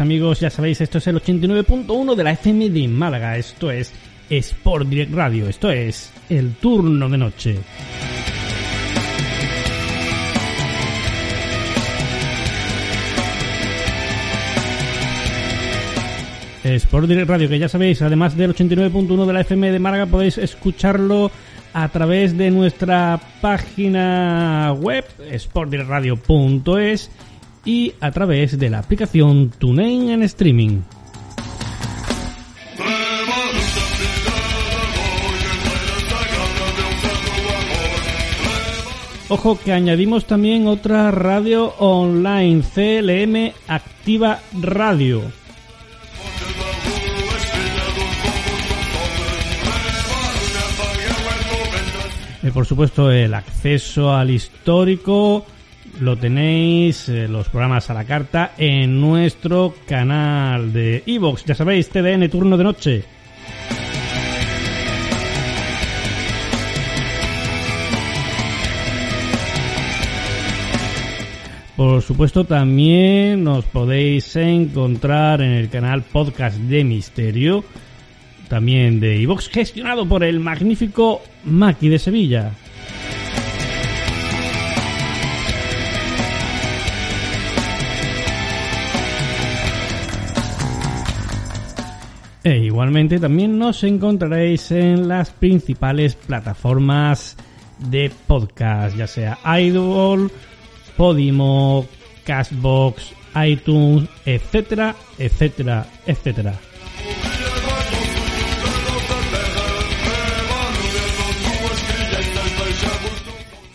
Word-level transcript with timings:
Amigos, 0.00 0.40
ya 0.40 0.48
sabéis, 0.48 0.80
esto 0.80 0.96
es 0.96 1.06
el 1.06 1.20
89.1 1.20 2.14
de 2.14 2.24
la 2.24 2.32
FM 2.32 2.70
de 2.70 2.88
Málaga, 2.88 3.36
esto 3.36 3.70
es 3.70 3.92
Sport 4.30 4.88
Direct 4.88 5.12
Radio, 5.12 5.48
esto 5.48 5.70
es 5.70 6.10
el 6.30 6.54
turno 6.54 7.10
de 7.10 7.18
noche. 7.18 7.58
Sport 16.64 17.06
Direct 17.06 17.28
Radio, 17.28 17.46
que 17.46 17.58
ya 17.58 17.68
sabéis, 17.68 18.00
además 18.00 18.34
del 18.34 18.54
89.1 18.54 19.26
de 19.26 19.32
la 19.32 19.40
FM 19.42 19.72
de 19.72 19.78
Málaga, 19.78 20.06
podéis 20.06 20.38
escucharlo 20.38 21.30
a 21.74 21.90
través 21.90 22.34
de 22.38 22.50
nuestra 22.50 23.20
página 23.42 24.72
web, 24.72 25.04
sportdirectradio.es 25.36 27.10
y 27.66 27.92
a 28.00 28.10
través 28.12 28.58
de 28.58 28.70
la 28.70 28.78
aplicación 28.78 29.50
TuneIn 29.58 30.10
en 30.10 30.22
streaming. 30.22 30.80
Ojo 39.28 39.58
que 39.58 39.72
añadimos 39.72 40.24
también 40.26 40.68
otra 40.68 41.10
radio 41.10 41.74
online, 41.80 42.62
CLM 42.62 43.52
Activa 43.66 44.40
Radio. 44.62 45.22
Y 52.40 52.50
por 52.52 52.64
supuesto 52.66 53.10
el 53.10 53.34
acceso 53.34 54.14
al 54.14 54.30
histórico 54.30 55.44
lo 56.00 56.16
tenéis 56.16 57.08
eh, 57.08 57.28
los 57.28 57.48
programas 57.48 57.90
a 57.90 57.94
la 57.94 58.04
carta 58.04 58.52
en 58.58 59.00
nuestro 59.00 59.74
canal 59.86 60.72
de 60.72 61.02
Evox. 61.06 61.44
Ya 61.44 61.54
sabéis, 61.54 61.88
TDN 61.88 62.28
Turno 62.28 62.56
de 62.56 62.64
Noche. 62.64 63.04
Por 71.76 72.00
supuesto, 72.00 72.44
también 72.44 73.44
nos 73.44 73.66
podéis 73.66 74.34
encontrar 74.36 75.42
en 75.42 75.52
el 75.52 75.68
canal 75.68 76.02
Podcast 76.02 76.56
de 76.56 76.84
Misterio, 76.84 77.64
también 78.48 78.98
de 78.98 79.22
Evox, 79.22 79.50
gestionado 79.50 80.08
por 80.08 80.24
el 80.24 80.40
magnífico 80.40 81.20
Maki 81.44 81.90
de 81.90 81.98
Sevilla. 81.98 82.52
E 92.46 92.58
igualmente 92.58 93.18
también 93.18 93.58
nos 93.58 93.82
encontraréis 93.82 94.70
en 94.70 95.08
las 95.08 95.30
principales 95.30 96.14
plataformas 96.14 97.36
de 97.90 98.08
podcast, 98.28 98.96
ya 98.96 99.08
sea 99.08 99.36
Idol, 99.58 100.30
Podimo, 100.96 101.84
Cashbox, 102.22 103.14
iTunes, 103.44 104.08
etcétera, 104.24 104.94
etcétera, 105.18 105.88
etcétera. 106.06 106.54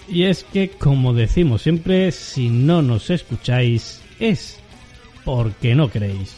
Y 0.07 0.23
es 0.23 0.45
que, 0.45 0.69
como 0.69 1.13
decimos 1.13 1.63
siempre, 1.63 2.13
si 2.13 2.47
no 2.47 2.81
nos 2.81 3.09
escucháis 3.09 4.01
es 4.17 4.61
porque 5.25 5.75
no 5.75 5.91
queréis. 5.91 6.37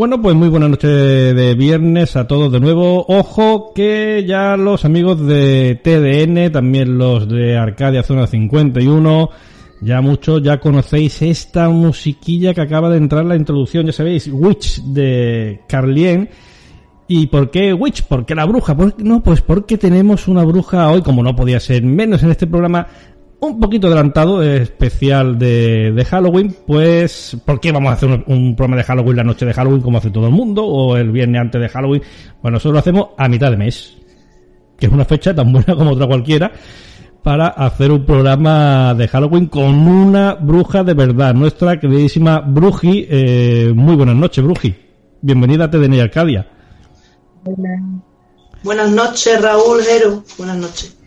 Bueno, 0.00 0.22
pues 0.22 0.34
muy 0.34 0.48
buenas 0.48 0.70
noches 0.70 0.90
de 1.36 1.54
viernes 1.54 2.16
a 2.16 2.26
todos 2.26 2.50
de 2.50 2.58
nuevo. 2.58 3.04
Ojo 3.06 3.74
que 3.74 4.24
ya 4.26 4.56
los 4.56 4.86
amigos 4.86 5.26
de 5.26 5.78
TDN, 5.84 6.50
también 6.50 6.96
los 6.96 7.28
de 7.28 7.58
Arcadia 7.58 8.02
Zona 8.02 8.26
51, 8.26 9.28
ya 9.82 10.00
muchos 10.00 10.42
ya 10.42 10.58
conocéis 10.58 11.20
esta 11.20 11.68
musiquilla 11.68 12.54
que 12.54 12.62
acaba 12.62 12.88
de 12.88 12.96
entrar 12.96 13.26
la 13.26 13.36
introducción, 13.36 13.84
ya 13.84 13.92
sabéis, 13.92 14.30
Witch 14.32 14.80
de 14.84 15.60
Carlien. 15.68 16.30
¿Y 17.06 17.26
por 17.26 17.50
qué 17.50 17.74
Witch? 17.74 18.04
¿Por 18.04 18.24
qué 18.24 18.34
la 18.34 18.46
bruja? 18.46 18.74
no, 18.96 19.22
pues 19.22 19.42
porque 19.42 19.76
tenemos 19.76 20.28
una 20.28 20.44
bruja 20.44 20.90
hoy, 20.90 21.02
como 21.02 21.22
no 21.22 21.36
podía 21.36 21.60
ser 21.60 21.82
menos 21.82 22.22
en 22.22 22.30
este 22.30 22.46
programa, 22.46 22.86
un 23.40 23.58
poquito 23.58 23.86
adelantado, 23.86 24.42
especial 24.42 25.38
de, 25.38 26.06
Halloween, 26.08 26.54
pues, 26.66 27.36
¿por 27.44 27.58
qué 27.58 27.72
vamos 27.72 27.90
a 27.90 27.94
hacer 27.94 28.24
un, 28.26 28.54
programa 28.54 28.76
de 28.76 28.84
Halloween 28.84 29.16
la 29.16 29.24
noche 29.24 29.46
de 29.46 29.54
Halloween 29.54 29.80
como 29.80 29.98
hace 29.98 30.10
todo 30.10 30.26
el 30.26 30.32
mundo? 30.32 30.64
O 30.64 30.96
el 30.96 31.10
viernes 31.10 31.40
antes 31.40 31.60
de 31.60 31.68
Halloween. 31.68 32.02
Bueno, 32.42 32.56
nosotros 32.56 32.74
lo 32.74 32.78
hacemos 32.80 33.08
a 33.16 33.28
mitad 33.28 33.50
de 33.50 33.56
mes, 33.56 33.96
que 34.78 34.86
es 34.86 34.92
una 34.92 35.04
fecha 35.04 35.34
tan 35.34 35.52
buena 35.52 35.74
como 35.74 35.92
otra 35.92 36.06
cualquiera, 36.06 36.52
para 37.22 37.48
hacer 37.48 37.90
un 37.90 38.04
programa 38.04 38.94
de 38.94 39.08
Halloween 39.08 39.46
con 39.46 39.74
una 39.74 40.34
bruja 40.34 40.84
de 40.84 40.94
verdad, 40.94 41.34
nuestra 41.34 41.80
queridísima 41.80 42.40
Bruji. 42.40 43.06
Eh, 43.08 43.72
muy 43.74 43.96
buenas 43.96 44.16
noches, 44.16 44.44
Bruji. 44.44 44.74
Bienvenida 45.22 45.64
a 45.64 45.70
TDN 45.70 46.00
Arcadia. 46.00 46.46
Buenas 48.62 48.90
noches, 48.90 49.40
Raúl 49.40 49.82
Jero. 49.82 50.24
Buenas 50.36 50.56
noches. 50.58 50.99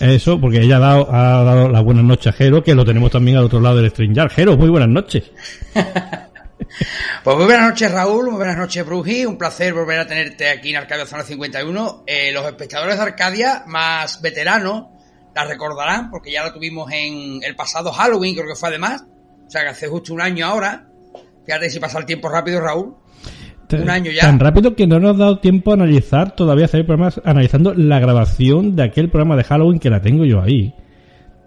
Eso, 0.00 0.40
porque 0.40 0.60
ella 0.60 0.76
ha 0.76 0.80
dado, 0.80 1.12
ha 1.12 1.42
dado 1.42 1.68
las 1.68 1.82
buenas 1.82 2.04
noches 2.04 2.32
a 2.32 2.36
Jero, 2.36 2.62
que 2.62 2.74
lo 2.74 2.84
tenemos 2.84 3.10
también 3.10 3.36
al 3.36 3.44
otro 3.44 3.60
lado 3.60 3.76
del 3.76 3.90
StreamYard. 3.90 4.30
Jero, 4.30 4.56
muy 4.56 4.68
buenas 4.68 4.88
noches. 4.88 5.24
pues 7.24 7.36
muy 7.36 7.46
buenas 7.46 7.70
noches, 7.70 7.90
Raúl. 7.90 8.26
Muy 8.26 8.36
buenas 8.36 8.56
noches, 8.56 8.86
Bruji. 8.86 9.26
Un 9.26 9.36
placer 9.36 9.74
volver 9.74 9.98
a 9.98 10.06
tenerte 10.06 10.48
aquí 10.48 10.70
en 10.70 10.76
Arcadia 10.76 11.04
Zona 11.04 11.24
51. 11.24 12.04
Eh, 12.06 12.30
los 12.32 12.46
espectadores 12.46 12.96
de 12.96 13.02
Arcadia 13.02 13.64
más 13.66 14.22
veteranos 14.22 14.86
la 15.34 15.44
recordarán, 15.44 16.10
porque 16.10 16.30
ya 16.30 16.44
la 16.44 16.52
tuvimos 16.52 16.90
en 16.92 17.42
el 17.42 17.56
pasado 17.56 17.92
Halloween, 17.92 18.34
creo 18.34 18.46
que 18.46 18.54
fue 18.54 18.68
además. 18.68 19.04
O 19.46 19.50
sea, 19.50 19.62
que 19.62 19.68
hace 19.68 19.88
justo 19.88 20.14
un 20.14 20.20
año 20.20 20.46
ahora. 20.46 20.86
Fíjate 21.44 21.70
si 21.70 21.80
pasa 21.80 21.98
el 21.98 22.06
tiempo 22.06 22.28
rápido, 22.28 22.60
Raúl 22.60 22.94
un 23.72 23.90
año 23.90 24.10
ya. 24.10 24.22
Tan 24.22 24.38
rápido 24.38 24.74
que 24.74 24.86
no 24.86 24.98
nos 24.98 25.16
ha 25.16 25.18
dado 25.18 25.38
tiempo 25.38 25.70
a 25.70 25.74
analizar, 25.74 26.34
todavía 26.34 26.66
hacer 26.66 26.86
programas 26.86 27.20
analizando 27.24 27.74
la 27.74 28.00
grabación 28.00 28.76
de 28.76 28.84
aquel 28.84 29.08
programa 29.10 29.36
de 29.36 29.44
Halloween 29.44 29.78
que 29.78 29.90
la 29.90 30.00
tengo 30.00 30.24
yo 30.24 30.40
ahí. 30.40 30.74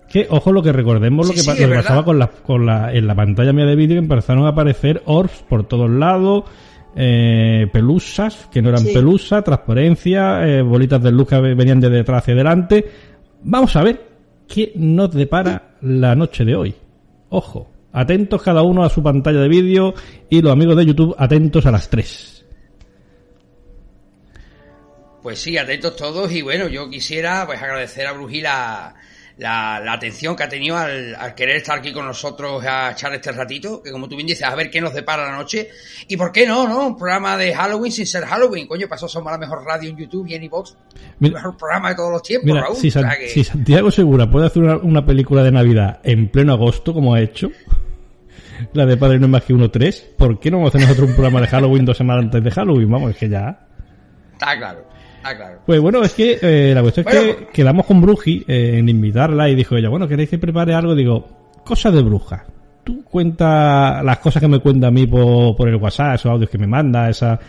Que, 0.09 0.27
ojo, 0.29 0.51
lo 0.51 0.61
que 0.61 0.73
recordemos, 0.73 1.27
lo 1.27 1.33
que, 1.33 1.69
pasaba 1.69 2.03
con 2.03 2.19
la, 2.19 2.27
con 2.27 2.65
la, 2.65 2.93
en 2.93 3.07
la 3.07 3.15
pantalla 3.15 3.53
mía 3.53 3.65
de 3.65 3.75
vídeo, 3.75 3.95
que 3.95 3.99
empezaron 3.99 4.45
a 4.45 4.49
aparecer 4.49 5.01
orbs 5.05 5.43
por 5.47 5.65
todos 5.67 5.89
lados, 5.89 6.43
eh, 6.95 7.67
pelusas, 7.71 8.49
que 8.51 8.61
no 8.61 8.69
eran 8.69 8.83
pelusas, 8.83 9.43
transparencia, 9.43 10.45
eh, 10.45 10.61
bolitas 10.61 11.01
de 11.01 11.11
luz 11.11 11.29
que 11.29 11.39
venían 11.39 11.79
de 11.79 11.89
detrás 11.89 12.23
hacia 12.23 12.33
adelante. 12.33 12.85
Vamos 13.43 13.73
a 13.77 13.83
ver 13.83 14.01
qué 14.47 14.73
nos 14.75 15.11
depara 15.11 15.75
la 15.81 16.13
noche 16.13 16.43
de 16.43 16.55
hoy. 16.55 16.75
Ojo. 17.29 17.70
Atentos 17.93 18.41
cada 18.41 18.61
uno 18.61 18.83
a 18.83 18.89
su 18.89 19.03
pantalla 19.03 19.39
de 19.39 19.47
vídeo 19.47 19.93
y 20.29 20.41
los 20.41 20.51
amigos 20.51 20.77
de 20.77 20.85
YouTube 20.85 21.15
atentos 21.17 21.65
a 21.65 21.71
las 21.71 21.89
3. 21.89 22.45
Pues 25.21 25.39
sí, 25.39 25.57
atentos 25.57 25.95
todos 25.95 26.31
y 26.31 26.41
bueno, 26.41 26.67
yo 26.67 26.89
quisiera 26.89 27.45
pues 27.45 27.61
agradecer 27.61 28.07
a 28.07 28.13
Brují 28.13 28.41
la, 28.41 28.95
la, 29.41 29.93
atención 29.93 30.35
que 30.35 30.43
ha 30.43 30.49
tenido 30.49 30.77
al, 30.77 31.33
querer 31.35 31.57
estar 31.57 31.79
aquí 31.79 31.91
con 31.91 32.05
nosotros 32.05 32.63
a 32.63 32.91
echar 32.91 33.13
este 33.13 33.31
ratito, 33.31 33.81
que 33.81 33.91
como 33.91 34.07
tú 34.07 34.15
bien 34.15 34.27
dices, 34.27 34.43
a 34.43 34.55
ver 34.55 34.69
qué 34.69 34.79
nos 34.79 34.93
depara 34.93 35.25
la 35.25 35.37
noche. 35.37 35.69
Y 36.07 36.17
por 36.17 36.31
qué 36.31 36.45
no, 36.45 36.67
¿no? 36.67 36.87
Un 36.87 36.97
programa 36.97 37.37
de 37.37 37.53
Halloween 37.53 37.91
sin 37.91 38.05
ser 38.05 38.25
Halloween. 38.25 38.67
Coño, 38.67 38.87
pasó 38.87 39.07
somos 39.07 39.31
la 39.31 39.37
mejor 39.37 39.63
radio 39.65 39.89
en 39.89 39.97
YouTube 39.97 40.27
y 40.27 40.35
en 40.35 40.43
iVox. 40.43 40.75
El 41.19 41.33
mejor 41.33 41.57
programa 41.57 41.89
de 41.89 41.95
todos 41.95 42.11
los 42.11 42.23
tiempos, 42.23 42.59
Raúl. 42.59 42.75
Si, 42.75 43.43
Santiago 43.43 43.91
Segura 43.91 44.29
puede 44.29 44.47
hacer 44.47 44.63
una, 44.63 45.05
película 45.05 45.43
de 45.43 45.51
Navidad 45.51 45.99
en 46.03 46.29
pleno 46.29 46.53
agosto, 46.53 46.93
como 46.93 47.15
ha 47.15 47.21
hecho, 47.21 47.49
la 48.73 48.85
de 48.85 48.97
Padre 48.97 49.19
No 49.19 49.25
es 49.25 49.31
más 49.31 49.43
que 49.43 49.53
uno 49.53 49.69
tres, 49.69 50.09
¿por 50.17 50.39
qué 50.39 50.51
no 50.51 50.57
vamos 50.57 50.73
a 50.73 50.77
hacer 50.77 50.87
nosotros 50.87 51.09
un 51.09 51.15
programa 51.15 51.41
de 51.41 51.47
Halloween 51.47 51.85
dos 51.85 51.97
semanas 51.97 52.25
antes 52.25 52.43
de 52.43 52.51
Halloween? 52.51 52.89
Vamos, 52.89 53.11
es 53.11 53.17
que 53.17 53.29
ya... 53.29 53.67
Está 54.33 54.57
claro. 54.57 54.85
Ah, 55.23 55.35
claro. 55.35 55.59
Pues 55.65 55.79
bueno, 55.79 56.01
es 56.01 56.13
que 56.13 56.39
eh, 56.41 56.73
la 56.73 56.81
cuestión 56.81 57.07
es 57.07 57.13
que 57.15 57.47
quedamos 57.53 57.85
con 57.85 58.01
Bruji 58.01 58.43
eh, 58.47 58.79
en 58.79 58.89
invitarla 58.89 59.49
y 59.49 59.55
dijo 59.55 59.75
ella, 59.75 59.89
bueno, 59.89 60.07
¿queréis 60.07 60.29
que 60.29 60.39
prepare 60.39 60.73
algo? 60.73 60.95
Digo, 60.95 61.27
cosas 61.63 61.93
de 61.93 62.01
bruja. 62.01 62.45
Tú 62.83 63.03
cuenta 63.03 64.01
las 64.03 64.17
cosas 64.17 64.41
que 64.41 64.47
me 64.47 64.59
cuenta 64.59 64.87
a 64.87 64.91
mí 64.91 65.05
por, 65.05 65.55
por 65.55 65.69
el 65.69 65.75
WhatsApp, 65.75 66.15
esos 66.15 66.31
audios 66.31 66.49
que 66.49 66.57
me 66.57 66.67
manda, 66.67 67.09
esa... 67.09 67.39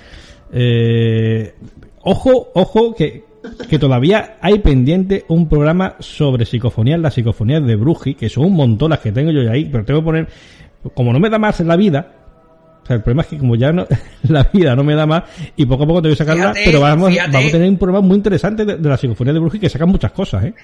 Eh, 0.53 1.55
ojo, 2.03 2.51
ojo, 2.55 2.95
que, 2.95 3.25
que 3.69 3.79
todavía 3.79 4.37
hay 4.41 4.59
pendiente 4.59 5.25
un 5.29 5.49
programa 5.49 5.97
sobre 5.99 6.45
psicofonías, 6.45 7.01
las 7.01 7.15
psicofonías 7.15 7.67
de 7.67 7.77
Bruji, 7.77 8.15
que 8.15 8.29
son 8.29 8.45
un 8.45 8.55
montón 8.55 8.91
las 8.91 9.01
que 9.01 9.13
tengo 9.13 9.31
yo 9.31 9.51
ahí, 9.51 9.65
pero 9.65 9.85
tengo 9.85 10.01
que 10.01 10.05
poner, 10.05 10.29
como 10.95 11.13
no 11.13 11.21
me 11.21 11.31
da 11.31 11.39
más 11.39 11.61
en 11.61 11.69
la 11.69 11.77
vida, 11.77 12.13
o 12.83 12.87
sea, 12.87 12.97
el 12.97 13.03
problema 13.03 13.23
es 13.23 13.29
que 13.29 13.39
como 13.39 13.55
ya 13.55 13.73
no, 13.73 13.87
la 14.25 14.45
vida 14.53 14.75
no 14.75 14.83
me 14.83 14.95
da 14.95 15.07
más 15.07 15.25
y 15.57 15.67
poco 15.67 15.85
a 15.85 15.87
poco 15.87 16.03
tengo 16.03 16.15
que 16.15 16.19
sacarla, 16.19 16.53
pero 16.53 16.81
vamos, 16.81 17.15
vamos 17.15 17.49
a 17.49 17.51
tener 17.51 17.69
un 17.69 17.79
programa 17.79 18.07
muy 18.07 18.17
interesante 18.17 18.65
de, 18.65 18.79
la 18.79 18.97
psicofonía 18.97 19.33
de 19.33 19.39
Bruji 19.39 19.61
que 19.61 19.69
sacan 19.69 19.89
muchas 19.89 20.13
cosas, 20.13 20.45
¿eh? 20.45 20.55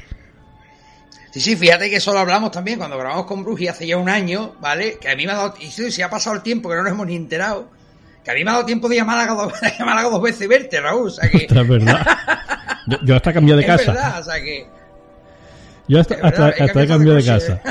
Sí, 1.31 1.41
sí, 1.41 1.57
fíjate 1.57 1.91
que 1.91 1.97
eso 1.97 2.13
lo 2.13 2.21
hablamos 2.21 2.51
también 2.51 2.79
cuando 2.79 2.97
grabamos 2.99 3.27
con 3.27 3.45
Bruji 3.45 3.69
hace 3.69 3.87
ya 3.87 3.99
un 3.99 4.09
año, 4.09 4.55
¿vale? 4.61 4.99
Que 4.99 5.11
a 5.11 5.17
mí 5.17 5.27
me 5.27 5.33
ha 5.33 5.37
dado, 5.37 5.55
y 5.61 5.67
si 5.67 6.03
ha 6.03 6.09
pasado 6.09 6.35
el 6.35 6.43
tiempo 6.43 6.71
que 6.71 6.77
no 6.77 6.83
nos 6.83 6.93
hemos 6.93 7.07
ni 7.07 7.17
enterado, 7.17 7.69
que 8.25 8.31
a 8.31 8.35
mí 8.35 8.45
me 8.45 8.51
ha 8.51 8.55
dado 8.55 8.67
tiempo 8.67 8.89
de 8.89 8.97
llamar 8.97 9.29
a 9.29 9.35
dos, 9.35 9.53
dos 10.11 10.23
veces 10.23 10.43
y 10.43 10.47
verte, 10.47 10.81
Raúl, 10.81 11.09
o 11.09 11.11
sea 11.11 11.29
que... 11.31 11.45
es 11.45 11.69
verdad. 11.69 12.07
Yo, 13.05 13.17
hasta 13.17 13.33
cambié 13.35 13.55
de 13.55 13.67
casa. 13.67 13.83
Es 13.83 13.87
verdad, 13.89 14.21
o 14.21 14.25
sea 14.25 14.41
que... 14.41 14.67
Yo 15.87 16.01
hasta, 16.01 16.15
hasta, 16.23 16.49
hasta 16.49 16.83
he 16.83 16.87
cambiado 16.87 17.17
de 17.17 17.25
casa. 17.25 17.63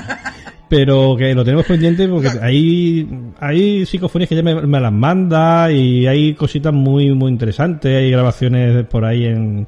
Pero 0.70 1.16
que 1.18 1.34
lo 1.34 1.46
tenemos 1.46 1.66
pendiente 1.66 2.08
porque 2.08 2.30
hay, 2.42 3.08
hay 3.40 3.86
psicofonías 3.86 4.30
que 4.30 4.36
ya 4.36 4.44
me, 4.44 4.80
las 4.80 4.92
manda 4.92 5.72
y 5.72 6.06
hay 6.08 6.34
cositas 6.34 6.74
muy, 6.74 7.14
muy 7.14 7.32
interesantes, 7.32 7.96
hay 7.96 8.12
grabaciones 8.12 8.86
por 8.86 9.06
ahí 9.06 9.26
en 9.26 9.68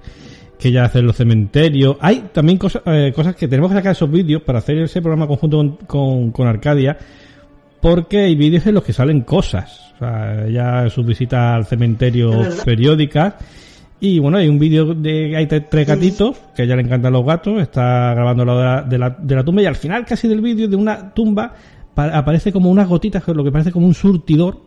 que 0.58 0.72
ya 0.72 0.84
hacen 0.84 1.06
los 1.06 1.16
cementerios. 1.16 1.96
Hay 2.02 2.26
también 2.34 2.58
cosas, 2.58 2.82
eh, 2.86 3.14
cosas 3.16 3.36
que 3.36 3.48
tenemos 3.48 3.72
que 3.72 3.78
sacar 3.78 3.94
esos 3.94 4.12
vídeos 4.12 4.42
para 4.42 4.60
hacer 4.60 4.78
ese 4.80 5.02
programa 5.02 5.26
conjunto 5.26 5.78
con, 5.88 6.32
con, 6.32 6.48
Arcadia, 6.48 6.98
porque 7.80 8.20
hay 8.26 8.36
vídeos 8.36 8.68
en 8.68 8.76
los 8.76 8.84
que 8.84 8.92
salen 8.92 9.22
cosas. 9.22 9.94
O 9.96 10.00
sea, 10.00 10.48
ya 10.50 10.90
sus 10.90 11.06
visitas 11.06 11.40
al 11.40 11.66
cementerio 11.66 12.32
periódicas 12.66 13.36
y 14.02 14.20
bueno, 14.20 14.38
hay 14.38 14.48
un 14.48 14.60
vídeo 14.60 14.94
de 14.94 15.36
hay 15.36 15.48
tres 15.48 15.88
gatitos, 15.88 16.38
que 16.56 16.62
a 16.62 16.66
ella 16.66 16.76
le 16.76 16.84
encantan 16.84 17.12
los 17.12 17.26
gatos, 17.26 17.62
está 17.62 18.14
grabando 18.14 18.46
la 18.46 18.84
de 18.84 18.98
la, 18.98 19.10
de 19.10 19.36
la 19.36 19.44
tumba 19.44 19.62
y 19.62 19.66
al 19.66 19.76
final 19.76 20.06
casi 20.06 20.28
del 20.28 20.42
vídeo 20.42 20.68
de 20.68 20.76
una 20.76 21.14
tumba 21.14 21.54
aparece 21.96 22.54
como 22.54 22.70
unas 22.70 22.88
gotitas, 22.88 23.28
lo 23.28 23.44
que 23.44 23.52
parece 23.52 23.72
como 23.72 23.86
un 23.86 23.94
surtidor 23.94 24.62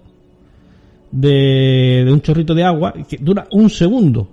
de, 1.11 2.03
de 2.05 2.13
un 2.13 2.21
chorrito 2.21 2.55
de 2.55 2.65
agua 2.65 2.93
que 3.09 3.17
dura 3.17 3.47
un 3.53 3.71
segundo 3.71 4.29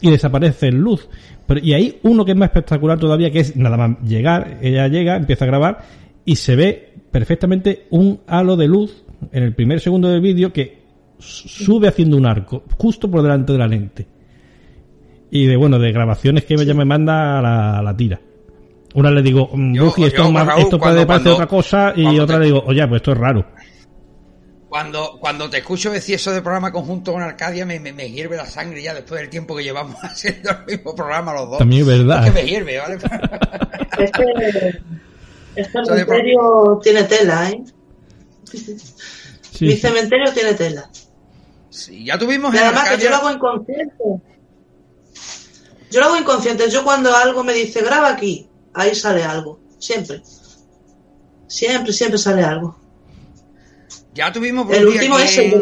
y 0.00 0.10
desaparece 0.10 0.68
en 0.68 0.80
luz. 0.80 1.08
Pero, 1.46 1.60
y 1.60 1.72
hay 1.74 1.98
uno 2.02 2.24
que 2.24 2.32
es 2.32 2.36
más 2.36 2.48
espectacular 2.48 2.98
todavía, 2.98 3.30
que 3.30 3.40
es 3.40 3.56
nada 3.56 3.76
más 3.76 4.00
llegar, 4.02 4.58
ella 4.62 4.88
llega, 4.88 5.16
empieza 5.16 5.44
a 5.44 5.48
grabar 5.48 5.78
y 6.24 6.36
se 6.36 6.56
ve 6.56 6.94
perfectamente 7.12 7.86
un 7.90 8.20
halo 8.26 8.56
de 8.56 8.66
luz 8.66 9.04
en 9.30 9.44
el 9.44 9.54
primer 9.54 9.78
segundo 9.80 10.08
del 10.08 10.20
vídeo 10.20 10.52
que 10.52 10.80
sube 11.18 11.86
haciendo 11.86 12.16
un 12.16 12.26
arco 12.26 12.64
justo 12.78 13.10
por 13.10 13.22
delante 13.22 13.52
de 13.52 13.58
la 13.58 13.68
lente 13.68 14.19
y 15.30 15.46
de 15.46 15.56
bueno 15.56 15.78
de 15.78 15.92
grabaciones 15.92 16.44
que 16.44 16.54
ella 16.54 16.74
me 16.74 16.84
manda 16.84 17.38
a 17.38 17.82
la, 17.82 17.96
tira. 17.96 18.20
Una 18.94 19.10
le 19.10 19.22
digo, 19.22 19.50
mm, 19.52 19.76
esto, 20.02 20.32
esto 20.58 20.78
puede 20.78 21.06
parecer 21.06 21.32
otra 21.32 21.46
cosa, 21.46 21.92
y 21.94 22.18
otra 22.18 22.38
le 22.38 22.46
digo, 22.46 22.62
oye, 22.66 22.86
pues 22.88 23.00
esto 23.00 23.12
es 23.12 23.18
raro. 23.18 23.46
Cuando, 24.68 25.18
cuando 25.20 25.50
te 25.50 25.58
escucho 25.58 25.90
decir 25.90 26.14
eso 26.14 26.30
de 26.30 26.42
programa 26.42 26.70
conjunto 26.70 27.12
con 27.12 27.22
Arcadia, 27.22 27.66
me, 27.66 27.80
me, 27.80 28.10
hierve 28.10 28.36
la 28.36 28.46
sangre 28.46 28.80
ya 28.82 28.94
después 28.94 29.20
del 29.20 29.28
tiempo 29.28 29.56
que 29.56 29.64
llevamos 29.64 29.96
haciendo 30.02 30.50
el 30.50 30.76
mismo 30.76 30.94
programa 30.94 31.32
los 31.34 31.50
dos. 31.50 31.58
También 31.58 31.82
es 31.82 31.88
verdad. 31.88 32.26
Es 32.26 32.32
que 32.32 32.42
me 32.42 32.48
hierve, 32.48 32.78
¿vale? 32.78 32.94
este, 33.98 34.82
este 35.56 35.84
cementerio 35.84 36.80
tiene 36.82 37.02
tela, 37.04 37.50
¿eh? 37.50 37.64
Mi 39.60 39.76
cementerio 39.76 40.32
tiene 40.32 40.54
tela. 40.54 40.88
Sí, 41.68 42.04
ya 42.04 42.18
tuvimos... 42.18 42.54
Y 42.54 42.58
además 42.58 42.90
que 42.90 43.02
yo 43.02 43.10
lo 43.10 43.16
hago 43.16 43.30
inconsciente. 43.30 44.04
Yo 45.90 46.00
lo 46.00 46.06
hago 46.06 46.16
inconsciente. 46.16 46.70
Yo 46.70 46.84
cuando 46.84 47.14
algo 47.14 47.42
me 47.42 47.52
dice 47.52 47.82
graba 47.82 48.10
aquí, 48.10 48.48
ahí 48.74 48.94
sale 48.94 49.24
algo. 49.24 49.60
Siempre. 49.78 50.22
Siempre, 51.46 51.92
siempre 51.92 52.18
sale 52.18 52.42
algo. 52.42 52.78
Ya 54.14 54.32
tuvimos 54.32 54.70
el 54.72 54.86
último 54.86 55.18
es 55.18 55.38
el 55.38 55.52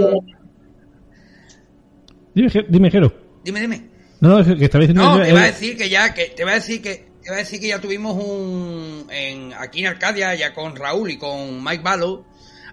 Dime, 2.35 2.67
dime, 2.69 2.91
Jero. 2.91 3.13
Dime, 3.43 3.61
dime. 3.61 3.91
No, 4.21 4.39
no, 4.39 4.57
que 4.57 4.65
estaba 4.65 4.83
diciendo. 4.83 5.03
No, 5.03 5.23
te 5.23 5.33
va 5.33 5.43
a 5.43 5.47
decir 5.47 5.77
que 5.77 5.89
ya, 5.89 6.15
que 6.15 6.27
te 6.27 6.45
va 6.45 6.53
a 6.53 6.55
decir 6.55 6.83
que 6.83 7.09
te 7.23 7.31
va 7.31 7.37
a 7.37 7.39
decir 7.41 7.61
que 7.61 7.69
ya 7.69 7.81
tuvimos 7.81 8.17
un 8.17 9.07
en 9.11 9.53
aquí 9.55 9.81
en 9.81 9.87
Arcadia 9.87 10.35
ya 10.35 10.55
con 10.55 10.77
Raúl 10.77 11.11
y 11.11 11.19
con 11.19 11.63
Mike 11.63 11.83
Balo 11.83 12.25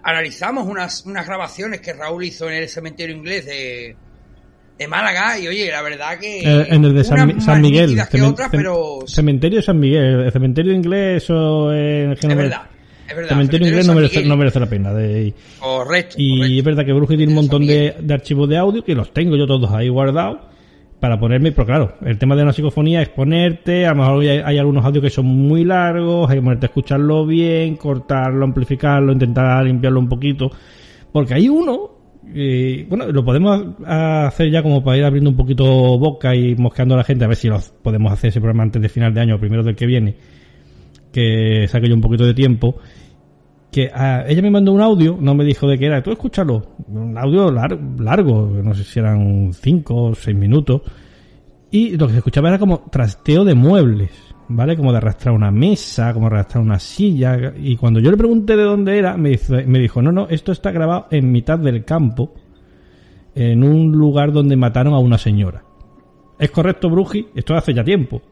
analizamos 0.02 0.66
unas, 0.66 1.04
unas 1.04 1.26
grabaciones 1.26 1.80
que 1.80 1.92
Raúl 1.92 2.24
hizo 2.24 2.48
en 2.48 2.54
el 2.54 2.68
cementerio 2.68 3.16
inglés 3.16 3.44
de, 3.44 3.96
de 4.78 4.88
Málaga 4.88 5.38
y 5.38 5.48
oye, 5.48 5.70
la 5.70 5.82
verdad 5.82 6.18
que... 6.18 6.40
Eh, 6.40 6.66
en 6.70 6.84
el 6.84 6.94
de 6.94 7.04
San, 7.04 7.40
San 7.40 7.62
Miguel. 7.62 7.98
que 8.10 8.22
otras, 8.22 8.48
pero 8.50 8.98
Cementerio 9.06 9.58
de 9.58 9.62
San 9.62 9.78
Miguel. 9.78 10.20
El 10.20 10.32
cementerio 10.32 10.72
inglés 10.72 11.28
o 11.30 11.72
en 11.72 12.12
es 12.12 12.20
verdad. 12.20 12.62
Es 13.08 13.14
verdad. 13.14 13.28
cementerio 13.30 13.68
inglés 13.68 13.86
no 13.86 13.94
merece, 13.94 14.16
Miguel. 14.16 14.28
no 14.28 14.36
merece 14.36 14.60
la 14.60 14.66
pena. 14.66 14.92
De, 14.92 15.32
Correcto. 15.60 16.16
y 16.18 16.38
correcto. 16.38 16.58
es 16.58 16.64
verdad 16.64 16.84
que 16.84 16.92
Bruji 16.92 17.16
tiene 17.16 17.32
un 17.32 17.36
montón 17.36 17.66
de, 17.66 17.94
archivos 18.10 18.48
de 18.48 18.58
audio 18.58 18.84
que 18.84 18.94
los 18.94 19.12
tengo 19.12 19.36
yo 19.36 19.46
todos 19.46 19.70
ahí 19.70 19.88
guardados 19.88 20.38
para 21.00 21.20
ponerme, 21.20 21.52
pero 21.52 21.66
claro, 21.66 21.94
el 22.04 22.18
tema 22.18 22.34
de 22.34 22.42
una 22.42 22.54
psicofonía 22.54 23.02
es 23.02 23.10
ponerte, 23.10 23.86
a 23.86 23.90
lo 23.90 23.96
mejor 23.96 24.22
hay, 24.22 24.28
hay 24.38 24.58
algunos 24.58 24.82
audios 24.82 25.04
que 25.04 25.10
son 25.10 25.26
muy 25.26 25.62
largos, 25.62 26.28
hay 26.30 26.36
que 26.36 26.42
ponerte 26.42 26.66
a 26.66 26.68
escucharlo 26.68 27.26
bien, 27.26 27.76
cortarlo, 27.76 28.44
amplificarlo, 28.44 29.12
intentar 29.12 29.62
limpiarlo 29.64 30.00
un 30.00 30.08
poquito, 30.08 30.50
porque 31.12 31.34
hay 31.34 31.50
uno, 31.50 31.95
eh, 32.34 32.86
bueno, 32.88 33.06
lo 33.10 33.24
podemos 33.24 33.66
hacer 33.84 34.50
ya 34.50 34.62
como 34.62 34.82
para 34.84 34.96
ir 34.98 35.04
abriendo 35.04 35.30
un 35.30 35.36
poquito 35.36 35.64
boca 35.98 36.34
y 36.34 36.54
mosqueando 36.56 36.94
a 36.94 36.98
la 36.98 37.04
gente, 37.04 37.24
a 37.24 37.28
ver 37.28 37.36
si 37.36 37.48
lo 37.48 37.58
podemos 37.82 38.12
hacer 38.12 38.28
ese 38.28 38.40
programa 38.40 38.64
antes 38.64 38.80
de 38.82 38.88
final 38.88 39.12
de 39.14 39.20
año 39.20 39.36
o 39.36 39.38
primero 39.40 39.62
del 39.62 39.76
que 39.76 39.86
viene, 39.86 40.14
que 41.12 41.66
saque 41.68 41.88
yo 41.88 41.94
un 41.94 42.00
poquito 42.00 42.24
de 42.24 42.34
tiempo. 42.34 42.76
Que 43.70 43.90
ah, 43.92 44.24
ella 44.26 44.40
me 44.42 44.50
mandó 44.50 44.72
un 44.72 44.80
audio, 44.80 45.18
no 45.20 45.34
me 45.34 45.44
dijo 45.44 45.68
de 45.68 45.76
qué 45.78 45.86
era, 45.86 46.02
tú 46.02 46.10
escúchalo, 46.10 46.62
un 46.88 47.18
audio 47.18 47.50
lar- 47.50 47.78
largo, 48.00 48.48
no 48.62 48.72
sé 48.74 48.84
si 48.84 48.98
eran 49.00 49.52
5 49.52 49.94
o 49.94 50.14
6 50.14 50.34
minutos, 50.36 50.80
y 51.70 51.96
lo 51.98 52.06
que 52.06 52.12
se 52.12 52.18
escuchaba 52.18 52.48
era 52.48 52.58
como 52.58 52.84
trasteo 52.90 53.44
de 53.44 53.54
muebles, 53.54 54.10
¿vale? 54.48 54.76
Como 54.76 54.92
de 54.92 54.98
arrastrar 54.98 55.34
una 55.34 55.50
mesa, 55.50 56.12
como 56.14 56.26
arrastrar 56.28 56.62
una 56.62 56.78
silla, 56.78 57.52
y 57.56 57.76
cuando 57.76 58.00
yo 58.00 58.10
le 58.10 58.16
pregunté 58.16 58.56
de 58.56 58.62
dónde 58.62 58.98
era, 58.98 59.16
me, 59.16 59.30
dice- 59.30 59.64
me 59.66 59.78
dijo, 59.78 60.02
no, 60.02 60.12
no, 60.12 60.28
esto 60.28 60.52
está 60.52 60.70
grabado 60.70 61.06
en 61.10 61.30
mitad 61.32 61.58
del 61.58 61.84
campo, 61.84 62.32
en 63.34 63.62
un 63.64 63.92
lugar 63.92 64.32
donde 64.32 64.56
mataron 64.56 64.94
a 64.94 64.98
una 64.98 65.18
señora. 65.18 65.62
¿Es 66.38 66.50
correcto, 66.50 66.88
Bruji? 66.90 67.28
Esto 67.34 67.54
hace 67.54 67.74
ya 67.74 67.84
tiempo. 67.84 68.22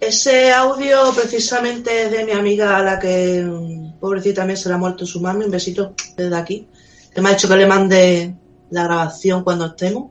Ese 0.00 0.52
audio 0.52 1.12
precisamente 1.14 2.04
es 2.04 2.10
de 2.10 2.24
mi 2.24 2.32
amiga 2.32 2.76
a 2.76 2.82
la 2.82 2.98
que, 2.98 3.42
mm, 3.44 4.00
pobrecita, 4.00 4.40
también 4.40 4.56
se 4.56 4.68
le 4.68 4.74
ha 4.74 4.78
muerto 4.78 5.06
su 5.06 5.20
mami. 5.20 5.44
Un 5.44 5.50
besito 5.50 5.94
desde 6.16 6.36
aquí. 6.36 6.66
Que 7.14 7.20
me 7.20 7.28
ha 7.28 7.32
dicho 7.32 7.48
que 7.48 7.56
le 7.56 7.66
mande 7.66 8.34
la 8.70 8.84
grabación 8.84 9.44
cuando 9.44 9.66
estemos. 9.66 10.10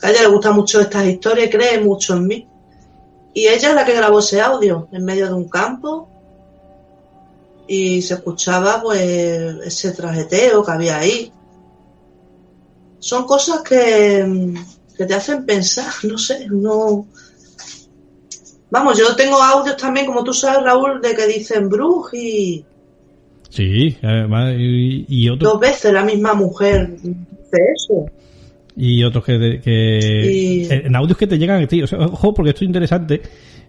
Que 0.00 0.06
a 0.06 0.10
ella 0.10 0.22
le 0.22 0.28
gustan 0.28 0.54
mucho 0.54 0.80
estas 0.80 1.06
historias 1.06 1.46
y 1.46 1.50
cree 1.50 1.80
mucho 1.80 2.14
en 2.16 2.26
mí. 2.26 2.48
Y 3.34 3.46
ella 3.46 3.70
es 3.70 3.74
la 3.74 3.84
que 3.84 3.94
grabó 3.94 4.20
ese 4.20 4.40
audio 4.40 4.88
en 4.92 5.04
medio 5.04 5.26
de 5.26 5.34
un 5.34 5.48
campo. 5.48 6.08
Y 7.66 8.00
se 8.02 8.14
escuchaba 8.14 8.80
pues 8.82 9.00
ese 9.00 9.92
trajeteo 9.92 10.64
que 10.64 10.70
había 10.70 10.98
ahí. 10.98 11.32
Son 12.98 13.24
cosas 13.24 13.60
que, 13.62 14.54
que 14.96 15.06
te 15.06 15.14
hacen 15.14 15.44
pensar, 15.44 15.92
no 16.04 16.18
sé, 16.18 16.46
no... 16.48 17.06
Vamos, 18.70 18.98
yo 18.98 19.16
tengo 19.16 19.40
audios 19.40 19.78
también, 19.78 20.04
como 20.04 20.22
tú 20.22 20.34
sabes, 20.34 20.62
Raúl, 20.62 21.00
de 21.00 21.14
que 21.14 21.26
dicen 21.26 21.70
Bruj 21.70 22.12
y 22.12 22.66
Sí, 23.50 23.96
además, 24.02 24.54
y, 24.58 25.06
y 25.08 25.28
otro, 25.30 25.50
dos 25.50 25.60
veces 25.60 25.92
la 25.92 26.04
misma 26.04 26.34
mujer 26.34 26.96
dice 27.00 27.58
eso. 27.74 28.06
Y 28.78 29.02
otros 29.02 29.24
que, 29.24 29.60
que 29.62 29.98
Y- 30.32 30.68
en 30.70 30.94
audios 30.96 31.18
que 31.18 31.26
te 31.26 31.36
llegan 31.38 31.62
a 31.62 31.66
ti. 31.66 31.82
O 31.82 31.86
sea, 31.86 31.98
ojo, 31.98 32.32
porque 32.32 32.50
esto 32.50 32.64
es 32.64 32.68
interesante, 32.68 33.20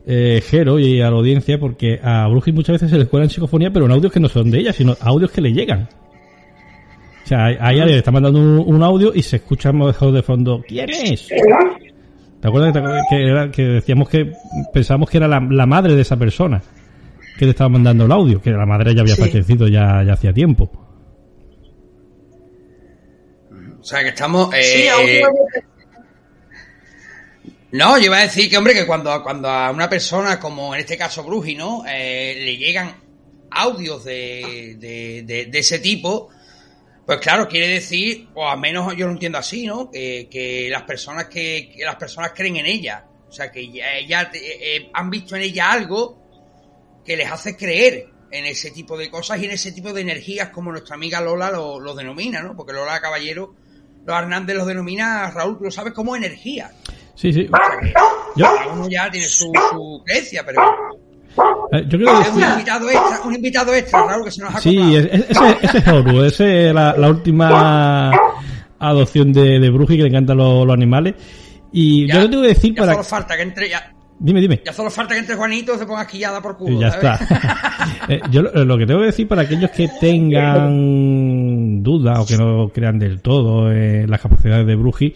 eh, 0.06 0.42
Jero 0.48 0.78
y 0.80 1.02
a 1.02 1.10
la 1.10 1.18
audiencia, 1.18 1.60
porque 1.60 2.00
a 2.02 2.28
Bruji 2.28 2.52
muchas 2.52 2.74
veces 2.76 2.92
se 2.92 2.98
les 2.98 3.08
cuelan 3.08 3.30
psicofonía, 3.30 3.72
pero 3.74 3.86
en 3.86 3.92
audios 3.92 4.14
que 4.14 4.20
no 4.20 4.30
son 4.30 4.50
de 4.52 4.60
ella, 4.60 4.72
sino 4.74 4.96
audios 5.02 5.32
que 5.32 5.42
le 5.42 5.52
llegan. 5.52 5.90
O 7.24 7.28
sea, 7.30 7.46
a 7.46 7.74
ella 7.74 7.86
le 7.86 7.98
está 7.98 8.12
mandando 8.12 8.40
un, 8.40 8.74
un 8.76 8.84
audio 8.84 9.12
y 9.14 9.22
se 9.22 9.36
escucha 9.38 9.72
mejor 9.72 10.12
de 10.12 10.24
fondo. 10.24 10.64
¿Quién 10.68 10.90
es? 10.90 11.28
¿Te 11.28 12.48
acuerdas 12.48 12.74
que, 12.74 12.82
que, 13.10 13.24
era- 13.28 13.52
que 13.52 13.64
decíamos 13.64 14.10
que 14.10 14.32
pensábamos 14.74 15.10
que 15.10 15.18
era 15.18 15.28
la, 15.28 15.40
la 15.40 15.66
madre 15.66 15.94
de 15.96 16.02
esa 16.02 16.18
persona 16.18 16.62
que 17.38 17.46
le 17.46 17.52
estaba 17.52 17.70
mandando 17.70 18.06
el 18.06 18.12
audio? 18.12 18.42
Que 18.42 18.50
la 18.52 18.66
madre 18.66 18.96
ya 18.96 19.02
había 19.02 19.16
Sí. 19.16 19.22
fallecido 19.22 19.68
ya, 19.68 20.02
ya 20.04 20.14
hacía 20.14 20.34
tiempo. 20.34 20.72
Sea, 23.90 24.02
que 24.04 24.10
estamos... 24.10 24.54
eh, 24.54 24.64
Sí, 24.64 24.88
audio 24.88 25.30
No, 27.72 27.98
yo 28.00 28.06
iba 28.06 28.18
a 28.18 28.22
decir 28.24 28.50
que, 28.50 28.58
hombre, 28.58 28.74
que 28.74 28.86
cuando, 28.88 29.22
cuando 29.22 29.48
a 29.50 29.70
una 29.72 29.88
persona, 29.90 30.40
como 30.40 30.74
en 30.74 30.82
este 30.82 30.98
caso 30.98 31.24
Bruji, 31.24 31.56
¿no? 31.56 31.84
Eh, 31.88 32.34
le 32.44 32.58
llegan 32.58 32.96
audios 33.52 34.04
de, 34.04 34.76
de, 34.80 35.24
de- 35.24 35.46
de 35.46 35.60
ese 35.60 35.78
tipo, 35.80 36.30
pues 37.06 37.20
claro, 37.20 37.48
quiere 37.48 37.68
decir, 37.68 38.28
o 38.34 38.48
al 38.48 38.60
menos 38.60 38.96
yo 38.96 39.06
lo 39.06 39.12
entiendo 39.14 39.38
así, 39.38 39.66
¿no? 39.68 39.90
Que, 39.92 40.28
que 40.32 40.68
las 40.72 40.84
personas 40.84 41.26
que, 41.28 41.72
que 41.76 41.84
las 41.86 41.96
personas 41.96 42.32
creen 42.36 42.58
en 42.58 42.66
ella. 42.66 43.06
O 43.28 43.32
sea, 43.32 43.52
que 43.52 43.72
ya, 43.72 43.86
ya 44.08 44.32
te- 44.32 44.78
eh, 44.78 44.90
han 44.94 45.10
visto 45.12 45.36
en 45.36 45.44
ella 45.44 45.72
algo 45.72 46.18
que 47.06 47.16
les 47.16 47.32
hace 47.32 47.56
creer 47.56 48.08
en 48.32 48.46
ese 48.46 48.72
tipo 48.72 48.98
de 48.98 49.10
cosas 49.12 49.40
y 49.42 49.46
en 49.46 49.52
ese 49.52 49.72
tipo 49.72 49.94
de 49.94 50.02
energías 50.02 50.50
como 50.50 50.72
nuestra 50.72 50.96
amiga 50.96 51.22
Lola 51.22 51.52
lo, 51.52 51.80
lo 51.80 51.94
denomina, 51.94 52.42
¿no? 52.42 52.56
Porque 52.56 52.74
Lola 52.74 53.00
Caballero, 53.00 53.56
Hernández 54.18 54.56
los 54.56 54.66
denomina, 54.68 55.30
Raúl, 55.32 55.58
tú 55.58 55.66
lo 55.66 55.72
sabes, 55.72 55.94
como 55.94 56.16
energía. 56.16 56.72
Sí, 57.16 57.32
sí. 57.34 57.48
O 57.52 57.56
sea 57.58 57.80
que 57.80 57.94
Yo, 58.40 58.46
cada 58.46 58.74
uno 58.74 58.88
ya 58.90 59.12
tiene 59.12 59.28
su, 59.28 59.52
su 59.72 60.02
creencia, 60.06 60.44
pero 60.46 60.62
eh, 61.72 61.86
yo 61.88 61.98
es 62.22 62.30
un 62.34 62.42
invitado 62.44 62.90
extra, 62.90 63.22
un 63.26 63.36
invitado 63.36 63.74
extra, 63.76 64.06
Raúl, 64.08 64.26
que 64.26 64.32
se 64.32 64.42
nos 64.42 64.56
ha 64.56 64.60
Sí, 64.62 64.96
ese, 64.96 65.26
ese 65.62 65.78
es 65.78 65.88
Oru, 65.88 66.24
ese 66.24 66.70
es 66.70 66.74
la, 66.74 66.96
la 66.98 67.10
última 67.10 68.12
adopción 68.80 69.32
de, 69.34 69.60
de 69.60 69.70
Bruji 69.70 69.98
que 69.98 70.04
le 70.04 70.10
encantan 70.10 70.38
los, 70.38 70.66
los 70.66 70.74
animales. 70.74 71.16
Y 71.72 72.08
Ya- 72.08 72.16
yo 72.16 72.22
le 72.22 72.28
tengo 72.30 72.42
que 72.44 72.48
decir 72.50 72.74
ya 72.74 72.82
para... 72.82 72.94
solo 72.94 73.04
falta 73.04 73.36
que 73.36 73.44
entre, 73.44 73.70
ya, 73.70 73.94
Dime, 74.22 74.42
dime. 74.42 74.62
ya 74.66 74.74
solo 74.74 74.90
falta 74.90 75.14
que 75.14 75.22
entre 75.22 75.36
Juanito 75.36 75.78
se 75.78 75.86
ponga 75.86 76.06
quillada 76.06 76.42
por 76.42 76.58
culo. 76.58 76.74
Y 76.76 76.80
ya 76.80 76.92
¿sabes? 76.92 77.22
está. 77.22 77.60
Eh, 78.10 78.20
yo 78.32 78.42
lo, 78.42 78.66
lo 78.66 78.78
que 78.78 78.86
tengo 78.88 79.02
que 79.02 79.08
decir 79.08 79.28
para 79.28 79.44
aquellos 79.44 79.70
que 79.72 79.88
tengan 80.00 81.84
dudas 81.84 82.20
o 82.20 82.26
que 82.26 82.38
no 82.38 82.70
crean 82.70 82.98
del 82.98 83.22
todo 83.22 83.72
en 83.72 84.10
las 84.10 84.20
capacidades 84.20 84.66
de 84.66 84.76
Bruji, 84.76 85.14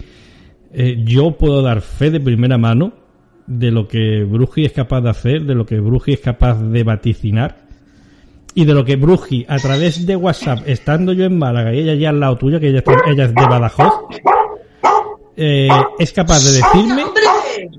eh, 0.74 1.02
yo 1.04 1.32
puedo 1.32 1.62
dar 1.64 1.82
fe 1.82 2.12
de 2.12 2.20
primera 2.20 2.58
mano 2.60 2.94
de 3.48 3.72
lo 3.72 3.88
que 3.88 4.24
Bruji 4.24 4.66
es 4.66 4.74
capaz 4.74 5.02
de 5.02 5.10
hacer, 5.10 5.42
de 5.44 5.56
lo 5.56 5.66
que 5.66 5.80
Bruji 5.80 6.14
es 6.14 6.20
capaz 6.20 6.62
de 6.62 6.84
vaticinar 6.84 7.58
y 8.54 8.66
de 8.66 8.74
lo 8.76 8.86
que 8.86 8.96
Bruji 8.96 9.46
a 9.50 9.58
través 9.58 10.06
de 10.06 10.16
WhatsApp, 10.16 10.60
estando 10.68 11.14
yo 11.14 11.26
en 11.26 11.38
Málaga 11.38 11.74
y 11.74 11.80
ella 11.80 11.96
ya 11.96 12.10
al 12.10 12.20
lado 12.20 12.38
tuya, 12.38 12.60
que 12.60 12.68
ella, 12.70 12.80
está- 12.80 12.94
ella 13.08 13.26
es 13.26 13.34
de 13.34 13.42
Badajoz, 13.42 13.94
eh, 15.36 15.68
es 15.98 16.14
capaz 16.14 16.44
de 16.46 16.52
decirme 16.52 17.04
¡Hombre! 17.04 17.24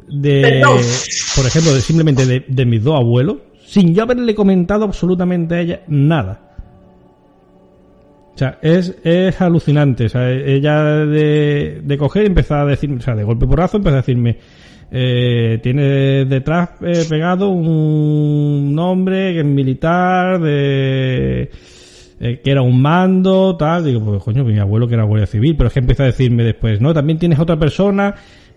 De, 0.09 0.63
por 1.37 1.47
ejemplo, 1.47 1.75
de 1.75 1.81
simplemente 1.81 2.27
de, 2.27 2.45
de 2.47 2.65
mis 2.67 2.83
dos 2.83 2.99
abuelos, 2.99 3.39
sin 3.65 3.95
yo 3.95 4.03
haberle 4.03 4.35
comentado 4.35 4.85
absolutamente 4.85 5.55
a 5.55 5.61
ella 5.61 5.81
nada. 5.89 6.45
O 8.35 8.39
sea, 8.39 8.59
es, 8.63 8.97
es 9.05 9.41
alucinante. 9.41 10.07
O 10.07 10.09
sea, 10.09 10.31
ella 10.31 11.07
de, 11.07 11.81
de 11.85 11.99
coger 11.99 12.25
y 12.25 12.27
empezar 12.27 12.61
a 12.61 12.71
decir, 12.71 12.91
o 12.93 13.01
sea, 13.01 13.15
de 13.15 13.23
golpe 13.23 13.47
porrazo 13.47 13.77
empezó 13.77 13.95
a 13.95 13.99
decirme, 13.99 14.39
eh, 14.91 15.61
tiene 15.63 16.25
detrás 16.25 16.71
eh, 16.83 17.05
pegado 17.09 17.51
un 17.51 18.75
nombre 18.75 19.33
que 19.33 19.41
es 19.41 19.47
militar, 19.47 20.41
de, 20.41 21.51
eh, 22.21 22.41
que 22.43 22.51
era 22.51 22.63
un 22.63 22.83
mando, 22.83 23.57
tal. 23.57 23.85
Digo, 23.85 24.05
pues 24.05 24.23
coño, 24.23 24.45
mi 24.45 24.59
abuelo 24.59 24.89
que 24.89 24.95
era 24.95 25.05
guardia 25.05 25.27
civil, 25.27 25.57
pero 25.57 25.69
es 25.69 25.73
que 25.73 25.81
empieza 25.81 26.03
a 26.03 26.07
decirme 26.07 26.43
después, 26.43 26.81
no, 26.81 26.93
también 26.93 27.19
tienes 27.19 27.39
otra 27.39 27.57
persona 27.57 28.15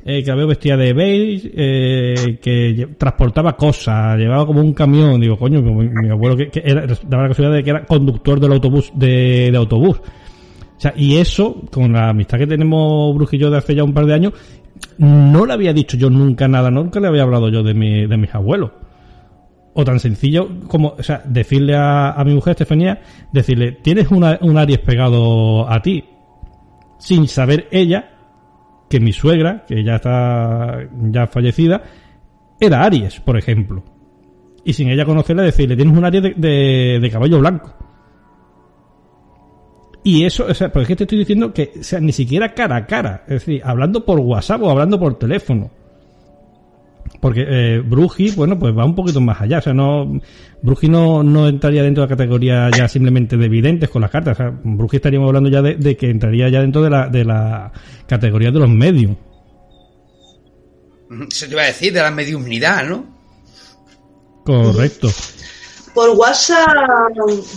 eh, 0.10 0.24
que 0.24 0.30
la 0.30 0.38
veo 0.38 0.48
vestida 0.48 0.78
de 0.78 0.94
beige, 0.94 1.52
eh, 1.54 2.40
que 2.42 2.96
transportaba 2.98 3.58
cosas, 3.58 4.18
llevaba 4.18 4.46
como 4.46 4.62
un 4.62 4.72
camión. 4.72 5.20
Digo, 5.20 5.38
coño, 5.38 5.62
mi, 5.62 6.10
abuelo 6.10 6.38
que, 6.38 6.48
que 6.48 6.62
era, 6.64 6.88
daba 7.04 7.24
la 7.24 7.28
casualidad 7.28 7.58
de 7.58 7.64
que 7.66 7.70
era 7.72 7.84
conductor 7.84 8.40
del 8.40 8.54
autobús, 8.54 8.90
de, 8.96 9.50
de 9.52 9.58
autobús. 9.58 9.98
O 9.98 10.80
sea, 10.80 10.94
y 10.96 11.18
eso, 11.18 11.62
con 11.70 11.92
la 11.92 12.12
amistad 12.12 12.38
que 12.38 12.48
tenemos 12.48 13.14
Bruj 13.16 13.34
y 13.34 13.38
yo 13.38 13.52
de 13.52 13.58
hace 13.58 13.76
ya 13.76 13.84
un 13.84 13.94
par 13.94 14.06
de 14.06 14.14
años, 14.14 14.32
no 14.98 15.46
le 15.46 15.52
había 15.52 15.74
dicho 15.74 15.98
yo 15.98 16.10
nunca 16.10 16.48
nada, 16.48 16.72
nunca 16.72 17.02
le 17.02 17.10
había 17.10 17.24
hablado 17.24 17.50
yo 17.50 17.62
de, 17.62 17.74
mi, 17.74 18.08
de 18.08 18.16
mis 18.16 18.34
abuelos. 18.34 18.72
O 19.74 19.84
tan 19.84 20.00
sencillo 20.00 20.48
como, 20.70 20.96
o 20.98 21.04
sea, 21.04 21.22
decirle 21.26 21.76
a, 21.76 22.12
a 22.12 22.24
mi 22.24 22.34
mujer 22.34 22.52
Estefanía, 22.52 23.02
decirle, 23.34 23.74
tienes 23.74 24.10
una, 24.10 24.40
un 24.40 24.58
Aries 24.58 24.80
pegado 24.80 25.70
a 25.70 25.82
ti, 25.82 26.06
sin 26.98 27.28
saber 27.28 27.68
ella 27.72 28.17
que 28.90 29.00
mi 29.00 29.12
suegra, 29.14 29.66
que 29.68 29.84
ya 29.84 29.96
está 29.96 30.88
ya 31.10 31.28
fallecida, 31.28 31.84
era 32.60 32.84
Aries, 32.84 33.20
por 33.20 33.38
ejemplo. 33.38 33.84
Y 34.64 34.74
sin 34.74 34.90
ella 34.90 35.06
conocerla, 35.06 35.44
decirle, 35.44 35.76
tienes 35.76 35.98
un 35.98 36.06
Aries 36.06 36.36
de, 36.36 37.00
de, 37.02 37.10
caballo 37.12 37.40
blanco. 37.40 37.74
Y 40.04 40.24
eso, 40.24 40.46
o 40.46 40.54
sea, 40.54 40.72
porque 40.72 40.96
te 40.96 41.04
estoy 41.04 41.20
diciendo 41.20 41.54
que, 41.54 41.74
o 41.80 41.84
sea, 41.84 42.00
ni 42.00 42.12
siquiera 42.12 42.54
cara 42.54 42.78
a 42.78 42.86
cara, 42.86 43.24
es 43.28 43.46
decir, 43.46 43.62
hablando 43.64 44.06
por 44.06 44.20
WhatsApp 44.20 44.62
o 44.64 44.70
hablando 44.70 45.00
por 45.00 45.18
teléfono. 45.18 45.70
Porque 47.22 47.46
eh, 47.48 47.80
Bruji, 47.80 48.32
bueno, 48.32 48.60
pues 48.60 48.78
va 48.78 48.86
un 48.86 48.96
poquito 48.96 49.22
más 49.22 49.42
allá. 49.42 49.60
O 49.60 49.62
sea, 49.62 49.74
no, 49.74 50.20
Bruji 50.62 50.88
no, 50.88 51.24
no 51.24 51.48
entraría 51.48 51.84
dentro 51.84 52.04
de 52.04 52.10
la 52.10 52.16
categoría 52.16 52.70
ya 52.70 52.88
simplemente 52.88 53.38
de 53.38 53.50
videntes 53.50 53.90
con 53.90 54.02
las 54.02 54.12
cartas. 54.12 54.34
O 54.34 54.38
sea, 54.38 54.60
Bruji 54.64 54.98
estaríamos 54.98 55.28
hablando 55.28 55.50
ya 55.50 55.62
de, 55.62 55.76
de 55.76 55.98
que 55.98 56.10
entraría 56.10 56.50
ya 56.50 56.62
dentro 56.62 56.82
de 56.82 56.90
la, 56.90 57.08
de 57.08 57.26
la 57.26 57.72
categoría 58.08 58.52
de 58.52 58.60
los 58.60 58.70
medios. 58.70 59.16
Se 61.30 61.48
te 61.48 61.54
iba 61.54 61.64
a 61.64 61.68
decir, 61.68 61.94
de 61.94 62.02
la 62.02 62.12
mediumnidad, 62.12 62.84
¿no? 62.84 63.06
Correcto. 64.44 65.10
Por 65.94 66.12
WhatsApp, 66.12 66.68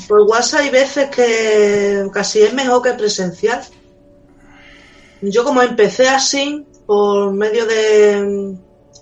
por 0.09 0.23
WhatsApp 0.23 0.61
hay 0.63 0.71
veces 0.71 1.11
que 1.11 2.07
casi 2.13 2.41
es 2.41 2.55
mejor 2.55 2.83
que 2.83 2.93
presencial. 2.95 3.61
Yo 5.21 5.45
como 5.45 5.63
empecé 5.63 6.09
así, 6.09 6.65
por 6.87 7.33
medio 7.35 7.67
de 7.67 8.57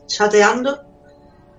chateando, 0.09 0.81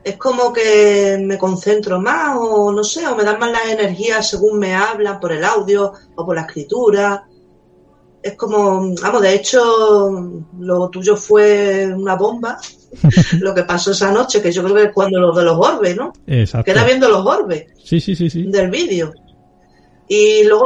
es 0.03 0.17
como 0.17 0.51
que 0.51 1.17
me 1.21 1.37
concentro 1.37 2.01
más 2.01 2.35
o 2.37 2.71
no 2.71 2.83
sé, 2.83 3.07
o 3.07 3.15
me 3.15 3.23
dan 3.23 3.39
más 3.39 3.51
las 3.51 3.69
energías 3.69 4.29
según 4.29 4.59
me 4.59 4.73
hablan 4.73 5.19
por 5.19 5.31
el 5.31 5.43
audio 5.43 5.93
o 6.15 6.25
por 6.25 6.35
la 6.35 6.41
escritura. 6.41 7.25
Es 8.21 8.35
como, 8.35 8.93
vamos, 9.01 9.21
de 9.21 9.33
hecho, 9.33 10.43
lo 10.59 10.89
tuyo 10.89 11.15
fue 11.15 11.87
una 11.95 12.15
bomba, 12.15 12.59
lo 13.39 13.55
que 13.55 13.63
pasó 13.63 13.91
esa 13.91 14.11
noche, 14.11 14.41
que 14.41 14.51
yo 14.51 14.61
creo 14.63 14.75
que 14.75 14.83
es 14.83 14.93
cuando 14.93 15.19
los 15.19 15.35
de 15.37 15.43
los 15.43 15.57
orbes, 15.57 15.95
¿no? 15.95 16.11
Exacto. 16.27 16.65
Que 16.65 16.71
era 16.71 16.83
viendo 16.83 17.07
los 17.07 17.25
orbes 17.25 17.67
Sí, 17.81 18.01
sí, 18.01 18.15
sí, 18.15 18.29
sí. 18.29 18.43
del 18.43 18.69
vídeo. 18.69 19.13
Y 20.11 20.43
luego, 20.43 20.65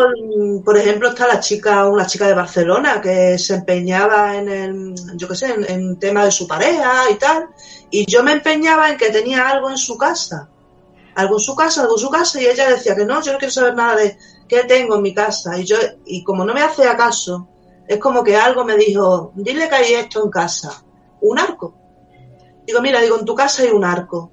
por 0.64 0.78
ejemplo, 0.78 1.10
está 1.10 1.28
la 1.28 1.42
chica, 1.42 1.86
una 1.90 2.08
chica 2.08 2.26
de 2.26 2.34
Barcelona 2.34 3.02
que 3.02 3.38
se 3.38 3.56
empeñaba 3.56 4.38
en 4.38 4.48
el, 4.48 4.96
yo 5.18 5.28
qué 5.28 5.36
sé, 5.36 5.54
en, 5.54 5.70
en 5.70 6.00
tema 6.00 6.24
de 6.24 6.32
su 6.32 6.48
pareja 6.48 7.12
y 7.12 7.16
tal. 7.16 7.50
Y 7.92 8.10
yo 8.10 8.24
me 8.24 8.32
empeñaba 8.32 8.90
en 8.90 8.96
que 8.96 9.10
tenía 9.10 9.50
algo 9.50 9.70
en 9.70 9.78
su 9.78 9.98
casa. 9.98 10.50
Algo 11.16 11.36
en 11.36 11.42
su 11.42 11.56
casa, 11.56 11.82
algo 11.82 11.96
en 11.96 12.00
su 12.00 12.10
casa. 12.10 12.42
Y 12.42 12.46
ella 12.46 12.70
decía 12.70 12.96
que 12.96 13.04
no, 13.04 13.22
yo 13.22 13.34
no 13.34 13.38
quiero 13.38 13.52
saber 13.52 13.76
nada 13.76 13.98
de 13.98 14.18
qué 14.48 14.64
tengo 14.64 14.96
en 14.96 15.02
mi 15.02 15.14
casa. 15.14 15.60
Y 15.60 15.66
yo, 15.66 15.76
y 16.06 16.24
como 16.24 16.46
no 16.46 16.54
me 16.54 16.62
hacía 16.62 16.96
caso, 16.96 17.50
es 17.86 17.98
como 17.98 18.24
que 18.24 18.38
algo 18.38 18.64
me 18.64 18.78
dijo, 18.78 19.34
dile 19.36 19.68
que 19.68 19.76
hay 19.76 19.94
esto 19.96 20.24
en 20.24 20.32
casa. 20.32 20.86
Un 21.20 21.38
arco. 21.38 21.76
Digo, 22.66 22.82
mira, 22.82 23.02
digo, 23.02 23.20
en 23.20 23.26
tu 23.26 23.36
casa 23.36 23.64
hay 23.64 23.72
un 23.72 23.84
arco. 23.84 24.32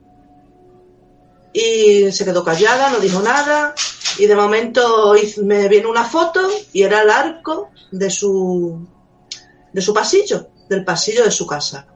Y 1.53 2.13
se 2.13 2.25
quedó 2.25 2.45
callada, 2.45 2.91
no 2.91 2.99
dijo 2.99 3.21
nada. 3.21 3.75
Y 4.19 4.27
de 4.27 4.37
momento 4.37 5.15
me 5.43 5.69
viene 5.69 5.87
una 5.87 6.05
foto 6.05 6.49
y 6.73 6.83
era 6.83 7.03
el 7.03 7.11
arco 7.11 7.71
de 7.91 8.11
su, 8.11 8.87
de 9.73 9.81
su 9.81 9.95
pasillo, 9.95 10.49
del 10.69 10.85
pasillo 10.85 11.25
de 11.25 11.31
su 11.31 11.47
casa. 11.47 11.87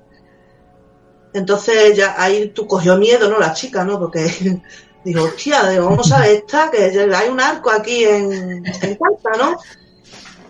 Entonces 1.32 1.96
ya 1.96 2.14
ahí 2.16 2.48
tú 2.48 2.66
cogió 2.66 2.96
miedo, 2.96 3.28
¿no? 3.28 3.38
La 3.38 3.52
chica, 3.52 3.84
¿no? 3.84 3.98
Porque 3.98 4.62
dijo, 5.04 5.24
hostia, 5.24 5.68
digo, 5.68 5.86
vamos 5.86 6.10
a 6.12 6.20
ver 6.20 6.36
esta, 6.36 6.70
que 6.70 6.84
hay 7.14 7.28
un 7.28 7.40
arco 7.40 7.70
aquí 7.70 8.04
en, 8.04 8.64
en 8.64 8.96
casa, 8.96 9.36
¿no? 9.38 9.58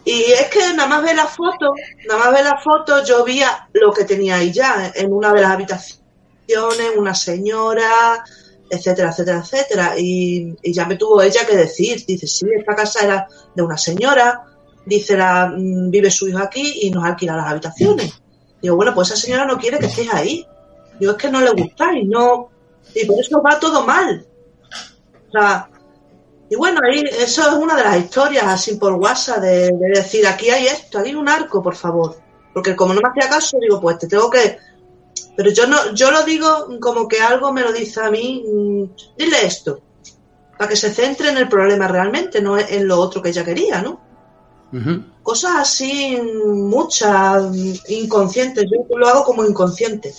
Y 0.04 0.32
es 0.32 0.48
que 0.48 0.74
nada 0.74 0.86
más 0.86 1.02
ver 1.02 1.16
la 1.16 1.26
foto, 1.26 1.72
nada 2.06 2.20
más 2.20 2.32
ver 2.32 2.44
la 2.44 2.58
foto, 2.58 3.02
yo 3.02 3.24
vi 3.24 3.40
lo 3.72 3.90
que 3.90 4.04
tenía 4.04 4.36
ahí 4.36 4.52
ya, 4.52 4.92
en 4.94 5.10
una 5.10 5.32
de 5.32 5.40
las 5.40 5.52
habitaciones, 5.52 6.90
una 6.96 7.14
señora, 7.14 8.22
etcétera, 8.68 9.10
etcétera, 9.10 9.38
etcétera. 9.38 9.94
Y, 9.98 10.54
ya 10.72 10.86
me 10.86 10.96
tuvo 10.96 11.22
ella 11.22 11.46
que 11.46 11.56
decir, 11.56 12.04
dice, 12.06 12.26
sí, 12.26 12.46
esta 12.56 12.74
casa 12.74 13.04
era 13.04 13.28
de 13.54 13.62
una 13.62 13.76
señora, 13.76 14.44
dice, 14.84 15.16
la, 15.16 15.46
mm, 15.46 15.90
vive 15.90 16.10
su 16.10 16.28
hijo 16.28 16.38
aquí 16.38 16.80
y 16.82 16.90
nos 16.90 17.04
alquila 17.04 17.36
las 17.36 17.50
habitaciones. 17.50 18.12
Digo, 18.60 18.76
bueno, 18.76 18.94
pues 18.94 19.10
esa 19.10 19.20
señora 19.20 19.44
no 19.44 19.58
quiere 19.58 19.78
que 19.78 19.86
estés 19.86 20.12
ahí. 20.12 20.46
Digo, 20.98 21.12
es 21.12 21.18
que 21.18 21.30
no 21.30 21.40
le 21.40 21.50
gustáis, 21.50 22.06
no. 22.08 22.50
Y 22.94 23.04
por 23.04 23.20
eso 23.20 23.42
va 23.42 23.58
todo 23.58 23.84
mal. 23.84 24.26
O 25.28 25.32
sea, 25.32 25.68
y 26.48 26.56
bueno, 26.56 26.80
ahí, 26.84 27.02
eso 27.18 27.42
es 27.42 27.54
una 27.54 27.76
de 27.76 27.84
las 27.84 27.98
historias 27.98 28.44
así 28.44 28.76
por 28.76 28.92
WhatsApp 28.94 29.40
de, 29.40 29.70
de 29.72 29.88
decir, 29.94 30.26
aquí 30.26 30.50
hay 30.50 30.66
esto, 30.66 30.98
aquí 30.98 31.10
hay 31.10 31.14
un 31.14 31.28
arco, 31.28 31.62
por 31.62 31.74
favor. 31.74 32.16
Porque 32.54 32.76
como 32.76 32.94
no 32.94 33.00
me 33.00 33.08
hacía 33.08 33.28
caso, 33.28 33.58
digo, 33.60 33.80
pues 33.80 33.98
te 33.98 34.06
tengo 34.06 34.30
que... 34.30 34.58
Pero 35.36 35.50
yo 35.50 35.66
no, 35.66 35.92
yo 35.94 36.10
lo 36.10 36.22
digo 36.24 36.68
como 36.80 37.08
que 37.08 37.20
algo 37.20 37.52
me 37.52 37.62
lo 37.62 37.72
dice 37.72 38.00
a 38.00 38.10
mí, 38.10 38.44
mm, 38.46 38.84
dile 39.18 39.44
esto, 39.46 39.80
para 40.58 40.68
que 40.70 40.76
se 40.76 40.92
centre 40.92 41.28
en 41.30 41.38
el 41.38 41.48
problema 41.48 41.88
realmente, 41.88 42.40
no 42.40 42.56
en 42.58 42.86
lo 42.86 43.00
otro 43.00 43.20
que 43.22 43.30
ella 43.30 43.44
quería, 43.44 43.82
¿no? 43.82 44.00
Cosas 45.22 45.52
así, 45.56 46.16
mm, 46.20 46.68
muchas, 46.68 47.44
mm, 47.44 47.72
inconscientes, 47.88 48.64
yo 48.70 48.98
lo 48.98 49.06
hago 49.08 49.24
como 49.24 49.44
inconsciente. 49.44 50.12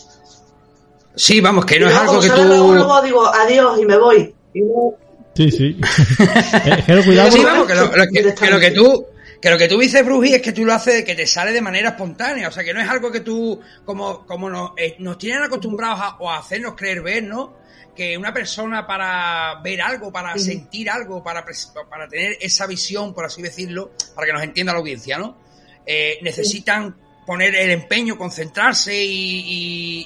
Sí, 1.15 1.39
vamos, 1.41 1.65
que 1.65 1.79
no 1.79 1.88
Y 1.88 1.89
es 1.91 1.95
algo 1.97 2.19
que 2.19 2.29
tú... 2.29 2.43
luego 2.43 3.01
digo, 3.01 3.25
adiós 3.27 3.79
y 3.79 3.86
me 3.86 3.97
voy. 3.97 4.34
Y 4.53 4.62
no- 4.62 4.93
Sí, 5.36 5.51
sí. 5.51 5.77
Jero, 6.86 7.03
cuidado. 7.03 7.31
Sí, 7.31 7.39
porque- 7.39 7.51
vamos, 7.51 7.67
que 7.67 7.75
lo, 7.75 7.86
lo 7.86 7.89
que, 7.89 7.93
que 7.93 8.01
lo 8.01 8.08
que 8.10 8.21
Directamente. 8.21 8.71
tú 8.71 9.05
que 9.41 9.50
lo 9.50 9.58
que 9.58 9.67
tú 9.67 9.78
dices, 9.80 10.04
Bruji, 10.06 10.34
es 10.36 10.41
que 10.41 10.52
tú 10.52 10.65
lo 10.65 10.74
haces, 10.74 11.04
que 11.04 11.15
te 11.15 11.28
sale 11.28 11.52
de 11.52 11.62
manera 11.62 11.89
espontánea. 11.89 12.48
O 12.48 12.52
sea, 12.52 12.63
que 12.63 12.74
no 12.74 12.82
es 12.82 12.89
algo 12.89 13.12
que 13.12 13.19
tú, 13.21 13.60
como, 13.84 14.26
como 14.26 14.50
nos, 14.50 14.71
eh, 14.78 14.95
nos 15.00 15.17
tienen 15.17 15.43
acostumbrados 15.43 16.00
a, 16.02 16.15
o 16.17 16.30
a 16.32 16.38
hacernos 16.39 16.74
creer 16.76 17.02
ver, 17.02 17.24
¿no? 17.24 17.58
Que 17.95 18.17
una 18.17 18.34
persona 18.34 18.86
para 18.88 19.62
ver 19.63 19.82
algo, 19.82 20.12
para 20.12 20.38
sentir 20.38 20.89
algo, 20.89 21.24
para, 21.24 21.45
para 21.89 22.08
tener 22.08 22.38
esa 22.41 22.65
visión, 22.67 23.13
por 23.13 23.26
así 23.26 23.41
decirlo, 23.41 23.91
para 24.13 24.28
que 24.28 24.34
nos 24.34 24.43
entienda 24.43 24.74
la 24.74 24.80
audiencia, 24.80 25.17
¿no? 25.17 25.38
Eh, 25.86 26.17
necesitan 26.21 26.95
poner 27.26 27.56
el 27.56 27.71
empeño, 27.71 28.17
concentrarse 28.17 28.95
y, 28.95 29.39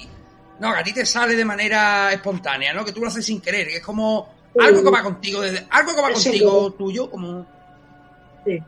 y- 0.03 0.09
No, 0.59 0.73
que 0.73 0.79
a 0.79 0.83
ti 0.83 0.93
te 0.93 1.05
sale 1.05 1.35
de 1.35 1.45
manera 1.45 2.11
espontánea, 2.13 2.73
¿no? 2.73 2.83
Que 2.85 2.91
tú 2.91 2.99
lo 3.01 3.07
haces 3.07 3.25
sin 3.25 3.39
querer, 3.41 3.67
que 3.67 3.77
es 3.77 3.83
como 3.83 4.33
algo 4.59 4.83
que 4.83 4.89
va 4.91 5.01
contigo, 5.03 5.41
desde, 5.41 5.65
algo 5.69 5.95
que 5.95 6.01
va 6.01 6.09
contigo 6.31 6.73
tuyo, 6.73 7.09
como... 7.09 7.45
sí. 8.45 8.61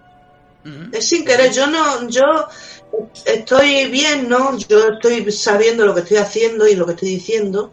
Es 0.92 1.08
sin 1.08 1.26
querer, 1.26 1.52
yo 1.52 1.68
no, 1.68 2.08
yo 2.10 2.24
estoy 3.26 3.86
bien, 3.90 4.30
¿no? 4.30 4.58
Yo 4.58 4.90
estoy 4.90 5.32
sabiendo 5.32 5.86
lo 5.86 5.94
que 5.94 6.02
estoy 6.02 6.18
haciendo 6.18 6.68
y 6.68 6.76
lo 6.76 6.86
que 6.86 6.92
estoy 6.94 7.10
diciendo, 7.10 7.72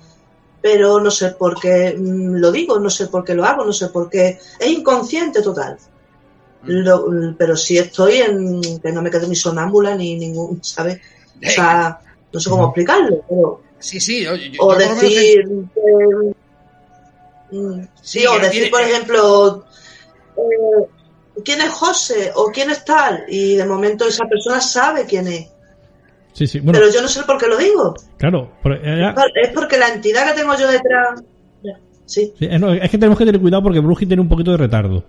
pero 0.63 1.01
no 1.01 1.11
sé 1.11 1.31
por 1.33 1.61
qué 1.61 1.95
mm, 1.99 2.37
lo 2.37 2.51
digo, 2.51 2.79
no 2.79 2.89
sé 2.91 3.09
por 3.09 3.25
qué 3.25 3.35
lo 3.35 3.45
hago, 3.45 3.65
no 3.65 3.73
sé 3.73 3.89
por 3.89 4.09
qué. 4.09 4.39
Es 4.59 4.69
inconsciente 4.69 5.43
total. 5.43 5.77
Lo- 6.65 7.07
pero 7.39 7.57
sí 7.57 7.79
estoy 7.79 8.17
en 8.19 8.81
que 8.81 8.91
no 8.91 9.01
me 9.03 9.11
quedo 9.11 9.29
ni 9.29 9.37
sonámbula 9.37 9.95
ni 9.95 10.17
ningún, 10.17 10.63
¿sabes? 10.65 11.01
O 11.37 11.51
sea, 11.51 12.01
no 12.33 12.41
sé 12.41 12.51
cómo 12.51 12.65
explicarlo, 12.67 13.23
pero 13.29 13.63
Sí, 13.81 14.01
sí, 14.01 14.25
yo, 14.25 14.35
yo- 14.35 14.51
yo 14.51 14.63
o 14.63 14.77
menos 14.77 15.01
decir 15.01 15.45
que, 15.73 17.57
mm, 17.57 17.81
sí, 18.03 18.19
Sí, 18.21 18.27
o 18.27 18.35
decir 18.41 18.51
tiene- 18.51 18.71
por 18.71 18.81
ejemplo 18.81 19.65
eh, 20.37 20.89
quién 21.45 21.61
es 21.61 21.71
José 21.71 22.33
o 22.35 22.51
quién 22.53 22.71
es 22.71 22.85
tal 22.85 23.25
y 23.29 23.57
de 23.57 23.65
momento 23.67 24.07
esa 24.07 24.25
persona 24.27 24.61
sabe 24.61 25.05
quién 25.07 25.27
es 25.29 25.49
Sí, 26.33 26.47
sí. 26.47 26.61
Bueno, 26.61 26.79
pero 26.79 26.93
yo 26.93 27.03
no 27.03 27.09
sé 27.09 27.23
por 27.25 27.37
qué 27.39 27.47
lo 27.49 27.57
digo 27.57 27.95
claro. 28.17 28.53
pero, 28.63 28.77
eh, 28.77 29.13
es 29.43 29.49
porque 29.49 29.77
la 29.79 29.89
entidad 29.89 30.29
que 30.29 30.41
tengo 30.41 30.55
yo 30.57 30.69
detrás 30.71 31.23
sí 32.07 32.33
sí, 32.39 32.47
eh, 32.47 32.59
no, 32.59 32.73
es 32.73 32.89
que 32.91 32.97
tenemos 32.99 33.19
que 33.19 33.25
tener 33.27 33.41
cuidado 33.41 33.63
porque 33.63 33.81
Bruji 33.81 34.07
tiene 34.07 34.23
un 34.23 34.29
poquito 34.29 34.53
de 34.53 34.57
retardo. 34.57 35.05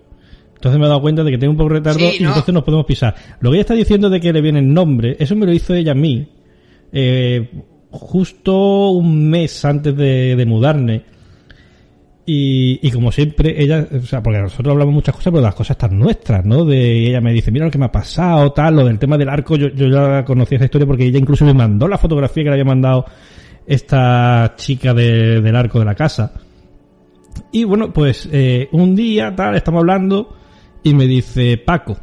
Entonces 0.56 0.78
me 0.78 0.86
he 0.86 0.90
dado 0.90 1.00
cuenta 1.00 1.24
de 1.24 1.32
que 1.32 1.38
tiene 1.38 1.52
un 1.52 1.58
poco 1.58 1.70
de 1.70 1.76
retardo 1.80 2.00
Sí, 2.00 2.18
y 2.20 2.24
no. 2.24 2.30
entonces 2.30 2.54
nos 2.54 2.64
podemos 2.64 2.86
pisar. 2.86 3.16
Lo 3.40 3.50
que 3.50 3.56
ella 3.56 3.62
está 3.62 3.74
diciendo 3.76 4.10
de 4.10 4.20
que 4.20 4.34
le 4.34 4.42
viene 4.42 4.60
el 4.60 4.74
nombre, 4.74 5.16
eso 5.18 5.34
me 5.38 5.46
lo 5.46 5.54
hizo 5.54 5.74
ella 5.74 5.94
a 5.94 5.96
mí, 5.96 6.28
eh, 6.92 7.50
justo 7.92 8.90
un 8.90 9.30
mes 9.30 9.64
antes 9.64 9.96
de, 9.96 10.36
de 10.36 10.46
mudarme. 10.46 11.06
Y, 12.32 12.80
y 12.88 12.92
como 12.92 13.12
siempre, 13.12 13.56
ella, 13.60 13.88
o 13.92 14.02
sea, 14.02 14.22
porque 14.22 14.40
nosotros 14.40 14.72
hablamos 14.72 14.94
muchas 14.94 15.16
cosas, 15.16 15.32
pero 15.32 15.42
las 15.42 15.56
cosas 15.56 15.72
están 15.72 15.98
nuestras, 15.98 16.46
¿no? 16.46 16.64
De 16.64 17.08
ella 17.08 17.22
me 17.22 17.34
dice, 17.34 17.50
mira 17.50 17.66
lo 17.66 17.72
que 17.72 17.80
me 17.80 17.86
ha 17.86 17.92
pasado, 17.92 18.52
tal, 18.52 18.76
lo 18.76 18.86
del 18.86 19.00
tema 19.00 19.18
del 19.18 19.30
arco, 19.30 19.56
yo, 19.56 19.70
yo 19.70 19.88
ya 19.88 20.24
conocía 20.26 20.58
esa 20.58 20.66
historia 20.66 20.86
porque 20.86 21.06
ella 21.06 21.18
incluso 21.18 21.44
me 21.44 21.56
mandó 21.56 21.88
la 21.88 21.98
fotografía 21.98 22.44
que 22.44 22.50
le 22.50 22.54
había 22.54 22.66
mandado 22.66 23.06
esta 23.66 24.54
chica 24.58 24.94
de- 24.94 25.42
del 25.42 25.56
arco 25.56 25.80
de 25.80 25.86
la 25.86 25.96
casa. 25.96 26.34
Y 27.52 27.64
bueno, 27.64 27.92
pues 27.92 28.30
eh, 28.32 28.70
un 28.74 28.96
día, 28.96 29.34
tal, 29.36 29.56
estamos 29.56 29.80
hablando 29.80 30.36
y 30.84 30.94
me 30.94 31.08
dice, 31.08 31.58
Paco, 31.58 31.98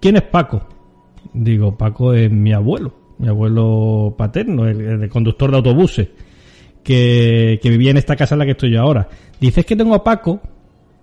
¿quién 0.00 0.16
es 0.16 0.22
Paco? 0.22 0.66
Digo, 1.34 1.76
Paco 1.76 2.14
es 2.14 2.32
mi 2.32 2.52
abuelo, 2.52 2.94
mi 3.18 3.28
abuelo 3.28 4.16
paterno, 4.18 4.66
el, 4.66 4.80
el 5.02 5.08
conductor 5.08 5.52
de 5.52 5.56
autobuses, 5.58 6.08
que, 6.88 7.60
vivía 7.64 7.90
en 7.90 7.98
esta 7.98 8.16
casa 8.16 8.34
en 8.34 8.38
la 8.38 8.44
que 8.46 8.52
estoy 8.52 8.72
yo 8.72 8.80
ahora. 8.80 9.08
Dice, 9.38 9.60
es 9.60 9.66
que 9.66 9.76
tengo 9.76 9.94
a 9.94 10.02
Paco, 10.02 10.40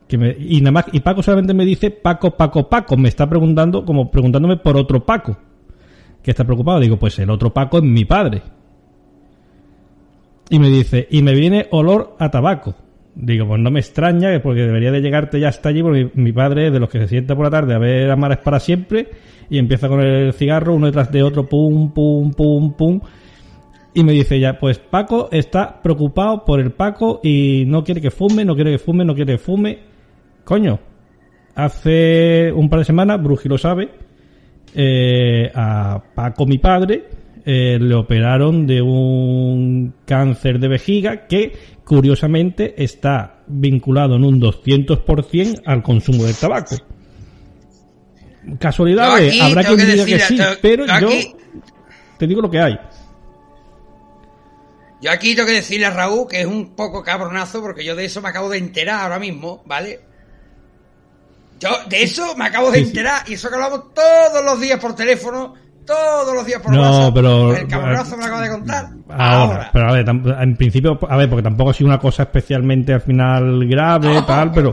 que 0.07 0.17
me, 0.17 0.35
y 0.39 0.59
nada 0.59 0.71
más, 0.71 0.85
y 0.91 0.99
Paco 0.99 1.21
solamente 1.21 1.53
me 1.53 1.63
dice 1.63 1.91
Paco, 1.91 2.31
Paco, 2.31 2.67
Paco, 2.67 2.97
me 2.97 3.09
está 3.09 3.29
preguntando, 3.29 3.85
como 3.85 4.09
preguntándome 4.09 4.57
por 4.57 4.77
otro 4.77 5.05
Paco, 5.05 5.37
que 6.23 6.31
está 6.31 6.43
preocupado. 6.43 6.79
Digo, 6.79 6.97
pues 6.97 7.19
el 7.19 7.29
otro 7.29 7.53
Paco 7.53 7.77
es 7.77 7.83
mi 7.83 8.03
padre. 8.03 8.41
Y 10.49 10.57
me 10.57 10.69
dice, 10.69 11.07
y 11.09 11.21
me 11.21 11.33
viene 11.33 11.67
olor 11.71 12.15
a 12.19 12.31
tabaco. 12.31 12.73
Digo, 13.13 13.47
pues 13.47 13.61
no 13.61 13.69
me 13.69 13.79
extraña, 13.79 14.41
porque 14.41 14.61
debería 14.61 14.91
de 14.91 15.01
llegarte 15.01 15.39
ya 15.39 15.49
hasta 15.49 15.69
allí, 15.69 15.83
porque 15.83 16.09
mi, 16.15 16.23
mi 16.23 16.33
padre 16.33 16.67
es 16.67 16.73
de 16.73 16.79
los 16.79 16.89
que 16.89 16.99
se 16.99 17.07
sienta 17.07 17.35
por 17.35 17.45
la 17.45 17.51
tarde 17.51 17.75
a 17.75 17.79
ver 17.79 18.09
Amares 18.09 18.39
para 18.39 18.59
siempre, 18.59 19.09
y 19.51 19.59
empieza 19.59 19.87
con 19.87 20.01
el 20.01 20.33
cigarro, 20.33 20.73
uno 20.73 20.87
detrás 20.87 21.11
de 21.11 21.21
otro, 21.21 21.47
pum, 21.47 21.93
pum, 21.93 22.31
pum, 22.31 22.73
pum. 22.75 23.01
Y 23.97 24.03
me 24.03 24.11
dice 24.11 24.35
ella, 24.35 24.59
pues 24.59 24.77
Paco 24.77 25.29
está 25.31 25.81
preocupado 25.81 26.43
por 26.43 26.59
el 26.59 26.73
Paco 26.73 27.21
y 27.23 27.63
no 27.65 27.81
quiere 27.85 28.01
que 28.01 28.11
fume, 28.11 28.43
no 28.43 28.53
quiere 28.53 28.71
que 28.71 28.77
fume, 28.77 29.05
no 29.05 29.15
quiere 29.15 29.33
que 29.33 29.37
fume. 29.37 29.79
Coño, 30.43 30.81
hace 31.55 32.51
un 32.51 32.69
par 32.69 32.79
de 32.79 32.85
semanas, 32.85 33.23
Bruji 33.23 33.47
lo 33.47 33.57
sabe, 33.57 33.89
eh, 34.75 35.49
a 35.55 36.03
Paco, 36.13 36.45
mi 36.45 36.57
padre, 36.57 37.05
eh, 37.45 37.79
le 37.79 37.95
operaron 37.95 38.67
de 38.67 38.81
un 38.81 39.93
cáncer 40.05 40.59
de 40.59 40.67
vejiga 40.67 41.25
que 41.25 41.53
curiosamente 41.85 42.83
está 42.83 43.43
vinculado 43.47 44.17
en 44.17 44.25
un 44.25 44.41
200% 44.41 45.61
al 45.65 45.81
consumo 45.81 46.25
de 46.25 46.33
tabaco. 46.33 46.75
Casualidades, 48.59 49.29
aquí 49.29 49.39
habrá 49.39 49.63
quien 49.63 49.77
diga 49.77 50.05
que 50.05 50.19
sí, 50.19 50.37
pero 50.61 50.85
yo 50.85 51.07
te 52.17 52.27
digo 52.27 52.41
lo 52.41 52.49
que 52.49 52.59
hay. 52.59 52.77
Yo 55.01 55.11
aquí 55.11 55.35
tengo 55.35 55.47
que 55.47 55.53
decirle 55.55 55.85
a 55.85 55.91
Raúl 55.91 56.27
que 56.27 56.41
es 56.41 56.45
un 56.47 56.75
poco 56.75 57.03
cabronazo 57.03 57.61
porque 57.61 57.83
yo 57.85 57.95
de 57.95 58.05
eso 58.05 58.21
me 58.21 58.29
acabo 58.29 58.49
de 58.49 58.57
enterar 58.57 59.01
ahora 59.01 59.19
mismo, 59.19 59.61
¿vale? 59.65 59.99
Yo 61.59 61.69
de 61.89 62.03
eso 62.03 62.35
me 62.35 62.45
acabo 62.45 62.71
de 62.71 62.79
enterar 62.79 63.23
y 63.27 63.33
eso 63.33 63.49
que 63.49 63.55
hablamos 63.55 63.93
todos 63.93 64.43
los 64.43 64.59
días 64.59 64.79
por 64.79 64.95
teléfono, 64.95 65.53
todos 65.85 66.33
los 66.33 66.45
días 66.45 66.61
por 66.61 66.73
No, 66.73 66.81
WhatsApp. 66.81 67.13
pero- 67.13 67.55
El 67.55 67.67
cabronazo 67.67 68.11
me 68.17 68.23
lo 68.23 68.25
acaba 68.25 68.41
de 68.41 68.49
contar. 68.49 68.89
Ahora, 69.09 69.35
Ahora. 69.41 69.69
pero 69.71 69.89
a 69.89 69.93
ver, 69.93 70.05
en 70.09 70.55
principio, 70.57 70.99
a 71.07 71.15
ver, 71.17 71.29
porque 71.29 71.43
tampoco 71.43 71.69
ha 71.69 71.73
sido 71.73 71.87
una 71.89 71.99
cosa 71.99 72.23
especialmente 72.23 72.93
al 72.93 73.01
final 73.01 73.67
grave, 73.67 74.21
tal, 74.27 74.51
pero. 74.51 74.71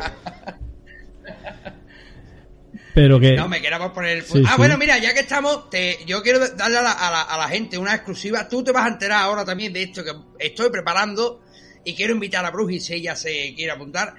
Pero 2.95 3.19
que. 3.19 3.35
No, 3.37 3.49
me 3.49 3.63
queramos 3.63 3.93
poner 3.93 4.19
el... 4.19 4.23
Sí, 4.25 4.43
ah, 4.47 4.51
sí. 4.51 4.55
bueno, 4.59 4.77
mira, 4.77 4.99
ya 4.99 5.15
que 5.15 5.21
estamos, 5.21 5.71
te, 5.71 5.99
yo 6.07 6.23
quiero 6.23 6.47
darle 6.49 6.79
a 6.79 6.83
la, 6.83 6.93
a, 6.93 7.11
la, 7.11 7.23
a 7.23 7.39
la 7.39 7.49
gente 7.49 7.79
una 7.79 7.95
exclusiva. 7.95 8.49
Tú 8.49 8.63
te 8.63 8.73
vas 8.73 8.85
a 8.85 8.89
enterar 8.89 9.23
ahora 9.23 9.45
también 9.45 9.73
de 9.73 9.83
esto 9.83 10.05
que 10.05 10.13
estoy 10.39 10.71
preparando 10.71 11.43
y 11.85 11.95
quiero 11.95 12.13
invitar 12.13 12.45
a 12.45 12.51
Bruji 12.51 12.81
si 12.81 12.95
ella 12.95 13.17
se 13.17 13.55
quiere 13.55 13.73
apuntar. 13.73 14.15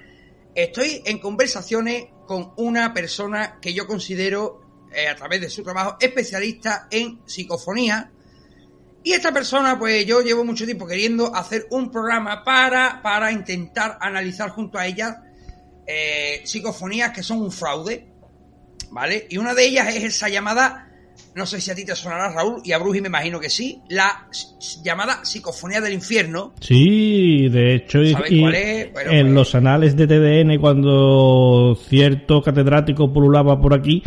Estoy 0.54 1.02
en 1.04 1.18
conversaciones 1.18 2.06
con 2.26 2.52
una 2.56 2.92
persona 2.94 3.58
que 3.60 3.74
yo 3.74 3.86
considero, 3.86 4.60
eh, 4.92 5.08
a 5.08 5.16
través 5.16 5.40
de 5.40 5.50
su 5.50 5.62
trabajo, 5.62 5.96
especialista 6.00 6.88
en 6.90 7.20
psicofonía. 7.26 8.10
Y 9.02 9.12
esta 9.12 9.32
persona, 9.32 9.78
pues 9.78 10.06
yo 10.06 10.22
llevo 10.22 10.44
mucho 10.44 10.64
tiempo 10.64 10.86
queriendo 10.86 11.34
hacer 11.34 11.66
un 11.70 11.90
programa 11.90 12.42
para, 12.42 13.02
para 13.02 13.30
intentar 13.30 13.98
analizar 14.00 14.50
junto 14.50 14.78
a 14.78 14.86
ella 14.86 15.22
eh, 15.86 16.42
psicofonías 16.44 17.12
que 17.12 17.22
son 17.22 17.42
un 17.42 17.52
fraude. 17.52 18.06
¿Vale? 18.94 19.26
Y 19.28 19.38
una 19.38 19.54
de 19.54 19.66
ellas 19.66 19.88
es 19.92 20.04
esa 20.04 20.28
llamada, 20.28 20.88
no 21.34 21.44
sé 21.46 21.60
si 21.60 21.68
a 21.68 21.74
ti 21.74 21.84
te 21.84 21.96
sonará 21.96 22.30
Raúl, 22.30 22.62
y 22.64 22.70
a 22.70 22.78
Bruji 22.78 23.00
me 23.00 23.08
imagino 23.08 23.40
que 23.40 23.50
sí, 23.50 23.82
la 23.88 24.28
llamada 24.84 25.24
psicofonía 25.24 25.80
del 25.80 25.94
infierno. 25.94 26.54
Sí, 26.60 27.48
de 27.48 27.74
hecho, 27.74 28.00
y, 28.00 28.12
¿Sabes 28.12 28.30
y 28.30 28.40
cuál 28.40 28.54
es? 28.54 28.92
Bueno, 28.92 29.10
en 29.10 29.26
pues- 29.26 29.34
los 29.34 29.54
anales 29.56 29.96
de 29.96 30.06
TDN, 30.06 30.60
cuando 30.60 31.76
cierto 31.88 32.40
catedrático 32.40 33.12
pululaba 33.12 33.60
por 33.60 33.74
aquí, 33.74 34.00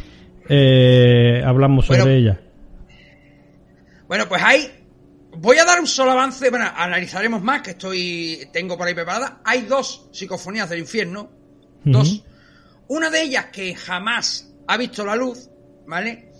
eh, 0.47 1.41
hablamos 1.45 1.85
sobre 1.85 2.03
Bueno, 2.03 2.15
ella. 2.15 2.41
Bueno, 4.07 4.29
pues 4.29 4.41
hay, 4.41 4.71
voy 5.35 5.57
a 5.57 5.65
dar 5.65 5.81
un 5.81 5.87
solo 5.87 6.11
avance, 6.11 6.49
bueno, 6.49 6.65
analizaremos 6.73 7.43
más, 7.43 7.61
que 7.61 7.71
estoy, 7.71 8.47
tengo 8.53 8.77
por 8.77 8.87
ahí 8.87 8.93
preparada. 8.93 9.41
Hay 9.43 9.63
dos 9.63 10.07
psicofonías 10.13 10.69
del 10.69 10.79
infierno, 10.79 11.29
dos. 11.83 12.23
Una 12.87 13.09
de 13.09 13.21
ellas 13.21 13.47
que 13.51 13.75
jamás 13.75 14.46
ha 14.67 14.77
visto 14.77 15.05
la 15.05 15.15
luz, 15.15 15.49
¿vale? 15.87 16.31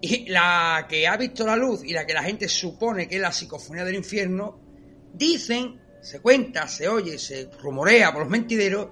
Y 0.00 0.28
la 0.28 0.86
que 0.88 1.06
ha 1.06 1.16
visto 1.16 1.46
la 1.46 1.56
luz 1.56 1.82
y 1.84 1.92
la 1.92 2.06
que 2.06 2.12
la 2.14 2.22
gente 2.22 2.48
supone 2.48 3.08
que 3.08 3.16
es 3.16 3.20
la 3.20 3.32
psicofonía 3.32 3.84
del 3.84 3.94
infierno, 3.96 4.60
dicen, 5.14 5.80
se 6.00 6.20
cuenta, 6.20 6.66
se 6.68 6.88
oye, 6.88 7.18
se 7.18 7.48
rumorea 7.60 8.12
por 8.12 8.22
los 8.22 8.30
mentideros, 8.30 8.88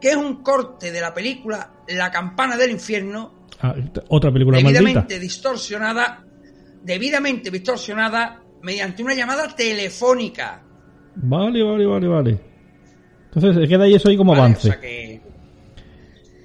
que 0.00 0.10
es 0.10 0.16
un 0.16 0.42
corte 0.42 0.92
de 0.92 1.00
la 1.00 1.12
película 1.12 1.72
La 1.88 2.10
campana 2.10 2.56
del 2.56 2.70
infierno, 2.70 3.36
Ah, 3.60 3.74
otra 4.08 4.30
película 4.30 4.58
maldita. 4.60 4.78
debidamente 4.80 5.18
distorsionada, 5.18 6.24
debidamente 6.84 7.50
distorsionada 7.50 8.40
mediante 8.62 9.02
una 9.02 9.14
llamada 9.14 9.48
telefónica. 9.56 10.62
Vale, 11.16 11.64
vale, 11.64 11.84
vale, 11.86 12.06
vale. 12.06 12.40
Entonces, 13.34 13.68
queda 13.68 13.84
ahí 13.84 13.94
eso 13.96 14.08
ahí 14.08 14.16
como 14.16 14.30
¿vale? 14.32 14.42
avance. 14.42 14.68
O 14.68 14.72
sea 14.72 14.80
que 14.80 15.07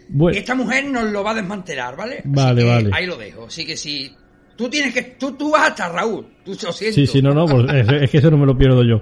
Bueno, 0.10 0.36
y 0.36 0.39
esta 0.39 0.56
mujer 0.56 0.86
nos 0.86 1.10
lo 1.12 1.24
va 1.24 1.32
a 1.32 1.36
desmantelar, 1.36 1.96
¿vale? 1.96 2.18
Así 2.20 2.30
Vale, 2.30 2.62
que 2.62 2.68
vale. 2.68 2.89
Ahí 2.94 3.06
lo 3.06 3.16
dejo. 3.18 3.46
Así 3.46 3.66
que 3.66 3.76
si 3.78 4.12
tú 4.56 4.70
tienes 4.70 4.94
que 4.94 5.02
tú 5.20 5.32
tú 5.34 5.52
vas 5.52 5.70
hasta 5.70 5.89
Raúl, 5.89 6.26
tú 6.44 6.52
lo 6.63 6.72
siento. 6.72 6.96
sí, 6.96 7.08
sí, 7.08 7.22
no, 7.22 7.34
no, 7.34 7.46
pues 7.46 7.66
es, 7.74 8.04
es 8.04 8.10
que 8.12 8.18
eso 8.18 8.30
no 8.32 8.38
me 8.38 8.46
lo 8.46 8.58
pierdo 8.58 8.84
yo. 8.84 9.02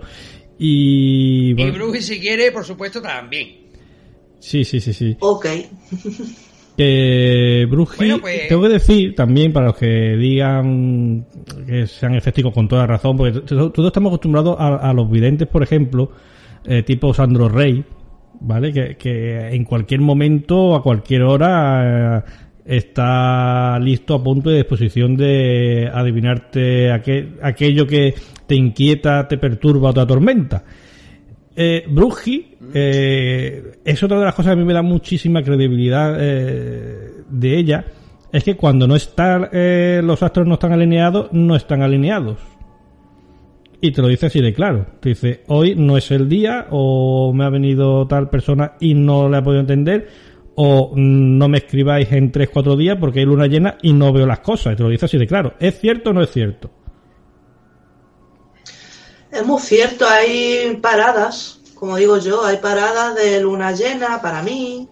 Y. 0.58 1.50
Y 1.52 1.54
bueno, 1.56 1.74
Bruji 1.74 2.02
si 2.02 2.20
quiere, 2.20 2.52
por 2.52 2.64
supuesto, 2.64 3.02
también. 3.02 3.48
sí, 4.40 4.64
sí, 4.64 4.80
sí, 4.80 4.94
sí. 4.94 5.18
Ok. 5.20 5.46
Que 6.78 7.68
Bruji, 7.70 7.98
Bueno, 7.98 8.20
pues- 8.22 8.48
tengo 8.48 8.62
que 8.64 8.70
decir 8.70 9.14
también 9.14 9.52
para 9.52 9.68
los 9.68 9.76
que 9.78 10.16
digan 10.18 11.28
que 11.68 11.86
sean 11.86 12.16
escépticos 12.16 12.54
con 12.54 12.68
toda 12.68 12.88
razón, 12.88 13.18
porque 13.18 13.42
todos 13.42 13.88
estamos 13.88 14.10
acostumbrados 14.12 14.56
a, 14.58 14.78
a 14.90 14.94
los 14.94 15.10
videntes, 15.12 15.48
por 15.48 15.64
ejemplo, 15.64 16.12
eh, 16.66 16.82
tipo 16.84 17.14
Sandro 17.14 17.50
Rey, 17.50 17.84
¿vale? 18.42 18.74
Que, 18.74 18.96
que 18.98 19.50
en 19.56 19.64
cualquier 19.64 20.02
momento, 20.02 20.76
a 20.76 20.84
cualquier 20.84 21.24
hora, 21.24 22.20
eh, 22.20 22.24
está 22.66 23.80
listo 23.80 24.14
a 24.16 24.24
punto 24.24 24.50
de 24.50 24.58
disposición 24.58 25.16
de 25.18 25.90
adivinarte 25.92 26.92
aquel- 26.92 27.38
aquello 27.42 27.88
que 27.88 28.14
te 28.46 28.56
inquieta, 28.56 29.28
te 29.28 29.38
perturba 29.38 29.90
o 29.90 29.94
te 29.94 30.00
atormenta. 30.02 30.64
Eh, 31.56 31.84
Bruji 31.90 32.56
eh, 32.74 33.74
es 33.84 34.02
otra 34.04 34.20
de 34.20 34.26
las 34.26 34.34
cosas 34.36 34.52
que 34.52 34.54
a 34.54 34.62
mí 34.62 34.66
me 34.66 34.74
da 34.74 34.82
muchísima 34.82 35.44
credibilidad 35.44 36.16
eh, 36.20 37.10
de 37.30 37.58
ella. 37.58 37.86
Es 38.32 38.44
que 38.46 38.56
cuando 38.56 38.88
no 38.88 38.96
están 38.96 39.50
eh, 39.52 40.00
los 40.04 40.24
astros 40.24 40.48
no 40.48 40.54
están 40.54 40.72
alineados, 40.72 41.28
no 41.34 41.56
están 41.56 41.82
alineados. 41.82 42.38
Y 43.84 43.92
te 43.92 44.02
lo 44.04 44.08
dice 44.08 44.28
así 44.28 44.40
de 44.42 44.54
claro. 44.54 44.86
Te 45.00 45.10
dice, 45.10 45.44
hoy 45.48 45.74
no 45.76 45.98
es 45.98 46.12
el 46.12 46.30
día, 46.30 46.68
o 46.70 47.34
me 47.34 47.46
ha 47.46 47.50
venido 47.50 48.08
tal 48.08 48.30
persona 48.30 48.74
y 48.80 48.94
no 48.94 49.28
le 49.28 49.40
he 49.40 49.42
podido 49.42 49.62
entender, 49.62 50.08
o 50.56 50.92
mm, 50.94 51.38
no 51.40 51.50
me 51.50 51.58
escribáis 51.58 52.12
en 52.12 52.32
3-4 52.32 52.78
días 52.78 52.98
porque 53.00 53.20
hay 53.20 53.26
luna 53.26 53.48
llena 53.48 53.78
y 53.82 53.92
no 53.94 54.14
veo 54.14 54.28
las 54.28 54.42
cosas. 54.42 54.74
Y 54.74 54.76
te 54.76 54.84
lo 54.84 54.90
dice 54.90 55.06
así 55.06 55.18
de 55.18 55.26
claro. 55.26 55.56
¿Es 55.60 55.80
cierto 55.80 56.12
o 56.12 56.14
no 56.14 56.22
es 56.22 56.30
cierto? 56.30 56.70
Es 59.32 59.46
muy 59.46 59.60
cierto, 59.60 60.06
hay 60.08 60.78
paradas, 60.80 61.60
como 61.74 61.96
digo 61.96 62.18
yo, 62.18 62.46
hay 62.46 62.58
paradas 62.58 63.16
de 63.16 63.42
luna 63.42 63.72
llena 63.72 64.22
para 64.22 64.44
mí. 64.44 64.88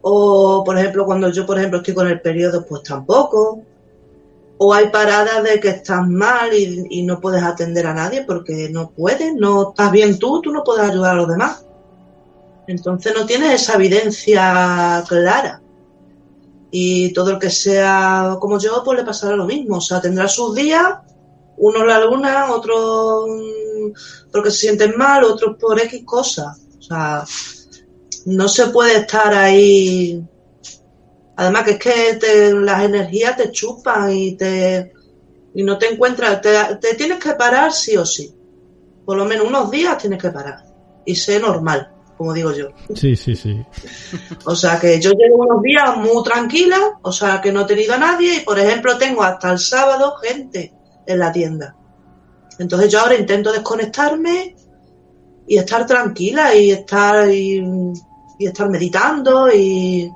O, 0.00 0.64
por 0.64 0.76
ejemplo, 0.76 1.04
cuando 1.04 1.30
yo, 1.30 1.46
por 1.46 1.58
ejemplo, 1.58 1.78
estoy 1.78 1.94
con 1.94 2.08
el 2.08 2.20
periodo, 2.20 2.66
pues 2.66 2.82
tampoco. 2.82 3.62
O 4.58 4.72
hay 4.72 4.88
paradas 4.90 5.42
de 5.42 5.58
que 5.58 5.68
estás 5.68 6.06
mal 6.06 6.52
y, 6.54 7.02
no 7.02 7.20
puedes 7.20 7.42
atender 7.42 7.86
a 7.86 7.94
nadie 7.94 8.22
porque 8.22 8.68
no 8.70 8.90
puedes, 8.90 9.34
no 9.34 9.70
estás 9.70 9.90
bien 9.90 10.18
tú, 10.18 10.40
tú 10.40 10.52
no 10.52 10.62
puedes 10.62 10.88
ayudar 10.88 11.12
a 11.12 11.18
los 11.18 11.28
demás. 11.28 11.64
Entonces 12.66 13.12
no 13.14 13.26
tienes 13.26 13.62
esa 13.62 13.74
evidencia 13.74 15.04
clara. 15.08 15.60
Y 16.70 17.12
todo 17.12 17.32
el 17.32 17.38
que 17.38 17.50
sea 17.50 18.36
como 18.40 18.58
yo, 18.58 18.82
pues 18.84 18.98
le 18.98 19.04
pasará 19.04 19.36
lo 19.36 19.44
mismo. 19.44 19.76
O 19.76 19.80
sea, 19.80 20.00
tendrá 20.00 20.28
sus 20.28 20.54
días, 20.54 20.98
unos 21.56 21.86
la 21.86 22.00
luna, 22.04 22.52
otros 22.52 23.26
mm, 23.28 24.30
porque 24.32 24.50
se 24.50 24.58
sienten 24.58 24.96
mal, 24.96 25.24
otros 25.24 25.56
por 25.56 25.78
X 25.80 26.02
cosas. 26.04 26.58
O 26.78 26.82
sea, 26.82 27.24
no 28.26 28.48
se 28.48 28.66
puede 28.68 28.96
estar 28.96 29.34
ahí. 29.34 30.24
Además 31.36 31.64
que 31.64 31.70
es 31.72 31.78
que 31.78 32.14
te- 32.20 32.52
las 32.52 32.84
energías 32.84 33.36
te 33.36 33.50
chupan 33.50 34.12
y 34.12 34.36
te 34.36 34.92
y 35.56 35.62
no 35.62 35.78
te 35.78 35.92
encuentras, 35.92 36.40
te, 36.40 36.50
te 36.80 36.94
tienes 36.94 37.18
que 37.22 37.32
parar 37.34 37.72
sí 37.72 37.96
o 37.96 38.04
sí. 38.04 38.32
Por 39.04 39.16
lo 39.16 39.24
menos 39.24 39.46
unos 39.46 39.70
días 39.70 39.96
tienes 39.98 40.20
que 40.20 40.30
parar. 40.30 40.64
Y 41.06 41.14
ser 41.14 41.42
normal, 41.42 41.92
como 42.16 42.32
digo 42.32 42.52
yo. 42.52 42.68
Sí, 42.94 43.14
sí, 43.14 43.36
sí. 43.36 43.64
O 44.46 44.56
sea 44.56 44.80
que 44.80 45.00
yo 45.00 45.12
llevo 45.12 45.36
unos 45.44 45.62
días 45.62 45.96
muy 45.96 46.22
tranquila, 46.24 46.98
o 47.02 47.12
sea 47.12 47.40
que 47.40 47.52
no 47.52 47.60
he 47.60 47.64
tenido 47.66 47.94
a 47.94 47.98
nadie 47.98 48.38
y 48.38 48.40
por 48.40 48.58
ejemplo 48.58 48.96
tengo 48.98 49.22
hasta 49.22 49.52
el 49.52 49.58
sábado 49.58 50.14
gente 50.22 50.72
en 51.06 51.18
la 51.18 51.30
tienda. 51.30 51.76
Entonces 52.58 52.90
yo 52.90 53.00
ahora 53.00 53.16
intento 53.16 53.52
desconectarme 53.52 54.56
y 55.46 55.56
estar 55.58 55.86
tranquila 55.86 56.54
y 56.54 56.70
estar 56.70 57.30
y, 57.30 57.62
y 58.38 58.46
estar 58.46 58.68
meditando 58.70 59.52
y 59.52 60.10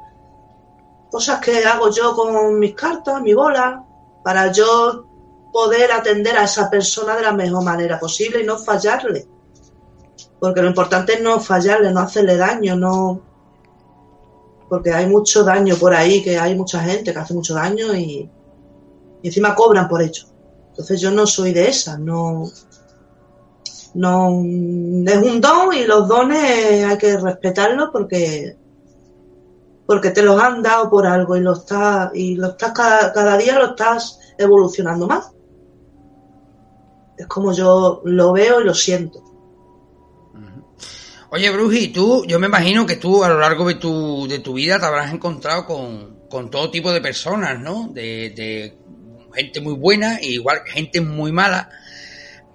cosas 1.10 1.40
que 1.40 1.64
hago 1.64 1.90
yo 1.90 2.14
con 2.14 2.58
mis 2.58 2.74
cartas, 2.74 3.20
mi 3.22 3.34
bola, 3.34 3.84
para 4.22 4.52
yo 4.52 5.06
poder 5.52 5.92
atender 5.92 6.36
a 6.36 6.44
esa 6.44 6.68
persona 6.68 7.16
de 7.16 7.22
la 7.22 7.32
mejor 7.32 7.64
manera 7.64 7.98
posible 7.98 8.42
y 8.42 8.46
no 8.46 8.58
fallarle. 8.58 9.26
Porque 10.38 10.62
lo 10.62 10.68
importante 10.68 11.14
es 11.14 11.22
no 11.22 11.40
fallarle, 11.40 11.90
no 11.90 12.00
hacerle 12.00 12.36
daño, 12.36 12.76
no 12.76 13.22
porque 14.68 14.92
hay 14.92 15.06
mucho 15.06 15.44
daño 15.44 15.76
por 15.76 15.94
ahí, 15.94 16.22
que 16.22 16.38
hay 16.38 16.54
mucha 16.54 16.80
gente 16.80 17.12
que 17.12 17.18
hace 17.18 17.32
mucho 17.32 17.54
daño 17.54 17.94
y, 17.94 18.30
y 19.22 19.26
encima 19.26 19.54
cobran 19.54 19.88
por 19.88 20.02
ello. 20.02 20.24
Entonces 20.70 21.00
yo 21.00 21.10
no 21.10 21.26
soy 21.26 21.52
de 21.52 21.68
esas, 21.68 21.98
no, 21.98 22.44
No 23.94 24.28
es 24.28 25.16
un 25.16 25.40
don 25.40 25.74
y 25.74 25.84
los 25.84 26.06
dones 26.06 26.84
hay 26.84 26.98
que 26.98 27.16
respetarlos 27.16 27.88
porque 27.92 28.56
porque 29.88 30.10
te 30.10 30.20
los 30.20 30.38
han 30.38 30.62
dado 30.62 30.90
por 30.90 31.06
algo 31.06 31.34
y 31.34 31.40
lo 31.40 31.54
estás 31.54 32.10
y 32.12 32.34
lo 32.34 32.48
estás 32.48 32.72
cada, 32.72 33.38
día 33.38 33.58
lo 33.58 33.70
estás 33.70 34.20
evolucionando 34.36 35.06
más. 35.06 35.30
Es 37.16 37.26
como 37.26 37.54
yo 37.54 38.02
lo 38.04 38.32
veo 38.34 38.60
y 38.60 38.64
lo 38.64 38.74
siento. 38.74 39.24
Oye, 41.30 41.50
Bruji, 41.50 41.88
tú, 41.88 42.26
yo 42.26 42.38
me 42.38 42.48
imagino 42.48 42.84
que 42.84 42.96
tú 42.96 43.24
a 43.24 43.30
lo 43.30 43.40
largo 43.40 43.66
de 43.66 43.76
tu, 43.76 44.28
de 44.28 44.40
tu 44.40 44.52
vida 44.52 44.78
te 44.78 44.84
habrás 44.84 45.10
encontrado 45.10 45.64
con, 45.64 46.18
con 46.28 46.50
todo 46.50 46.70
tipo 46.70 46.92
de 46.92 47.00
personas, 47.00 47.58
¿no? 47.58 47.88
De, 47.88 48.28
de 48.36 48.78
gente 49.32 49.62
muy 49.62 49.72
buena 49.72 50.18
e 50.18 50.32
igual 50.32 50.64
gente 50.66 51.00
muy 51.00 51.32
mala. 51.32 51.70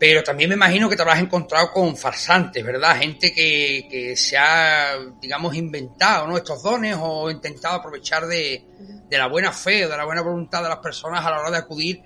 Pero 0.04 0.22
también 0.22 0.50
me 0.50 0.56
imagino 0.56 0.90
que 0.90 0.98
te 0.98 1.02
habrás 1.02 1.22
encontrado 1.22 1.72
con 1.72 1.96
farsantes, 1.96 2.62
¿verdad? 2.62 2.98
Gente 2.98 3.34
que, 3.34 3.88
que 3.90 4.18
se 4.18 4.38
ha, 4.38 4.98
digamos, 5.22 5.56
inventado, 5.56 6.28
¿no? 6.28 6.36
Estos 6.36 6.62
dones 6.62 6.98
o 7.00 7.32
intentado 7.32 7.76
aprovechar 7.76 8.28
de, 8.28 8.66
de 9.08 9.18
la 9.18 9.28
buena 9.28 9.54
fe 9.54 9.86
o 9.86 9.90
de 9.90 9.96
la 9.96 10.04
buena 10.04 10.22
voluntad 10.22 10.62
de 10.62 10.68
las 10.68 10.80
personas 10.80 11.26
a 11.26 11.32
la 11.32 11.40
hora 11.40 11.52
de 11.52 11.58
acudir 11.58 12.02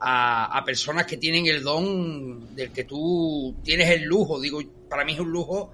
a, 0.00 0.56
a, 0.56 0.64
personas 0.64 1.06
que 1.06 1.16
tienen 1.16 1.44
el 1.46 1.64
don 1.64 2.54
del 2.54 2.70
que 2.70 2.84
tú 2.84 3.56
tienes 3.64 3.90
el 3.90 4.04
lujo. 4.04 4.40
Digo, 4.40 4.60
para 4.88 5.04
mí 5.04 5.14
es 5.14 5.18
un 5.18 5.32
lujo 5.32 5.72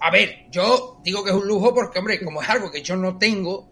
a 0.00 0.10
ver, 0.10 0.46
yo 0.50 0.98
digo 1.04 1.22
que 1.22 1.30
es 1.30 1.36
un 1.36 1.46
lujo 1.46 1.72
porque, 1.72 2.00
hombre, 2.00 2.20
como 2.20 2.42
es 2.42 2.48
algo 2.48 2.68
que 2.68 2.82
yo 2.82 2.96
no 2.96 3.16
tengo 3.16 3.70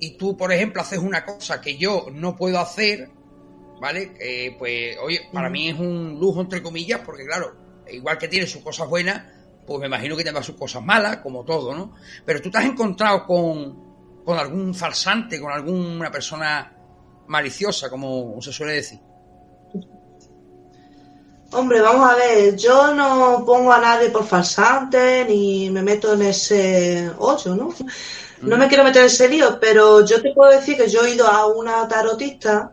y 0.00 0.16
tú, 0.16 0.36
por 0.36 0.52
ejemplo, 0.52 0.82
haces 0.82 0.98
una 0.98 1.24
cosa 1.24 1.60
que 1.60 1.76
yo 1.76 2.08
no 2.12 2.34
puedo 2.34 2.58
hacer, 2.58 3.10
¿vale? 3.84 4.16
Eh, 4.18 4.56
pues, 4.58 4.96
oye, 5.02 5.28
para 5.30 5.50
mí 5.50 5.68
es 5.68 5.78
un 5.78 6.16
lujo, 6.18 6.40
entre 6.40 6.62
comillas, 6.62 7.02
porque, 7.04 7.26
claro, 7.26 7.54
igual 7.92 8.16
que 8.16 8.28
tiene 8.28 8.46
sus 8.46 8.62
cosas 8.62 8.88
buenas, 8.88 9.22
pues 9.66 9.78
me 9.78 9.88
imagino 9.88 10.16
que 10.16 10.24
tenga 10.24 10.42
sus 10.42 10.56
cosas 10.56 10.82
malas, 10.82 11.18
como 11.18 11.44
todo, 11.44 11.74
¿no? 11.74 11.92
Pero 12.24 12.40
tú 12.40 12.50
te 12.50 12.56
has 12.56 12.64
encontrado 12.64 13.26
con, 13.26 14.24
con 14.24 14.38
algún 14.38 14.74
farsante, 14.74 15.38
con 15.38 15.52
alguna 15.52 16.10
persona 16.10 16.72
maliciosa, 17.26 17.90
como 17.90 18.40
se 18.40 18.54
suele 18.54 18.72
decir. 18.72 19.00
Hombre, 21.52 21.82
vamos 21.82 22.10
a 22.10 22.14
ver, 22.14 22.56
yo 22.56 22.94
no 22.94 23.44
pongo 23.44 23.70
a 23.70 23.82
nadie 23.82 24.08
por 24.08 24.24
falsante 24.24 25.26
ni 25.28 25.68
me 25.68 25.82
meto 25.82 26.14
en 26.14 26.22
ese 26.22 27.10
hoyo, 27.18 27.54
¿no? 27.54 27.68
No 28.40 28.56
me 28.56 28.66
quiero 28.66 28.82
meter 28.82 29.02
en 29.02 29.06
ese 29.08 29.28
lío, 29.28 29.58
pero 29.60 30.02
yo 30.06 30.22
te 30.22 30.32
puedo 30.32 30.50
decir 30.52 30.78
que 30.78 30.88
yo 30.88 31.04
he 31.04 31.14
ido 31.16 31.28
a 31.28 31.46
una 31.48 31.86
tarotista 31.86 32.72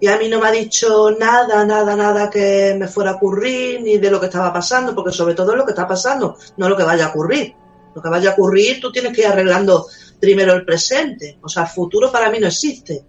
y 0.00 0.08
a 0.08 0.18
mí 0.18 0.28
no 0.28 0.40
me 0.40 0.48
ha 0.48 0.52
dicho 0.52 1.10
nada, 1.18 1.64
nada, 1.64 1.96
nada 1.96 2.28
que 2.28 2.76
me 2.78 2.88
fuera 2.88 3.12
a 3.12 3.14
ocurrir 3.14 3.80
ni 3.82 3.98
de 3.98 4.10
lo 4.10 4.20
que 4.20 4.26
estaba 4.26 4.52
pasando, 4.52 4.94
porque 4.94 5.12
sobre 5.12 5.34
todo 5.34 5.52
es 5.52 5.58
lo 5.58 5.64
que 5.64 5.72
está 5.72 5.86
pasando, 5.86 6.36
no 6.56 6.68
lo 6.68 6.76
que 6.76 6.84
vaya 6.84 7.06
a 7.06 7.08
ocurrir. 7.10 7.54
Lo 7.94 8.02
que 8.02 8.08
vaya 8.10 8.30
a 8.30 8.32
ocurrir 8.34 8.80
tú 8.80 8.92
tienes 8.92 9.14
que 9.14 9.22
ir 9.22 9.28
arreglando 9.28 9.86
primero 10.20 10.52
el 10.52 10.64
presente, 10.64 11.38
o 11.42 11.48
sea, 11.48 11.62
el 11.62 11.68
futuro 11.68 12.12
para 12.12 12.30
mí 12.30 12.38
no 12.38 12.46
existe 12.46 13.04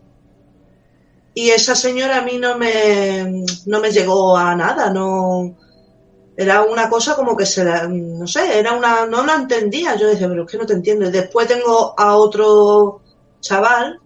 y 1.38 1.52
esa 1.52 1.76
señora 1.76 2.17
a 2.17 2.21
mí 2.23 2.39
no 2.39 2.58
me, 2.58 3.45
no 3.67 3.80
me 3.80 3.91
llegó 3.91 4.36
a 4.36 4.56
nada, 4.56 4.89
no 4.89 5.56
era 6.36 6.63
una 6.63 6.89
cosa 6.89 7.15
como 7.15 7.38
que 7.38 7.45
se 7.45 7.63
la, 7.63 7.88
no 7.88 8.26
sé, 8.26 8.58
era 8.58 8.73
una, 8.73 9.06
no 9.06 9.23
la 9.23 9.36
entendía, 9.36 9.95
yo 9.95 10.08
decía, 10.08 10.28
pero 10.28 10.45
es 10.45 10.52
que 10.52 10.58
no 10.58 10.65
te 10.65 10.73
entiendo. 10.73 11.12
Después 11.12 11.47
tengo 11.47 11.93
a 11.95 12.15
otro 12.15 13.02
chaval 13.39 14.00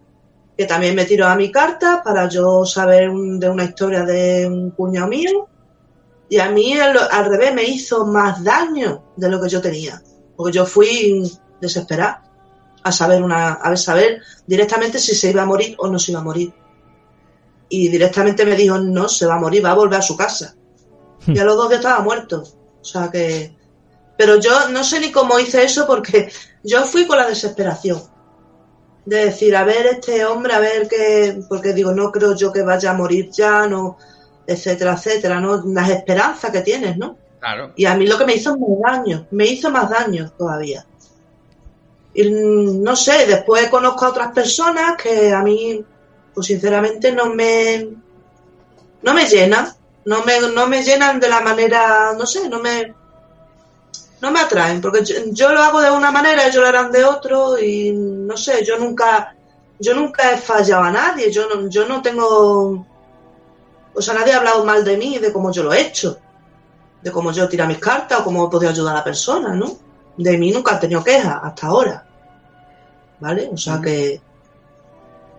que 0.58 0.66
también 0.66 0.96
me 0.96 1.06
tiró 1.06 1.28
a 1.28 1.36
mi 1.36 1.52
carta 1.52 2.02
para 2.04 2.28
yo 2.30 2.66
saber 2.66 3.12
de 3.12 3.50
una 3.50 3.64
historia 3.64 4.04
de 4.04 4.48
un 4.48 4.72
cuñado 4.72 5.08
mío 5.08 5.48
y 6.30 6.40
a 6.40 6.50
mí 6.50 6.74
al, 6.80 6.98
al, 6.98 7.26
revés 7.26 7.54
me 7.54 7.64
hizo 7.64 8.06
más 8.06 8.44
daño 8.44 9.04
de 9.16 9.30
lo 9.30 9.42
que 9.42 9.50
yo 9.50 9.62
tenía, 9.62 10.02
porque 10.36 10.54
yo 10.54 10.66
fui 10.66 11.30
desesperada 11.60 12.24
a 12.84 12.92
saber 12.92 13.22
una, 13.22 13.54
a 13.54 13.76
saber 13.76 14.22
directamente 14.48 15.00
si 15.00 15.16
se 15.16 15.32
iba 15.32 15.44
a 15.44 15.46
morir 15.46 15.76
o 15.78 15.88
no 15.88 16.00
se 16.00 16.12
iba 16.12 16.22
a 16.22 16.24
morir 16.24 16.54
y 17.72 17.88
directamente 17.88 18.46
me 18.46 18.56
dijo, 18.56 18.78
no, 18.78 19.08
se 19.08 19.26
va 19.26 19.36
a 19.36 19.40
morir, 19.40 19.64
va 19.64 19.72
a 19.72 19.76
volver 19.76 20.00
a 20.00 20.04
su 20.04 20.18
casa. 20.18 20.56
y 21.26 21.40
a 21.40 21.46
los 21.46 21.56
dos 21.56 21.70
días 21.70 21.80
estaba 21.80 22.04
muerto. 22.04 22.44
O 22.82 22.84
sea 22.84 23.10
que... 23.10 23.56
Pero 24.18 24.40
yo 24.40 24.68
no 24.70 24.84
sé 24.84 25.00
ni 25.00 25.10
cómo 25.10 25.40
hice 25.40 25.64
eso 25.64 25.88
porque 25.88 26.30
yo 26.64 26.84
fui 26.84 27.08
con 27.08 27.18
la 27.18 27.28
desesperación. 27.28 28.04
De 29.06 29.26
decir, 29.26 29.56
a 29.56 29.64
ver, 29.64 29.88
este 29.88 30.26
hombre, 30.26 30.54
a 30.54 30.60
ver 30.60 30.88
qué... 30.88 31.42
Porque 31.50 31.74
digo, 31.74 31.92
no 31.92 32.12
creo 32.12 32.36
yo 32.36 32.52
que 32.52 32.62
vaya 32.62 32.92
a 32.92 32.96
morir 32.96 33.30
ya, 33.32 33.68
no... 33.68 33.98
Etcétera, 34.46 34.94
etcétera, 34.94 35.40
¿no? 35.40 35.64
Las 35.66 35.90
esperanzas 35.90 36.52
que 36.52 36.62
tienes, 36.62 36.98
¿no? 36.98 37.18
Claro. 37.40 37.72
Y 37.76 37.86
a 37.86 37.96
mí 37.96 38.06
lo 38.06 38.18
que 38.18 38.26
me 38.26 38.36
hizo 38.36 38.58
más 38.58 38.80
daño, 38.94 39.28
me 39.32 39.46
hizo 39.46 39.72
más 39.72 39.90
daño 39.90 40.32
todavía. 40.38 40.86
Y 42.14 42.30
no 42.30 42.96
sé, 42.96 43.26
después 43.26 43.70
conozco 43.70 44.06
a 44.06 44.10
otras 44.10 44.32
personas 44.34 44.96
que 45.02 45.32
a 45.32 45.42
mí 45.42 45.84
pues 46.34 46.48
sinceramente 46.48 47.12
no 47.12 47.34
me 47.34 47.90
no 49.02 49.14
me 49.14 49.26
llena 49.26 49.76
no 50.06 50.24
me, 50.24 50.40
no 50.54 50.68
me 50.68 50.84
llenan 50.84 51.20
de 51.20 51.30
la 51.30 51.42
manera 51.42 52.14
no 52.18 52.26
sé 52.26 52.50
no 52.50 52.60
me 52.60 52.94
no 54.22 54.32
me 54.32 54.40
atraen 54.40 54.82
porque 54.82 55.04
yo, 55.04 55.16
yo, 55.32 55.52
lo 55.52 55.62
hago 55.62 55.82
de 55.82 55.92
una 55.92 56.12
manera 56.12 56.46
ellos 56.46 56.62
lo 56.62 56.68
harán 56.68 56.92
de 56.92 57.04
otro 57.04 57.60
y 57.60 57.92
no 57.92 58.38
sé 58.38 58.64
yo 58.64 58.78
nunca 58.78 59.36
yo 59.80 59.94
nunca 59.96 60.32
he 60.32 60.38
fallado 60.38 60.84
a 60.84 60.92
nadie 60.92 61.32
yo 61.32 61.48
no, 61.48 61.70
yo 61.70 61.88
no 61.88 62.02
tengo 62.02 62.86
o 63.94 64.02
sea 64.02 64.14
nadie 64.14 64.34
ha 64.34 64.38
hablado 64.38 64.64
mal 64.64 64.84
de 64.84 64.98
mí 64.98 65.18
de 65.18 65.34
cómo 65.34 65.52
yo 65.52 65.64
lo 65.64 65.74
he 65.74 65.82
hecho 65.82 66.18
de 67.02 67.12
cómo 67.12 67.32
yo 67.32 67.50
tiro 67.50 67.66
mis 67.68 67.80
cartas 67.80 68.20
o 68.20 68.24
cómo 68.24 68.46
he 68.46 68.50
podido 68.50 68.72
ayudar 68.72 68.94
a 68.94 69.00
la 69.00 69.04
persona 69.04 69.54
no 69.56 69.78
de 70.18 70.38
mí 70.38 70.52
nunca 70.52 70.74
han 70.74 70.80
tenido 70.80 71.04
quejas 71.04 71.40
hasta 71.42 71.68
ahora 71.68 72.06
vale 73.20 73.50
o 73.52 73.58
sea 73.58 73.82
que 73.82 74.22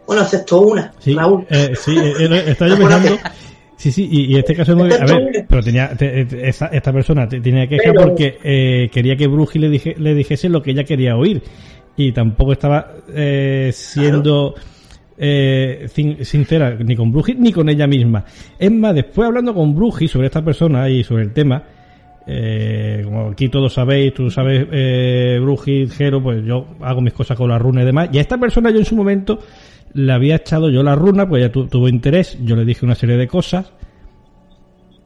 bueno, 0.07 0.23
excepto 0.23 0.61
una, 0.61 0.93
sí, 0.99 1.15
Raúl. 1.15 1.47
Eh, 1.49 1.75
sí, 1.81 1.97
eh, 1.97 2.45
estaba 2.49 2.71
yo 2.71 2.77
pensando. 2.89 3.19
Sí, 3.83 3.91
sí, 3.91 4.09
y, 4.09 4.33
y, 4.33 4.39
este 4.39 4.55
caso 4.55 4.71
es 4.71 4.79
muy. 4.79 4.93
A 4.93 5.05
ver, 5.05 5.45
pero 5.49 5.61
tenía. 5.61 5.89
Te, 5.97 6.21
esta, 6.49 6.67
esta, 6.67 6.93
persona 6.93 7.27
tenía 7.27 7.67
queja 7.67 7.91
pero, 7.91 8.03
porque 8.03 8.39
eh, 8.45 8.89
quería 8.93 9.17
que 9.17 9.27
Bruji 9.27 9.59
le, 9.59 9.69
dije, 9.69 9.97
le 9.99 10.15
dijese 10.15 10.49
lo 10.49 10.63
que 10.63 10.71
ella 10.71 10.85
quería 10.85 11.17
oír. 11.17 11.43
Y 11.97 12.13
tampoco 12.13 12.53
estaba 12.53 12.93
eh, 13.13 13.71
siendo. 13.75 14.55
Eh, 15.19 15.89
sincera 16.23 16.77
ni 16.77 16.95
con 16.95 17.11
Bruji 17.11 17.35
ni 17.35 17.53
con 17.53 17.69
ella 17.69 17.89
misma. 17.89 18.25
Es 18.57 18.71
más, 18.71 18.95
después 18.95 19.27
hablando 19.27 19.53
con 19.53 19.75
Bruji 19.75 20.07
sobre 20.07 20.29
esta 20.29 20.45
persona 20.45 20.89
y 20.89 21.03
sobre 21.03 21.25
el 21.25 21.33
tema, 21.33 21.65
eh, 22.25 23.03
como 23.05 23.31
aquí 23.31 23.49
todos 23.49 23.73
sabéis, 23.73 24.15
tú 24.15 24.31
sabes, 24.31 24.65
eh, 24.71 25.41
Bruji, 25.43 25.89
Jero, 25.89 26.23
pues 26.23 26.45
yo 26.45 26.69
hago 26.83 27.01
mis 27.01 27.15
cosas 27.15 27.37
con 27.37 27.49
la 27.49 27.59
runa 27.59 27.83
y 27.83 27.87
demás. 27.87 28.11
Y 28.13 28.19
a 28.19 28.21
esta 28.21 28.39
persona 28.39 28.71
yo 28.71 28.79
en 28.79 28.85
su 28.85 28.95
momento 28.95 29.41
le 29.95 30.13
había 30.13 30.37
echado 30.37 30.71
yo 30.71 30.83
la 30.83 30.95
runa, 30.95 31.29
pues 31.29 31.43
ella 31.43 31.53
tu, 31.53 31.67
tuvo 31.67 31.89
interés, 31.89 32.39
yo 32.43 32.57
le 32.57 32.65
dije 32.65 32.85
una 32.85 32.95
serie 32.95 33.17
de 33.17 33.29
cosas. 33.29 33.73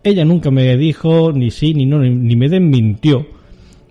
Ella 0.02 0.24
nunca 0.24 0.50
me 0.50 0.76
dijo 0.76 1.32
ni 1.32 1.50
sí 1.50 1.74
ni 1.74 1.86
no, 1.86 1.98
ni, 1.98 2.36
me 2.36 2.48
desmintió. 2.48 3.26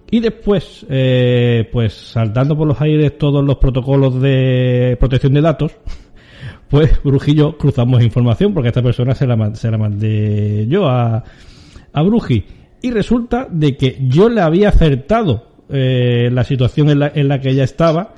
Y 0.10 0.20
después, 0.20 0.86
eh, 0.90 1.68
pues 1.72 1.94
saltando 1.94 2.56
por 2.56 2.68
los 2.68 2.80
aires 2.80 3.18
todos 3.18 3.44
los 3.44 3.58
protocolos 3.58 4.22
de 4.22 4.96
protección 5.00 5.34
de 5.34 5.42
datos, 5.42 5.72
pues 6.70 7.02
Bruji 7.04 7.32
y 7.32 7.36
yo 7.36 7.58
cruzamos 7.58 8.04
información, 8.04 8.54
porque 8.54 8.70
esta 8.70 8.82
persona 8.84 9.14
se 9.16 9.28
la, 9.28 9.56
se 9.56 9.70
la 9.70 9.78
mandé 9.78 10.66
yo 10.68 10.88
a, 10.88 11.24
a 11.92 12.02
Bruji. 12.02 12.46
Y 12.82 12.92
resulta 12.92 13.48
de 13.50 13.76
que 13.76 13.98
yo 14.08 14.30
le 14.30 14.42
había 14.42 14.70
acertado 14.70 15.48
eh, 15.70 16.30
la 16.32 16.44
situación 16.44 16.90
en 16.92 17.00
la, 17.00 17.12
en 17.14 17.28
la 17.28 17.42
que 17.42 17.50
ella 17.50 17.64
estaba 17.64 18.14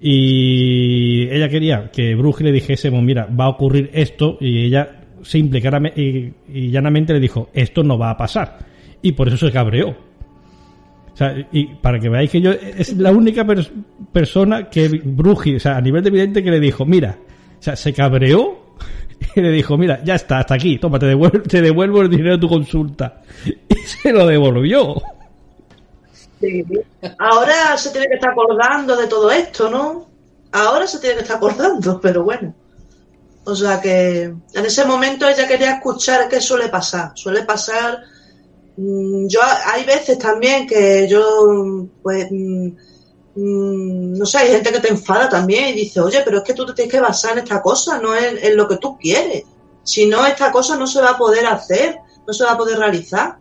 y 0.00 1.28
ella 1.30 1.48
quería 1.48 1.90
que 1.90 2.14
Bruji 2.14 2.44
le 2.44 2.52
dijese, 2.52 2.90
mira, 2.90 3.26
va 3.26 3.44
a 3.44 3.48
ocurrir 3.50 3.90
esto 3.92 4.38
y 4.40 4.64
ella 4.64 5.00
simple 5.22 5.62
y, 5.96 6.32
y, 6.48 6.70
llanamente 6.70 7.12
le 7.12 7.20
dijo, 7.20 7.50
esto 7.52 7.82
no 7.82 7.98
va 7.98 8.10
a 8.10 8.16
pasar. 8.16 8.58
Y 9.02 9.12
por 9.12 9.28
eso 9.28 9.36
se 9.36 9.52
cabreó. 9.52 9.90
O 9.90 11.16
sea, 11.16 11.34
y 11.52 11.66
para 11.66 11.98
que 11.98 12.08
veáis 12.08 12.30
que 12.30 12.40
yo 12.40 12.52
es 12.52 12.96
la 12.96 13.12
única 13.12 13.44
per 13.44 13.66
persona 14.10 14.70
que 14.70 14.88
Bruji, 14.88 15.56
o 15.56 15.60
sea, 15.60 15.76
a 15.76 15.80
nivel 15.82 16.02
de 16.02 16.08
evidente 16.08 16.42
que 16.42 16.50
le 16.50 16.60
dijo, 16.60 16.86
mira, 16.86 17.18
o 17.58 17.62
sea, 17.62 17.76
se 17.76 17.92
cabreó 17.92 18.76
y 19.36 19.40
le 19.40 19.52
dijo, 19.52 19.76
mira, 19.76 20.02
ya 20.02 20.14
está, 20.14 20.38
hasta 20.38 20.54
aquí, 20.54 20.78
toma, 20.78 20.98
te 20.98 21.06
devuelvo, 21.06 21.42
te 21.42 21.60
devuelvo 21.60 22.00
el 22.00 22.08
dinero 22.08 22.36
de 22.36 22.38
tu 22.38 22.48
consulta. 22.48 23.22
Y 23.68 23.74
se 23.74 24.12
lo 24.12 24.26
devolvió. 24.26 24.96
Ahora 27.18 27.76
se 27.76 27.90
tiene 27.90 28.08
que 28.08 28.14
estar 28.14 28.30
acordando 28.30 28.96
de 28.96 29.06
todo 29.06 29.30
esto, 29.30 29.70
¿no? 29.70 30.08
Ahora 30.52 30.86
se 30.86 30.98
tiene 30.98 31.16
que 31.16 31.22
estar 31.22 31.36
acordando, 31.36 32.00
pero 32.02 32.24
bueno. 32.24 32.54
O 33.44 33.54
sea 33.54 33.80
que 33.80 34.22
en 34.22 34.66
ese 34.66 34.84
momento 34.84 35.26
ella 35.28 35.48
quería 35.48 35.76
escuchar 35.76 36.28
qué 36.28 36.40
suele 36.40 36.68
pasar. 36.68 37.12
Suele 37.14 37.42
pasar. 37.42 38.00
Mmm, 38.76 39.26
yo 39.28 39.40
hay 39.66 39.84
veces 39.84 40.18
también 40.18 40.66
que 40.66 41.08
yo, 41.08 41.86
pues, 42.02 42.28
mmm, 42.30 42.70
no 43.34 44.26
sé, 44.26 44.38
hay 44.38 44.48
gente 44.50 44.72
que 44.72 44.80
te 44.80 44.88
enfada 44.88 45.28
también 45.28 45.68
y 45.68 45.72
dice, 45.72 46.00
oye, 46.00 46.22
pero 46.24 46.38
es 46.38 46.44
que 46.44 46.54
tú 46.54 46.66
te 46.66 46.74
tienes 46.74 46.92
que 46.92 47.00
basar 47.00 47.32
en 47.32 47.44
esta 47.44 47.62
cosa, 47.62 47.98
no 47.98 48.16
en, 48.16 48.38
en 48.38 48.56
lo 48.56 48.68
que 48.68 48.76
tú 48.76 48.98
quieres. 48.98 49.44
Si 49.82 50.06
no, 50.06 50.26
esta 50.26 50.52
cosa 50.52 50.76
no 50.76 50.86
se 50.86 51.00
va 51.00 51.10
a 51.10 51.18
poder 51.18 51.46
hacer, 51.46 51.98
no 52.26 52.32
se 52.32 52.44
va 52.44 52.52
a 52.52 52.58
poder 52.58 52.78
realizar. 52.78 53.38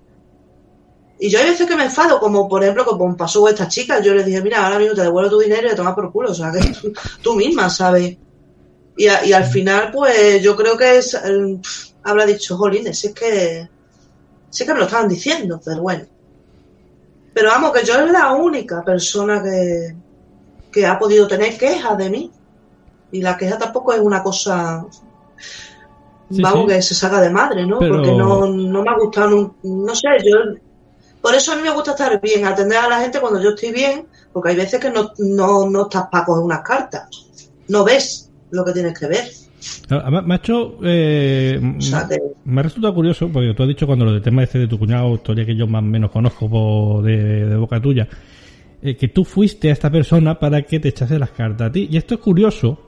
Y 1.21 1.29
yo 1.29 1.39
hay 1.39 1.49
veces 1.49 1.67
que 1.67 1.75
me 1.75 1.83
enfado, 1.83 2.19
como 2.19 2.47
por 2.47 2.63
ejemplo, 2.63 2.85
como 2.85 3.15
pasó 3.17 3.41
con 3.41 3.49
esta 3.49 3.67
chica, 3.67 3.99
yo 4.01 4.13
le 4.13 4.23
dije, 4.23 4.41
mira, 4.41 4.65
ahora 4.65 4.79
mismo 4.79 4.95
te 4.95 5.01
devuelvo 5.01 5.29
tu 5.31 5.39
dinero 5.39 5.67
y 5.67 5.71
te 5.71 5.75
tomas 5.75 5.93
por 5.93 6.11
culo, 6.11 6.31
o 6.31 6.33
sea, 6.33 6.51
que 6.51 6.59
tú, 6.71 6.93
tú 7.21 7.35
misma, 7.35 7.69
¿sabes? 7.69 8.15
Y, 8.95 9.07
a- 9.07 9.25
y 9.25 9.33
al 9.33 9.43
final, 9.45 9.91
pues 9.91 10.41
yo 10.41 10.55
creo 10.55 10.77
que 10.77 10.97
es, 10.97 11.15
pf, 11.15 11.93
habrá 12.03 12.25
dicho, 12.25 12.55
jolines, 12.57 13.03
es 13.03 13.13
que, 13.13 13.67
es 14.49 14.57
que 14.65 14.73
me 14.73 14.79
lo 14.79 14.85
estaban 14.85 15.09
diciendo, 15.09 15.59
pero 15.63 15.81
bueno. 15.81 16.05
Pero 17.33 17.49
vamos, 17.49 17.71
que 17.73 17.85
yo 17.85 17.93
es 17.99 18.11
la 18.11 18.31
única 18.33 18.81
persona 18.83 19.43
que, 19.43 19.95
que 20.71 20.85
ha 20.85 20.97
podido 20.97 21.27
tener 21.27 21.57
quejas 21.57 21.97
de 21.97 22.09
mí. 22.09 22.31
Y 23.11 23.21
la 23.21 23.35
queja 23.37 23.57
tampoco 23.57 23.91
es 23.93 23.99
una 23.99 24.21
cosa, 24.23 24.85
Sí, 26.31 26.41
vamos, 26.41 26.61
sí. 26.61 26.67
que 26.75 26.81
se 26.81 26.95
saca 26.95 27.19
de 27.21 27.29
madre, 27.29 27.65
¿no? 27.65 27.79
Pero- 27.79 27.95
Porque 27.95 28.11
no, 28.13 28.45
no 28.47 28.81
me 28.83 28.89
ha 28.89 28.95
gustado, 28.97 29.29
nun- 29.31 29.53
no 29.63 29.95
sé, 29.95 30.07
yo... 30.23 30.37
Por 31.21 31.35
eso 31.35 31.51
a 31.51 31.55
mí 31.55 31.61
me 31.61 31.71
gusta 31.71 31.91
estar 31.91 32.19
bien, 32.21 32.45
atender 32.45 32.77
a 32.77 32.87
la 32.89 32.99
gente 33.01 33.19
cuando 33.19 33.41
yo 33.41 33.49
estoy 33.49 33.71
bien, 33.71 34.05
porque 34.31 34.49
hay 34.51 34.55
veces 34.55 34.79
que 34.79 34.89
no, 34.89 35.11
no, 35.19 35.69
no 35.69 35.81
estás 35.83 36.07
para 36.11 36.25
coger 36.25 36.43
unas 36.43 36.61
cartas. 36.61 37.07
No 37.67 37.83
ves 37.83 38.31
lo 38.51 38.63
que 38.65 38.71
tienes 38.73 38.97
que 38.97 39.07
ver. 39.07 39.25
Además, 39.89 40.25
me 40.25 40.33
ha 40.35 40.37
hecho, 40.37 40.77
eh, 40.83 41.59
O 41.77 41.81
sea, 41.81 42.07
me- 42.45 42.63
resultado 42.63 42.93
curioso, 42.93 43.29
porque 43.31 43.53
tú 43.53 43.63
has 43.63 43.69
dicho 43.69 43.85
cuando 43.85 44.05
lo 44.05 44.13
del 44.13 44.21
tema 44.21 44.43
este 44.43 44.59
de 44.59 44.67
tu 44.67 44.79
cuñado, 44.79 45.13
historia 45.15 45.45
que 45.45 45.55
yo 45.55 45.67
más 45.67 45.79
o 45.81 45.85
menos 45.85 46.09
conozco 46.11 47.01
de 47.03 47.55
boca 47.57 47.81
tuya, 47.81 48.07
eh, 48.81 48.95
que 48.95 49.09
tú 49.09 49.25
fuiste 49.25 49.69
a 49.69 49.73
esta 49.73 49.89
persona 49.91 50.39
para 50.39 50.61
que 50.61 50.79
te 50.79 50.87
echase 50.89 51.19
las 51.19 51.31
cartas 51.31 51.67
a 51.67 51.71
ti. 51.73 51.89
Y 51.91 51.97
esto 51.97 52.13
es 52.15 52.21
curioso, 52.21 52.79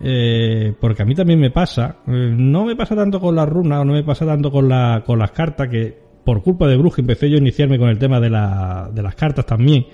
eh, 0.00 0.74
porque 0.80 1.02
a 1.02 1.06
mí 1.06 1.14
también 1.14 1.38
me 1.38 1.50
pasa. 1.50 1.98
Eh, 2.08 2.34
no 2.36 2.64
me 2.64 2.74
pasa 2.74 2.96
tanto 2.96 3.20
con 3.20 3.36
las 3.36 3.48
runas, 3.48 3.80
o 3.80 3.84
no 3.84 3.92
me 3.92 4.02
pasa 4.02 4.26
tanto 4.26 4.50
con, 4.50 4.68
la, 4.68 5.02
con 5.06 5.18
las 5.20 5.30
cartas, 5.30 5.68
que 5.68 6.03
por 6.24 6.42
culpa 6.42 6.66
de 6.66 6.76
Bruja 6.76 7.00
empecé 7.02 7.28
yo 7.30 7.36
a 7.36 7.40
iniciarme 7.40 7.78
con 7.78 7.88
el 7.88 7.98
tema 7.98 8.20
de, 8.20 8.30
la, 8.30 8.90
de 8.92 9.02
las 9.02 9.14
cartas 9.14 9.44
también. 9.46 9.86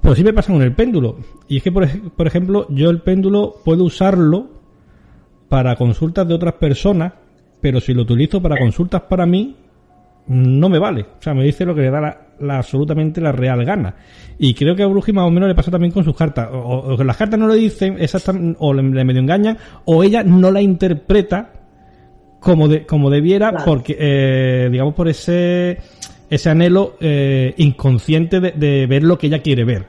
Pues 0.00 0.18
sí 0.18 0.24
me 0.24 0.32
pasa 0.32 0.52
con 0.52 0.62
el 0.62 0.72
péndulo. 0.74 1.16
Y 1.48 1.58
es 1.58 1.62
que, 1.62 1.72
por, 1.72 1.86
por 2.12 2.26
ejemplo, 2.26 2.66
yo 2.70 2.90
el 2.90 3.00
péndulo 3.00 3.56
puedo 3.64 3.84
usarlo 3.84 4.48
para 5.48 5.76
consultas 5.76 6.26
de 6.28 6.34
otras 6.34 6.54
personas, 6.54 7.12
pero 7.60 7.80
si 7.80 7.94
lo 7.94 8.02
utilizo 8.02 8.40
para 8.42 8.58
consultas 8.58 9.02
para 9.02 9.26
mí, 9.26 9.56
no 10.28 10.68
me 10.68 10.78
vale. 10.78 11.02
O 11.02 11.22
sea, 11.22 11.34
me 11.34 11.44
dice 11.44 11.64
lo 11.64 11.74
que 11.74 11.82
le 11.82 11.90
da 11.90 12.00
la, 12.40 12.58
absolutamente 12.58 13.20
la 13.20 13.32
real 13.32 13.64
gana. 13.64 13.94
Y 14.38 14.54
creo 14.54 14.74
que 14.76 14.82
a 14.82 14.86
Bruji 14.86 15.12
más 15.12 15.26
o 15.26 15.30
menos 15.30 15.48
le 15.48 15.54
pasa 15.54 15.70
también 15.70 15.92
con 15.92 16.04
sus 16.04 16.16
cartas. 16.16 16.48
O, 16.52 16.94
o- 16.98 17.04
las 17.04 17.16
cartas 17.16 17.38
no 17.38 17.46
le 17.48 17.54
dicen 17.56 17.96
exactamente, 17.98 18.56
o 18.60 18.74
le, 18.74 18.82
le 18.82 19.04
medio 19.04 19.20
engañan, 19.20 19.56
o 19.84 20.02
ella 20.02 20.22
no 20.24 20.50
la 20.50 20.60
interpreta 20.60 21.52
como, 22.46 22.68
de, 22.68 22.86
como 22.86 23.10
debiera, 23.10 23.50
Claro. 23.50 23.64
porque, 23.66 23.96
eh, 23.98 24.68
digamos, 24.70 24.94
por 24.94 25.08
ese, 25.08 25.78
ese 26.30 26.50
anhelo 26.50 26.96
eh, 27.00 27.54
inconsciente 27.58 28.40
de, 28.40 28.52
de 28.52 28.86
ver 28.86 29.02
lo 29.02 29.18
que 29.18 29.26
ella 29.26 29.40
quiere 29.40 29.64
ver. 29.64 29.86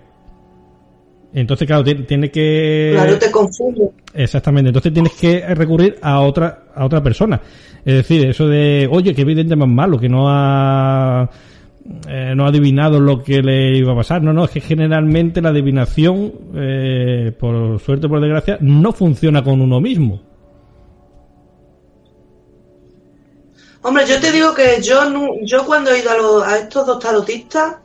Entonces, 1.34 1.68
claro, 1.68 1.84
tiene, 1.84 2.04
tiene 2.04 2.32
que... 2.32 2.92
Claro, 2.94 3.18
te 3.20 3.30
confunde. 3.30 3.90
Exactamente. 4.14 4.70
Entonces 4.70 4.94
tienes 4.94 5.14
que 5.14 5.42
recurrir 5.54 5.98
a 6.02 6.22
otra 6.22 6.64
a 6.74 6.86
otra 6.86 7.04
persona. 7.04 7.40
Es 7.86 7.94
decir, 7.96 8.28
eso 8.28 8.48
de, 8.48 8.88
oye, 8.90 9.14
que 9.14 9.22
evidente 9.22 9.56
más 9.56 9.68
malo, 9.70 10.00
que 10.00 10.10
no 10.10 10.26
ha 10.28 11.30
eh, 12.08 12.34
no 12.36 12.46
ha 12.46 12.48
adivinado 12.48 13.00
lo 13.00 13.22
que 13.24 13.42
le 13.42 13.78
iba 13.78 13.94
a 13.94 13.96
pasar. 13.96 14.22
No, 14.24 14.34
no, 14.34 14.46
es 14.46 14.52
que 14.52 14.62
generalmente 14.62 15.42
la 15.42 15.50
adivinación, 15.50 16.34
eh, 16.56 17.32
por 17.38 17.80
suerte 17.80 18.08
o 18.08 18.10
por 18.10 18.20
desgracia, 18.22 18.58
no 18.62 18.92
funciona 18.92 19.44
con 19.44 19.62
uno 19.62 19.80
mismo. 19.80 20.22
Hombre, 23.88 24.06
yo 24.06 24.20
te 24.20 24.32
digo 24.32 24.54
que 24.54 24.82
yo 24.82 24.98
yo 25.42 25.66
cuando 25.66 25.92
he 25.92 26.00
ido 26.00 26.12
a, 26.12 26.18
los- 26.18 26.44
a 26.44 26.58
estos 26.60 26.86
dos 26.86 27.00
tarotistas, 27.00 27.78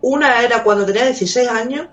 una 0.00 0.42
era 0.44 0.62
cuando 0.64 0.86
tenía 0.86 1.04
16 1.06 1.48
años, 1.48 1.88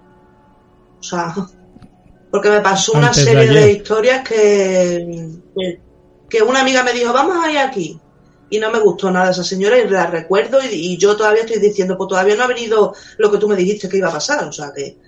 o 0.99 1.03
sea, 1.03 1.33
porque 2.31 2.49
me 2.49 2.61
pasó 2.61 2.93
una 2.95 3.07
Antes 3.09 3.23
serie 3.25 3.47
de, 3.47 3.71
historias 3.71 4.27
que, 4.27 5.39
que, 5.55 5.83
que 6.29 6.43
una 6.43 6.61
amiga 6.61 6.83
me 6.83 6.93
dijo, 6.93 7.13
vamos 7.13 7.37
a 7.43 7.51
ir 7.51 7.59
aquí. 7.59 8.03
Y 8.49 8.59
no 8.59 8.71
me 8.71 8.79
gustó 8.79 9.11
nada 9.11 9.31
esa 9.31 9.43
señora 9.45 9.79
y 9.79 9.89
la 9.89 10.07
recuerdo 10.07 10.59
y, 10.63 10.67
y 10.67 10.97
yo 10.99 11.15
todavía 11.17 11.43
estoy 11.43 11.59
diciendo, 11.59 11.97
pues 11.97 12.09
todavía 12.09 12.35
no 12.35 12.43
ha 12.43 12.47
venido 12.47 12.93
lo 13.17 13.31
que 13.31 13.37
tú 13.39 13.47
me 13.49 13.55
dijiste 13.57 13.89
que 13.89 13.97
iba 13.97 14.09
a 14.09 14.13
pasar, 14.13 14.45
o 14.47 14.53
sea 14.53 14.71
que... 14.75 14.99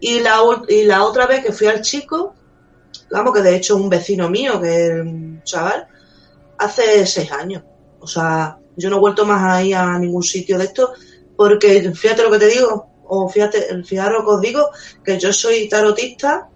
Y 0.00 0.20
la, 0.20 0.40
y 0.68 0.84
la 0.84 1.04
otra 1.04 1.26
vez 1.26 1.44
que 1.44 1.52
fui 1.52 1.68
al 1.68 1.82
chico, 1.82 2.38
vamos, 3.10 3.34
que 3.34 3.42
de 3.42 3.56
hecho 3.56 3.76
es 3.76 3.82
un 3.82 3.90
vecino 3.90 4.30
mío, 4.30 4.60
que 4.60 4.86
es 4.88 4.92
un 5.02 5.42
chaval, 5.44 5.88
hace 6.58 7.06
seis 7.06 7.32
años. 7.32 7.64
O 8.00 8.06
sea, 8.06 8.58
yo 8.76 8.90
no 8.90 8.96
he 8.96 9.00
vuelto 9.00 9.26
más 9.26 9.42
ahí 9.42 9.72
a 9.72 9.98
ningún 9.98 10.22
sitio 10.22 10.56
de 10.58 10.64
esto, 10.64 10.92
porque 11.36 11.92
fíjate 11.92 12.22
lo 12.22 12.30
que 12.30 12.38
te 12.38 12.48
digo, 12.48 12.86
o 13.08 13.28
fíjate, 13.28 13.82
fijaros 13.84 14.20
lo 14.20 14.24
que 14.24 14.34
os 14.34 14.40
digo, 14.40 14.70
que 15.04 15.18
yo 15.18 15.32
soy 15.32 15.68
tarotista 15.68 16.48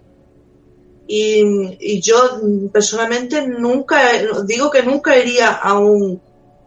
y, 1.07 1.43
y 1.79 2.01
yo 2.01 2.39
personalmente 2.71 3.45
nunca, 3.45 4.01
digo 4.45 4.71
que 4.71 4.83
nunca 4.83 5.17
iría 5.17 5.51
a 5.51 5.77
un, 5.77 6.21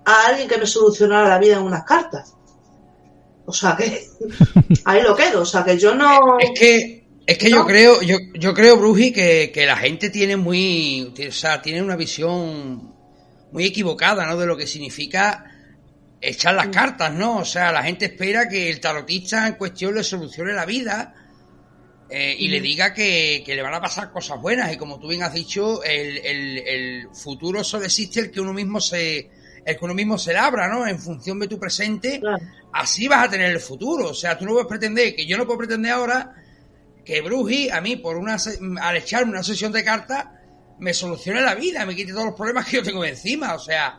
a 0.04 0.26
alguien 0.26 0.48
que 0.48 0.58
me 0.58 0.66
solucionara 0.66 1.28
la 1.28 1.38
vida 1.38 1.56
en 1.56 1.62
unas 1.62 1.84
cartas. 1.84 2.34
O 3.46 3.52
sea 3.52 3.76
que 3.76 4.08
ahí 4.84 5.02
lo 5.02 5.16
quedo, 5.16 5.42
o 5.42 5.46
sea 5.46 5.64
que 5.64 5.78
yo 5.78 5.94
no... 5.94 6.38
Es 6.38 6.58
que, 6.58 7.06
es 7.26 7.38
que 7.38 7.48
¿No? 7.48 7.58
yo 7.58 7.66
creo, 7.66 8.02
yo, 8.02 8.18
yo 8.34 8.52
creo, 8.52 8.76
Bruji, 8.76 9.12
que, 9.12 9.50
que 9.54 9.66
la 9.66 9.76
gente 9.76 10.10
tiene 10.10 10.36
muy, 10.36 11.14
o 11.28 11.32
sea, 11.32 11.62
tiene 11.62 11.82
una 11.82 11.96
visión 11.96 12.95
muy 13.52 13.64
equivocada, 13.66 14.26
¿no? 14.26 14.36
De 14.36 14.46
lo 14.46 14.56
que 14.56 14.66
significa 14.66 15.44
echar 16.20 16.54
las 16.54 16.68
cartas, 16.68 17.12
¿no? 17.12 17.38
O 17.38 17.44
sea, 17.44 17.72
la 17.72 17.82
gente 17.82 18.06
espera 18.06 18.48
que 18.48 18.70
el 18.70 18.80
tarotista 18.80 19.46
en 19.46 19.54
cuestión 19.54 19.94
le 19.94 20.02
solucione 20.02 20.52
la 20.52 20.64
vida 20.66 21.14
eh, 22.08 22.34
y 22.38 22.48
le 22.48 22.60
diga 22.60 22.92
que, 22.94 23.42
que 23.44 23.54
le 23.54 23.62
van 23.62 23.74
a 23.74 23.80
pasar 23.80 24.10
cosas 24.10 24.40
buenas. 24.40 24.72
Y 24.72 24.76
como 24.76 24.98
tú 24.98 25.08
bien 25.08 25.22
has 25.22 25.34
dicho, 25.34 25.82
el, 25.84 26.18
el, 26.18 26.58
el 26.58 27.08
futuro 27.12 27.62
solo 27.62 27.84
existe 27.84 28.20
el 28.20 28.30
que 28.30 28.40
uno 28.40 28.52
mismo 28.52 28.80
se, 28.80 29.30
el 29.64 29.76
que 29.78 29.84
uno 29.84 29.94
mismo 29.94 30.18
se 30.18 30.32
labra, 30.32 30.68
¿no? 30.68 30.86
En 30.86 30.98
función 30.98 31.38
de 31.38 31.48
tu 31.48 31.58
presente, 31.58 32.18
Claro. 32.20 32.38
así 32.72 33.06
vas 33.08 33.26
a 33.26 33.30
tener 33.30 33.50
el 33.50 33.60
futuro. 33.60 34.08
O 34.10 34.14
sea, 34.14 34.36
tú 34.38 34.44
no 34.44 34.52
puedes 34.52 34.66
pretender, 34.68 35.14
que 35.14 35.26
yo 35.26 35.36
no 35.36 35.44
puedo 35.46 35.58
pretender 35.58 35.92
ahora 35.92 36.34
que 37.04 37.20
Bruji, 37.20 37.70
a 37.70 37.80
mí, 37.80 37.96
por 37.96 38.16
una 38.16 38.36
al 38.80 38.96
echarme 38.96 39.30
una 39.32 39.42
sesión 39.44 39.70
de 39.70 39.84
cartas, 39.84 40.26
me 40.78 40.92
solucione 40.92 41.40
la 41.40 41.54
vida, 41.54 41.84
me 41.86 41.94
quite 41.94 42.12
todos 42.12 42.26
los 42.26 42.34
problemas 42.34 42.66
que 42.66 42.76
yo 42.76 42.82
tengo 42.82 43.04
encima. 43.04 43.54
O 43.54 43.58
sea, 43.58 43.98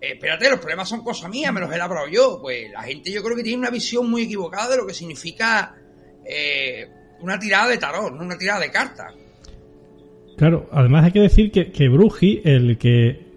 espérate, 0.00 0.50
los 0.50 0.60
problemas 0.60 0.88
son 0.88 1.02
cosas 1.02 1.30
mías, 1.30 1.52
me 1.52 1.60
los 1.60 1.72
he 1.72 1.78
labrado 1.78 2.08
yo. 2.08 2.38
Pues 2.40 2.70
la 2.70 2.82
gente 2.82 3.12
yo 3.12 3.22
creo 3.22 3.36
que 3.36 3.42
tiene 3.42 3.58
una 3.58 3.70
visión 3.70 4.10
muy 4.10 4.22
equivocada 4.22 4.70
de 4.70 4.76
lo 4.78 4.86
que 4.86 4.94
significa 4.94 5.74
eh, 6.24 6.88
una 7.20 7.38
tirada 7.38 7.68
de 7.68 7.78
tarot, 7.78 8.12
no 8.12 8.24
una 8.24 8.38
tirada 8.38 8.60
de 8.60 8.70
cartas. 8.70 9.14
Claro, 10.36 10.68
además 10.72 11.04
hay 11.04 11.12
que 11.12 11.20
decir 11.20 11.52
que, 11.52 11.70
que 11.70 11.88
Bruji, 11.88 12.40
el 12.44 12.78
que... 12.78 13.28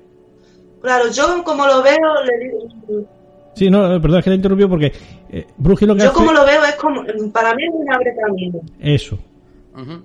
Claro, 0.81 1.12
yo 1.12 1.43
como 1.43 1.65
lo 1.65 1.81
veo, 1.81 2.23
le 2.25 2.45
digo, 2.45 3.07
Sí, 3.55 3.69
no, 3.69 4.01
perdón, 4.01 4.19
es 4.19 4.23
que 4.23 4.31
te 4.31 4.36
interrumpió 4.36 4.67
porque 4.67 4.91
eh, 5.29 5.45
Bruji 5.57 5.86
lo 5.86 5.95
que 5.95 6.01
yo 6.01 6.09
hace... 6.09 6.15
como 6.15 6.31
lo 6.31 6.45
veo 6.45 6.63
es 6.63 6.75
como, 6.75 7.03
para 7.31 7.53
mí 7.53 7.65
es 7.65 7.71
un 7.73 7.93
abre 7.93 8.15
camino. 8.15 8.62
Eso. 8.79 9.19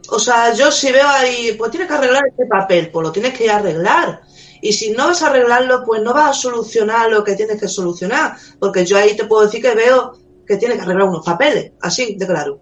O 0.08 0.18
sea, 0.18 0.54
yo 0.54 0.70
si 0.70 0.90
veo 0.90 1.06
ahí, 1.06 1.54
pues 1.58 1.70
tienes 1.70 1.88
que 1.88 1.94
arreglar 1.94 2.22
este 2.28 2.46
papel, 2.46 2.90
pues 2.90 3.06
lo 3.06 3.12
tienes 3.12 3.36
que 3.36 3.50
arreglar. 3.50 4.22
Y 4.62 4.72
si 4.72 4.90
no 4.90 5.06
vas 5.06 5.22
a 5.22 5.28
arreglarlo, 5.28 5.84
pues 5.84 6.02
no 6.02 6.14
vas 6.14 6.30
a 6.30 6.40
solucionar 6.40 7.10
lo 7.10 7.22
que 7.22 7.34
tienes 7.34 7.60
que 7.60 7.68
solucionar. 7.68 8.36
Porque 8.58 8.84
yo 8.84 8.96
ahí 8.96 9.14
te 9.14 9.26
puedo 9.26 9.44
decir 9.44 9.60
que 9.60 9.74
veo 9.74 10.18
que 10.46 10.56
tienes 10.56 10.78
que 10.78 10.84
arreglar 10.84 11.08
unos 11.08 11.24
papeles. 11.24 11.72
Así 11.80 12.14
de 12.14 12.26
claro. 12.26 12.60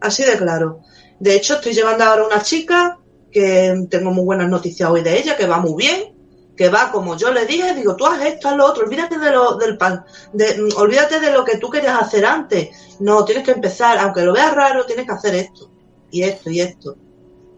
Así 0.00 0.24
de 0.24 0.36
claro. 0.36 0.80
De 1.20 1.36
hecho, 1.36 1.54
estoy 1.54 1.72
llevando 1.72 2.04
ahora 2.04 2.26
una 2.26 2.42
chica 2.42 2.98
que 3.30 3.86
tengo 3.88 4.10
muy 4.10 4.24
buenas 4.24 4.48
noticias 4.48 4.90
hoy 4.90 5.02
de 5.02 5.18
ella, 5.18 5.36
que 5.36 5.46
va 5.46 5.58
muy 5.58 5.74
bien, 5.76 6.14
que 6.56 6.68
va 6.68 6.90
como 6.92 7.16
yo 7.16 7.32
le 7.32 7.46
dije, 7.46 7.74
digo, 7.74 7.96
tú 7.96 8.06
haz 8.06 8.20
esto, 8.24 8.48
haz 8.48 8.56
lo 8.56 8.66
otro, 8.66 8.84
olvídate 8.84 9.18
de 9.18 9.30
lo, 9.30 9.56
del 9.56 9.76
pan, 9.76 10.04
de, 10.32 10.56
mm, 10.56 10.76
olvídate 10.76 11.18
de 11.18 11.32
lo 11.32 11.44
que 11.44 11.58
tú 11.58 11.70
querías 11.70 12.00
hacer 12.00 12.26
antes. 12.26 12.96
No, 13.00 13.24
tienes 13.24 13.44
que 13.44 13.52
empezar, 13.52 13.98
aunque 13.98 14.22
lo 14.22 14.32
veas 14.32 14.54
raro, 14.54 14.84
tienes 14.84 15.06
que 15.06 15.12
hacer 15.12 15.34
esto 15.34 15.73
y 16.14 16.22
esto 16.22 16.48
y 16.48 16.60
esto. 16.60 16.96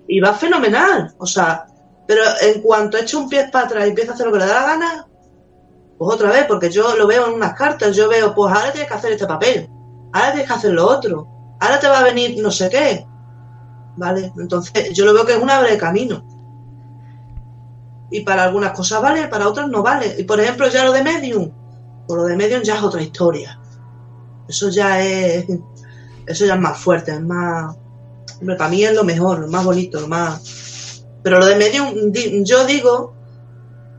Y 0.09 0.21
va 0.21 0.33
fenomenal, 0.33 1.15
o 1.19 1.27
sea, 1.27 1.67
pero 2.07 2.23
en 2.41 2.63
cuanto 2.63 2.97
eche 2.97 3.17
un 3.17 3.29
pie 3.29 3.49
para 3.53 3.67
atrás 3.67 3.87
y 3.87 3.91
empieza 3.91 4.13
a 4.13 4.15
hacer 4.15 4.27
lo 4.27 4.33
que 4.33 4.39
le 4.39 4.47
da 4.47 4.61
la 4.61 4.67
gana, 4.67 5.09
pues 5.99 6.15
otra 6.15 6.31
vez, 6.31 6.47
porque 6.47 6.71
yo 6.71 6.97
lo 6.97 7.07
veo 7.07 7.27
en 7.27 7.35
unas 7.35 7.55
cartas, 7.55 7.95
yo 7.95 8.09
veo, 8.09 8.35
pues 8.35 8.55
ahora 8.55 8.73
tienes 8.73 8.89
que 8.89 8.95
hacer 8.95 9.13
este 9.13 9.27
papel, 9.27 9.69
ahora 10.13 10.33
tienes 10.33 10.49
que 10.49 10.55
hacer 10.55 10.73
lo 10.73 10.89
otro, 10.89 11.27
ahora 11.61 11.79
te 11.79 11.89
va 11.89 12.01
a 12.01 12.05
venir 12.05 12.41
no 12.43 12.51
sé 12.51 12.71
qué, 12.71 13.07
¿vale? 13.97 14.33
Entonces 14.39 14.95
yo 14.95 15.05
lo 15.05 15.13
veo 15.13 15.27
que 15.27 15.35
es 15.35 15.43
un 15.43 15.51
abre 15.51 15.77
camino. 15.77 16.25
Y 18.11 18.21
para 18.21 18.45
algunas 18.45 18.73
cosas 18.73 19.03
vale, 19.03 19.29
para 19.29 19.49
otras 19.49 19.69
no 19.69 19.83
vale. 19.83 20.15
Y 20.17 20.23
por 20.23 20.41
ejemplo, 20.41 20.69
ya 20.69 20.85
lo 20.85 20.93
de 20.93 21.03
Medium, 21.03 21.51
pues 22.07 22.17
lo 22.17 22.25
de 22.25 22.37
Medium 22.37 22.63
ya 22.63 22.77
es 22.77 22.83
otra 22.83 23.03
historia. 23.03 23.59
Eso 24.49 24.71
ya 24.71 25.03
es, 25.03 25.45
eso 26.27 26.47
ya 26.47 26.55
es 26.55 26.61
más 26.61 26.79
fuerte, 26.79 27.13
es 27.13 27.21
más, 27.21 27.77
Para 28.59 28.69
mí 28.71 28.85
es 28.85 28.93
lo 28.95 29.05
mejor, 29.05 29.41
lo 29.41 29.49
más 29.49 29.65
bonito, 29.65 30.01
lo 30.01 30.09
más. 30.09 31.05
Pero 31.23 31.39
lo 31.39 31.47
de 31.47 31.57
Medium, 31.57 32.13
di- 32.13 32.45
yo 32.45 32.65
digo 32.67 33.15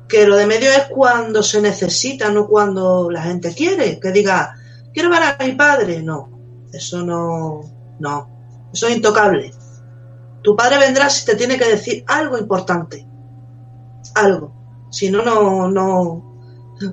que 0.07 0.25
lo 0.25 0.35
de 0.37 0.45
medio 0.45 0.69
es 0.71 0.85
cuando 0.89 1.43
se 1.43 1.61
necesita, 1.61 2.29
no 2.29 2.47
cuando 2.47 3.09
la 3.11 3.23
gente 3.23 3.53
quiere. 3.53 3.99
Que 3.99 4.11
diga, 4.11 4.55
quiero 4.93 5.09
ver 5.09 5.23
a 5.23 5.37
mi 5.43 5.53
padre. 5.53 6.01
No, 6.03 6.29
eso 6.71 7.01
no, 7.03 7.61
no, 7.99 8.69
eso 8.73 8.87
es 8.87 8.95
intocable. 8.95 9.53
Tu 10.43 10.55
padre 10.55 10.77
vendrá 10.77 11.09
si 11.09 11.25
te 11.25 11.35
tiene 11.35 11.57
que 11.57 11.65
decir 11.67 12.03
algo 12.07 12.37
importante. 12.37 13.05
Algo. 14.15 14.87
Si 14.91 15.09
no, 15.09 15.23
no, 15.23 15.67
no. 15.69 16.23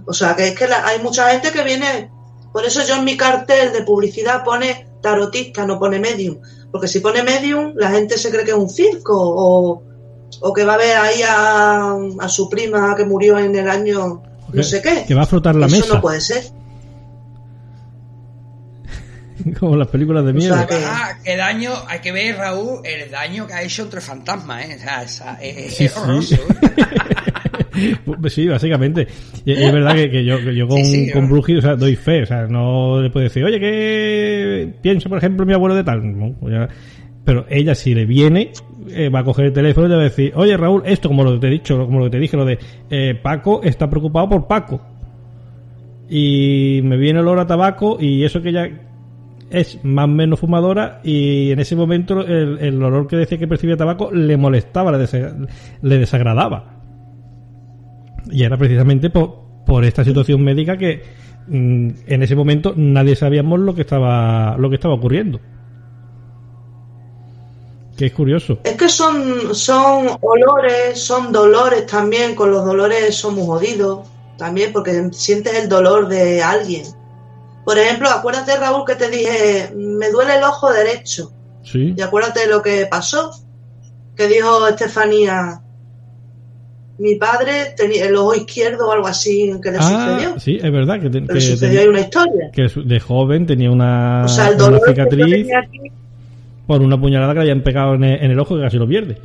O 0.07 0.13
sea, 0.13 0.35
que 0.35 0.49
es 0.49 0.59
que 0.59 0.65
hay 0.65 1.01
mucha 1.03 1.31
gente 1.31 1.53
que 1.53 1.63
viene. 1.63 2.11
Por 2.53 2.65
eso 2.65 2.83
yo 2.85 2.97
en 2.97 3.05
mi 3.05 3.17
cartel 3.17 3.73
de 3.73 3.83
publicidad 3.83 4.43
pone 4.45 4.89
tarotista, 5.03 5.67
no 5.67 5.79
pone 5.79 5.99
medium. 6.01 6.39
Porque 6.75 6.89
si 6.89 6.99
pone 6.99 7.23
medium, 7.23 7.73
la 7.77 7.89
gente 7.93 8.19
se 8.19 8.31
cree 8.33 8.45
que 8.45 8.51
es 8.51 8.57
un 8.57 8.69
circo 8.69 9.15
o, 9.17 9.81
o 10.41 10.53
que 10.53 10.65
va 10.65 10.75
a 10.75 10.77
ver 10.77 10.97
ahí 10.97 11.23
a, 11.23 11.95
a 12.19 12.29
su 12.29 12.51
prima 12.51 12.97
que 12.97 13.05
murió 13.05 13.39
en 13.39 13.55
el 13.55 13.71
año 13.71 14.25
no 14.53 14.63
sé 14.65 14.83
qué. 14.83 15.05
Que 15.07 15.15
va 15.15 15.23
a 15.23 15.27
frotar 15.27 15.55
la 15.55 15.67
Eso 15.67 15.77
mesa. 15.77 15.95
no 15.95 16.01
puede 16.01 16.21
ser. 16.21 16.43
Como 19.61 19.77
las 19.77 19.89
películas 19.89 20.25
de 20.25 20.33
miedo. 20.33 20.55
sea, 20.55 20.67
que- 20.67 20.75
Ah, 20.85 21.19
qué 21.23 21.37
daño, 21.37 21.73
hay 21.87 22.01
que 22.01 22.13
ver, 22.13 22.37
Raúl, 22.39 22.81
el 22.85 23.11
daño 23.11 23.47
que 23.47 23.53
ha 23.55 23.63
hecho 23.63 23.83
entre 23.83 24.01
fantasmas, 24.01 24.65
¿eh? 24.65 24.77
O 24.77 24.81
sea, 24.83 25.03
esa- 25.03 25.39
es, 25.41 25.75
Sí, 25.77 25.85
es 25.85 25.93
sí. 25.93 25.99
horroroso. 26.01 26.37
Pues 26.47 26.59
sí, 28.29 28.49
básicamente. 28.49 29.07
Y 29.45 29.53
es 29.53 29.73
verdad 29.73 29.95
que, 29.95 30.11
que 30.11 30.25
yo, 30.25 30.39
que 30.39 30.55
yo 30.55 30.69
con, 30.69 30.85
Sí, 30.85 31.07
sí, 31.07 31.13
con 31.13 31.31
o 31.33 31.61
sea, 31.61 31.77
doy 31.77 31.97
fe. 31.97 32.23
O 32.23 32.27
sea, 32.27 32.47
no 32.47 33.01
le 33.01 33.11
puedo 33.11 33.25
decir, 33.25 33.45
oye, 33.45 33.59
¿qué 33.61 34.73
piensa, 34.83 35.09
por 35.09 35.19
ejemplo, 35.19 35.47
mi 35.47 35.53
abuelo 35.53 35.75
de 35.75 35.85
tal? 35.85 36.19
No, 36.19 36.35
Pero 37.25 37.47
ella, 37.49 37.75
si 37.75 37.95
le 37.95 38.07
viene, 38.07 38.53
eh, 38.91 39.09
va 39.09 39.21
a 39.21 39.25
coger 39.25 39.47
el 39.47 39.53
teléfono 39.53 39.87
y 39.87 39.91
le 39.91 39.97
va 39.97 40.03
a 40.03 40.05
decir, 40.05 40.33
oye, 40.37 40.57
Raúl, 40.57 40.83
esto, 40.87 41.09
como 41.09 41.25
lo 41.25 41.35
que 41.35 41.39
te 41.41 41.47
he 41.49 41.51
dicho, 41.51 41.87
como 41.87 41.99
lo 41.99 42.05
que 42.07 42.11
te 42.13 42.21
dije, 42.21 42.37
lo 42.37 42.45
de 42.45 42.59
eh, 42.91 43.19
Paco 43.21 43.63
está 43.63 43.89
preocupado 43.89 44.29
por 44.29 44.47
Paco. 44.47 44.81
Y 46.09 46.81
me 46.85 46.97
viene 46.97 47.21
el 47.21 47.27
olor 47.27 47.41
a 47.41 47.47
tabaco 47.47 47.97
y 47.99 48.25
eso 48.25 48.43
que 48.43 48.51
ella 48.51 48.69
es 49.51 49.83
más 49.85 50.05
o 50.05 50.09
menos 50.09 50.41
fumadora 50.41 51.01
y 51.05 51.53
en 51.53 51.61
ese 51.61 51.77
momento 51.77 52.21
el, 52.21 52.59
el 52.61 52.83
olor 52.83 53.07
que 53.07 53.17
decía 53.17 53.39
que 53.39 53.47
percibía 53.47 53.77
tabaco 53.77 54.11
le 54.13 54.37
molestaba, 54.37 54.93
le 54.93 55.99
desagradaba. 55.99 56.74
Y 58.31 58.45
era 58.45 58.57
precisamente 58.57 59.11
por, 59.11 59.45
por 59.67 59.85
esta 59.85 60.05
situación 60.05 60.43
médica 60.43 60.77
que 60.77 61.03
mm, 61.49 61.89
en 62.07 62.23
ese 62.23 62.37
momento 62.37 62.75
nadie 62.77 63.17
sabíamos 63.17 63.61
lo 63.61 63.75
que 63.75 63.83
estaba 63.83 64.57
lo 64.59 64.69
que 64.69 64.77
estaba 64.77 64.95
ocurriendo. 64.95 65.41
Que 67.97 68.07
es 68.07 68.13
curioso. 68.13 68.59
Es 68.65 68.77
que 68.77 68.89
son, 68.89 69.55
son 69.55 70.09
olores, 70.21 70.99
son 71.01 71.31
dolores 71.31 71.87
también. 71.87 72.35
Con 72.35 72.51
los 72.51 72.65
dolores 72.65 73.15
somos 73.15 73.47
jodidos 73.47 74.09
también 74.37 74.73
porque 74.73 75.11
sientes 75.13 75.55
el 75.55 75.69
dolor 75.69 76.09
de 76.09 76.43
alguien. 76.43 76.85
Por 77.65 77.79
ejemplo, 77.79 78.11
acuérdate, 78.11 78.57
Raúl, 78.57 78.85
que 78.85 78.97
te 78.97 79.09
dije, 79.09 79.73
me 79.75 80.11
duele 80.11 80.37
el 80.37 80.43
ojo 80.43 80.71
derecho. 80.73 81.33
Sí. 81.63 81.95
Y 81.97 82.03
acuérdate 82.03 82.41
de 82.41 82.47
lo 82.49 82.63
que 82.63 82.87
pasó. 82.87 83.31
Que 84.17 84.27
dijo 84.29 84.67
Estefanía, 84.67 85.63
mi 86.99 87.17
padre 87.17 87.75
tenía 87.77 88.07
el 88.07 88.15
ojo 88.17 88.35
izquierdo 88.35 88.89
o 88.89 88.93
algo 88.93 89.07
así 89.09 89.53
que 89.63 89.71
le 89.73 89.79
Ah, 89.81 90.17
sucedió. 90.17 90.39
sí, 90.41 90.59
es 90.63 90.73
verdad 90.73 91.01
que, 91.01 91.11
te- 91.11 91.27
Que 91.27 91.41
sucedió 91.41 91.81
ahí 91.81 91.89
una 91.89 92.01
historia. 92.01 92.51
que 92.53 92.69
de 92.85 93.01
joven 93.01 93.47
tenía 93.47 93.71
una, 93.71 94.23
O 94.25 94.29
sea, 94.29 94.49
el 94.49 94.55
una 94.55 94.65
dolor 94.65 94.81
que 94.81 94.95
yo 94.95 95.05
cicatriz 95.05 95.47
aquí, 95.57 95.81
por 96.67 96.81
una 96.83 97.01
puñalada 97.01 97.33
que 97.33 97.39
le 97.41 97.51
habían 97.51 97.63
pegado 97.65 97.95
en 97.95 98.05
el, 98.05 98.25
en 98.25 98.31
el 98.31 98.39
ojo 98.41 98.55
que 98.57 98.63
casi 98.63 98.77
lo 98.79 98.87
pierde. 98.89 99.19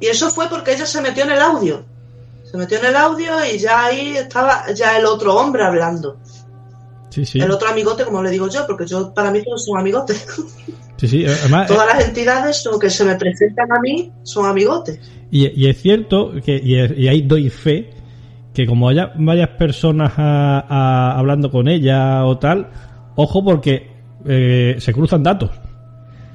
Y 0.00 0.06
eso 0.06 0.30
fue 0.30 0.48
porque 0.48 0.72
ella 0.74 0.86
se 0.86 1.00
metió 1.00 1.24
en 1.24 1.32
el 1.32 1.40
audio. 1.40 1.84
Se 2.44 2.56
metió 2.56 2.78
en 2.78 2.86
el 2.86 2.96
audio 2.96 3.32
y 3.52 3.58
ya 3.58 3.84
ahí 3.86 4.16
estaba 4.16 4.72
ya 4.72 4.96
el 4.96 5.04
otro 5.04 5.34
hombre 5.36 5.62
hablando. 5.64 6.16
Sí, 7.10 7.26
sí. 7.26 7.40
El 7.40 7.50
otro 7.50 7.68
amigote, 7.68 8.04
como 8.04 8.22
le 8.22 8.30
digo 8.30 8.48
yo, 8.48 8.66
porque 8.66 8.86
yo 8.86 9.12
para 9.12 9.30
mí 9.30 9.42
todos 9.42 9.64
son 9.64 9.78
amigotes. 9.78 10.26
Sí, 10.98 11.08
sí. 11.08 11.24
Además, 11.24 11.68
Todas 11.68 11.86
las 11.86 12.08
entidades 12.08 12.68
que 12.80 12.90
se 12.90 13.04
me 13.04 13.14
presentan 13.14 13.72
a 13.72 13.80
mí 13.80 14.12
son 14.24 14.46
amigotes. 14.46 15.00
Y, 15.30 15.46
y 15.48 15.68
es 15.68 15.80
cierto 15.80 16.32
que 16.44 16.56
y, 16.56 16.74
y 17.02 17.08
ahí 17.08 17.22
doy 17.22 17.48
fe 17.50 17.90
que 18.52 18.66
como 18.66 18.88
haya 18.88 19.12
varias 19.16 19.50
personas 19.50 20.12
a- 20.16 20.64
a- 20.68 21.18
hablando 21.18 21.50
con 21.50 21.68
ella 21.68 22.24
o 22.24 22.36
tal, 22.38 22.68
ojo 23.14 23.44
porque 23.44 23.88
eh, 24.26 24.74
se 24.78 24.92
cruzan 24.92 25.22
datos. 25.22 25.50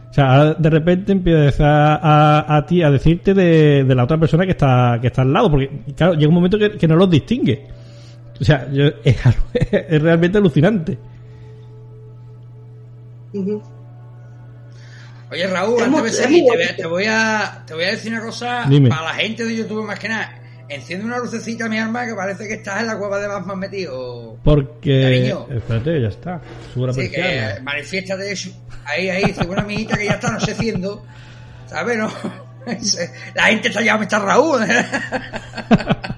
O 0.09 0.13
sea, 0.13 0.33
ahora 0.33 0.53
de 0.53 0.69
repente 0.69 1.11
empieza 1.11 1.95
a, 1.95 2.55
a 2.55 2.65
ti 2.65 2.81
a 2.83 2.89
decirte 2.91 3.33
de, 3.33 3.83
de 3.83 3.95
la 3.95 4.03
otra 4.05 4.17
persona 4.19 4.45
que 4.45 4.51
está 4.51 4.97
que 5.01 5.07
está 5.07 5.23
al 5.23 5.33
lado, 5.33 5.49
porque 5.51 5.69
claro, 5.95 6.13
llega 6.13 6.29
un 6.29 6.35
momento 6.35 6.57
que, 6.57 6.71
que 6.77 6.87
no 6.87 6.95
los 6.95 7.09
distingue. 7.09 7.65
O 8.39 8.43
sea, 8.45 8.71
yo- 8.71 8.85
es, 9.03 9.17
es 9.71 10.01
realmente 10.01 10.37
alucinante. 10.37 10.97
Ujú. 13.33 13.61
Oye, 15.33 15.47
Raúl, 15.47 15.81
Es 15.81 15.87
antes 15.87 16.03
de 16.03 16.11
seguir, 16.11 16.43
te 16.45 16.51
voy, 16.51 16.55
a, 16.55 16.67
bonito. 16.67 16.75
te 16.77 16.87
voy 16.87 17.05
a 17.07 17.63
te 17.65 17.73
voy 17.73 17.83
a 17.85 17.87
decir 17.87 18.11
una 18.13 18.21
cosa 18.21 18.65
Dime. 18.69 18.87
para 18.89 19.01
la 19.01 19.13
gente 19.15 19.43
de 19.43 19.55
YouTube 19.55 19.83
más 19.83 19.97
que 19.97 20.07
nada. 20.07 20.39
Enciende 20.69 21.05
una 21.05 21.17
lucecita, 21.17 21.67
mi 21.67 21.79
alma, 21.79 22.05
que 22.05 22.13
parece 22.13 22.47
que 22.47 22.53
estás 22.53 22.81
en 22.81 22.87
la 22.87 22.99
cueva 22.99 23.17
de 23.19 23.27
Batman 23.27 23.57
metido. 23.57 24.37
Porque... 24.43 25.01
Cariño. 25.01 25.47
Espérate, 25.49 26.01
ya 26.01 26.07
está. 26.09 26.39
Sube 26.71 26.85
la 26.87 26.93
Sí, 26.93 27.09
que 27.09 27.59
manifiéstate 27.63 28.31
eso. 28.31 28.51
Ahí, 28.85 29.09
ahí, 29.09 29.23
dice 29.25 29.45
una 29.47 29.63
amiguita 29.63 29.97
que 29.97 30.05
ya 30.05 30.11
está 30.11 30.27
anocheciendo. 30.27 31.03
¿Sabes? 31.65 31.97
No? 31.97 32.11
La 33.35 33.43
gente 33.45 33.69
está 33.69 33.81
ya, 33.81 33.97
me 33.97 34.03
está 34.03 34.19
Raúl. 34.19 34.61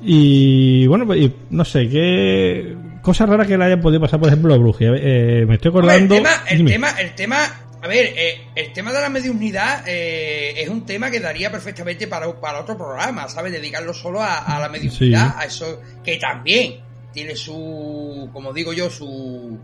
Y 0.00 0.86
bueno, 0.86 1.04
pues, 1.06 1.20
y 1.20 1.34
no 1.50 1.64
sé, 1.64 1.88
qué 1.88 2.76
cosas 3.02 3.28
raras 3.28 3.46
que 3.46 3.56
le 3.58 3.64
hayan 3.64 3.80
podido 3.80 4.00
pasar, 4.00 4.18
por 4.20 4.28
ejemplo, 4.28 4.52
a 4.54 4.58
Bruji. 4.58 4.84
Eh, 4.86 5.44
me 5.46 5.54
estoy 5.54 5.70
Hombre, 5.70 5.96
el 5.96 6.04
acordando. 6.04 6.14
tema, 6.16 6.30
el 6.48 6.64
tema, 6.64 6.90
el 7.00 7.14
tema, 7.14 7.60
a 7.82 7.86
ver, 7.88 8.12
eh, 8.16 8.40
el 8.54 8.72
tema 8.72 8.92
de 8.92 9.00
la 9.00 9.08
mediunidad 9.08 9.84
eh, 9.86 10.54
es 10.56 10.68
un 10.68 10.84
tema 10.86 11.10
que 11.10 11.20
daría 11.20 11.50
perfectamente 11.50 12.06
para, 12.08 12.40
para 12.40 12.60
otro 12.60 12.76
programa, 12.76 13.28
¿sabes? 13.28 13.52
Dedicarlo 13.52 13.92
solo 13.94 14.22
a, 14.22 14.38
a 14.38 14.58
la 14.60 14.68
mediunidad, 14.68 14.98
Sí. 14.98 15.34
a 15.38 15.44
eso 15.44 15.80
que 16.04 16.16
también 16.16 16.80
tiene 17.12 17.34
su, 17.36 18.28
como 18.32 18.52
digo 18.52 18.72
yo, 18.72 18.90
su, 18.90 19.58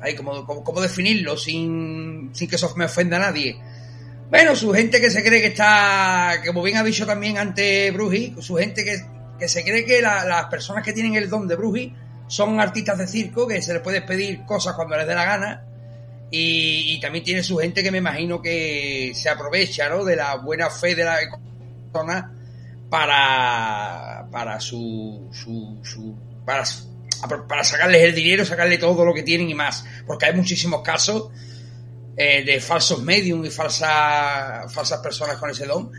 ay, 0.00 0.14
como, 0.14 0.44
como, 0.46 0.64
cómo 0.64 0.80
definirlo 0.80 1.36
sin, 1.36 2.30
sin 2.32 2.48
que 2.48 2.56
eso 2.56 2.72
me 2.76 2.84
ofenda 2.86 3.16
a 3.16 3.20
nadie. 3.20 3.56
Bueno, 4.30 4.56
su 4.56 4.72
gente 4.72 5.00
que 5.00 5.10
se 5.10 5.22
cree 5.22 5.40
que 5.40 5.48
está, 5.48 6.40
como 6.46 6.62
bien 6.62 6.78
ha 6.78 6.82
dicho 6.82 7.06
también 7.06 7.38
ante 7.38 7.90
Bruji, 7.90 8.34
su 8.40 8.56
gente 8.56 8.82
que, 8.84 8.96
que 9.38 9.48
se 9.48 9.62
cree 9.62 9.84
que 9.84 10.00
la- 10.00 10.24
las 10.24 10.46
personas 10.46 10.82
que 10.82 10.92
tienen 10.92 11.14
el 11.14 11.28
don 11.28 11.46
de 11.46 11.54
Bruji 11.56 11.94
son 12.26 12.60
artistas 12.60 12.98
de 12.98 13.06
circo, 13.06 13.46
que 13.46 13.60
se 13.62 13.72
les 13.74 13.82
puede 13.82 14.02
pedir 14.02 14.44
cosas 14.44 14.74
cuando 14.74 14.96
les 14.96 15.06
dé 15.06 15.14
la 15.14 15.24
gana. 15.24 15.64
Y, 16.30 16.98
también 17.00 17.24
tiene 17.24 17.42
su 17.44 17.58
gente 17.58 17.82
que 17.82 17.92
me 17.92 17.98
imagino 17.98 18.42
que 18.42 19.12
se 19.14 19.28
aprovecha, 19.28 19.88
¿no? 19.88 20.04
De 20.04 20.16
la 20.16 20.34
buena 20.36 20.68
fe 20.68 20.94
de 20.96 21.04
la 21.04 21.18
persona 21.92 22.32
para, 22.90 24.26
para 24.32 24.58
su, 24.60 25.28
su, 25.32 25.78
su- 25.84 26.16
para, 26.44 26.64
para 27.46 27.62
sacarles 27.64 28.02
el 28.02 28.14
dinero, 28.14 28.44
sacarle 28.44 28.78
todo 28.78 29.04
lo 29.04 29.14
que 29.14 29.22
tienen 29.22 29.48
y 29.48 29.54
más. 29.54 29.84
Porque 30.06 30.26
hay 30.26 30.34
muchísimos 30.34 30.82
casos 30.82 31.28
eh, 32.16 32.42
de 32.44 32.60
falsos 32.60 33.02
medium 33.02 33.44
y 33.44 33.50
falsas 33.50 34.72
falsas 34.72 34.98
personas 35.00 35.36
con 35.36 35.50
ese 35.50 35.66
don. 35.66 35.92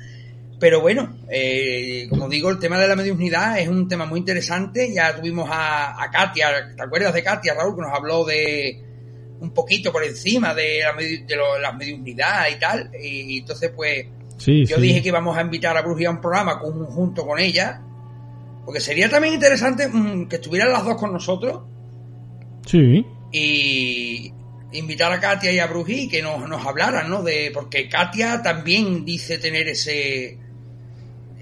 Pero 0.59 0.79
bueno, 0.81 1.17
eh, 1.29 2.07
como 2.09 2.29
digo, 2.29 2.49
el 2.49 2.59
tema 2.59 2.79
de 2.79 2.87
la 2.87 2.95
mediunidad 2.95 3.59
es 3.59 3.67
un 3.67 3.87
tema 3.89 4.05
muy 4.05 4.19
interesante. 4.19 4.91
Ya 4.93 5.15
tuvimos 5.15 5.49
a, 5.51 6.01
a 6.01 6.09
Katia, 6.09 6.73
¿te 6.75 6.81
acuerdas 6.81 7.13
de 7.13 7.23
Katia, 7.23 7.53
Raúl? 7.53 7.75
Que 7.75 7.81
nos 7.81 7.91
habló 7.93 8.23
de 8.23 8.81
un 9.41 9.51
poquito 9.53 9.91
por 9.91 10.03
encima 10.03 10.53
de 10.53 10.79
la, 10.79 10.93
de 10.95 11.35
lo- 11.35 11.59
la 11.59 11.73
mediunidad 11.73 12.45
y 12.55 12.59
tal. 12.59 12.89
Y, 12.99 13.39
entonces, 13.39 13.71
pues, 13.75 14.05
Sí, 14.37 14.65
yo 14.65 14.77
sí. 14.77 14.81
dije 14.81 15.01
que 15.01 15.09
íbamos 15.09 15.37
a 15.37 15.41
invitar 15.41 15.75
a 15.77 15.81
Bruji 15.81 16.05
a 16.05 16.11
un 16.11 16.21
programa 16.21 16.57
con- 16.59 16.85
junto 16.85 17.25
con 17.27 17.37
ella. 17.39 17.81
Porque 18.65 18.79
sería 18.79 19.09
también 19.09 19.33
interesante 19.35 19.87
mm, 19.87 20.27
que 20.27 20.37
estuvieran 20.37 20.71
las 20.71 20.83
dos 20.85 20.95
con 20.95 21.11
nosotros 21.13 21.61
Sí. 22.65 23.05
y 23.31 24.33
invitar 24.71 25.11
a 25.11 25.19
Katia 25.19 25.51
y 25.51 25.59
a 25.59 25.67
Bruji 25.67 26.07
que 26.07 26.21
nos, 26.21 26.47
nos 26.49 26.65
hablaran, 26.65 27.09
¿no? 27.09 27.21
De, 27.23 27.51
porque 27.53 27.87
Katia 27.87 28.41
también 28.41 29.05
dice 29.05 29.37
tener 29.37 29.67
ese 29.67 30.39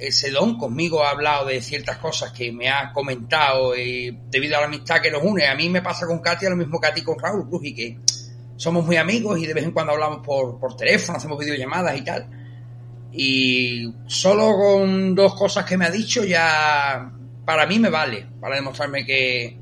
ese 0.07 0.31
don 0.31 0.57
conmigo 0.57 1.03
ha 1.03 1.11
hablado 1.11 1.47
de 1.47 1.61
ciertas 1.61 1.97
cosas 1.97 2.31
que 2.31 2.51
me 2.51 2.69
ha 2.69 2.91
comentado 2.91 3.73
eh, 3.75 4.13
debido 4.29 4.57
a 4.57 4.61
la 4.61 4.67
amistad 4.67 5.01
que 5.01 5.09
nos 5.09 5.23
une. 5.23 5.45
A 5.47 5.55
mí 5.55 5.69
me 5.69 5.81
pasa 5.81 6.05
con 6.05 6.19
Katia 6.19 6.49
lo 6.49 6.57
mismo 6.57 6.79
que 6.79 6.87
a 6.87 6.93
ti 6.93 7.01
con 7.01 7.17
Raúl 7.17 7.45
Bruji, 7.45 7.73
que 7.73 7.97
somos 8.55 8.85
muy 8.85 8.97
amigos 8.97 9.39
y 9.39 9.45
de 9.45 9.53
vez 9.53 9.63
en 9.63 9.71
cuando 9.71 9.93
hablamos 9.93 10.25
por, 10.25 10.59
por 10.59 10.75
teléfono, 10.75 11.17
hacemos 11.17 11.39
videollamadas 11.39 11.97
y 11.97 12.03
tal. 12.03 12.27
Y 13.11 13.93
solo 14.07 14.55
con 14.57 15.15
dos 15.15 15.35
cosas 15.35 15.65
que 15.65 15.77
me 15.77 15.85
ha 15.85 15.91
dicho 15.91 16.23
ya 16.23 17.11
para 17.45 17.65
mí 17.65 17.79
me 17.79 17.89
vale, 17.89 18.25
para 18.39 18.55
demostrarme 18.55 19.05
que, 19.05 19.57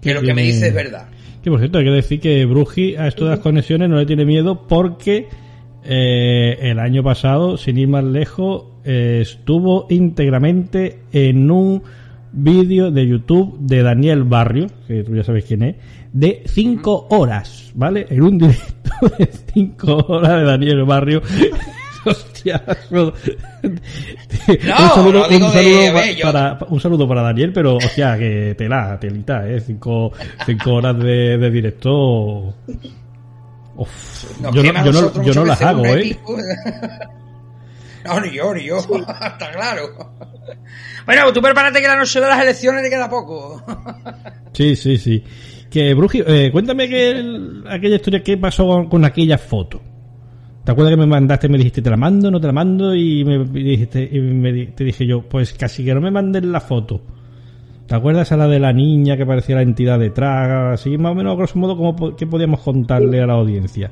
que 0.00 0.14
lo 0.14 0.22
que 0.22 0.34
me 0.34 0.42
dice 0.42 0.68
es 0.68 0.74
verdad. 0.74 1.08
Que 1.42 1.50
por 1.50 1.58
cierto, 1.58 1.78
hay 1.78 1.84
que 1.84 1.90
decir 1.90 2.20
que 2.20 2.44
Bruji 2.44 2.96
a 2.96 3.06
esto 3.06 3.24
de 3.24 3.30
las 3.30 3.40
conexiones 3.40 3.88
no 3.88 3.96
le 3.96 4.06
tiene 4.06 4.24
miedo 4.24 4.66
porque 4.66 5.28
eh, 5.84 6.58
el 6.60 6.78
año 6.78 7.02
pasado, 7.02 7.56
sin 7.56 7.78
ir 7.78 7.88
más 7.88 8.04
lejos, 8.04 8.64
eh, 8.84 9.20
estuvo 9.22 9.86
íntegramente 9.90 11.00
en 11.12 11.50
un 11.50 11.82
vídeo 12.32 12.90
de 12.90 13.06
YouTube 13.06 13.58
de 13.60 13.82
Daniel 13.82 14.22
Barrio, 14.24 14.66
que 14.86 15.02
tú 15.02 15.14
ya 15.16 15.24
sabes 15.24 15.44
quién 15.44 15.62
es, 15.62 15.76
de 16.12 16.42
5 16.46 17.08
horas, 17.10 17.72
¿vale? 17.74 18.06
En 18.10 18.22
un 18.22 18.38
directo 18.38 18.90
de 19.18 19.30
5 19.54 19.96
horas 20.08 20.40
de 20.40 20.44
Daniel 20.44 20.84
Barrio. 20.84 21.22
Hostia, 22.06 22.62
no, 22.90 23.12
un 23.12 24.90
saludo, 24.94 25.26
un 25.28 25.52
yo- 26.16 26.22
para, 26.22 26.58
un 26.70 26.80
saludo 26.80 27.06
para 27.06 27.20
Daniel, 27.20 27.52
pero 27.52 27.76
hostia, 27.76 28.16
que 28.16 28.54
tela, 28.56 28.98
telita, 28.98 29.46
eh, 29.46 29.60
5 29.60 30.10
cinco 30.46 30.72
horas 30.76 30.98
de, 30.98 31.36
de 31.36 31.50
directo. 31.50 32.54
Uf, 33.76 34.40
yo, 34.40 34.62
no, 34.62 34.84
yo, 34.86 34.92
no, 34.92 35.22
yo 35.22 35.34
no 35.34 35.44
las 35.44 35.60
hago, 35.60 35.84
¿eh? 35.84 36.16
No, 38.04 38.20
ni 38.20 38.30
yo, 38.32 38.54
ni 38.54 38.64
yo. 38.64 38.78
Está 38.78 39.50
claro. 39.52 39.82
Bueno, 41.06 41.32
tú 41.32 41.40
prepárate 41.42 41.80
que 41.80 41.88
la 41.88 41.96
noche 41.96 42.20
de 42.20 42.26
las 42.28 42.40
elecciones 42.40 42.82
te 42.82 42.90
queda 42.90 43.08
poco. 43.08 43.62
Sí, 44.52 44.74
sí, 44.74 44.98
sí. 44.98 45.22
Que, 45.70 45.94
Bruji, 45.94 46.22
eh, 46.26 46.50
cuéntame 46.52 46.88
que 46.88 47.10
el- 47.10 47.64
aquella 47.68 47.96
historia 47.96 48.20
que 48.22 48.36
pasó 48.36 48.66
con, 48.66 48.88
con 48.88 49.04
aquella 49.04 49.38
foto. 49.38 49.80
¿Te 50.64 50.72
acuerdas 50.72 50.92
que 50.94 51.00
me 51.00 51.06
mandaste 51.06 51.46
y 51.46 51.50
me 51.50 51.56
dijiste, 51.58 51.80
te 51.82 51.88
la 51.88 51.96
mando, 51.96 52.30
no 52.32 52.40
te 52.40 52.48
la 52.48 52.52
mando? 52.52 52.94
Y 52.94 53.24
me 53.24 53.38
dijiste, 53.44 54.08
y 54.10 54.20
me 54.20 54.66
te 54.66 54.82
dije 54.84 55.06
yo, 55.06 55.22
pues 55.22 55.52
casi 55.52 55.84
que 55.84 55.94
no 55.94 56.00
me 56.00 56.10
mandes 56.10 56.44
la 56.44 56.60
foto. 56.60 57.00
¿Te 57.86 57.94
acuerdas 57.94 58.32
a 58.32 58.36
la 58.36 58.48
de 58.48 58.58
la 58.58 58.72
niña 58.72 59.16
que 59.16 59.24
parecía 59.24 59.54
la 59.56 59.62
entidad 59.62 59.98
detrás? 60.00 60.80
Así, 60.80 60.98
más 60.98 61.12
o 61.12 61.14
menos, 61.14 61.32
a 61.32 61.36
grosso 61.36 61.58
modo, 61.58 61.76
como 61.76 62.16
¿qué 62.16 62.26
podíamos 62.26 62.60
contarle 62.60 63.20
a 63.22 63.26
la 63.26 63.34
audiencia? 63.34 63.90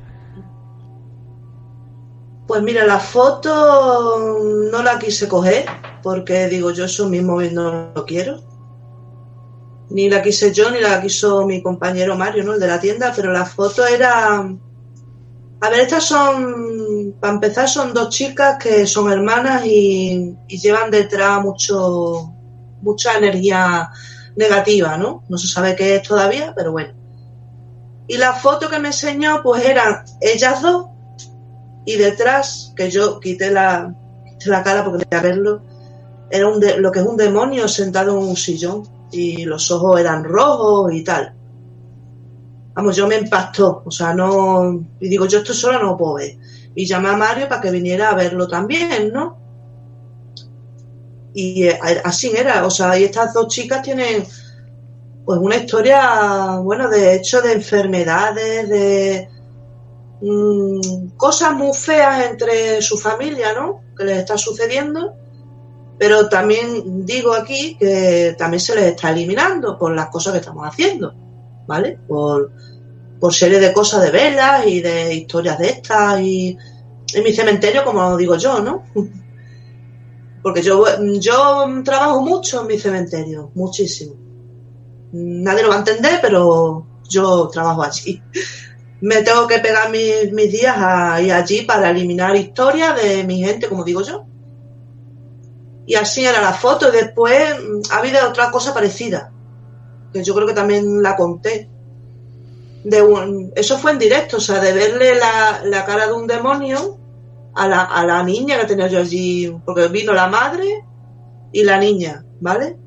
Pues 2.49 2.63
mira, 2.63 2.83
la 2.83 2.97
foto 2.97 4.39
no 4.71 4.81
la 4.81 4.97
quise 4.97 5.27
coger 5.27 5.67
porque 6.01 6.47
digo 6.47 6.71
yo 6.71 6.85
eso 6.85 7.07
mismo 7.07 7.39
no 7.39 7.91
lo 7.93 8.05
quiero. 8.07 8.41
Ni 9.91 10.09
la 10.09 10.23
quise 10.23 10.51
yo 10.51 10.71
ni 10.71 10.81
la 10.81 10.99
quiso 10.99 11.45
mi 11.45 11.61
compañero 11.61 12.15
Mario, 12.15 12.43
¿no? 12.43 12.55
El 12.55 12.59
de 12.59 12.65
la 12.65 12.79
tienda, 12.79 13.13
pero 13.15 13.31
la 13.31 13.45
foto 13.45 13.85
era... 13.85 14.37
A 14.37 15.69
ver, 15.69 15.79
estas 15.81 16.05
son, 16.05 17.17
para 17.21 17.33
empezar, 17.33 17.69
son 17.69 17.93
dos 17.93 18.09
chicas 18.09 18.57
que 18.57 18.87
son 18.87 19.11
hermanas 19.11 19.63
y, 19.67 20.35
llevan 20.47 20.89
detrás 20.89 21.43
mucho, 21.43 22.33
mucha 22.81 23.15
energía 23.15 23.91
negativa, 24.35 24.97
¿no? 24.97 25.23
No 25.29 25.37
se 25.37 25.47
sabe 25.47 25.75
qué 25.75 25.97
es 25.97 26.01
todavía, 26.01 26.51
pero 26.55 26.71
bueno. 26.71 26.95
Y 28.07 28.17
la 28.17 28.33
foto 28.33 28.69
que 28.69 28.79
me 28.79 28.87
enseñó, 28.87 29.43
pues 29.43 29.63
eran 29.63 30.03
ellas 30.19 30.63
dos 30.63 30.88
y 31.85 31.95
detrás, 31.97 32.73
que 32.75 32.89
yo 32.91 33.19
quité 33.19 33.51
la, 33.51 33.93
la 34.45 34.63
cara 34.63 34.83
porque 34.85 35.05
quería 35.05 35.21
verlo, 35.23 35.61
era 36.29 36.47
un 36.47 36.59
de- 36.59 36.77
lo 36.79 36.91
que 36.91 36.99
es 36.99 37.05
un 37.05 37.17
demonio 37.17 37.67
sentado 37.67 38.11
en 38.17 38.23
un 38.29 38.35
sillón 38.35 38.83
y 39.11 39.45
los 39.45 39.71
ojos 39.71 39.99
eran 39.99 40.23
rojos 40.23 40.93
y 40.93 41.03
tal. 41.03 41.33
Vamos, 42.73 42.95
yo 42.95 43.07
me 43.07 43.17
impactó, 43.17 43.81
o 43.85 43.91
sea, 43.91 44.13
no. 44.13 44.85
Y 44.99 45.09
digo, 45.09 45.25
yo 45.25 45.39
esto 45.39 45.53
solo 45.53 45.81
no 45.81 45.97
puedo 45.97 46.15
ver. 46.15 46.37
Y 46.75 46.85
llamé 46.85 47.09
a 47.09 47.17
Mario 47.17 47.49
para 47.49 47.61
que 47.61 47.71
viniera 47.71 48.09
a 48.09 48.15
verlo 48.15 48.47
también, 48.47 49.11
¿no? 49.11 49.37
Y 51.33 51.67
eh, 51.67 51.79
así 52.03 52.31
era, 52.35 52.65
o 52.65 52.69
sea, 52.71 52.97
y 52.97 53.03
estas 53.03 53.33
dos 53.33 53.47
chicas 53.47 53.81
tienen 53.81 54.25
pues 55.25 55.39
una 55.39 55.57
historia, 55.57 56.57
bueno, 56.57 56.89
de 56.89 57.15
hecho 57.15 57.41
de 57.41 57.53
enfermedades, 57.53 58.67
de 58.69 59.29
mm, 60.21 61.15
cosas 61.17 61.53
muy 61.53 61.73
feas 61.73 62.25
entre 62.29 62.81
su 62.81 62.97
familia, 62.97 63.53
¿no? 63.53 63.81
Que 63.97 64.05
les 64.05 64.17
está 64.19 64.37
sucediendo. 64.37 65.13
Pero 65.97 66.29
también 66.29 67.05
digo 67.05 67.33
aquí 67.33 67.75
que 67.77 68.35
también 68.37 68.61
se 68.61 68.75
les 68.75 68.85
está 68.85 69.11
eliminando 69.11 69.77
por 69.77 69.93
las 69.93 70.07
cosas 70.07 70.33
que 70.33 70.39
estamos 70.39 70.65
haciendo, 70.65 71.13
¿vale? 71.67 71.99
Por, 72.07 72.51
por 73.19 73.33
serie 73.33 73.59
de 73.59 73.73
cosas 73.73 74.03
de 74.03 74.11
velas 74.11 74.65
y 74.65 74.81
de 74.81 75.13
historias 75.13 75.59
de 75.59 75.67
estas 75.67 76.21
y 76.21 76.57
en 77.13 77.23
mi 77.23 77.33
cementerio, 77.33 77.83
como 77.83 78.15
digo 78.15 78.37
yo, 78.37 78.59
¿no? 78.61 78.83
Porque 80.41 80.61
yo, 80.61 80.85
yo 81.19 81.67
trabajo 81.83 82.21
mucho 82.21 82.61
en 82.61 82.67
mi 82.67 82.79
cementerio, 82.79 83.51
muchísimo. 83.55 84.15
Nadie 85.11 85.63
lo 85.63 85.69
va 85.69 85.75
a 85.75 85.79
entender, 85.79 86.19
pero 86.21 86.85
yo 87.09 87.49
trabajo 87.49 87.83
allí. 87.83 88.21
Me 89.01 89.21
tengo 89.23 89.47
que 89.47 89.59
pegar 89.59 89.89
mis, 89.89 90.31
mis 90.33 90.51
días 90.51 90.75
ahí 90.77 91.31
allí 91.31 91.61
para 91.61 91.89
eliminar 91.89 92.35
historias 92.35 93.01
de 93.01 93.23
mi 93.23 93.39
gente, 93.39 93.67
como 93.67 93.83
digo 93.83 94.01
yo. 94.01 94.25
Y 95.85 95.95
así 95.95 96.25
era 96.25 96.41
la 96.41 96.53
foto. 96.53 96.89
Y 96.89 96.91
después 96.91 97.55
mm, 97.55 97.91
ha 97.91 97.97
habido 97.97 98.27
otra 98.27 98.51
cosa 98.51 98.73
parecida, 98.73 99.31
que 100.13 100.23
yo 100.23 100.35
creo 100.35 100.47
que 100.47 100.53
también 100.53 101.01
la 101.01 101.15
conté. 101.15 101.69
De 102.83 103.03
eso 103.55 103.77
fue 103.77 103.91
en 103.91 103.99
directo, 103.99 104.37
o 104.37 104.39
sea, 104.39 104.59
de 104.59 104.71
verle 104.71 105.15
la, 105.15 105.61
la 105.65 105.85
cara 105.85 106.07
de 106.07 106.13
un 106.13 106.27
demonio 106.27 106.97
a 107.55 107.67
la, 107.67 107.83
a 107.83 108.05
la 108.05 108.23
niña 108.23 108.57
que 108.59 108.67
tenía 108.67 108.87
yo 108.87 108.99
allí, 108.99 109.53
porque 109.65 109.87
vino 109.87 110.13
la 110.13 110.27
madre 110.27 110.85
y 111.51 111.63
la 111.63 111.77
niña, 111.77 112.23
¿vale? 112.39 112.77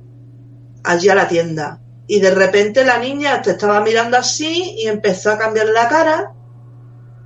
Allí 0.85 1.09
a 1.09 1.15
la 1.15 1.29
tienda. 1.29 1.82
Y 2.07 2.21
de 2.21 2.31
repente 2.33 2.85
la 2.85 2.99
niña 2.99 3.41
te 3.43 3.53
estaba 3.53 3.81
mirando 3.81 4.17
así 4.19 4.75
y 4.79 4.87
empezó 4.87 5.31
a 5.31 5.39
cambiar 5.39 5.69
la 5.69 5.89
cara 5.89 6.33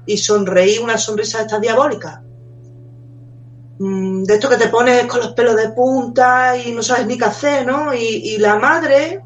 y 0.07 0.17
sonreí 0.19 0.79
una 0.79 0.99
sonrisa 0.99 1.43
esta 1.43 1.59
diabólica. 1.59 2.23
Mm, 3.79 4.23
De 4.25 4.35
esto 4.35 4.49
que 4.49 4.57
te 4.57 4.69
pones 4.69 5.07
con 5.07 5.21
los 5.21 5.33
pelos 5.35 5.57
de 5.57 5.71
punta 5.71 6.57
y 6.57 6.73
no 6.73 6.83
sabes 6.83 7.07
ni 7.07 7.19
qué 7.19 7.25
hacer, 7.27 7.67
¿no? 7.67 7.93
Y, 7.95 7.99
y 8.35 8.39
la 8.39 8.57
madre 8.57 9.23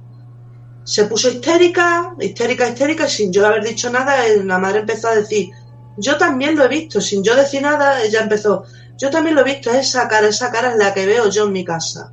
se 0.84 1.04
puso 1.06 1.28
histérica, 1.30 2.14
histérica, 2.20 2.68
histérica, 2.68 3.06
y 3.06 3.10
sin 3.10 3.32
yo 3.32 3.46
haber 3.46 3.64
dicho 3.64 3.90
nada, 3.90 4.26
eh, 4.26 4.42
la 4.44 4.58
madre 4.58 4.80
empezó 4.80 5.08
a 5.08 5.14
decir, 5.14 5.50
yo 5.96 6.16
también 6.18 6.56
lo 6.56 6.64
he 6.64 6.68
visto, 6.68 7.00
sin 7.00 7.22
yo 7.22 7.36
decir 7.36 7.62
nada, 7.62 8.02
ella 8.02 8.22
empezó, 8.22 8.64
yo 8.96 9.10
también 9.10 9.36
lo 9.36 9.42
he 9.42 9.44
visto, 9.44 9.70
esa 9.70 10.08
cara, 10.08 10.28
esa 10.28 10.50
cara 10.50 10.72
es 10.72 10.76
la 10.78 10.92
que 10.94 11.06
veo 11.06 11.28
yo 11.28 11.46
en 11.46 11.52
mi 11.52 11.64
casa. 11.64 12.12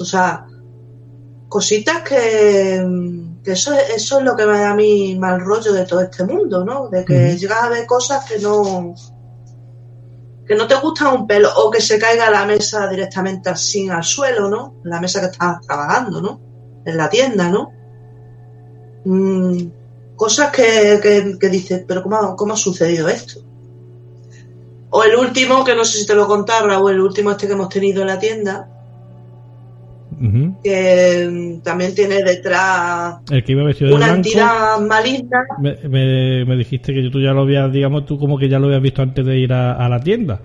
O 0.00 0.04
sea, 0.04 0.46
cositas 1.50 2.02
que, 2.02 2.82
que 3.44 3.52
eso, 3.52 3.74
es- 3.74 3.90
eso 3.96 4.18
es 4.20 4.24
lo 4.24 4.34
que 4.36 4.46
me 4.46 4.58
da 4.58 4.70
a 4.70 4.74
mí 4.74 5.16
mal 5.18 5.40
rollo 5.42 5.72
de 5.74 5.84
todo 5.84 6.00
este 6.00 6.24
mundo, 6.24 6.64
¿no? 6.64 6.88
De 6.88 7.04
que 7.04 7.28
Ujú. 7.32 7.36
llegas 7.36 7.62
a 7.64 7.68
ver 7.68 7.86
cosas 7.86 8.24
que 8.24 8.38
no 8.38 8.94
que 10.46 10.56
no 10.56 10.66
te 10.66 10.74
gustan 10.76 11.14
un 11.14 11.26
pelo 11.28 11.48
o 11.58 11.70
que 11.70 11.80
se 11.80 11.96
caiga 11.98 12.28
la 12.30 12.44
mesa 12.44 12.88
directamente 12.88 13.50
así 13.50 13.88
al 13.88 14.02
suelo, 14.02 14.48
¿no? 14.48 14.74
La 14.84 15.00
mesa 15.00 15.20
que 15.20 15.26
estás 15.26 15.60
trabajando, 15.60 16.20
¿no? 16.20 16.40
En 16.84 16.96
la 16.96 17.08
tienda, 17.08 17.48
¿no? 17.50 17.70
Mm, 19.04 19.68
cosas 20.16 20.50
que, 20.50 20.98
que, 21.02 21.36
que 21.38 21.48
dices, 21.48 21.84
pero 21.86 22.02
¿cómo, 22.02 22.16
ha- 22.16 22.34
¿cómo 22.36 22.54
ha 22.54 22.56
sucedido 22.56 23.08
esto? 23.08 23.40
O 24.90 25.04
el 25.04 25.14
último, 25.14 25.62
que 25.62 25.74
no 25.76 25.84
sé 25.84 25.98
si 25.98 26.06
te 26.06 26.16
lo 26.16 26.26
contaba, 26.26 26.78
o 26.80 26.88
el 26.88 27.00
último 27.00 27.30
este 27.30 27.46
que 27.46 27.52
hemos 27.52 27.68
tenido 27.68 28.00
en 28.02 28.08
la 28.08 28.18
tienda, 28.18 28.68
Que 30.62 31.28
mm, 31.30 31.62
también 31.62 31.94
tiene 31.94 32.22
detrás 32.22 33.16
El 33.30 33.42
que 33.42 33.52
iba 33.52 33.64
vestido 33.64 33.90
de 33.90 33.96
una 33.96 34.06
blanco. 34.06 34.16
entidad 34.28 34.80
maligna. 34.86 35.38
Me, 35.60 35.76
me, 35.88 36.44
me 36.44 36.56
dijiste 36.56 36.92
que 36.92 37.08
tú 37.10 37.20
ya 37.20 37.32
lo 37.32 37.42
habías, 37.42 37.72
digamos, 37.72 38.04
tú 38.04 38.18
como 38.18 38.36
que 38.38 38.48
ya 38.48 38.58
lo 38.58 38.66
habías 38.66 38.82
visto 38.82 39.02
antes 39.02 39.24
de 39.24 39.38
ir 39.38 39.52
a, 39.52 39.72
a 39.72 39.88
la 39.88 40.00
tienda, 40.00 40.40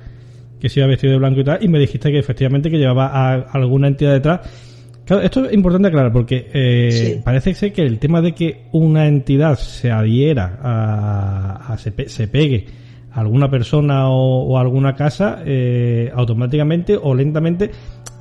que 0.59 0.69
se 0.69 0.79
iba 0.79 0.87
vestido 0.87 1.11
de 1.13 1.19
blanco 1.19 1.41
y 1.41 1.43
tal, 1.43 1.57
y 1.61 1.67
me 1.67 1.79
dijiste 1.79 2.11
que 2.11 2.19
efectivamente 2.19 2.69
que 2.71 2.77
llevaba 2.77 3.07
a, 3.07 3.33
alguna 3.51 3.87
entidad 3.87 4.13
detrás. 4.13 4.41
Claro, 5.05 5.21
esto 5.21 5.45
es 5.45 5.53
importante 5.53 5.89
aclarar 5.89 6.11
porque 6.11 6.49
eh, 6.53 6.89
Sí. 6.91 7.21
parece 7.23 7.53
ser 7.53 7.71
que 7.73 7.83
el 7.83 7.99
tema 7.99 8.21
de 8.21 8.31
que 8.33 8.63
una 8.71 9.05
entidad 9.07 9.55
se 9.55 9.91
adhiera 9.91 10.57
a, 10.63 11.73
a- 11.73 11.77
se, 11.77 11.91
pe- 11.91 12.09
se 12.09 12.27
pegue 12.27 12.65
a 13.11 13.19
alguna 13.19 13.49
persona 13.51 14.09
o, 14.09 14.45
o 14.47 14.57
a 14.57 14.61
alguna 14.61 14.95
casa, 14.95 15.43
eh, 15.45 16.11
automáticamente 16.15 16.97
o 16.99 17.13
lentamente, 17.13 17.69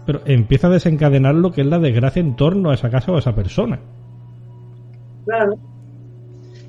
pero 0.07 0.21
empieza 0.25 0.67
a 0.67 0.71
desencadenar 0.71 1.35
lo 1.35 1.53
que 1.53 1.63
es 1.63 1.67
la 1.67 1.79
desgracia 1.79 2.21
en 2.21 2.37
torno 2.37 2.71
a 2.71 2.75
esa 2.75 2.91
casa 2.91 3.13
o 3.13 3.17
a 3.17 3.19
esa 3.21 3.35
persona. 3.35 3.81
Claro. 5.25 5.57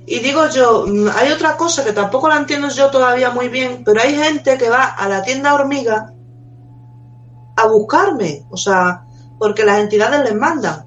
Y 0.07 0.19
digo 0.19 0.41
yo, 0.49 0.85
mm, 0.87 1.07
hay 1.15 1.31
otra 1.31 1.57
cosa 1.57 1.83
que 1.83 1.91
tampoco 1.91 2.29
la 2.29 2.37
entiendo 2.37 2.69
yo 2.69 2.89
todavía 2.91 3.31
muy 3.31 3.49
bien, 3.49 3.81
pero 3.83 4.01
hay 4.01 4.15
gente 4.15 4.57
que 4.57 4.69
va 4.69 4.85
a 4.85 5.09
la 5.09 5.23
tienda 5.23 5.53
hormiga 5.55 6.13
a 7.57 7.67
buscarme, 7.67 8.45
o 8.49 8.57
sea, 8.57 9.03
porque 9.39 9.65
las 9.65 9.79
entidades 9.79 10.21
les 10.23 10.35
mandan. 10.35 10.85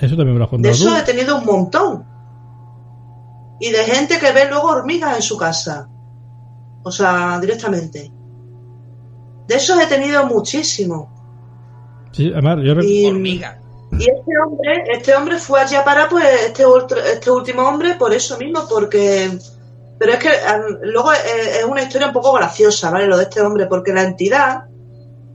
Eso 0.00 0.16
también 0.16 0.34
me 0.34 0.38
lo 0.38 0.44
has 0.46 0.50
De 0.50 0.56
contado 0.56 0.74
tú. 0.74 0.82
eso 0.82 0.96
he 0.96 1.02
tenido 1.02 1.36
un 1.38 1.44
montón. 1.44 2.04
Y 3.60 3.70
de 3.70 3.84
gente 3.84 4.18
que 4.18 4.32
ve 4.32 4.48
luego 4.48 4.68
hormigas 4.68 5.16
en 5.16 5.22
su 5.22 5.36
casa. 5.36 5.86
O 6.82 6.90
sea, 6.90 7.38
directamente. 7.38 8.10
De 9.46 9.54
esos 9.54 9.78
he 9.78 9.86
tenido 9.86 10.24
muchísimo. 10.26 11.10
Sí, 12.12 12.30
además, 12.32 12.58
yo 12.64 12.72
Y, 12.82 13.06
Hormiga. 13.06 13.60
y 13.92 14.02
este 14.04 14.32
hombre, 14.44 14.84
este 14.92 15.14
hombre 15.14 15.38
fue 15.38 15.60
allí 15.60 15.76
a 15.76 15.84
parar, 15.84 16.08
pues, 16.08 16.24
este, 16.46 16.64
otro- 16.64 17.00
este 17.00 17.30
último 17.30 17.62
hombre, 17.62 17.94
por 17.94 18.12
eso 18.12 18.36
mismo, 18.38 18.66
porque 18.68 19.30
Pero 19.98 20.12
es 20.14 20.18
que 20.18 20.30
luego 20.80 21.12
es, 21.12 21.58
es 21.58 21.64
una 21.64 21.82
historia 21.82 22.06
un 22.06 22.14
poco 22.14 22.32
graciosa, 22.32 22.90
¿vale? 22.90 23.06
Lo 23.06 23.18
de 23.18 23.24
este 23.24 23.42
hombre, 23.42 23.66
porque 23.66 23.92
la 23.92 24.02
entidad, 24.02 24.64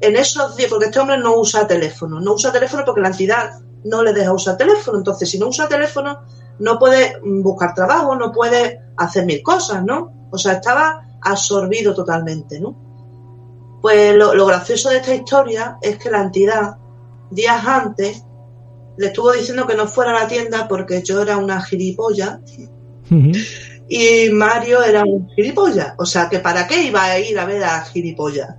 en 0.01 0.15
esos 0.15 0.55
días, 0.57 0.71
porque 0.71 0.85
este 0.85 0.99
hombre 0.99 1.19
no 1.19 1.37
usa 1.37 1.67
teléfono, 1.67 2.19
no 2.19 2.33
usa 2.33 2.51
teléfono 2.51 2.83
porque 2.83 3.01
la 3.01 3.09
entidad 3.09 3.51
no 3.83 4.01
le 4.01 4.11
deja 4.11 4.33
usar 4.33 4.57
teléfono. 4.57 4.97
Entonces, 4.97 5.29
si 5.29 5.37
no 5.37 5.49
usa 5.49 5.67
teléfono, 5.67 6.19
no 6.57 6.79
puede 6.79 7.15
mm, 7.23 7.43
buscar 7.43 7.75
trabajo, 7.75 8.15
no 8.15 8.31
puede 8.31 8.81
hacer 8.97 9.25
mil 9.27 9.43
cosas, 9.43 9.83
¿no? 9.85 10.27
O 10.31 10.37
sea, 10.39 10.53
estaba 10.53 10.99
absorbido 11.21 11.93
totalmente, 11.93 12.59
¿no? 12.59 12.75
Pues 13.85 14.15
lo, 14.15 14.33
lo 14.33 14.47
gracioso 14.47 14.89
de 14.89 14.97
esta 14.97 15.13
historia 15.13 15.77
es 15.79 15.99
que 15.99 16.09
la 16.09 16.23
entidad, 16.23 16.77
días 17.29 17.63
antes, 17.67 18.23
le 18.97 19.05
estuvo 19.05 19.31
diciendo 19.31 19.67
que 19.67 19.75
no 19.75 19.87
fuera 19.87 20.09
a 20.09 20.23
la 20.23 20.27
tienda 20.27 20.67
porque 20.67 21.03
yo 21.03 21.21
era 21.21 21.37
una 21.37 21.61
gilipollas 21.61 22.39
Ujú. 23.11 23.31
y 23.87 24.31
Mario 24.31 24.83
era 24.83 25.03
un 25.03 25.29
gilipollas. 25.35 25.93
O 25.99 26.05
sea, 26.07 26.27
que 26.27 26.39
para 26.39 26.67
qué 26.67 26.81
iba 26.81 27.03
a 27.03 27.19
ir 27.19 27.37
a 27.37 27.45
ver 27.45 27.63
a 27.63 27.85
gilipollas. 27.85 28.55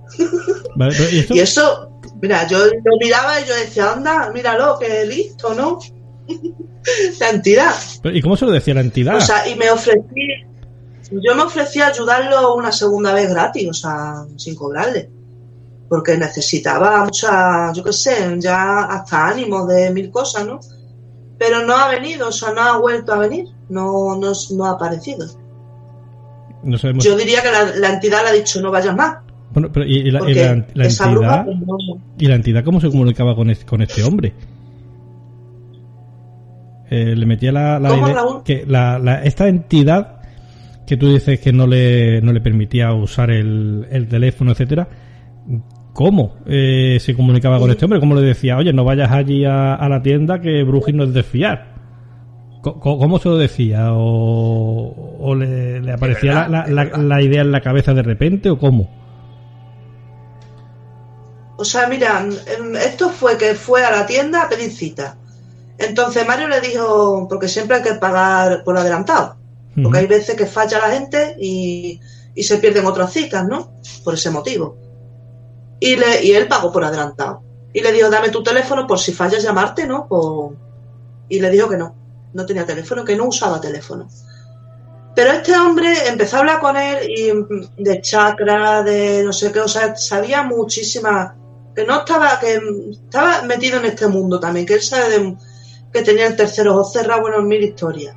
Vale, 0.77 0.95
¿y 1.11 1.19
esto? 1.19 1.35
Y 1.35 1.39
eso, 1.39 1.99
mira, 2.21 2.47
yo 2.47 2.59
lo 2.59 2.97
miraba 2.97 3.41
y 3.41 3.45
yo 3.45 3.53
decía, 3.53 3.91
anda, 3.91 4.31
míralo, 4.33 4.79
que 4.79 5.05
listo, 5.07 5.53
¿no? 5.53 5.79
la 7.19 7.29
entidad. 7.31 7.75
¿Y 8.05 8.21
cómo 8.21 8.37
se 8.37 8.45
lo 8.45 8.51
decía 8.53 8.75
la 8.75 8.79
entidad? 8.79 9.17
O 9.17 9.19
sea, 9.19 9.45
y 9.45 9.55
me 9.55 9.69
ofrecí, 9.69 10.45
yo 11.11 11.35
me 11.35 11.41
ofrecí 11.41 11.81
a 11.81 11.87
ayudarlo 11.87 12.55
una 12.55 12.71
segunda 12.71 13.13
vez 13.13 13.29
gratis, 13.29 13.67
o 13.69 13.73
sea, 13.73 14.23
sin 14.37 14.55
cobrarle. 14.55 15.16
Porque 15.89 16.17
necesitaba 16.17 17.05
mucha, 17.05 17.71
yo 17.73 17.83
qué 17.83 17.93
sé, 17.93 18.35
ya 18.39 18.83
hasta 18.83 19.27
ánimo 19.29 19.65
de 19.65 19.89
mil 19.91 20.11
cosas, 20.11 20.45
¿no? 20.45 20.59
Pero 21.39 21.65
no 21.65 21.75
ha 21.77 21.89
venido, 21.89 22.27
o 22.29 22.31
sea, 22.31 22.51
no 22.53 22.61
ha 22.61 22.77
vuelto 22.77 23.13
a 23.13 23.17
venir, 23.19 23.45
no, 23.69 24.15
no, 24.17 24.31
no 24.55 24.65
ha 24.65 24.71
aparecido. 24.71 25.25
no 26.63 26.77
sabemos. 26.77 27.03
Yo 27.05 27.15
diría 27.15 27.41
que 27.41 27.51
la, 27.51 27.63
la 27.75 27.93
entidad 27.93 28.23
le 28.23 28.29
ha 28.29 28.33
dicho, 28.33 28.59
no 28.61 28.71
vayas 28.71 28.95
más. 28.95 29.17
Bueno, 29.53 29.69
pero 29.71 29.85
¿y, 29.85 30.11
la, 30.11 30.19
y 30.19 30.21
Porque 30.23 30.33
la- 30.45 30.65
la 30.73 30.85
esa 30.87 31.07
bruja, 31.09 31.37
entidad? 31.41 31.45
pues, 31.65 31.87
no- 31.87 32.01
¿Y 32.19 32.27
la 32.27 32.35
entidad 32.35 32.63
cómo 32.65 32.81
se 32.81 32.89
comunicaba 32.89 33.33
con 33.35 33.49
este, 33.49 33.65
con 33.65 33.81
este 33.81 34.03
hombre? 34.03 34.33
Eh, 36.89 37.15
le 37.15 37.25
metía 37.25 37.51
la, 37.51 37.79
la 37.79 37.89
¿Cómo, 37.89 38.05
idea 38.07 38.15
Raúl? 38.15 38.43
que 38.43 38.65
la, 38.67 38.97
la- 38.99 39.23
esta 39.23 39.47
entidad 39.47 40.21
que 40.85 40.95
tú 40.95 41.11
dices 41.13 41.39
que 41.39 41.51
no 41.51 41.67
le, 41.67 42.21
no 42.21 42.31
le 42.31 42.39
permitía 42.39 42.93
usar 42.93 43.29
el, 43.29 43.87
el 43.91 44.07
teléfono, 44.07 44.51
etcétera, 44.51 44.87
¿cómo 45.97 46.35
eh, 46.45 46.99
se 47.01 47.15
comunicaba 47.15 47.57
con 47.57 47.71
este 47.71 47.83
hombre? 47.85 47.99
¿Cómo 47.99 48.13
le 48.13 48.21
decía, 48.21 48.55
oye, 48.55 48.71
no 48.71 48.83
vayas 48.83 49.09
allí 49.11 49.45
a, 49.45 49.73
a 49.73 49.89
la 49.89 50.03
tienda 50.03 50.39
que 50.39 50.61
Brujis 50.63 50.93
no 50.93 51.05
es 51.05 51.13
de 51.13 51.23
fiar? 51.23 51.73
¿Cómo 52.61 53.17
se 53.17 53.29
lo 53.29 53.37
decía? 53.37 53.93
¿O, 53.93 55.17
o 55.19 55.33
le, 55.35 55.79
le 55.81 55.91
aparecía 55.93 56.33
verdad, 56.47 56.49
la, 56.49 56.67
la- 56.67 56.83
verdad. 56.83 56.99
la 56.99 57.21
idea 57.23 57.41
en 57.41 57.51
la 57.51 57.61
cabeza 57.61 57.95
de 57.95 58.03
repente 58.03 58.51
o 58.51 58.59
cómo? 58.59 58.87
O 61.57 61.65
sea, 61.65 61.87
mira, 61.87 62.23
esto 62.85 63.09
fue 63.09 63.35
que 63.37 63.55
fue 63.55 63.83
a 63.83 63.89
la 63.89 64.05
tienda 64.05 64.43
a 64.43 64.49
pedir 64.49 64.71
cita. 64.71 65.17
Entonces 65.79 66.27
Mario 66.27 66.47
le 66.47 66.61
dijo, 66.61 67.25
porque 67.27 67.47
siempre 67.47 67.77
hay 67.77 67.83
que 67.83 67.93
pagar 67.95 68.63
por 68.63 68.77
adelantado, 68.77 69.37
porque 69.81 69.97
hay 69.99 70.07
veces 70.07 70.35
que 70.35 70.45
falla 70.45 70.77
la 70.79 70.89
gente 70.93 71.35
y, 71.39 71.99
y 72.35 72.43
se 72.43 72.57
pierden 72.57 72.85
otras 72.85 73.11
citas, 73.13 73.47
¿no? 73.47 73.71
Por 74.03 74.13
ese 74.15 74.29
motivo. 74.29 74.77
Y, 75.79 75.95
le, 75.95 76.23
y 76.23 76.31
él 76.31 76.47
pagó 76.47 76.71
por 76.71 76.83
adelantado. 76.83 77.41
Y 77.73 77.81
le 77.81 77.91
dijo, 77.91 78.09
dame 78.09 78.29
tu 78.29 78.41
teléfono 78.41 78.87
por 78.87 78.99
si 78.99 79.13
fallas 79.13 79.43
llamarte, 79.43 79.85
¿no? 79.85 80.07
Y 81.29 81.39
le 81.39 81.49
dijo 81.49 81.69
que 81.69 81.77
no, 81.77 81.95
no 82.33 82.45
tenía 82.45 82.65
teléfono, 82.65 83.03
que 83.05 83.15
no 83.15 83.25
usaba 83.25 83.61
teléfono. 83.61 84.07
Pero 85.15 85.31
este 85.31 85.55
hombre 85.57 86.07
empezó 86.07 86.37
a 86.37 86.39
hablar 86.39 86.59
con 86.59 86.77
él 86.77 87.09
y 87.09 87.33
mm, 87.33 87.75
de 87.83 88.01
chakra, 88.01 88.83
de 88.83 89.23
no 89.23 89.33
sé 89.33 89.51
qué, 89.51 89.59
o 89.61 89.67
sea, 89.67 89.95
sabía 89.95 90.43
muchísimas, 90.43 91.33
que 91.75 91.85
no 91.85 91.99
estaba, 91.99 92.39
que 92.39 92.59
mm, 92.59 92.91
estaba 93.05 93.41
metido 93.43 93.79
en 93.79 93.85
este 93.85 94.07
mundo 94.07 94.39
también, 94.39 94.65
que 94.65 94.75
él 94.75 94.81
sabe 94.81 95.09
de, 95.09 95.35
que 95.91 96.01
tenía 96.03 96.27
el 96.27 96.35
tercer 96.35 96.67
ojo 96.67 96.83
cerrado, 96.83 97.21
bueno, 97.21 97.41
mil 97.41 97.63
historias. 97.63 98.15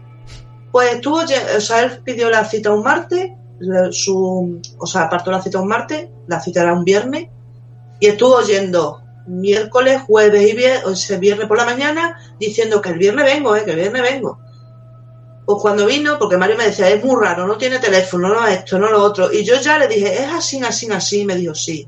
Pues 0.71 0.95
estuvo, 0.95 1.21
o 1.23 1.61
sea, 1.61 1.81
él 1.83 2.01
pidió 2.05 2.31
la 2.31 2.45
cita 2.45 2.71
un 2.71 2.83
martes, 2.83 3.31
le- 3.59 3.93
su, 3.93 4.61
o 4.79 4.87
sea, 4.87 5.03
apartó 5.03 5.31
la 5.31 5.43
cita 5.43 5.59
un 5.59 5.69
martes, 5.69 6.09
la 6.27 6.39
cita 6.41 6.63
era 6.63 6.75
un 6.75 6.85
viernes, 6.85 7.29
y 8.01 8.07
estuvo 8.07 8.41
yendo 8.41 9.03
miércoles, 9.27 10.03
jueves 10.07 10.51
y 10.51 10.57
viernes, 10.57 11.21
viernes 11.21 11.47
por 11.47 11.59
la 11.59 11.65
mañana, 11.65 12.19
diciendo 12.39 12.81
que 12.81 12.89
el 12.89 12.99
viernes 12.99 13.25
vengo, 13.25 13.55
eh, 13.55 13.65
que 13.65 13.71
el 13.73 13.77
viernes 13.77 14.03
vengo. 14.03 14.39
Pues 15.45 15.59
cuando 15.61 15.87
vino, 15.87 16.19
porque 16.19 16.37
Mario 16.37 16.57
me 16.57 16.67
decía, 16.67 16.89
es 16.89 17.05
muy 17.05 17.23
raro, 17.23 17.47
no 17.47 17.57
tiene 17.57 17.79
teléfono, 17.79 18.29
no 18.29 18.47
esto, 18.47 18.79
no 18.79 18.91
lo 18.91 19.03
otro. 19.03 19.33
Y 19.33 19.45
yo 19.45 19.61
ya 19.61 19.79
le 19.79 19.89
dije, 19.89 20.23
es 20.23 20.33
así, 20.33 20.61
así, 20.63 20.91
así. 20.91 21.21
Y 21.21 21.25
me 21.25 21.37
dijo, 21.37 21.55
sí. 21.55 21.87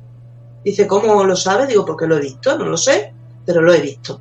Dice, 0.65 0.87
¿cómo 0.87 1.25
lo 1.25 1.37
sabes? 1.37 1.69
Digo, 1.69 1.85
porque 1.85 2.07
lo 2.07 2.17
he 2.17 2.21
visto, 2.21 2.57
no 2.59 2.67
lo 2.67 2.77
sé, 2.77 3.13
pero 3.47 3.63
lo 3.63 3.73
he 3.73 3.81
visto. 3.81 4.21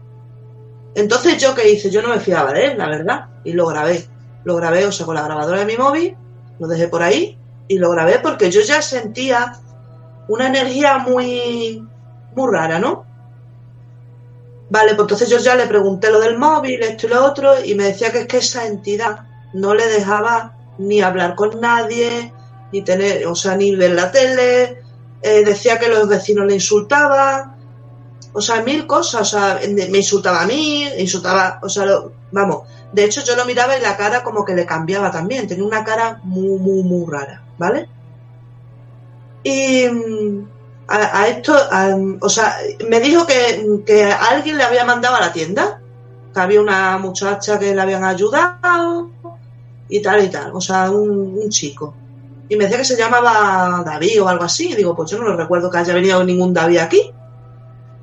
Entonces, 0.96 1.42
¿yo 1.42 1.54
qué 1.56 1.70
hice? 1.70 1.90
Yo 1.90 2.02
no 2.02 2.10
me 2.10 2.20
fiaba 2.20 2.54
de 2.54 2.68
él, 2.68 2.78
la 2.78 2.88
verdad. 2.88 3.26
Y 3.44 3.54
lo 3.54 3.68
grabé. 3.68 4.06
Lo 4.44 4.56
grabé, 4.56 4.86
o 4.86 4.92
sea, 4.92 5.06
con 5.06 5.16
la 5.16 5.24
grabadora 5.24 5.60
de 5.60 5.66
mi 5.66 5.78
móvil, 5.78 6.16
lo 6.60 6.68
dejé 6.68 6.88
por 6.88 7.02
ahí 7.02 7.38
y 7.68 7.78
lo 7.78 7.90
grabé 7.92 8.20
porque 8.20 8.52
yo 8.52 8.62
ya 8.62 8.82
sentía 8.82 9.54
una 10.28 10.48
energía 10.48 10.98
muy, 11.00 11.88
muy 12.36 12.52
rara, 12.54 12.80
¿no? 12.80 13.06
Vale, 14.70 14.96
pues 14.96 15.02
entonces 15.04 15.30
yo 15.30 15.38
ya 15.40 15.56
le 15.56 15.68
pregunté 15.68 16.10
lo 16.10 16.20
del 16.20 16.38
móvil, 16.38 16.82
esto 16.84 17.08
y 17.08 17.10
lo 17.10 17.26
otro, 17.26 17.62
y 17.64 17.76
me 17.76 17.86
decía 17.86 18.12
que 18.12 18.20
es 18.22 18.28
que 18.28 18.38
esa 18.38 18.66
entidad 18.68 19.26
no 19.54 19.74
le 19.74 19.86
dejaba 19.88 20.56
ni 20.78 21.02
hablar 21.02 21.36
con 21.36 21.60
nadie, 21.60 22.34
ni 22.72 22.82
tener, 22.84 23.28
o 23.28 23.36
sea, 23.36 23.56
ni 23.58 23.76
ver 23.76 23.92
la 23.92 24.12
tele, 24.12 24.82
eh, 25.22 25.44
decía 25.44 25.78
que 25.78 25.90
los 25.90 26.08
vecinos 26.08 26.46
le 26.48 26.54
insultaban, 26.56 27.58
o 28.34 28.42
sea, 28.42 28.62
mil 28.64 28.88
cosas, 28.88 29.22
o 29.22 29.26
sea, 29.26 29.60
me 29.70 29.98
insultaba 30.00 30.44
a 30.44 30.48
mí, 30.48 30.84
insultaba, 31.00 31.60
o 31.64 31.70
sea, 31.70 31.86
lo- 31.86 32.14
vamos, 32.32 32.68
de 32.94 33.06
hecho 33.06 33.22
yo 33.24 33.36
lo 33.36 33.46
miraba 33.46 33.78
y 33.78 33.82
la 33.82 33.98
cara 33.98 34.24
como 34.24 34.46
que 34.46 34.56
le 34.56 34.66
cambiaba 34.66 35.12
también, 35.12 35.48
tenía 35.48 35.66
una 35.66 35.84
cara 35.84 36.22
muy, 36.24 36.60
muy, 36.60 36.84
muy 36.84 37.06
rara, 37.12 37.44
¿vale? 37.58 37.90
Y 39.44 39.88
mm, 39.88 40.48
a, 40.88 41.28
esto, 41.28 41.56
o 42.20 42.30
sea, 42.30 42.58
me 42.88 43.00
dijo 43.00 43.26
que, 43.26 43.82
que 43.86 44.04
alguien 44.06 44.58
le 44.58 44.64
había 44.64 44.86
mandado 44.86 45.16
a 45.16 45.22
la 45.22 45.34
tienda, 45.34 45.82
que 46.34 46.40
había 46.40 46.62
una 46.62 46.98
muchacha 46.98 47.58
que 47.60 47.74
le 47.74 47.82
habían 47.82 48.04
ayudado 48.04 49.10
y 49.90 50.02
tal 50.02 50.24
y 50.24 50.30
tal, 50.30 50.52
o 50.54 50.62
sea, 50.62 50.90
un, 50.92 51.50
chico. 51.50 51.96
Y 52.50 52.56
me 52.56 52.66
decía 52.66 52.80
que 52.80 52.86
se 52.86 52.98
llamaba 52.98 53.84
David 53.86 54.24
o 54.24 54.28
algo 54.28 54.44
así, 54.44 54.72
y 54.72 54.76
digo, 54.76 54.96
pues 54.96 55.12
yo 55.12 55.18
no 55.18 55.26
lo 55.26 55.38
recuerdo 55.38 55.70
que 55.70 55.78
haya 55.78 55.94
venido 55.94 56.24
ningún 56.24 56.54
David 56.54 56.80
aquí. 56.80 57.12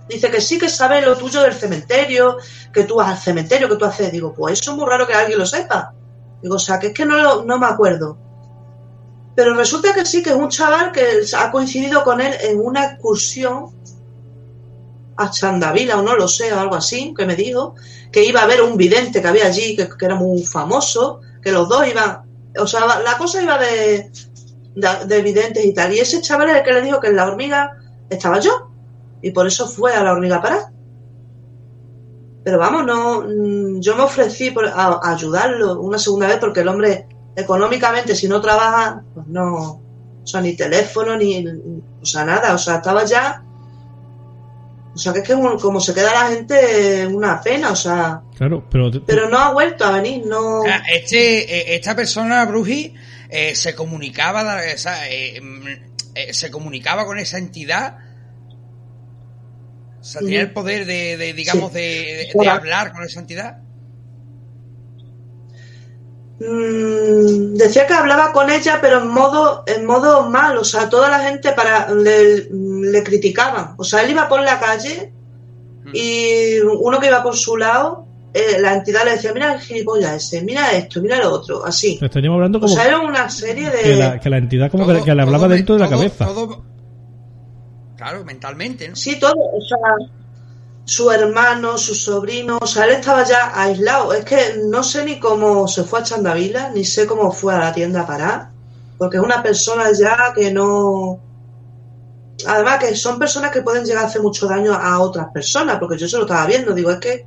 Dice 0.09 0.31
que 0.31 0.41
sí 0.41 0.59
que 0.59 0.71
sabe 0.71 1.03
lo 1.03 1.17
tuyo 1.17 1.43
del 1.43 1.53
cementerio, 1.53 2.39
que 2.73 2.85
tú 2.85 2.97
vas 2.97 3.11
al 3.11 3.19
cementerio, 3.19 3.69
que 3.69 3.77
tú 3.77 3.85
haces. 3.85 4.11
Digo, 4.11 4.33
pues 4.33 4.59
eso 4.59 4.71
es 4.71 4.77
muy 4.79 4.87
raro 4.87 5.07
que 5.07 5.13
alguien 5.13 5.39
lo 5.39 5.45
sepa. 5.45 5.93
Digo, 6.41 6.55
o 6.55 6.59
sea, 6.59 6.79
que 6.79 6.89
es 6.89 6.95
que 6.95 7.05
no, 7.05 7.43
no 7.45 7.59
me 7.59 7.67
acuerdo. 7.67 8.17
Pero 9.39 9.55
resulta 9.55 9.95
que 9.95 10.05
sí, 10.05 10.21
que 10.21 10.31
es 10.31 10.37
un 10.37 10.49
chaval 10.49 10.91
que 10.91 11.21
ha 11.37 11.53
coincidido 11.53 12.03
con 12.03 12.21
él 12.21 12.35
en 12.41 12.59
una 12.59 12.87
excursión 12.87 13.67
a 15.17 15.31
Chandavila 15.31 15.97
o 15.97 16.03
no 16.03 16.17
lo 16.17 16.27
sé, 16.27 16.53
o 16.53 16.59
algo 16.59 16.75
así, 16.75 17.15
que 17.17 17.25
me 17.25 17.37
dijo, 17.37 17.77
que 18.11 18.25
iba 18.25 18.43
a 18.43 18.49
ver 18.49 18.63
un 18.63 18.77
vidente 18.77 19.23
que 19.23 19.29
había 19.29 19.47
allí, 19.47 19.77
que, 19.77 19.89
era 20.01 20.17
muy 20.17 20.43
famoso, 20.43 21.21
que 21.41 21.53
los 21.53 21.69
dos 21.69 21.87
iban, 21.87 22.23
o 22.59 22.67
sea, 22.67 22.81
la 23.01 23.17
cosa 23.17 23.41
iba 23.41 23.57
de, 23.59 24.11
de, 24.75 24.89
de 25.07 25.23
videntes 25.23 25.65
y 25.65 25.73
tal. 25.73 25.95
Y 25.95 26.01
ese 26.01 26.21
chaval 26.21 26.51
es 26.51 26.57
el 26.57 26.63
que 26.65 26.73
le 26.73 26.83
dijo 26.83 26.99
que 26.99 27.07
en 27.07 27.15
la 27.15 27.29
hormiga 27.29 27.77
estaba 28.11 28.41
yo. 28.41 28.73
Y 29.23 29.31
por 29.31 29.47
eso 29.47 29.69
fue 29.69 29.95
a 29.95 30.03
la 30.03 30.15
hormiga 30.15 30.43
para. 30.43 30.73
Pero 32.43 32.59
vamos, 32.59 32.85
no, 32.85 33.21
mm, 33.21 33.79
yo 33.79 33.95
me 33.95 34.03
ofrecí 34.03 34.51
por- 34.51 34.67
a 34.67 34.99
ayudarlo 35.05 35.81
una 35.81 36.01
segunda 36.01 36.27
vez 36.27 36.39
porque 36.39 36.63
el 36.63 36.69
hombre 36.69 37.07
económicamente 37.39 38.15
si 38.15 38.29
no 38.29 38.41
trabaja, 38.41 39.03
pues 39.15 39.27
no, 39.29 39.55
o 40.23 40.27
sea, 40.27 40.41
ni 40.41 40.55
teléfono, 40.57 41.17
ni, 41.17 41.45
o 42.03 42.05
sea, 42.05 42.25
nada, 42.25 42.55
o 42.55 42.59
sea, 42.59 42.77
estaba 42.77 43.05
ya, 43.05 43.43
o 44.95 44.99
sea, 44.99 45.13
que 45.13 45.21
es 45.21 45.29
que 45.29 45.35
como 45.35 45.81
se 45.81 45.95
queda 45.95 46.13
la 46.13 46.29
gente, 46.35 47.07
una 47.07 47.41
pena, 47.41 47.71
o 47.71 47.77
sea, 47.77 48.23
Claro, 48.37 48.67
pero, 48.71 48.91
pero 49.07 49.29
no 49.29 49.39
ha 49.39 49.53
vuelto 49.53 49.85
a 49.85 49.93
venir, 49.93 50.27
no, 50.27 50.63
este, 50.93 51.73
eh, 51.73 51.77
esta 51.77 51.95
persona, 51.95 52.45
Bruji, 52.45 52.95
eh, 53.31 53.55
se 53.55 53.75
comunicaba, 53.75 54.43
da- 54.43 54.63
o 54.75 54.79
sea, 54.79 55.09
eh, 55.09 55.41
mm, 55.41 55.67
eh, 56.15 56.35
se 56.35 56.51
comunicaba 56.51 57.05
con 57.07 57.19
esa 57.19 57.39
entidad. 57.39 57.99
O 60.01 60.05
sea, 60.05 60.21
tenía 60.21 60.41
el 60.41 60.53
poder 60.53 60.87
de, 60.87 61.17
de, 61.17 61.33
digamos, 61.35 61.71
Sí. 61.73 61.79
de, 61.79 61.83
de- 61.83 62.31
Hola. 62.35 62.53
de 62.53 62.57
hablar 62.59 62.93
con 62.93 63.03
esa 63.05 63.21
entidad. 63.21 63.59
Mm, 66.41 67.55
decía 67.55 67.87
que 67.87 67.95
hablaba 67.95 68.33
con 68.33 68.49
ella, 68.51 68.79
pero 68.81 68.99
en 69.01 69.09
modo, 69.09 69.65
en 69.67 69.85
modo 69.85 70.29
mal, 70.31 70.57
o 70.59 70.65
sea, 70.65 70.89
toda 70.89 71.09
la 71.09 71.19
gente 71.21 71.53
para 71.53 71.93
le, 71.93 72.49
le 72.51 73.03
criticaban. 73.03 73.75
O 73.77 73.85
sea, 73.85 74.03
él 74.03 74.11
iba 74.13 74.29
por 74.29 74.41
la 74.43 74.61
calle 74.61 75.13
y 75.93 76.59
uno 76.61 77.01
que 77.01 77.07
iba 77.09 77.23
por 77.23 77.35
su 77.37 77.57
lado, 77.57 78.07
eh, 78.35 78.59
la 78.61 78.75
entidad 78.75 79.05
le 79.05 79.13
decía, 79.13 79.33
mira 79.33 79.55
el 79.55 79.61
gilipollas 79.61 80.13
ese, 80.17 80.43
mira 80.43 80.71
esto, 80.73 81.01
mira 81.01 81.17
lo 81.19 81.33
otro, 81.33 81.65
así. 81.65 81.99
Estaríamos 82.01 82.37
hablando 82.37 82.59
O 82.59 82.61
como 82.61 82.75
sea, 82.75 82.87
era 82.87 83.01
una 83.01 83.29
serie 83.31 83.71
de... 83.71 83.83
que, 83.83 83.97
la, 83.97 84.21
que 84.21 84.31
la 84.31 84.37
entidad 84.39 84.71
como 84.71 84.85
Todo- 84.85 84.99
que, 84.99 85.05
que 85.05 85.15
le 85.15 85.23
hablaba 85.23 85.45
todo- 85.47 85.55
dentro 85.57 85.75
de 85.77 85.81
la 85.81 85.89
cabeza. 85.89 86.27
todo- 86.27 86.63
claro, 87.97 88.25
mentalmente, 88.25 88.89
¿no? 88.89 88.95
Sí, 88.97 89.19
todo, 89.19 89.33
o 89.35 89.61
sea, 89.61 89.79
su 90.89 91.11
hermano, 91.11 91.77
su 91.77 91.95
sobrino, 91.95 92.59
o 92.63 92.67
sea, 92.67 92.87
él 92.87 92.93
estaba 92.93 93.23
ya 93.23 93.53
aislado. 93.55 94.15
Es 94.15 94.25
que 94.25 94.59
no 94.65 94.83
sé 94.83 95.05
ni 95.05 95.21
cómo 95.21 95.69
se 95.69 95.85
fue 95.85 95.99
a 96.01 96.03
Chandavila, 96.03 96.71
ni 96.71 96.83
sé 96.83 97.07
cómo 97.07 97.31
fue 97.31 97.55
a 97.55 97.59
la 97.59 97.75
tienda 97.75 98.01
a 98.01 98.07
parar, 98.07 98.49
porque 98.97 99.19
es 99.19 99.23
una 99.23 99.43
persona 99.43 99.93
ya 99.93 100.33
que 100.35 100.51
no... 100.51 101.21
Además 102.47 102.79
que 102.79 102.97
son 102.97 103.19
personas 103.19 103.51
que 103.51 103.61
pueden 103.61 103.85
llegar 103.85 104.05
a 104.05 104.07
hacer 104.07 104.23
mucho 104.23 104.47
daño 104.47 104.73
a 104.73 104.99
otras 105.01 105.29
personas, 105.31 105.79
porque 105.79 105.99
yo 105.99 106.09
se 106.09 106.17
lo 106.17 106.23
estaba 106.23 106.47
viendo, 106.47 106.73
digo, 106.73 106.91
es 106.91 107.01
que... 107.01 107.27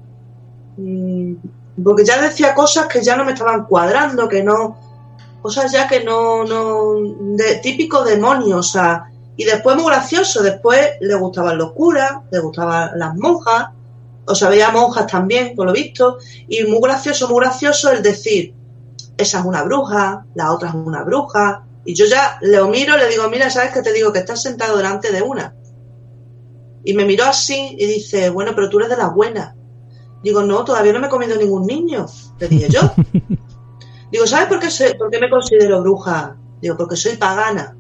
mm, 0.78 1.36
porque 1.84 2.04
ya 2.04 2.20
decía 2.20 2.56
cosas 2.56 2.88
que 2.88 3.04
ya 3.04 3.16
no 3.16 3.24
me 3.24 3.34
estaban 3.34 3.66
cuadrando, 3.66 4.28
que 4.28 4.42
no... 4.42 4.76
Cosas 5.40 5.72
ya 5.72 5.88
que 5.88 6.04
no... 6.04 6.46
no 6.46 6.96
de, 7.36 7.58
típico 7.58 8.04
demonio, 8.04 8.58
o 8.58 8.64
sea... 8.64 9.11
Y 9.42 9.44
después 9.44 9.76
muy 9.76 9.86
gracioso, 9.86 10.44
después 10.44 10.92
le 11.00 11.16
gustaban 11.16 11.58
los 11.58 11.72
curas, 11.72 12.12
le 12.30 12.38
gustaban 12.38 12.92
las 13.00 13.16
monjas, 13.16 13.70
o 14.28 14.36
sea, 14.36 14.50
veía 14.50 14.70
monjas 14.70 15.08
también, 15.08 15.56
por 15.56 15.66
lo 15.66 15.74
visto, 15.74 16.20
y 16.48 16.64
muy 16.66 16.80
gracioso, 16.80 17.28
muy 17.28 17.40
gracioso 17.40 17.92
el 17.92 18.04
decir, 18.04 18.54
esa 19.18 19.40
es 19.40 19.46
una 19.46 19.64
bruja, 19.64 20.28
la 20.36 20.52
otra 20.54 20.70
es 20.70 20.76
una 20.76 21.04
bruja, 21.04 21.64
y 21.86 21.96
yo 21.96 22.06
ya 22.06 22.38
le 22.42 22.62
miro 22.66 22.96
le 22.98 23.08
digo, 23.08 23.28
mira, 23.32 23.50
¿sabes 23.50 23.72
qué 23.74 23.82
te 23.82 23.92
digo? 23.94 24.14
Que 24.14 24.20
estás 24.20 24.44
sentado 24.44 24.78
delante 24.78 25.12
de 25.12 25.24
una. 25.24 25.56
Y 26.84 26.94
me 26.94 27.04
miró 27.04 27.26
así 27.26 27.76
y 27.80 27.88
dice, 27.88 28.30
bueno, 28.30 28.52
pero 28.54 28.70
tú 28.70 28.78
eres 28.78 28.92
de 28.92 28.98
las 28.98 29.12
buenas. 29.12 29.56
Digo, 30.22 30.44
no, 30.44 30.64
todavía 30.64 30.94
no 30.94 31.00
me 31.00 31.08
he 31.08 31.10
comido 31.10 31.36
ningún 31.36 31.66
niño, 31.66 32.06
le 32.40 32.48
dije 32.48 32.70
yo. 32.70 32.82
Digo, 34.12 34.28
¿sabes 34.28 34.48
por 34.50 34.60
qué, 34.60 34.70
soy- 34.70 34.94
por 35.00 35.10
qué 35.10 35.20
me 35.20 35.32
considero 35.32 35.82
bruja? 35.82 36.36
Digo, 36.62 36.78
porque 36.78 36.96
soy 36.96 37.16
pagana. 37.18 37.76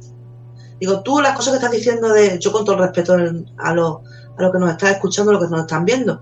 Digo, 0.81 1.01
tú 1.01 1.21
las 1.21 1.35
cosas 1.35 1.51
que 1.51 1.57
estás 1.57 1.71
diciendo 1.71 2.09
de, 2.09 2.39
yo 2.39 2.51
con 2.51 2.65
todo 2.65 2.75
el 2.75 2.81
respeto 2.81 3.13
a 3.13 3.73
los 3.73 3.97
a 4.37 4.41
lo 4.41 4.51
que 4.51 4.59
nos 4.59 4.71
están 4.71 4.93
escuchando, 4.93 5.31
a 5.31 5.35
lo 5.35 5.39
que 5.39 5.47
nos 5.47 5.61
están 5.61 5.85
viendo, 5.85 6.21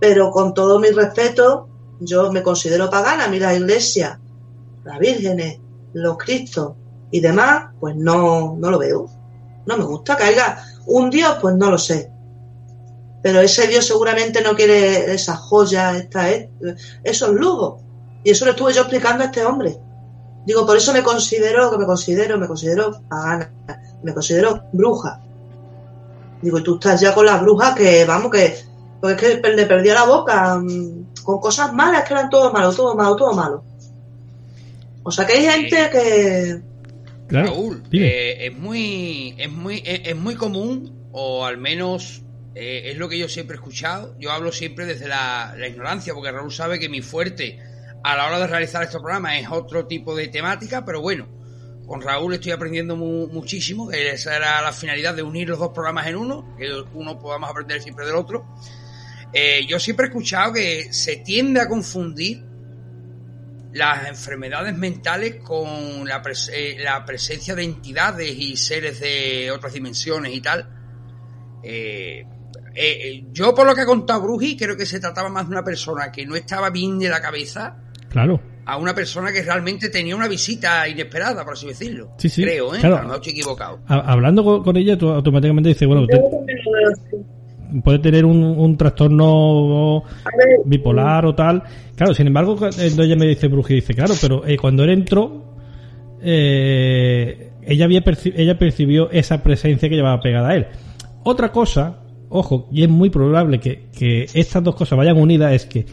pero 0.00 0.30
con 0.30 0.54
todo 0.54 0.78
mi 0.78 0.88
respeto, 0.88 1.68
yo 2.00 2.32
me 2.32 2.42
considero 2.42 2.88
pagana, 2.88 3.28
mira 3.28 3.48
la 3.48 3.58
iglesia, 3.58 4.18
las 4.84 4.98
vírgenes, 4.98 5.58
los 5.92 6.16
cristos 6.16 6.72
y 7.10 7.20
demás, 7.20 7.70
pues 7.80 7.96
no, 7.96 8.56
no 8.58 8.70
lo 8.70 8.78
veo. 8.78 9.10
No 9.66 9.76
me 9.76 9.84
gusta 9.84 10.16
que 10.16 10.24
un 10.86 11.10
Dios, 11.10 11.36
pues 11.40 11.54
no 11.56 11.70
lo 11.70 11.76
sé. 11.76 12.10
Pero 13.22 13.40
ese 13.40 13.66
Dios 13.66 13.84
seguramente 13.84 14.40
no 14.40 14.54
quiere 14.54 15.12
esas 15.12 15.38
joyas, 15.38 15.96
esta, 15.96 16.28
esos 17.04 17.30
lujos. 17.30 17.82
Y 18.24 18.30
eso 18.30 18.46
lo 18.46 18.52
estuve 18.52 18.72
yo 18.72 18.82
explicando 18.82 19.24
a 19.24 19.26
este 19.26 19.44
hombre. 19.44 19.78
Digo, 20.48 20.64
por 20.64 20.78
eso 20.78 20.94
me 20.94 21.02
considero 21.02 21.70
que 21.70 21.76
me 21.76 21.84
considero, 21.84 22.38
me 22.38 22.46
considero 22.46 23.02
pagana, 23.06 23.52
me 24.02 24.14
considero 24.14 24.64
bruja. 24.72 25.20
Digo, 26.40 26.58
y 26.58 26.62
tú 26.62 26.76
estás 26.76 27.02
ya 27.02 27.14
con 27.14 27.26
las 27.26 27.42
brujas 27.42 27.74
que, 27.74 28.06
vamos, 28.06 28.32
que, 28.32 28.56
pues 28.98 29.22
es 29.22 29.40
que 29.42 29.50
le 29.50 29.66
perdía 29.66 29.92
la 29.92 30.06
boca 30.06 30.56
mm, 30.56 31.16
con 31.22 31.38
cosas 31.38 31.74
malas, 31.74 32.08
que 32.08 32.14
eran 32.14 32.30
todo 32.30 32.50
malo, 32.50 32.72
todo 32.72 32.96
malo, 32.96 33.14
todo 33.14 33.34
malo. 33.34 33.62
O 35.02 35.10
sea 35.10 35.26
que 35.26 35.34
hay 35.34 35.44
gente 35.44 35.90
que, 35.90 36.62
Claro, 37.26 37.48
Raúl, 37.48 37.82
eh, 37.92 38.46
es 38.46 38.56
muy, 38.56 39.34
es 39.36 39.52
muy, 39.52 39.82
es, 39.84 40.00
es 40.06 40.16
muy 40.16 40.34
común, 40.34 41.10
o 41.12 41.44
al 41.44 41.58
menos 41.58 42.22
eh, 42.54 42.84
es 42.86 42.96
lo 42.96 43.10
que 43.10 43.18
yo 43.18 43.28
siempre 43.28 43.56
he 43.56 43.58
escuchado. 43.58 44.16
Yo 44.18 44.32
hablo 44.32 44.50
siempre 44.50 44.86
desde 44.86 45.08
la, 45.08 45.54
la 45.58 45.68
ignorancia, 45.68 46.14
porque 46.14 46.32
Raúl 46.32 46.50
sabe 46.50 46.78
que 46.78 46.88
mi 46.88 47.02
fuerte 47.02 47.67
a 48.04 48.16
la 48.16 48.26
hora 48.26 48.38
de 48.38 48.46
realizar 48.46 48.82
estos 48.82 49.00
programas 49.00 49.40
es 49.40 49.48
otro 49.50 49.86
tipo 49.86 50.14
de 50.14 50.28
temática, 50.28 50.84
pero 50.84 51.00
bueno, 51.00 51.28
con 51.86 52.00
Raúl 52.00 52.34
estoy 52.34 52.52
aprendiendo 52.52 52.96
mu- 52.96 53.28
muchísimo, 53.28 53.90
esa 53.90 54.36
era 54.36 54.60
la 54.62 54.72
finalidad 54.72 55.14
de 55.14 55.22
unir 55.22 55.48
los 55.48 55.58
dos 55.58 55.70
programas 55.70 56.06
en 56.06 56.16
uno, 56.16 56.54
que 56.56 56.68
uno 56.94 57.18
podamos 57.18 57.50
aprender 57.50 57.80
siempre 57.80 58.06
del 58.06 58.14
otro. 58.14 58.46
Eh, 59.32 59.66
yo 59.66 59.78
siempre 59.78 60.06
he 60.06 60.08
escuchado 60.08 60.52
que 60.52 60.92
se 60.92 61.16
tiende 61.16 61.60
a 61.60 61.68
confundir 61.68 62.44
las 63.72 64.08
enfermedades 64.08 64.74
mentales 64.76 65.36
con 65.42 66.06
la, 66.08 66.22
pres- 66.22 66.50
eh, 66.52 66.76
la 66.78 67.04
presencia 67.04 67.54
de 67.54 67.64
entidades 67.64 68.30
y 68.38 68.56
seres 68.56 69.00
de 69.00 69.50
otras 69.50 69.72
dimensiones 69.74 70.32
y 70.34 70.40
tal. 70.40 70.68
Eh, 71.62 72.24
yo 73.32 73.54
por 73.54 73.66
lo 73.66 73.74
que 73.74 73.80
ha 73.82 73.86
contado 73.86 74.22
Bruji 74.22 74.56
creo 74.56 74.76
que 74.76 74.86
se 74.86 75.00
trataba 75.00 75.28
más 75.28 75.46
de 75.48 75.52
una 75.52 75.64
persona 75.64 76.12
que 76.12 76.24
no 76.24 76.36
estaba 76.36 76.70
bien 76.70 76.98
de 76.98 77.08
la 77.08 77.20
cabeza 77.20 77.76
Claro. 78.08 78.40
a 78.66 78.76
una 78.76 78.94
persona 78.94 79.32
que 79.32 79.42
realmente 79.42 79.88
tenía 79.90 80.14
una 80.16 80.28
visita 80.28 80.86
inesperada, 80.88 81.44
por 81.44 81.54
así 81.54 81.66
decirlo. 81.68 82.10
Sí, 82.18 82.28
sí, 82.28 82.42
Creo, 82.42 82.74
¿eh? 82.74 82.78
claro. 82.80 82.96
A 82.96 82.98
lo 82.98 83.04
mejor 83.04 83.16
estoy 83.20 83.32
equivocado. 83.32 83.78
Ha- 83.86 84.12
Hablando 84.12 84.44
con, 84.44 84.62
con 84.62 84.76
ella, 84.76 84.96
tú 84.98 85.08
automáticamente 85.10 85.70
dices, 85.70 85.86
bueno, 85.88 86.06
así. 86.10 87.16
puede 87.82 87.98
tener 87.98 88.24
un, 88.24 88.42
un 88.42 88.76
trastorno 88.76 90.02
bipolar 90.64 91.24
o 91.26 91.34
tal. 91.34 91.62
Claro, 91.96 92.12
sin 92.14 92.26
embargo, 92.26 92.56
cuando 92.56 93.02
ella 93.02 93.16
me 93.16 93.26
dice 93.26 93.48
Bruji, 93.48 93.74
dice, 93.76 93.94
claro, 93.94 94.14
pero 94.20 94.46
eh, 94.46 94.56
cuando 94.56 94.84
él 94.84 94.90
entró, 94.90 95.54
eh, 96.22 97.50
ella, 97.66 97.84
había 97.84 98.04
perci- 98.04 98.32
ella 98.36 98.58
percibió 98.58 99.10
esa 99.10 99.42
presencia 99.42 99.88
que 99.88 99.96
llevaba 99.96 100.20
pegada 100.20 100.48
a 100.50 100.56
él. 100.56 100.66
Otra 101.24 101.50
cosa, 101.52 102.00
ojo, 102.28 102.68
y 102.72 102.82
es 102.82 102.88
muy 102.88 103.10
probable 103.10 103.60
que, 103.60 103.86
que 103.96 104.26
estas 104.34 104.62
dos 104.62 104.74
cosas 104.74 104.96
vayan 104.98 105.18
unidas, 105.18 105.52
es 105.52 105.66
que, 105.66 105.86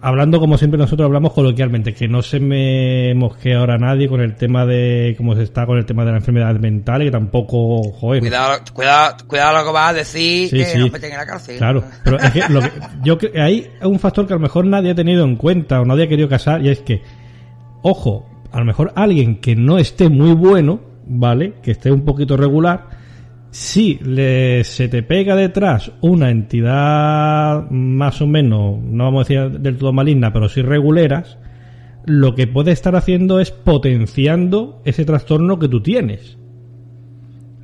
hablando 0.00 0.38
como 0.40 0.58
siempre 0.58 0.78
nosotros 0.78 1.06
hablamos 1.06 1.32
coloquialmente, 1.32 1.94
que 1.94 2.06
no 2.08 2.22
se 2.22 2.38
me 2.40 3.14
mosquee 3.14 3.54
ahora 3.54 3.78
nadie 3.78 4.08
con 4.08 4.20
el 4.20 4.34
tema 4.36 4.66
de 4.66 5.14
cómo 5.16 5.34
se 5.34 5.42
está 5.42 5.66
con 5.66 5.78
el 5.78 5.86
tema 5.86 6.04
de 6.04 6.10
la 6.12 6.18
enfermedad 6.18 6.54
mental, 6.58 7.02
y 7.02 7.06
que 7.06 7.10
tampoco, 7.10 7.82
joder, 7.92 8.20
Cuidado, 8.20 8.58
cuidado, 8.72 9.16
cuidado 9.26 9.58
lo 9.58 9.64
que 9.66 9.72
vas 9.72 9.90
a 9.90 9.94
decir, 9.94 10.48
Sí, 10.50 10.56
que 10.58 10.64
sí. 10.66 10.78
nos 10.78 10.92
meten 10.92 11.12
en 11.12 11.18
la 11.18 11.26
cárcel. 11.26 11.56
Claro, 11.58 11.84
pero 12.04 12.18
es 12.18 12.30
que, 12.30 12.40
lo 12.48 12.60
que- 12.60 12.70
yo 13.02 13.18
hay 13.40 13.68
un 13.82 13.98
factor 13.98 14.26
que 14.26 14.32
a 14.34 14.36
lo 14.36 14.42
mejor 14.42 14.66
nadie 14.66 14.90
ha 14.90 14.94
tenido 14.94 15.24
en 15.24 15.36
cuenta 15.36 15.80
o 15.80 15.84
nadie 15.84 16.04
ha 16.04 16.08
querido 16.08 16.28
casar 16.28 16.64
y 16.64 16.68
es 16.68 16.80
que, 16.80 17.02
ojo, 17.82 18.28
a 18.52 18.58
lo 18.60 18.64
mejor 18.64 18.92
alguien 18.96 19.40
que 19.40 19.56
no 19.56 19.78
esté 19.78 20.08
muy 20.08 20.32
bueno, 20.32 20.80
¿vale? 21.06 21.54
Que 21.62 21.72
esté 21.72 21.90
un 21.90 22.04
poquito 22.04 22.36
regular, 22.36 22.95
si 23.56 23.98
le, 24.04 24.64
se 24.64 24.86
te 24.86 25.02
pega 25.02 25.34
detrás 25.34 25.90
una 26.02 26.30
entidad 26.30 27.70
más 27.70 28.20
o 28.20 28.26
menos, 28.26 28.78
no 28.82 29.04
vamos 29.04 29.24
a 29.24 29.28
decir 29.28 29.60
del 29.60 29.78
todo 29.78 29.94
maligna, 29.94 30.30
pero 30.30 30.50
sí 30.50 30.60
reguleras, 30.60 31.38
lo 32.04 32.34
que 32.34 32.46
puede 32.46 32.72
estar 32.72 32.94
haciendo 32.96 33.40
es 33.40 33.52
potenciando 33.52 34.82
ese 34.84 35.06
trastorno 35.06 35.58
que 35.58 35.68
tú 35.68 35.80
tienes. 35.80 36.36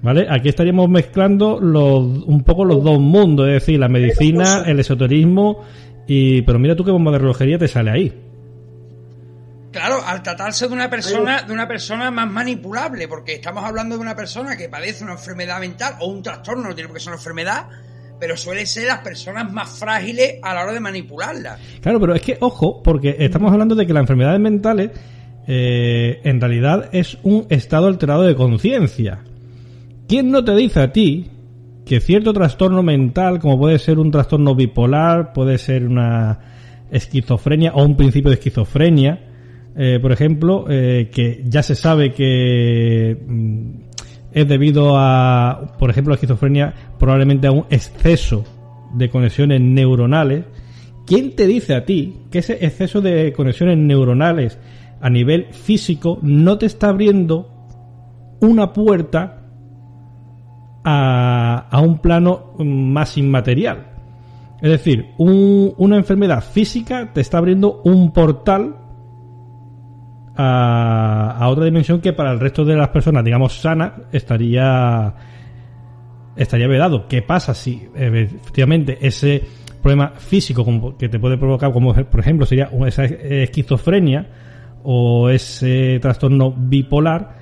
¿Vale? 0.00 0.28
Aquí 0.30 0.48
estaríamos 0.48 0.88
mezclando 0.88 1.60
los, 1.60 2.24
un 2.24 2.42
poco 2.42 2.64
los 2.64 2.82
dos 2.82 2.98
mundos, 2.98 3.48
es 3.48 3.54
decir, 3.54 3.78
la 3.78 3.88
medicina, 3.88 4.62
el 4.66 4.80
esoterismo, 4.80 5.60
y 6.06 6.40
pero 6.42 6.58
mira 6.58 6.74
tú 6.74 6.84
qué 6.84 6.90
bomba 6.90 7.12
de 7.12 7.18
relojería 7.18 7.58
te 7.58 7.68
sale 7.68 7.90
ahí. 7.90 8.12
Claro, 9.72 10.02
al 10.06 10.22
tratarse 10.22 10.68
de 10.68 10.74
una 10.74 10.90
persona, 10.90 11.42
de 11.42 11.52
una 11.52 11.66
persona 11.66 12.10
más 12.10 12.30
manipulable, 12.30 13.08
porque 13.08 13.34
estamos 13.34 13.64
hablando 13.64 13.96
de 13.96 14.02
una 14.02 14.14
persona 14.14 14.56
que 14.56 14.68
padece 14.68 15.02
una 15.02 15.14
enfermedad 15.14 15.58
mental 15.60 15.94
o 16.00 16.08
un 16.08 16.22
trastorno, 16.22 16.68
no 16.68 16.74
tiene 16.74 16.88
por 16.88 16.98
qué 16.98 17.02
ser 17.02 17.12
una 17.12 17.18
enfermedad, 17.18 17.68
pero 18.20 18.36
suelen 18.36 18.66
ser 18.66 18.86
las 18.86 18.98
personas 18.98 19.50
más 19.50 19.78
frágiles 19.78 20.34
a 20.42 20.54
la 20.54 20.62
hora 20.62 20.72
de 20.74 20.80
manipularla. 20.80 21.58
Claro, 21.80 21.98
pero 21.98 22.14
es 22.14 22.20
que, 22.20 22.36
ojo, 22.40 22.82
porque 22.82 23.16
estamos 23.18 23.50
hablando 23.50 23.74
de 23.74 23.86
que 23.86 23.94
las 23.94 24.02
enfermedades 24.02 24.40
mentales 24.40 24.90
eh, 25.46 26.20
en 26.22 26.40
realidad 26.40 26.90
es 26.92 27.16
un 27.22 27.46
estado 27.48 27.86
alterado 27.86 28.22
de 28.22 28.36
conciencia. 28.36 29.20
¿Quién 30.06 30.30
no 30.30 30.44
te 30.44 30.54
dice 30.54 30.80
a 30.80 30.92
ti 30.92 31.30
que 31.86 32.00
cierto 32.00 32.32
trastorno 32.32 32.82
mental, 32.82 33.40
como 33.40 33.58
puede 33.58 33.78
ser 33.78 33.98
un 33.98 34.10
trastorno 34.10 34.54
bipolar, 34.54 35.32
puede 35.32 35.58
ser 35.58 35.84
una 35.84 36.38
esquizofrenia 36.90 37.72
o 37.72 37.84
un 37.84 37.96
principio 37.96 38.30
de 38.30 38.34
esquizofrenia, 38.34 39.31
eh, 39.76 39.98
por 40.00 40.12
ejemplo, 40.12 40.66
eh, 40.68 41.10
que 41.12 41.42
ya 41.46 41.62
se 41.62 41.74
sabe 41.74 42.12
que 42.12 43.16
mm, 43.26 43.70
es 44.32 44.48
debido 44.48 44.94
a, 44.96 45.74
por 45.78 45.90
ejemplo, 45.90 46.10
la 46.12 46.16
esquizofrenia 46.16 46.74
probablemente 46.98 47.46
a 47.46 47.52
un 47.52 47.64
exceso 47.70 48.44
de 48.94 49.08
conexiones 49.10 49.60
neuronales. 49.60 50.44
¿Quién 51.06 51.34
te 51.34 51.46
dice 51.46 51.74
a 51.74 51.84
ti 51.84 52.16
que 52.30 52.38
ese 52.38 52.64
exceso 52.64 53.00
de 53.00 53.32
conexiones 53.32 53.76
neuronales 53.78 54.58
a 55.00 55.10
nivel 55.10 55.46
físico 55.52 56.18
no 56.22 56.58
te 56.58 56.66
está 56.66 56.88
abriendo 56.90 57.48
una 58.40 58.72
puerta 58.72 59.38
a, 60.84 61.66
a 61.70 61.80
un 61.80 61.98
plano 61.98 62.52
más 62.58 63.16
inmaterial? 63.18 63.88
Es 64.60 64.70
decir, 64.70 65.06
un- 65.18 65.74
una 65.76 65.96
enfermedad 65.96 66.42
física 66.42 67.10
te 67.12 67.20
está 67.20 67.38
abriendo 67.38 67.80
un 67.84 68.12
portal 68.12 68.76
a, 70.36 71.36
a 71.38 71.48
otra 71.48 71.64
dimensión 71.64 72.00
que 72.00 72.12
para 72.12 72.32
el 72.32 72.40
resto 72.40 72.64
de 72.64 72.76
las 72.76 72.88
personas, 72.88 73.24
digamos, 73.24 73.60
sanas, 73.60 73.92
estaría 74.12 75.14
estaría 76.36 76.66
vedado. 76.66 77.06
¿Qué 77.08 77.22
pasa 77.22 77.54
si 77.54 77.88
efectivamente 77.94 78.98
ese 79.00 79.42
problema 79.82 80.10
físico 80.16 80.96
que 80.96 81.08
te 81.08 81.18
puede 81.18 81.36
provocar, 81.36 81.72
como 81.72 81.92
por 81.94 82.20
ejemplo 82.20 82.46
sería 82.46 82.70
esa 82.86 83.04
esquizofrenia 83.04 84.26
o 84.84 85.28
ese 85.28 85.98
trastorno 86.00 86.52
bipolar, 86.56 87.36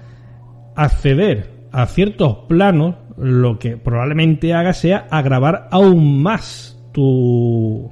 acceder 0.74 1.68
a 1.72 1.86
ciertos 1.86 2.38
planos, 2.48 2.96
lo 3.16 3.58
que 3.58 3.76
probablemente 3.76 4.54
haga 4.54 4.72
sea 4.72 5.06
agravar 5.10 5.68
aún 5.70 6.22
más 6.22 6.78
tu, 6.92 7.90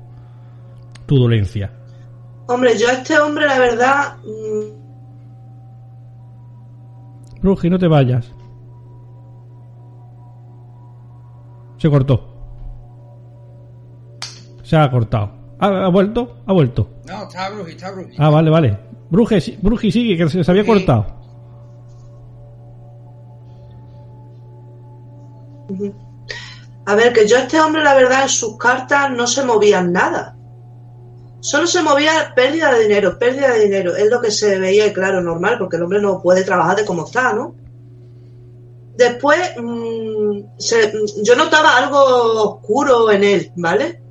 tu 1.07 1.19
dolencia. 1.19 1.73
Hombre, 2.47 2.79
yo 2.79 2.89
a 2.89 2.93
este 2.93 3.19
hombre, 3.19 3.47
la 3.47 3.59
verdad. 3.59 4.17
Bruji, 7.43 7.71
no 7.71 7.79
te 7.79 7.87
vayas. 7.89 8.31
Se 11.79 11.89
cortó. 11.89 12.25
Se 14.63 14.77
ha 14.77 14.91
cortado. 14.91 15.31
¿Ha, 15.61 15.67
ha 15.87 15.89
vuelto? 15.89 16.37
Ha 16.47 16.53
vuelto. 16.53 16.89
No, 17.07 17.23
está 17.25 17.49
Bruji, 17.51 17.71
está 17.73 17.91
Bruji. 17.93 18.15
Ah, 18.19 18.31
vale, 18.31 18.51
vale. 18.51 18.79
Bruji, 19.11 19.41
sí- 19.41 19.59
Bruji 19.63 19.91
sigue, 19.93 20.17
que 20.17 20.29
se, 20.29 20.43
se 20.45 20.51
había 20.51 20.67
cortado. 20.67 21.07
A 26.87 26.95
ver, 26.95 27.13
que 27.13 27.27
yo 27.29 27.37
a 27.37 27.41
este 27.41 27.61
hombre, 27.61 27.83
la 27.85 27.95
verdad, 27.95 28.23
en 28.23 28.29
sus 28.29 28.57
cartas 28.57 29.11
no 29.11 29.27
se 29.27 29.45
movían 29.45 29.93
nada. 29.93 30.37
Solo 31.51 31.67
se 31.67 31.83
movía 31.83 32.33
pérdida 32.37 32.73
de 32.75 32.81
dinero, 32.87 33.19
pérdida 33.19 33.49
de 33.55 33.61
dinero. 33.65 33.97
Es 33.97 34.11
lo 34.11 34.21
que 34.21 34.31
se 34.31 34.59
veía, 34.59 34.93
claro, 34.93 35.23
normal, 35.23 35.57
porque 35.59 35.77
el 35.77 35.83
hombre 35.85 36.01
no 36.01 36.21
puede 36.21 36.45
trabajar 36.45 36.77
de 36.77 36.85
como 36.85 37.07
está, 37.07 37.33
¿no? 37.33 37.55
Después, 38.97 39.39
mm, 39.57 40.41
se- 40.59 40.93
yo 41.23 41.37
notaba 41.37 41.77
algo 41.79 41.99
oscuro 42.57 43.11
en 43.11 43.25
él, 43.25 43.53
¿vale? 43.57 44.03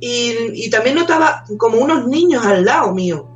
Y, 0.00 0.64
y 0.66 0.70
también 0.70 0.96
notaba 0.96 1.44
como 1.58 1.78
unos 1.78 2.06
niños 2.06 2.42
al 2.46 2.64
lado 2.64 2.94
mío. 2.94 3.28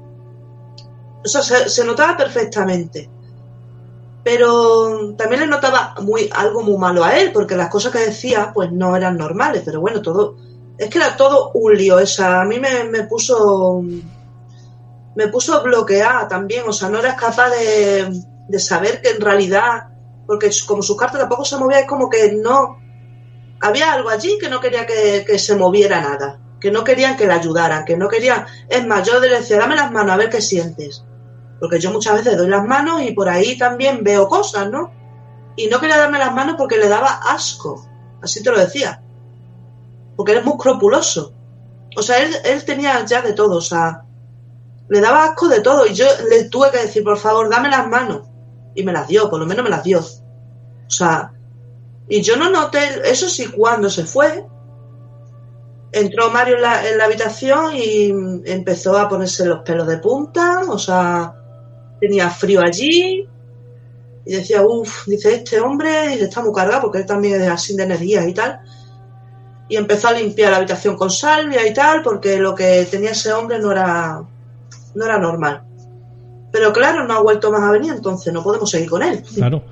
O 1.24 1.28
sea, 1.28 1.42
se, 1.42 1.68
se 1.68 1.84
notaba 1.84 2.16
perfectamente 2.16 3.10
pero 4.24 5.14
también 5.16 5.40
le 5.40 5.46
notaba 5.48 5.94
muy 6.00 6.30
algo 6.32 6.62
muy 6.62 6.76
malo 6.78 7.02
a 7.02 7.18
él 7.18 7.32
porque 7.32 7.56
las 7.56 7.68
cosas 7.70 7.90
que 7.90 7.98
decía 8.06 8.52
pues 8.54 8.70
no 8.70 8.94
eran 8.96 9.16
normales 9.16 9.62
pero 9.64 9.80
bueno 9.80 10.00
todo 10.00 10.36
es 10.78 10.88
que 10.88 10.98
era 10.98 11.16
todo 11.16 11.52
un 11.54 11.74
lío 11.76 11.98
esa. 11.98 12.40
A 12.40 12.44
mí 12.44 12.58
me, 12.58 12.84
me 12.84 13.04
puso 13.04 13.82
me 15.14 15.28
puso 15.28 15.62
bloqueada 15.62 16.28
también. 16.28 16.64
O 16.66 16.72
sea 16.72 16.88
no 16.88 16.98
eras 16.98 17.16
capaz 17.16 17.50
de, 17.50 18.22
de 18.48 18.58
saber 18.58 19.00
que 19.00 19.10
en 19.10 19.20
realidad 19.20 19.88
porque 20.26 20.50
como 20.66 20.82
su 20.82 20.96
carta 20.96 21.18
tampoco 21.18 21.44
se 21.44 21.58
movía 21.58 21.80
es 21.80 21.86
como 21.86 22.08
que 22.08 22.32
no 22.32 22.78
había 23.60 23.92
algo 23.92 24.08
allí 24.08 24.38
que 24.40 24.48
no 24.48 24.60
quería 24.60 24.86
que, 24.86 25.24
que 25.26 25.38
se 25.38 25.56
moviera 25.56 26.00
nada 26.00 26.40
que 26.60 26.70
no 26.70 26.84
querían 26.84 27.16
que 27.16 27.26
le 27.26 27.32
ayudaran 27.32 27.84
que 27.84 27.96
no 27.96 28.08
querían 28.08 28.46
es 28.68 28.86
más 28.86 29.06
yo 29.06 29.18
le 29.18 29.28
decía 29.28 29.58
dame 29.58 29.74
las 29.74 29.90
manos 29.90 30.12
a 30.12 30.16
ver 30.16 30.30
qué 30.30 30.40
sientes 30.40 31.04
porque 31.62 31.78
yo 31.78 31.92
muchas 31.92 32.14
veces 32.14 32.36
doy 32.36 32.48
las 32.48 32.66
manos 32.66 33.02
y 33.02 33.12
por 33.12 33.28
ahí 33.28 33.56
también 33.56 34.02
veo 34.02 34.26
cosas, 34.26 34.68
¿no? 34.68 34.90
Y 35.54 35.68
no 35.68 35.78
quería 35.78 35.96
darme 35.96 36.18
las 36.18 36.34
manos 36.34 36.56
porque 36.58 36.76
le 36.76 36.88
daba 36.88 37.20
asco, 37.24 37.88
así 38.20 38.42
te 38.42 38.50
lo 38.50 38.58
decía, 38.58 39.00
porque 40.16 40.32
eres 40.32 40.44
muy 40.44 40.54
escrupuloso. 40.54 41.32
O 41.96 42.02
sea, 42.02 42.22
él, 42.22 42.34
él 42.44 42.64
tenía 42.64 43.04
ya 43.04 43.22
de 43.22 43.32
todo, 43.32 43.56
o 43.56 43.60
sea, 43.60 44.04
le 44.88 45.00
daba 45.00 45.24
asco 45.24 45.48
de 45.48 45.60
todo 45.60 45.86
y 45.86 45.94
yo 45.94 46.06
le 46.28 46.44
tuve 46.44 46.70
que 46.70 46.78
decir, 46.78 47.04
por 47.04 47.18
favor, 47.18 47.48
dame 47.48 47.68
las 47.68 47.86
manos. 47.88 48.22
Y 48.74 48.82
me 48.82 48.92
las 48.92 49.08
dio, 49.08 49.28
por 49.28 49.40
lo 49.40 49.46
menos 49.46 49.64
me 49.64 49.70
las 49.70 49.84
dio. 49.84 50.00
O 50.00 50.90
sea, 50.90 51.32
y 52.08 52.22
yo 52.22 52.36
no 52.36 52.50
noté, 52.50 52.78
eso 53.04 53.28
sí, 53.28 53.46
cuando 53.46 53.88
se 53.88 54.04
fue, 54.04 54.44
entró 55.92 56.30
Mario 56.30 56.56
en 56.56 56.62
la, 56.62 56.88
en 56.88 56.98
la 56.98 57.04
habitación 57.04 57.74
y 57.76 58.08
empezó 58.44 58.98
a 58.98 59.08
ponerse 59.08 59.44
los 59.44 59.60
pelos 59.60 59.86
de 59.86 59.98
punta, 59.98 60.60
o 60.68 60.78
sea, 60.78 61.34
tenía 62.00 62.28
frío 62.30 62.60
allí 62.60 63.28
y 64.24 64.32
decía, 64.32 64.62
uff, 64.62 65.06
dice 65.06 65.34
este 65.34 65.60
hombre 65.60 66.16
y 66.16 66.20
está 66.20 66.42
muy 66.42 66.52
cargado 66.52 66.82
porque 66.82 66.98
él 66.98 67.06
también 67.06 67.40
es 67.40 67.48
así 67.48 67.76
de 67.76 67.84
energías 67.84 68.26
y 68.26 68.34
tal. 68.34 68.60
Y 69.68 69.76
empezó 69.76 70.08
a 70.08 70.12
limpiar 70.12 70.50
la 70.50 70.58
habitación 70.58 70.96
con 70.96 71.10
salvia 71.10 71.66
y 71.66 71.72
tal 71.72 72.02
porque 72.02 72.38
lo 72.38 72.54
que 72.54 72.86
tenía 72.90 73.10
ese 73.12 73.32
hombre 73.32 73.58
no 73.58 73.72
era, 73.72 74.20
no 74.94 75.04
era 75.04 75.18
normal. 75.18 75.62
Pero 76.50 76.72
claro, 76.72 77.06
no 77.06 77.14
ha 77.14 77.22
vuelto 77.22 77.50
más 77.50 77.62
a 77.62 77.70
venir, 77.70 77.92
entonces 77.94 78.32
no 78.32 78.42
podemos 78.42 78.70
seguir 78.70 78.90
con 78.90 79.02
él. 79.02 79.22
Claro. 79.34 79.62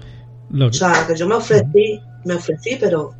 Lo 0.50 0.68
O 0.68 0.72
sea, 0.72 1.06
que 1.06 1.14
yo 1.14 1.28
me 1.28 1.34
ofrecí, 1.34 2.00
me 2.24 2.34
ofrecí, 2.34 2.76
pero 2.80 3.12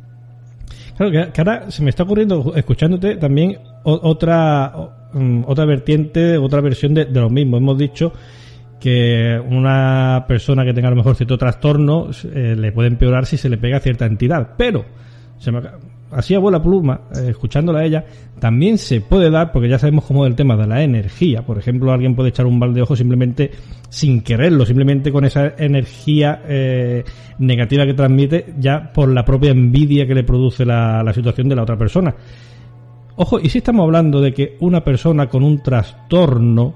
Claro, 0.97 1.11
que, 1.31 1.41
ahora 1.41 1.69
se 1.71 1.81
me 1.83 1.89
está 1.91 2.03
ocurriendo, 2.03 2.53
escuchándote, 2.55 3.15
también 3.15 3.57
otra 3.83 4.73
mm, 5.13 5.43
otra 5.47 5.65
vertiente, 5.65 6.37
otra 6.37 6.61
versión 6.61 6.93
de, 6.93 7.05
de 7.05 7.19
lo 7.19 7.29
mismo. 7.29 7.57
Hemos 7.57 7.77
dicho 7.77 8.11
que 8.79 9.39
una 9.49 10.25
persona 10.27 10.65
que 10.65 10.73
tenga 10.73 10.87
a 10.87 10.91
lo 10.91 10.97
mejor 10.97 11.15
cierto 11.15 11.37
trastorno 11.37 12.09
eh, 12.33 12.55
le 12.57 12.71
puede 12.71 12.87
empeorar 12.89 13.25
si 13.25 13.37
se 13.37 13.47
le 13.49 13.57
pega 13.57 13.77
a 13.77 13.79
cierta 13.79 14.05
entidad. 14.05 14.49
Pero, 14.57 14.85
se 15.39 15.51
me, 15.51 15.59
ac- 15.59 15.73
así 16.11 16.35
a 16.35 16.39
buena 16.39 16.61
pluma, 16.61 17.01
eh, 17.15 17.29
escuchándola 17.29 17.79
a 17.79 17.85
ella, 17.85 18.05
también 18.39 18.77
se 18.77 19.01
puede 19.01 19.29
dar, 19.29 19.51
porque 19.51 19.69
ya 19.69 19.79
sabemos 19.79 20.05
cómo 20.05 20.25
es 20.25 20.29
el 20.29 20.35
tema 20.35 20.55
de 20.55 20.67
la 20.67 20.81
energía. 20.81 21.45
Por 21.45 21.57
ejemplo, 21.57 21.91
alguien 21.91 22.15
puede 22.15 22.29
echar 22.29 22.45
un 22.45 22.59
balde 22.59 22.75
de 22.75 22.81
ojo 22.81 22.95
simplemente 22.95 23.51
sin 23.89 24.21
quererlo, 24.21 24.65
simplemente 24.65 25.11
con 25.11 25.25
esa 25.25 25.53
energía 25.57 26.41
eh, 26.47 27.03
negativa 27.39 27.85
que 27.85 27.93
transmite, 27.93 28.53
ya 28.57 28.91
por 28.91 29.09
la 29.09 29.23
propia 29.23 29.51
envidia 29.51 30.07
que 30.07 30.15
le 30.15 30.23
produce 30.23 30.65
la, 30.65 31.11
situación 31.13 31.49
de 31.49 31.55
la 31.55 31.63
otra 31.63 31.77
persona. 31.77 32.15
Ojo, 33.15 33.39
y 33.39 33.49
si 33.49 33.59
estamos 33.59 33.83
hablando 33.83 34.21
de 34.21 34.33
que 34.33 34.57
una 34.61 34.83
persona 34.83 35.27
con 35.27 35.43
un 35.43 35.61
trastorno 35.61 36.73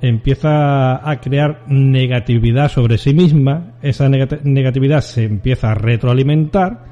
empieza 0.00 1.08
a 1.08 1.20
crear 1.20 1.62
negatividad 1.68 2.70
sobre 2.70 2.98
sí 2.98 3.14
misma, 3.14 3.74
esa 3.82 4.08
negati- 4.08 4.42
negatividad 4.42 5.00
se 5.00 5.24
empieza 5.24 5.72
a 5.72 5.74
retroalimentar 5.74 6.91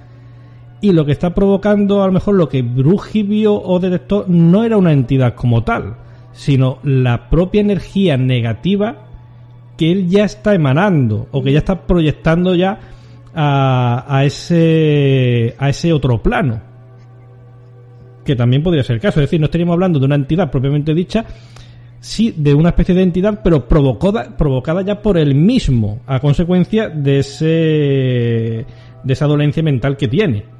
y 0.81 0.93
lo 0.93 1.05
que 1.05 1.12
está 1.12 1.35
provocando 1.35 2.03
a 2.03 2.07
lo 2.07 2.12
mejor 2.12 2.35
lo 2.35 2.49
que 2.49 2.62
Bruji 2.62 3.22
vio 3.22 3.55
o 3.55 3.78
detectó 3.78 4.24
no 4.28 4.64
era 4.64 4.76
una 4.76 4.93
entidad 4.93 5.35
como 5.35 5.62
tal, 5.62 5.97
sino 6.33 6.78
la 6.83 7.28
propia 7.28 7.61
energía 7.61 8.16
negativa 8.16 9.07
que 9.76 9.93
él 9.93 10.09
ya 10.09 10.24
está 10.24 10.55
emanando 10.55 11.28
o 11.33 11.43
que 11.43 11.53
ya 11.53 11.59
está 11.59 11.87
proyectando 11.87 12.55
ya 12.55 12.78
a, 13.35 14.22
ese 14.24 15.55
a 15.59 15.68
ese 15.68 15.93
otro 15.93 16.22
plano 16.22 16.61
que 18.24 18.35
también 18.35 18.62
podría 18.62 18.83
ser 18.83 18.97
el 18.97 19.03
caso. 19.03 19.20
Es 19.20 19.26
decir 19.26 19.41
no 19.41 19.47
estaríamos 19.47 19.74
hablando 19.74 19.99
de 19.99 20.07
una 20.07 20.16
entidad 20.16 20.51
propiamente 20.51 20.95
dicha 20.95 21.24
sí 22.01 22.35
de 22.37 22.55
una 22.55 22.70
especie 22.70 22.95
de 22.95 23.03
entidad 23.03 23.41
pero 23.45 23.68
provocada 23.68 24.35
provocada 24.37 24.83
ya 24.83 25.03
por 25.03 25.18
él 25.18 25.35
mismo 25.35 26.01
a 26.07 26.20
consecuencia 26.20 26.89
de 26.89 27.18
ese 27.18 28.66
de 29.05 29.12
esa 29.12 29.26
dolencia 29.26 29.62
mental 29.62 29.99
que 29.99 30.09
tiene 30.09 30.59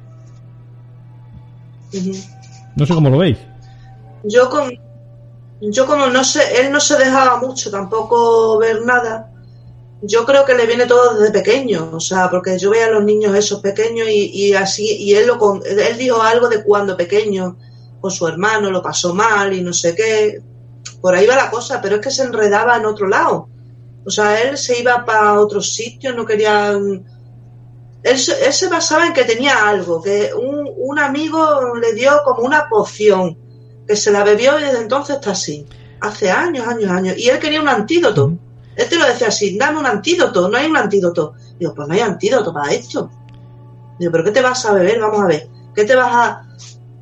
no 2.75 2.85
sé 2.85 2.93
cómo 2.93 3.09
lo 3.09 3.17
veis 3.17 3.37
yo 4.23 4.49
con 4.49 4.71
yo 5.63 5.85
como 5.85 6.07
no 6.07 6.23
sé, 6.23 6.59
él 6.59 6.71
no 6.71 6.79
se 6.79 6.97
dejaba 6.97 7.37
mucho 7.37 7.69
tampoco 7.69 8.57
ver 8.57 8.81
nada. 8.83 9.31
Yo 10.01 10.25
creo 10.25 10.43
que 10.43 10.55
le 10.55 10.65
viene 10.65 10.87
todo 10.87 11.13
desde 11.19 11.31
pequeño, 11.31 11.91
o 11.93 11.99
sea, 11.99 12.31
porque 12.31 12.57
yo 12.57 12.71
veía 12.71 12.87
a 12.87 12.89
los 12.89 13.03
niños 13.03 13.35
esos 13.35 13.61
pequeños 13.61 14.07
y, 14.09 14.31
y 14.33 14.53
así 14.55 14.97
y 14.97 15.13
él 15.13 15.27
lo 15.27 15.37
con- 15.37 15.61
él 15.63 15.97
dijo 15.99 16.19
algo 16.19 16.49
de 16.49 16.63
cuando 16.63 16.97
pequeño 16.97 17.57
con 17.99 18.09
su 18.09 18.27
hermano 18.27 18.71
lo 18.71 18.81
pasó 18.81 19.13
mal 19.13 19.53
y 19.53 19.61
no 19.61 19.71
sé 19.71 19.93
qué. 19.93 20.41
Por 20.99 21.13
ahí 21.13 21.27
va 21.27 21.35
la 21.35 21.51
cosa, 21.51 21.79
pero 21.79 21.97
es 21.97 22.01
que 22.01 22.09
se 22.09 22.23
enredaba 22.23 22.77
en 22.77 22.85
otro 22.87 23.07
lado. 23.07 23.47
O 24.03 24.09
sea, 24.09 24.41
él 24.41 24.57
se 24.57 24.79
iba 24.79 25.05
para 25.05 25.39
otros 25.39 25.75
sitios, 25.75 26.15
no 26.15 26.25
quería 26.25 26.71
él, 26.71 27.03
él 28.03 28.53
se 28.53 28.67
basaba 28.67 29.05
en 29.05 29.13
que 29.13 29.25
tenía 29.25 29.69
algo, 29.69 30.01
que 30.01 30.31
un, 30.33 30.60
un 30.91 30.99
amigo 30.99 31.75
le 31.75 31.93
dio 31.93 32.11
como 32.25 32.43
una 32.43 32.67
poción, 32.69 33.37
que 33.87 33.95
se 33.95 34.11
la 34.11 34.23
bebió 34.23 34.59
y 34.59 34.63
desde 34.63 34.81
entonces 34.81 35.15
está 35.15 35.31
así. 35.31 35.65
Hace 36.01 36.29
años, 36.31 36.67
años, 36.67 36.89
años. 36.89 37.17
Y 37.17 37.29
él 37.29 37.39
quería 37.39 37.61
un 37.61 37.69
antídoto. 37.69 38.33
Él 38.75 38.89
te 38.89 38.97
lo 38.97 39.05
decía 39.05 39.27
así, 39.27 39.57
dame 39.57 39.79
un 39.79 39.85
antídoto, 39.85 40.49
no 40.49 40.57
hay 40.57 40.67
un 40.67 40.77
antídoto. 40.77 41.33
Digo, 41.59 41.73
pues 41.73 41.87
no 41.87 41.93
hay 41.93 41.99
antídoto 41.99 42.53
para 42.53 42.71
esto. 42.71 43.09
Digo, 43.99 44.11
pero 44.11 44.23
¿qué 44.23 44.31
te 44.31 44.41
vas 44.41 44.65
a 44.65 44.73
beber? 44.73 44.99
Vamos 44.99 45.21
a 45.21 45.27
ver. 45.27 45.49
¿Qué 45.75 45.83
te 45.83 45.95
vas 45.95 46.13
a...? 46.13 46.47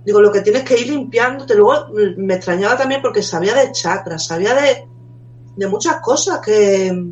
Digo, 0.04 0.22
lo 0.22 0.32
que 0.32 0.42
tienes 0.42 0.64
que 0.64 0.80
ir 0.80 0.90
limpiándote. 0.90 1.56
Luego 1.56 1.88
mm, 1.90 2.22
me 2.22 2.36
extrañaba 2.36 2.78
también 2.78 3.02
porque 3.02 3.22
sabía 3.22 3.54
de 3.54 3.72
chakras, 3.72 4.26
sabía 4.26 4.54
de, 4.56 4.88
de 5.56 5.68
muchas 5.68 5.98
cosas 6.02 6.40
que, 6.40 7.12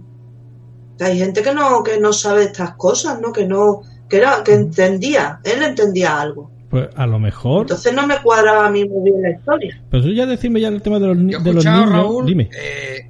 que 0.98 1.04
hay 1.04 1.20
gente 1.20 1.42
que 1.42 1.54
no, 1.54 1.84
que 1.84 2.00
no 2.00 2.12
sabe 2.12 2.44
estas 2.44 2.76
cosas, 2.76 3.20
¿no? 3.20 3.32
Que 3.32 3.46
no, 3.46 3.84
que 4.10 4.18
era, 4.18 4.44
que 4.44 4.54
entendía, 4.54 5.40
él 5.44 5.64
entendía 5.64 6.20
algo. 6.20 6.52
Pues 6.70 6.90
a 6.96 7.06
lo 7.08 7.18
mejor 7.20 7.62
Entonces 7.62 7.94
no 7.94 8.06
me 8.08 8.18
cuadraba 8.22 8.68
a 8.68 8.70
mí 8.70 8.84
muy 8.86 9.10
bien 9.12 9.22
la 9.22 9.32
historia. 9.32 9.82
pero 9.90 10.04
eso 10.04 10.12
ya 10.12 10.26
decime 10.26 10.60
ya 10.62 10.68
el 10.68 10.82
tema 10.82 11.00
de 11.00 11.08
los, 11.08 11.18
Yo 11.18 11.40
he 11.40 11.42
de 11.42 11.54
los 11.54 11.66
niños 11.66 11.90
Raúl, 11.90 12.26
dime 12.26 12.50
eh, 12.54 13.10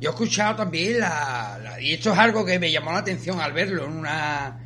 yo 0.00 0.10
he 0.10 0.12
escuchado 0.12 0.56
también 0.56 1.00
la, 1.00 1.58
la- 1.62 1.80
Y 1.80 1.92
esto 1.94 2.12
es 2.12 2.18
algo 2.18 2.44
que 2.44 2.58
me 2.58 2.70
llamó 2.70 2.92
la 2.92 2.98
atención 2.98 3.40
al 3.40 3.52
verlo 3.52 3.84
en 3.86 3.92
una, 3.92 4.58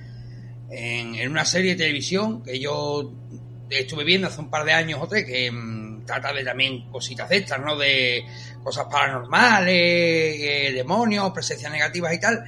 en, 0.70 1.14
en 1.14 1.30
una 1.30 1.44
serie 1.44 1.72
de 1.72 1.76
televisión 1.84 2.42
que 2.42 2.58
yo 2.58 3.12
estuve 3.68 4.02
viendo 4.04 4.26
hace 4.26 4.40
un 4.40 4.50
par 4.50 4.64
de 4.64 4.72
años 4.72 4.98
o 5.00 5.06
tres 5.06 5.24
que 5.24 5.50
mm, 5.52 6.04
trata 6.04 6.32
de 6.32 6.42
también 6.42 6.90
cositas 6.90 7.28
de 7.28 7.36
estas, 7.36 7.60
¿no? 7.60 7.76
De 7.76 8.24
cosas 8.64 8.86
paranormales, 8.90 9.72
eh, 9.76 10.72
demonios, 10.74 11.30
presencias 11.30 11.70
negativas 11.70 12.12
y 12.12 12.18
tal, 12.20 12.44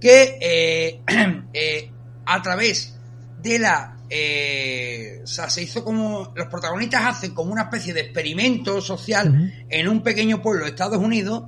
que 0.00 0.36
eh, 0.40 1.00
eh, 1.54 1.90
a 2.26 2.42
través 2.42 2.94
de 3.40 3.58
la... 3.58 3.94
o 4.10 5.26
sea, 5.26 5.50
se 5.50 5.62
hizo 5.62 5.84
como... 5.84 6.32
Los 6.34 6.46
protagonistas 6.48 7.04
hacen 7.04 7.34
como 7.34 7.52
una 7.52 7.62
especie 7.62 7.92
de 7.92 8.00
experimento 8.00 8.80
social 8.80 9.66
en 9.68 9.88
un 9.88 10.02
pequeño 10.02 10.40
pueblo 10.40 10.64
de 10.64 10.70
Estados 10.70 10.98
Unidos. 10.98 11.44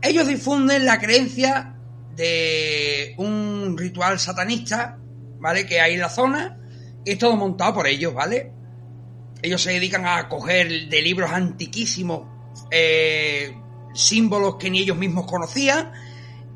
Ellos 0.00 0.26
difunden 0.26 0.84
la 0.84 0.98
creencia 0.98 1.74
de 2.14 3.14
un 3.18 3.76
ritual 3.76 4.18
satanista, 4.18 4.98
¿vale? 5.38 5.66
Que 5.66 5.80
hay 5.80 5.94
en 5.94 6.00
la 6.00 6.08
zona. 6.08 6.58
Y 7.04 7.12
es 7.12 7.18
todo 7.18 7.36
montado 7.36 7.74
por 7.74 7.86
ellos, 7.86 8.14
¿vale? 8.14 8.52
Ellos 9.42 9.62
se 9.62 9.72
dedican 9.72 10.06
a 10.06 10.28
coger 10.28 10.88
de 10.88 11.02
libros 11.02 11.30
antiquísimos 11.30 12.22
eh, 12.70 13.56
símbolos 13.94 14.56
que 14.56 14.70
ni 14.70 14.80
ellos 14.80 14.96
mismos 14.96 15.26
conocían. 15.26 15.92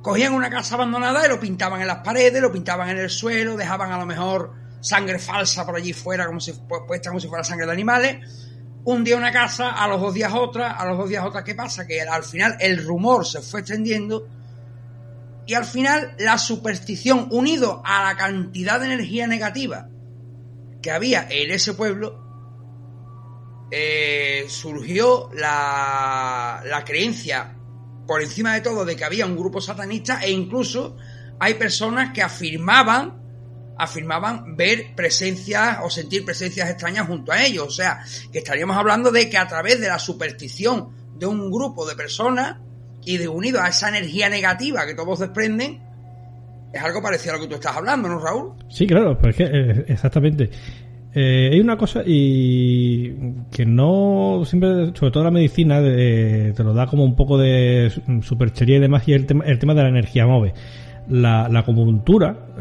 Cogían 0.02 0.34
una 0.34 0.50
casa 0.50 0.74
abandonada 0.74 1.24
y 1.24 1.28
lo 1.28 1.38
pintaban 1.38 1.80
en 1.80 1.86
las 1.86 1.98
paredes, 1.98 2.42
lo 2.42 2.50
pintaban 2.50 2.88
en 2.90 2.98
el 2.98 3.10
suelo, 3.10 3.56
dejaban 3.56 3.92
a 3.92 3.98
lo 3.98 4.06
mejor 4.06 4.61
sangre 4.82 5.18
falsa 5.18 5.64
por 5.64 5.76
allí 5.76 5.92
fuera, 5.92 6.26
como 6.26 6.40
si 6.40 6.52
puesta 6.52 7.08
como 7.08 7.20
si 7.20 7.28
fuera 7.28 7.44
sangre 7.44 7.66
de 7.66 7.72
animales. 7.72 8.50
Un 8.84 9.04
día 9.04 9.16
una 9.16 9.32
casa, 9.32 9.70
a 9.70 9.86
los 9.86 10.00
dos 10.00 10.12
días 10.12 10.32
otra, 10.34 10.72
a 10.72 10.84
los 10.84 10.98
dos 10.98 11.08
días 11.08 11.24
otra. 11.24 11.44
¿Qué 11.44 11.54
pasa? 11.54 11.86
Que 11.86 12.02
al 12.02 12.24
final 12.24 12.56
el 12.58 12.84
rumor 12.84 13.24
se 13.24 13.40
fue 13.40 13.60
extendiendo 13.60 14.26
y 15.46 15.54
al 15.54 15.64
final 15.64 16.14
la 16.18 16.36
superstición 16.36 17.28
unido 17.30 17.80
a 17.84 18.04
la 18.04 18.16
cantidad 18.16 18.80
de 18.80 18.86
energía 18.86 19.26
negativa 19.26 19.88
que 20.80 20.90
había 20.90 21.26
en 21.30 21.50
ese 21.50 21.74
pueblo 21.74 22.20
eh, 23.70 24.46
surgió 24.48 25.30
la, 25.34 26.62
la 26.66 26.84
creencia 26.84 27.56
por 28.06 28.20
encima 28.20 28.54
de 28.54 28.60
todo 28.60 28.84
de 28.84 28.96
que 28.96 29.04
había 29.04 29.26
un 29.26 29.36
grupo 29.36 29.60
satanista 29.60 30.20
e 30.20 30.30
incluso 30.30 30.96
hay 31.38 31.54
personas 31.54 32.12
que 32.12 32.22
afirmaban 32.22 33.21
afirmaban 33.78 34.56
ver 34.56 34.94
presencias 34.94 35.78
o 35.82 35.90
sentir 35.90 36.24
presencias 36.24 36.68
extrañas 36.70 37.06
junto 37.06 37.32
a 37.32 37.44
ellos. 37.44 37.66
O 37.66 37.70
sea, 37.70 38.00
que 38.32 38.38
estaríamos 38.38 38.76
hablando 38.76 39.10
de 39.10 39.28
que 39.28 39.38
a 39.38 39.46
través 39.46 39.80
de 39.80 39.88
la 39.88 39.98
superstición 39.98 40.90
de 41.18 41.26
un 41.26 41.50
grupo 41.50 41.86
de 41.86 41.94
personas 41.94 42.58
y 43.04 43.16
de 43.16 43.28
unido 43.28 43.60
a 43.60 43.68
esa 43.68 43.88
energía 43.88 44.28
negativa 44.28 44.86
que 44.86 44.94
todos 44.94 45.20
desprenden, 45.20 45.80
es 46.72 46.82
algo 46.82 47.02
parecido 47.02 47.34
a 47.34 47.36
lo 47.36 47.42
que 47.42 47.48
tú 47.48 47.54
estás 47.56 47.76
hablando, 47.76 48.08
¿no, 48.08 48.18
Raúl? 48.18 48.52
Sí, 48.68 48.86
claro, 48.86 49.18
pues 49.18 49.38
es 49.38 49.48
que, 49.48 49.56
eh, 49.56 49.84
exactamente. 49.88 50.50
Eh, 51.14 51.50
hay 51.52 51.60
una 51.60 51.76
cosa 51.76 52.02
y 52.06 53.12
que 53.50 53.66
no 53.66 54.42
siempre, 54.46 54.94
sobre 54.94 55.12
todo 55.12 55.24
la 55.24 55.30
medicina, 55.30 55.82
te 55.82 56.54
lo 56.64 56.72
da 56.72 56.86
como 56.86 57.04
un 57.04 57.14
poco 57.14 57.36
de 57.36 57.92
superchería 58.22 58.76
y 58.76 58.80
demás, 58.80 59.06
y 59.06 59.12
el 59.12 59.26
tema, 59.26 59.44
el 59.44 59.58
tema 59.58 59.74
de 59.74 59.82
la 59.82 59.88
energía 59.90 60.26
móvil. 60.26 60.52
La, 61.08 61.48
la 61.48 61.64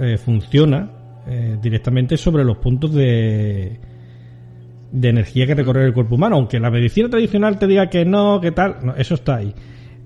eh, 0.01 0.17
funciona 0.17 0.89
eh, 1.31 1.57
directamente 1.61 2.17
sobre 2.17 2.43
los 2.43 2.57
puntos 2.57 2.93
de, 2.93 3.79
de 4.91 5.09
energía 5.09 5.47
que 5.47 5.55
recorre 5.55 5.85
el 5.85 5.93
cuerpo 5.93 6.15
humano, 6.15 6.35
aunque 6.35 6.59
la 6.59 6.69
medicina 6.69 7.09
tradicional 7.09 7.57
te 7.57 7.67
diga 7.67 7.89
que 7.89 8.05
no, 8.05 8.39
que 8.41 8.51
tal, 8.51 8.93
eso 8.97 9.15
está 9.15 9.37
ahí. 9.37 9.53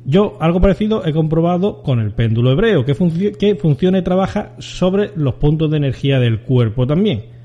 Yo 0.05 0.37
algo 0.39 0.61
parecido 0.61 1.03
he 1.05 1.13
comprobado 1.13 1.81
con 1.81 1.99
el 1.99 2.11
péndulo 2.11 2.51
hebreo, 2.51 2.85
que, 2.85 2.93
que 3.39 3.55
funciona 3.55 3.97
y 3.97 4.03
trabaja 4.03 4.53
sobre 4.59 5.11
los 5.15 5.35
puntos 5.35 5.71
de 5.71 5.77
energía 5.77 6.19
del 6.19 6.41
cuerpo 6.41 6.85
también 6.85 7.35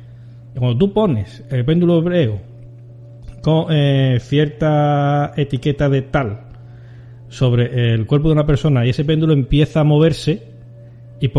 cuando 0.58 0.78
tú 0.78 0.92
pones 0.92 1.44
el 1.50 1.64
péndulo 1.64 1.98
hebreo 1.98 2.40
con 3.42 3.66
eh, 3.70 4.18
cierta 4.20 5.32
etiqueta 5.36 5.88
de 5.88 6.02
tal 6.02 6.40
sobre 7.28 7.94
el 7.94 8.06
cuerpo 8.06 8.28
de 8.28 8.34
una 8.34 8.46
persona 8.46 8.84
y 8.84 8.90
ese 8.90 9.04
péndulo 9.04 9.32
empieza 9.32 9.80
a 9.80 9.84
moverse 9.84 10.42
y 11.20 11.30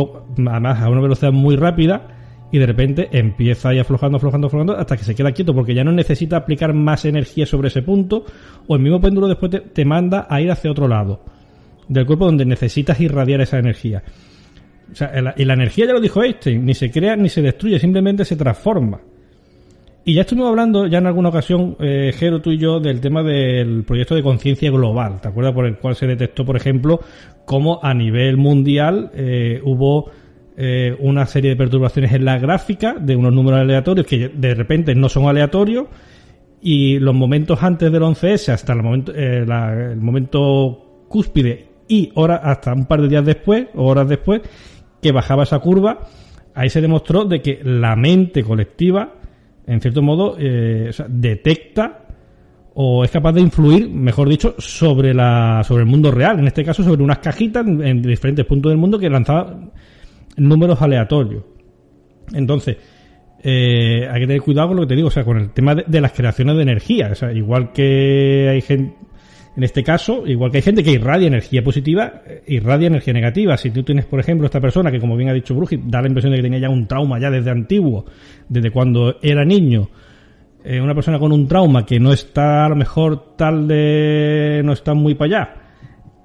además 0.47 0.81
a 0.81 0.89
una 0.89 1.01
velocidad 1.01 1.31
muy 1.31 1.55
rápida 1.55 2.07
y 2.51 2.59
de 2.59 2.65
repente 2.65 3.09
empieza 3.11 3.69
ahí 3.69 3.79
aflojando, 3.79 4.17
aflojando, 4.17 4.47
aflojando 4.47 4.77
hasta 4.77 4.97
que 4.97 5.03
se 5.03 5.15
queda 5.15 5.31
quieto 5.31 5.53
porque 5.53 5.73
ya 5.73 5.83
no 5.83 5.91
necesita 5.91 6.37
aplicar 6.37 6.73
más 6.73 7.05
energía 7.05 7.45
sobre 7.45 7.69
ese 7.69 7.81
punto 7.81 8.25
o 8.67 8.75
el 8.75 8.81
mismo 8.81 8.99
péndulo 8.99 9.27
después 9.27 9.51
te, 9.51 9.59
te 9.59 9.85
manda 9.85 10.27
a 10.29 10.41
ir 10.41 10.51
hacia 10.51 10.71
otro 10.71 10.87
lado 10.87 11.21
del 11.87 12.05
cuerpo 12.05 12.25
donde 12.25 12.45
necesitas 12.45 12.99
irradiar 13.01 13.41
esa 13.41 13.59
energía. 13.59 14.01
O 14.91 14.95
sea, 14.95 15.11
y 15.35 15.45
la 15.45 15.53
energía 15.53 15.85
ya 15.85 15.93
lo 15.93 16.01
dijo 16.01 16.23
Einstein, 16.23 16.65
ni 16.65 16.73
se 16.73 16.91
crea 16.91 17.15
ni 17.15 17.29
se 17.29 17.41
destruye, 17.41 17.79
simplemente 17.79 18.25
se 18.25 18.35
transforma. 18.35 18.99
Y 20.03 20.15
ya 20.15 20.21
estuvimos 20.21 20.49
hablando 20.49 20.87
ya 20.87 20.97
en 20.97 21.05
alguna 21.05 21.29
ocasión, 21.29 21.75
eh, 21.79 22.11
Jero, 22.17 22.41
tú 22.41 22.51
y 22.51 22.57
yo, 22.57 22.79
del 22.79 22.99
tema 22.99 23.21
del 23.21 23.83
proyecto 23.83 24.15
de 24.15 24.23
conciencia 24.23 24.71
global, 24.71 25.21
¿te 25.21 25.27
acuerdas? 25.27 25.53
Por 25.53 25.65
el 25.67 25.77
cual 25.77 25.95
se 25.95 26.07
detectó, 26.07 26.43
por 26.43 26.55
ejemplo, 26.55 26.99
cómo 27.45 27.79
a 27.83 27.93
nivel 27.93 28.37
mundial 28.37 29.11
eh, 29.13 29.61
hubo 29.63 30.09
eh, 30.57 30.95
una 30.99 31.25
serie 31.25 31.51
de 31.51 31.55
perturbaciones 31.55 32.11
en 32.13 32.25
la 32.25 32.37
gráfica 32.37 32.95
de 32.99 33.15
unos 33.15 33.33
números 33.33 33.61
aleatorios 33.61 34.05
que 34.05 34.29
de 34.29 34.53
repente 34.53 34.93
no 34.95 35.07
son 35.07 35.25
aleatorios 35.25 35.85
y 36.61 36.99
los 36.99 37.15
momentos 37.15 37.63
antes 37.63 37.91
del 37.91 38.03
11S 38.03 38.49
hasta 38.49 38.73
el 38.73 38.83
momento, 38.83 39.13
eh, 39.15 39.45
el 39.45 40.01
momento 40.01 41.05
cúspide 41.07 41.67
y 41.87 42.11
hora, 42.15 42.35
hasta 42.35 42.73
un 42.73 42.85
par 42.85 43.01
de 43.01 43.07
días 43.07 43.25
después 43.25 43.67
o 43.75 43.85
horas 43.85 44.07
después 44.07 44.41
que 45.01 45.11
bajaba 45.11 45.43
esa 45.43 45.59
curva, 45.59 46.07
ahí 46.53 46.69
se 46.69 46.81
demostró 46.81 47.25
de 47.25 47.41
que 47.41 47.59
la 47.63 47.95
mente 47.95 48.43
colectiva, 48.43 49.15
en 49.65 49.81
cierto 49.81 50.01
modo, 50.01 50.35
eh, 50.37 50.91
detecta 51.07 52.05
o 52.73 53.03
es 53.03 53.11
capaz 53.11 53.33
de 53.33 53.41
influir, 53.41 53.89
mejor 53.89 54.29
dicho, 54.29 54.55
sobre 54.57 55.13
la 55.13 55.63
sobre 55.65 55.83
el 55.83 55.89
mundo 55.89 56.11
real, 56.11 56.39
en 56.39 56.47
este 56.47 56.63
caso 56.63 56.83
sobre 56.83 57.03
unas 57.03 57.19
cajitas 57.19 57.65
en 57.65 58.01
diferentes 58.01 58.45
puntos 58.45 58.71
del 58.71 58.77
mundo 58.77 58.99
que 58.99 59.09
lanzaban 59.09 59.71
números 60.37 60.81
aleatorios. 60.81 61.43
Entonces, 62.33 62.77
eh, 63.43 64.07
hay 64.09 64.21
que 64.21 64.27
tener 64.27 64.41
cuidado 64.41 64.69
con 64.69 64.77
lo 64.77 64.83
que 64.83 64.89
te 64.89 64.95
digo, 64.95 65.07
o 65.07 65.11
sea, 65.11 65.23
con 65.23 65.37
el 65.37 65.51
tema 65.51 65.75
de, 65.75 66.01
las 66.01 66.11
creaciones 66.11 66.55
de 66.55 66.61
energía. 66.61 67.09
O 67.11 67.15
sea, 67.15 67.31
igual 67.31 67.71
que 67.71 68.47
hay 68.49 68.61
gente, 68.61 68.95
en 69.55 69.63
este 69.63 69.83
caso, 69.83 70.25
igual 70.27 70.51
que 70.51 70.57
hay 70.57 70.63
gente 70.63 70.83
que 70.83 70.91
irradia 70.91 71.27
energía 71.27 71.63
positiva, 71.63 72.21
eh, 72.25 72.43
irradia 72.47 72.87
energía 72.87 73.13
negativa. 73.13 73.57
Si 73.57 73.71
tú 73.71 73.83
tienes, 73.83 74.05
por 74.05 74.19
ejemplo, 74.19 74.45
esta 74.45 74.61
persona 74.61 74.91
que, 74.91 74.99
como 74.99 75.17
bien 75.17 75.29
ha 75.29 75.33
dicho 75.33 75.55
Bruji, 75.55 75.81
da 75.85 76.01
la 76.01 76.07
impresión 76.07 76.31
de 76.31 76.37
que 76.37 76.43
tenía 76.43 76.59
ya 76.59 76.69
un 76.69 76.87
trauma 76.87 77.19
ya 77.19 77.31
desde 77.31 77.49
antiguo, 77.49 78.05
desde 78.47 78.71
cuando 78.71 79.17
era 79.21 79.43
niño, 79.43 79.89
eh, 80.63 80.79
una 80.79 80.93
persona 80.93 81.17
con 81.17 81.31
un 81.31 81.47
trauma 81.47 81.85
que 81.85 81.99
no 81.99 82.13
está 82.13 82.65
a 82.65 82.69
lo 82.69 82.75
mejor 82.75 83.35
tal 83.35 83.67
de... 83.67 84.61
no 84.63 84.73
está 84.73 84.93
muy 84.93 85.15
para 85.15 85.25
allá. 85.25 85.60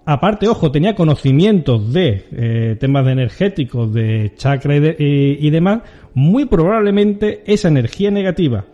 Aparte, 0.06 0.48
ojo, 0.48 0.70
tenía 0.70 0.94
conocimientos 0.94 1.92
de 1.92 2.24
eh, 2.30 2.76
temas 2.78 3.04
de 3.04 3.12
energéticos, 3.12 3.92
de 3.92 4.32
chakra 4.36 4.76
y, 4.76 5.38
y 5.40 5.50
demás, 5.50 5.82
muy 6.14 6.46
probablemente 6.46 7.42
esa 7.44 7.68
energía 7.68 8.10
negativa 8.10 8.64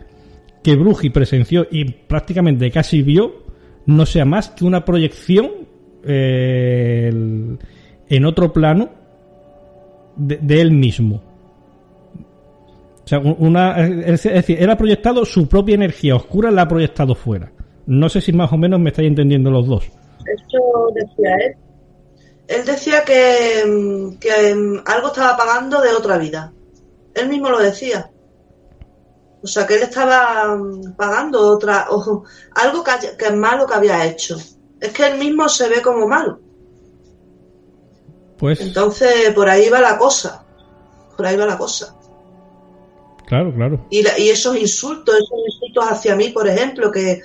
que 0.63 0.75
Bruji 0.75 1.09
presenció 1.09 1.67
y 1.69 1.85
prácticamente 1.85 2.71
casi 2.71 3.01
vio, 3.01 3.43
no 3.85 4.05
sea 4.05 4.25
más 4.25 4.49
que 4.49 4.63
una 4.63 4.85
proyección 4.85 5.51
eh, 6.05 7.11
en 8.09 8.25
otro 8.25 8.53
plano 8.53 8.89
de, 10.15 10.61
él 10.61 10.71
mismo. 10.71 11.21
O 13.03 13.07
sea, 13.07 13.19
una, 13.19 13.85
es 13.85 14.23
decir, 14.23 14.57
él 14.61 14.69
ha 14.69 14.77
proyectado 14.77 15.25
su 15.25 15.49
propia 15.49 15.75
energía 15.75 16.15
oscura, 16.15 16.49
la 16.49 16.61
ha 16.61 16.67
proyectado 16.67 17.15
fuera. 17.15 17.51
No 17.85 18.07
sé 18.07 18.21
si 18.21 18.31
más 18.31 18.53
o 18.53 18.57
menos 18.57 18.79
me 18.79 18.91
estáis 18.91 19.09
entendiendo 19.09 19.51
los 19.51 19.67
dos. 19.67 19.91
Eso 20.25 20.89
decía 20.93 21.35
él. 21.37 21.55
Él 22.47 22.65
decía 22.65 23.03
que, 23.03 24.17
que 24.19 24.81
algo 24.85 25.07
estaba 25.07 25.37
pagando 25.37 25.81
de 25.81 25.91
otra 25.91 26.17
vida. 26.17 26.53
Él 27.13 27.29
mismo 27.29 27.49
lo 27.49 27.59
decía. 27.59 28.09
O 29.41 29.47
sea, 29.47 29.67
que 29.67 29.75
él 29.75 29.83
estaba 29.83 30.55
mm, 30.55 30.95
pagando 30.95 31.41
otra, 31.41 31.87
o, 31.91 32.23
algo 32.55 32.83
que, 32.83 33.17
que, 33.17 33.25
es 33.25 33.35
malo 33.35 33.65
que 33.65 33.73
había 33.73 34.05
hecho. 34.05 34.37
Es 34.79 34.91
que 34.91 35.07
él 35.07 35.17
mismo 35.17 35.47
se 35.49 35.69
ve 35.69 35.81
como 35.81 36.07
malo. 36.07 36.39
Pues. 38.37 38.59
Entonces, 38.61 39.33
por 39.33 39.49
ahí 39.49 39.69
va 39.69 39.79
la 39.79 39.97
cosa. 39.97 40.45
Por 41.15 41.25
ahí 41.25 41.37
va 41.37 41.45
la 41.45 41.57
cosa. 41.57 41.95
Claro, 43.25 43.53
claro. 43.53 43.87
Y, 43.89 44.05
y 44.17 44.29
esos 44.29 44.57
insultos, 44.57 45.15
esos 45.15 45.39
insultos 45.45 45.85
hacia 45.89 46.15
mí, 46.15 46.29
por 46.29 46.47
ejemplo, 46.47 46.91
que, 46.91 47.21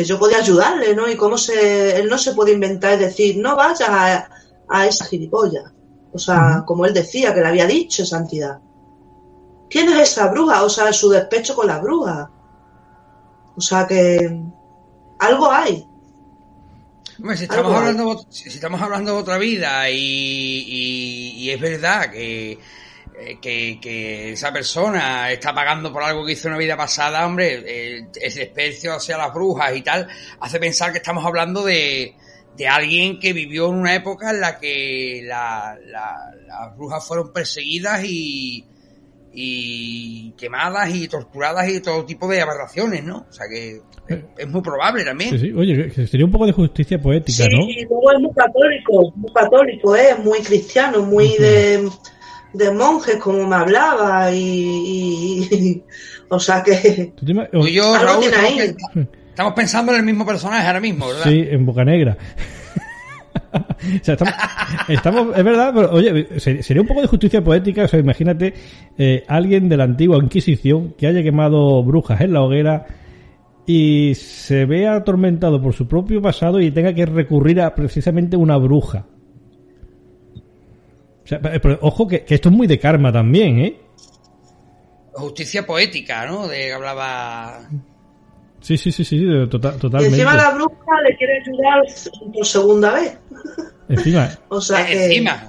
que 0.00 0.06
yo 0.06 0.18
podía 0.18 0.38
ayudarle, 0.38 0.94
¿no? 0.94 1.10
Y 1.10 1.14
cómo 1.14 1.36
se, 1.36 1.94
él 1.98 2.08
no 2.08 2.16
se 2.16 2.32
puede 2.32 2.52
inventar 2.52 2.94
y 2.94 3.04
decir, 3.04 3.36
no 3.36 3.54
vayas 3.54 3.86
a, 3.86 4.30
a 4.66 4.86
esa 4.86 5.04
gilipollas. 5.04 5.70
O 6.10 6.18
sea, 6.18 6.36
uh 6.36 6.40
-huh. 6.40 6.64
como 6.64 6.86
él 6.86 6.94
decía, 6.94 7.34
que 7.34 7.40
le 7.42 7.48
había 7.48 7.66
dicho 7.66 8.02
esa 8.02 8.16
entidad. 8.16 8.60
¿Quién 9.68 9.90
es 9.90 9.98
esa 10.12 10.28
bruja? 10.28 10.62
O 10.62 10.70
sea, 10.70 10.90
su 10.94 11.10
despecho 11.10 11.54
con 11.54 11.66
la 11.66 11.80
bruja. 11.80 12.30
O 13.54 13.60
sea 13.60 13.86
que 13.86 14.40
algo 15.18 15.52
hay. 15.52 15.86
Hombre, 17.18 17.36
si 17.36 17.44
estamos, 17.44 17.74
hablando, 17.74 18.24
si 18.30 18.48
estamos 18.48 18.80
hablando 18.80 19.12
de 19.12 19.20
otra 19.20 19.36
vida 19.36 19.90
y, 19.90 19.98
y, 19.98 21.32
y 21.42 21.50
es 21.50 21.60
verdad 21.60 22.10
que 22.10 22.58
eh, 23.20 23.38
que, 23.40 23.78
que 23.80 24.32
esa 24.32 24.52
persona 24.52 25.30
está 25.30 25.52
pagando 25.54 25.92
por 25.92 26.02
algo 26.02 26.24
que 26.24 26.32
hizo 26.32 26.48
en 26.48 26.54
una 26.54 26.58
vida 26.60 26.76
pasada, 26.76 27.26
hombre, 27.26 27.62
eh, 27.66 28.06
el 28.20 28.34
desprecio 28.34 28.94
hacia 28.94 29.16
las 29.18 29.32
brujas 29.34 29.76
y 29.76 29.82
tal, 29.82 30.08
hace 30.40 30.58
pensar 30.58 30.92
que 30.92 30.98
estamos 30.98 31.24
hablando 31.24 31.62
de, 31.64 32.14
de 32.56 32.68
alguien 32.68 33.18
que 33.18 33.32
vivió 33.32 33.68
en 33.68 33.76
una 33.76 33.94
época 33.94 34.30
en 34.30 34.40
la 34.40 34.58
que 34.58 35.22
la- 35.24 35.76
la- 35.86 36.30
las 36.46 36.76
brujas 36.76 37.06
fueron 37.06 37.32
perseguidas 37.32 38.02
y, 38.04 38.64
y 39.32 40.32
quemadas 40.32 40.92
y 40.94 41.06
torturadas 41.08 41.68
y 41.68 41.80
todo 41.80 42.04
tipo 42.04 42.26
de 42.28 42.40
aberraciones, 42.40 43.04
¿no? 43.04 43.26
O 43.28 43.32
sea 43.32 43.46
que 43.48 43.80
es, 44.08 44.18
es 44.38 44.48
muy 44.48 44.60
probable 44.60 45.04
también. 45.04 45.30
Sí, 45.30 45.38
sí. 45.38 45.52
Oye, 45.52 45.88
que 45.88 46.06
sería 46.06 46.26
un 46.26 46.32
poco 46.32 46.46
de 46.46 46.52
justicia 46.52 47.00
poética, 47.00 47.44
Sí, 47.44 47.48
¿no? 47.50 47.62
y 47.68 47.84
luego 47.84 48.12
es 48.12 48.20
muy 48.20 48.32
católico, 48.34 49.12
muy 49.16 49.32
católico, 49.32 49.96
¿eh? 49.96 50.16
muy 50.22 50.40
cristiano, 50.40 51.02
muy 51.04 51.36
de, 51.38 51.88
de 52.52 52.70
monjes, 52.72 53.16
como 53.16 53.46
me 53.46 53.56
hablaba, 53.56 54.32
y, 54.32 54.38
y- 54.40 55.48
y- 55.54 55.82
o 56.28 56.38
sea 56.38 56.62
que 56.62 57.12
¿Tú 57.16 57.24
te 57.26 57.32
ima- 57.32 57.48
Tú 57.50 57.66
y 57.66 57.74
yo, 57.74 57.94
Raúl, 57.96 58.20
tiene 58.20 58.36
estamos, 58.36 58.50
ahí. 58.50 58.58
pens- 58.94 59.08
estamos 59.30 59.52
pensando 59.54 59.92
en 59.92 59.98
el 59.98 60.04
mismo 60.04 60.26
personaje 60.26 60.66
ahora 60.66 60.80
mismo, 60.80 61.06
¿verdad? 61.08 61.24
Sí, 61.24 61.44
en 61.48 61.64
Boca 61.66 61.84
Negra. 61.84 62.16
o 63.52 64.04
sea, 64.04 64.14
estamos, 64.14 64.34
estamos- 64.88 65.36
es 65.36 65.44
verdad, 65.44 65.72
pero 65.74 65.90
oye, 65.92 66.40
ser- 66.40 66.62
sería 66.62 66.82
un 66.82 66.88
poco 66.88 67.00
de 67.00 67.06
justicia 67.08 67.42
poética. 67.42 67.84
O 67.84 67.88
sea, 67.88 67.98
imagínate 68.00 68.54
eh, 68.98 69.24
alguien 69.28 69.68
de 69.68 69.76
la 69.76 69.84
antigua 69.84 70.18
Inquisición 70.18 70.94
que 70.96 71.06
haya 71.06 71.22
quemado 71.22 71.82
brujas 71.82 72.20
en 72.20 72.32
la 72.32 72.42
hoguera 72.42 72.86
y 73.66 74.14
se 74.16 74.64
vea 74.66 74.94
atormentado 74.96 75.60
por 75.62 75.74
su 75.74 75.86
propio 75.86 76.20
pasado 76.20 76.60
y 76.60 76.70
tenga 76.70 76.92
que 76.94 77.06
recurrir 77.06 77.60
a 77.60 77.74
precisamente 77.74 78.36
una 78.36 78.56
bruja. 78.56 79.06
Sea, 81.30 81.40
pero- 81.40 81.60
pero 81.60 81.78
ojo 81.82 82.08
que, 82.08 82.24
que 82.24 82.34
esto 82.34 82.48
es 82.48 82.54
muy 82.56 82.66
de 82.66 82.78
karma 82.80 83.12
también, 83.12 83.60
¿eh? 83.60 83.76
Justicia 85.12 85.64
poética, 85.64 86.26
¿no? 86.26 86.48
De 86.48 86.56
que 86.56 86.72
hablaba. 86.72 87.60
Sí, 88.60 88.76
sí, 88.76 88.90
sí, 88.90 89.04
sí, 89.04 89.24
tota- 89.48 89.74
y 89.76 89.78
totalmente. 89.78 90.14
encima 90.16 90.34
la 90.34 90.50
bruja 90.50 90.74
le 91.08 91.16
quiere 91.16 91.40
ayudar 91.40 91.82
por 92.34 92.44
segunda 92.46 92.94
vez. 92.94 93.18
Encima, 93.88 94.28
O 94.48 94.60
sea 94.60 94.84
que 94.86 95.04
Encima. 95.06 95.42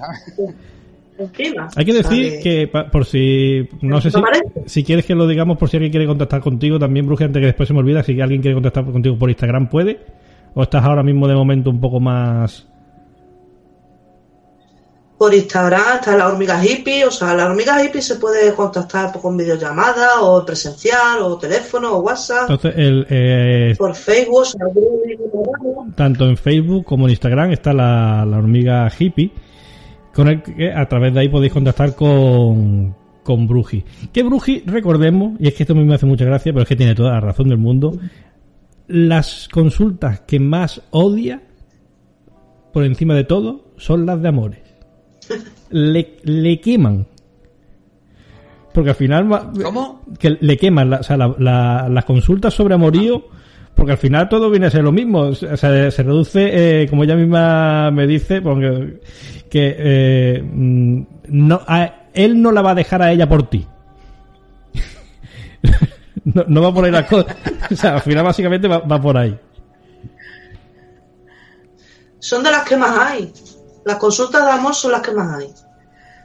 encima. 1.18 1.68
Hay 1.76 1.84
que 1.84 1.92
decir 1.92 2.40
que, 2.42 2.70
por 2.90 3.04
si, 3.04 3.68
no 3.82 4.00
sé 4.00 4.10
si, 4.10 4.18
si 4.66 4.84
quieres 4.84 5.04
que 5.04 5.14
lo 5.14 5.26
digamos 5.26 5.58
por 5.58 5.68
si 5.68 5.76
alguien 5.78 5.90
quiere 5.92 6.06
contactar 6.06 6.40
contigo, 6.40 6.78
también 6.78 7.06
Bruce, 7.06 7.24
antes 7.24 7.40
que 7.40 7.46
después 7.46 7.66
se 7.66 7.74
me 7.74 7.80
olvida, 7.80 8.02
si 8.02 8.20
alguien 8.20 8.40
quiere 8.40 8.54
contactar 8.54 8.84
contigo 8.84 9.18
por 9.18 9.30
Instagram, 9.30 9.68
¿puede? 9.68 9.98
¿O 10.54 10.62
estás 10.62 10.84
ahora 10.84 11.02
mismo 11.02 11.26
de 11.28 11.34
momento 11.34 11.70
un 11.70 11.80
poco 11.80 11.98
más... 12.00 12.68
por 15.22 15.32
Instagram 15.32 15.98
está 16.00 16.16
la 16.16 16.26
hormiga 16.26 16.60
hippie, 16.64 17.04
o 17.04 17.10
sea, 17.12 17.32
la 17.32 17.46
hormiga 17.46 17.80
hippie 17.80 18.02
se 18.02 18.16
puede 18.16 18.52
contactar 18.54 19.12
con 19.20 19.36
videollamada 19.36 20.20
o 20.20 20.44
presencial 20.44 21.22
o 21.22 21.38
teléfono 21.38 21.92
o 21.92 21.98
WhatsApp, 22.00 22.50
Entonces, 22.50 22.74
el, 22.76 23.06
eh, 23.08 23.74
por 23.78 23.94
Facebook, 23.94 24.40
o 24.40 24.44
sea, 24.44 24.66
algún- 24.66 25.92
tanto 25.94 26.24
en 26.28 26.36
Facebook 26.36 26.84
como 26.84 27.04
en 27.06 27.10
Instagram 27.10 27.52
está 27.52 27.72
la, 27.72 28.26
la 28.28 28.38
hormiga 28.38 28.90
hippie, 28.98 29.30
con 30.12 30.26
el 30.26 30.42
que 30.42 30.72
a 30.72 30.88
través 30.88 31.14
de 31.14 31.20
ahí 31.20 31.28
podéis 31.28 31.52
contactar 31.52 31.94
con, 31.94 32.92
con 33.22 33.46
Bruji. 33.46 33.84
Que 34.12 34.24
Bruji, 34.24 34.64
recordemos, 34.66 35.34
y 35.38 35.46
es 35.46 35.54
que 35.54 35.62
esto 35.62 35.72
a 35.72 35.76
mí 35.76 35.84
me 35.84 35.94
hace 35.94 36.06
mucha 36.06 36.24
gracia, 36.24 36.52
pero 36.52 36.64
es 36.64 36.68
que 36.68 36.74
tiene 36.74 36.96
toda 36.96 37.12
la 37.12 37.20
razón 37.20 37.48
del 37.48 37.58
mundo, 37.58 37.96
las 38.88 39.46
consultas 39.52 40.22
que 40.26 40.40
más 40.40 40.82
odia, 40.90 41.42
por 42.72 42.84
encima 42.84 43.14
de 43.14 43.22
todo, 43.22 43.66
son 43.76 44.04
las 44.04 44.20
de 44.20 44.28
amores. 44.28 44.61
Le, 45.70 46.16
le 46.24 46.60
queman. 46.60 47.06
Porque 48.74 48.90
al 48.90 48.96
final... 48.96 49.28
¿Cómo? 49.62 50.02
que 50.18 50.36
le 50.40 50.56
queman 50.56 50.90
la- 50.90 50.98
o 50.98 51.02
sea, 51.02 51.16
la- 51.16 51.34
la- 51.38 51.88
las 51.90 52.04
consultas 52.04 52.54
sobre 52.54 52.74
amorío, 52.74 53.26
porque 53.74 53.92
al 53.92 53.98
final 53.98 54.28
todo 54.28 54.50
viene 54.50 54.66
a 54.66 54.70
ser 54.70 54.82
lo 54.84 54.92
mismo. 54.92 55.20
O 55.20 55.34
sea, 55.34 55.56
se, 55.56 56.02
reduce, 56.02 56.82
eh, 56.82 56.86
como 56.88 57.04
ella 57.04 57.16
misma 57.16 57.90
me 57.90 58.06
dice, 58.06 58.40
porque, 58.40 59.00
que 59.50 59.76
eh, 59.78 60.42
mm, 60.42 61.02
no, 61.28 61.60
a- 61.66 62.06
él 62.14 62.40
no 62.40 62.50
la 62.52 62.62
va 62.62 62.70
a 62.72 62.74
dejar 62.74 63.02
a 63.02 63.12
ella 63.12 63.28
por 63.28 63.48
ti. 63.48 63.66
no, 66.24 66.44
no 66.48 66.62
va 66.62 66.72
por 66.74 66.84
ahí 66.84 66.90
la 66.90 67.06
cosa. 67.06 67.36
O 67.70 67.76
sea, 67.76 67.94
al 67.94 68.00
final 68.02 68.24
básicamente 68.24 68.68
va, 68.68 68.78
va 68.78 69.00
por 69.00 69.16
ahí. 69.16 69.38
son 72.18 72.42
de 72.42 72.50
las 72.50 72.62
que 72.68 72.76
más 72.76 72.96
hay. 72.98 73.32
Las 73.84 73.96
consultas 73.96 74.44
de 74.44 74.50
amor 74.50 74.74
son 74.74 74.92
las 74.92 75.00
que 75.02 75.12
más 75.12 75.38
hay. 75.38 75.52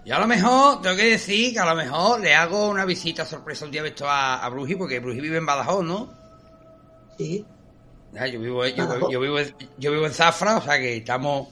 Yo 0.06 0.16
a 0.16 0.20
lo 0.20 0.28
mejor 0.28 0.82
tengo 0.82 0.96
que 0.96 1.10
decir 1.10 1.54
que 1.54 1.60
a 1.60 1.66
lo 1.66 1.76
mejor 1.76 2.22
le 2.22 2.34
hago 2.34 2.70
una 2.70 2.86
visita 2.86 3.26
sorpresa 3.26 3.66
un 3.66 3.72
día 3.72 3.84
de 3.84 3.90
esto 3.90 4.08
a, 4.10 4.44
a 4.44 4.50
Bruji, 4.50 4.76
porque 4.76 5.00
Bruji 5.00 5.20
vive 5.20 5.38
en 5.38 5.46
Badajoz, 5.46 5.84
¿no? 5.84 6.14
Sí. 7.18 7.46
Yo 8.32 8.40
vivo, 8.40 8.66
yo, 8.66 9.20
vivo, 9.20 9.38
yo 9.78 9.92
vivo 9.92 10.06
en 10.06 10.14
Zafra, 10.14 10.58
o 10.58 10.62
sea 10.62 10.80
que 10.80 10.98
estamos 10.98 11.50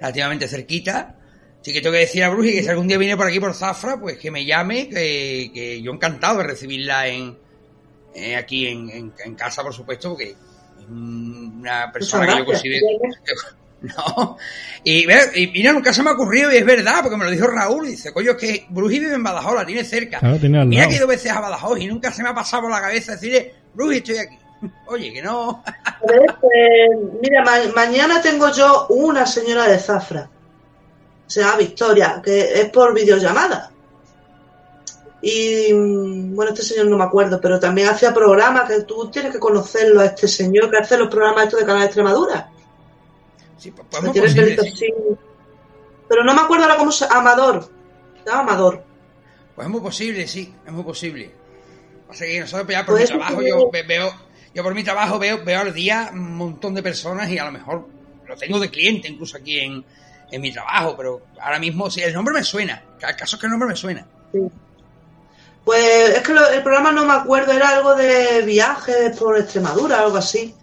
relativamente 0.00 0.48
cerquita. 0.48 1.14
Así 1.60 1.72
que 1.72 1.80
tengo 1.80 1.92
que 1.92 2.00
decir 2.00 2.24
a 2.24 2.28
Bruji 2.30 2.52
que 2.54 2.62
si 2.64 2.68
algún 2.68 2.88
día 2.88 2.98
viene 2.98 3.16
por 3.16 3.26
aquí 3.28 3.38
por 3.38 3.54
Zafra, 3.54 4.00
pues 4.00 4.18
que 4.18 4.32
me 4.32 4.44
llame, 4.44 4.88
que, 4.88 5.52
que 5.54 5.80
yo 5.80 5.92
encantado 5.92 6.38
de 6.38 6.44
recibirla 6.44 7.06
en 7.06 7.38
eh, 8.14 8.34
aquí 8.36 8.66
en, 8.66 8.90
en- 8.90 9.14
en 9.24 9.34
casa, 9.36 9.62
por 9.62 9.72
supuesto, 9.72 10.10
porque 10.10 10.30
es 10.30 10.88
una 10.88 11.90
persona 11.92 12.26
que 12.26 12.38
yo 12.40 12.44
considero... 12.46 12.86
No, 13.96 14.36
y, 14.84 15.06
mira, 15.52 15.72
nunca 15.72 15.92
se 15.92 16.02
me 16.02 16.10
ha 16.10 16.12
ocurrido 16.12 16.52
y 16.52 16.56
es 16.56 16.64
verdad, 16.64 17.00
porque 17.02 17.16
me 17.16 17.24
lo 17.24 17.30
dijo 17.30 17.46
Raúl, 17.48 17.86
dice, 17.86 18.12
coño, 18.12 18.32
es 18.32 18.36
que 18.36 18.66
Bruji 18.68 19.00
vive 19.00 19.14
en 19.14 19.22
Badajoz, 19.22 19.54
la 19.54 19.66
tiene 19.66 19.84
cerca. 19.84 20.18
Claro, 20.20 20.38
tiene 20.38 20.60
al 20.60 20.66
Mira 20.68 20.86
que 20.88 20.94
he 20.94 20.96
ido 20.98 21.06
veces 21.06 21.32
a 21.32 21.40
Badajoz 21.40 21.80
y 21.80 21.86
nunca 21.86 22.12
se 22.12 22.22
me 22.22 22.28
ha 22.28 22.34
pasado 22.34 22.62
por 22.62 22.70
la 22.70 22.80
cabeza 22.80 23.12
decirle, 23.12 23.54
Bruji, 23.74 23.96
estoy 23.98 24.18
aquí. 24.18 24.38
Oye, 24.86 25.12
que 25.12 25.22
no. 25.22 25.62
A 25.66 26.06
ver, 26.06 26.36
pues, 26.40 26.90
mira, 27.20 27.44
ma- 27.44 27.72
mañana 27.74 28.22
tengo 28.22 28.52
yo 28.52 28.86
una 28.90 29.26
señora 29.26 29.66
de 29.66 29.78
Zafra. 29.78 30.28
Se 31.26 31.40
llama 31.40 31.56
Victoria, 31.56 32.20
que 32.22 32.60
es 32.60 32.68
por 32.70 32.94
videollamada. 32.94 33.70
Y 35.22 35.72
mm, 35.72 36.34
bueno, 36.34 36.52
este 36.52 36.62
señor 36.64 36.86
no 36.86 36.98
me 36.98 37.04
acuerdo, 37.04 37.40
pero 37.40 37.58
también 37.58 37.88
hacía 37.88 38.12
programas 38.12 38.68
que 38.68 38.82
tú 38.82 39.10
tienes 39.10 39.32
que 39.32 39.38
conocerlo 39.38 40.00
a 40.00 40.06
este 40.06 40.26
señor 40.28 40.70
que 40.70 40.78
hace 40.78 40.96
los 40.96 41.08
programas 41.08 41.44
estos 41.44 41.60
de 41.60 41.66
Canal 41.66 41.80
de 41.82 41.86
Extremadura. 41.86 42.48
Sí, 43.62 44.70
así. 44.72 44.92
Pero 46.08 46.24
no 46.24 46.34
me 46.34 46.40
acuerdo 46.42 46.64
ahora 46.64 46.76
cómo 46.76 46.92
se 46.92 47.06
Amador. 47.10 47.70
Amador. 48.30 48.82
Pues 49.54 49.66
es 49.66 49.70
muy 49.72 49.80
posible, 49.80 50.26
sí, 50.26 50.54
es 50.66 50.72
muy 50.72 50.84
posible. 50.84 51.30
Pasa 52.08 52.24
que 52.24 52.40
nosotros 52.40 52.68
ya 52.68 52.84
por 52.84 52.96
Pues 52.96 53.10
mi 53.10 53.16
trabajo, 53.18 53.42
yo 53.42 53.70
ve- 53.70 53.82
veo, 53.82 54.12
yo 54.54 54.62
por 54.62 54.74
mi 54.74 54.84
trabajo 54.84 55.18
veo, 55.18 55.44
veo 55.44 55.60
al 55.60 55.72
día 55.74 56.10
un 56.12 56.36
montón 56.36 56.74
de 56.74 56.82
personas 56.82 57.28
y 57.30 57.38
a 57.38 57.44
lo 57.44 57.52
mejor 57.52 57.86
lo 58.26 58.36
tengo 58.36 58.58
de 58.58 58.70
cliente 58.70 59.08
incluso 59.08 59.36
aquí 59.38 59.58
en, 59.60 59.84
en 60.30 60.40
mi 60.40 60.52
trabajo, 60.52 60.94
pero 60.96 61.22
ahora 61.40 61.58
mismo 61.58 61.90
sí, 61.90 62.00
el 62.02 62.12
nombre 62.14 62.34
me 62.34 62.44
suena. 62.44 62.82
El 63.00 63.16
caso 63.16 63.36
es 63.36 63.40
que 63.40 63.46
el 63.46 63.50
nombre 63.52 63.68
me 63.68 63.76
suena. 63.76 64.06
Pues 65.64 66.10
es 66.16 66.22
que 66.22 66.32
lo- 66.34 66.48
el 66.48 66.62
programa 66.62 66.92
no 66.92 67.04
me 67.04 67.12
acuerdo, 67.14 67.52
era 67.52 67.68
algo 67.70 67.94
de 67.94 68.42
viajes 68.42 69.16
por 69.16 69.38
Extremadura, 69.38 70.00
algo 70.00 70.16
así. 70.16 70.54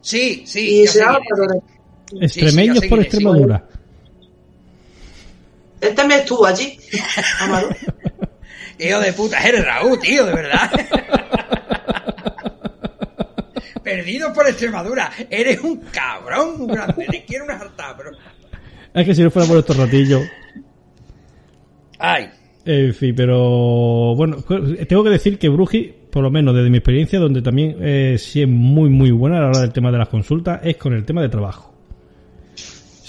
Sí, 0.00 0.44
sí. 0.46 0.82
Y 0.82 0.84
ya 0.86 0.92
se 0.92 0.98
sé 0.98 1.04
Extremeños 2.20 2.84
por 2.86 3.00
Extremadura. 3.00 3.64
Él 5.80 5.94
también 5.94 6.20
estuvo 6.20 6.46
allí. 6.46 6.78
Amador. 7.40 7.76
Hijo 8.78 9.00
de 9.00 9.12
puta, 9.12 9.40
eres 9.40 9.64
Raúl, 9.64 9.98
tío, 9.98 10.24
de 10.24 10.34
verdad. 10.34 10.70
Perdido 13.82 14.32
por 14.32 14.46
Extremadura. 14.46 15.10
Eres 15.30 15.60
un 15.60 15.78
cabrón 15.90 16.58
muy 16.58 16.74
grande. 16.74 17.06
Te 17.10 17.24
quiero 17.24 17.44
una 17.44 17.54
harta, 17.54 17.94
pero. 17.96 18.10
Es 18.94 19.06
que 19.06 19.14
si 19.14 19.22
no 19.22 19.30
fuera 19.30 19.48
por 19.48 19.58
estos 19.58 19.76
ratillos. 19.76 20.22
Ay. 21.98 22.30
En 22.64 22.92
fin, 22.92 23.14
pero 23.16 24.14
bueno, 24.14 24.36
tengo 24.86 25.02
que 25.02 25.10
decir 25.10 25.38
que 25.38 25.48
Bruji, 25.48 25.94
por 26.10 26.22
lo 26.22 26.30
menos 26.30 26.54
desde 26.54 26.68
mi 26.68 26.76
experiencia, 26.76 27.18
donde 27.18 27.40
también 27.40 27.76
eh, 27.80 28.16
sí 28.18 28.42
es 28.42 28.48
muy, 28.48 28.90
muy 28.90 29.10
buena 29.10 29.38
a 29.38 29.40
la 29.40 29.48
hora 29.48 29.60
del 29.60 29.72
tema 29.72 29.90
de 29.90 29.98
las 29.98 30.08
consultas, 30.08 30.60
es 30.62 30.76
con 30.76 30.92
el 30.92 31.04
tema 31.04 31.22
de 31.22 31.30
trabajo. 31.30 31.67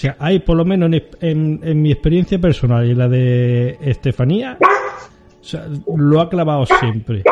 O 0.00 0.02
sea, 0.02 0.16
hay 0.18 0.38
por 0.38 0.56
lo 0.56 0.64
menos 0.64 0.90
en, 1.20 1.60
en- 1.62 1.82
mi 1.82 1.92
experiencia 1.92 2.38
personal 2.38 2.86
y 2.86 2.94
la 2.94 3.06
de 3.06 3.76
Estefanía, 3.82 4.56
lo 5.94 6.20
ha 6.22 6.30
clavado 6.30 6.64
siempre. 6.64 7.22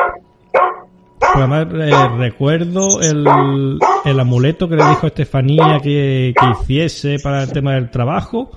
Además, 1.34 1.66
eh, 1.72 2.08
recuerdo 2.18 3.00
el, 3.00 3.78
el 4.04 4.20
amuleto 4.20 4.68
que 4.68 4.76
le 4.76 4.84
dijo 4.86 5.06
Estefanía 5.06 5.80
que, 5.82 6.34
que 6.38 6.46
hiciese 6.60 7.16
para 7.22 7.44
el 7.44 7.52
tema 7.52 7.72
del 7.72 7.90
trabajo. 7.90 8.50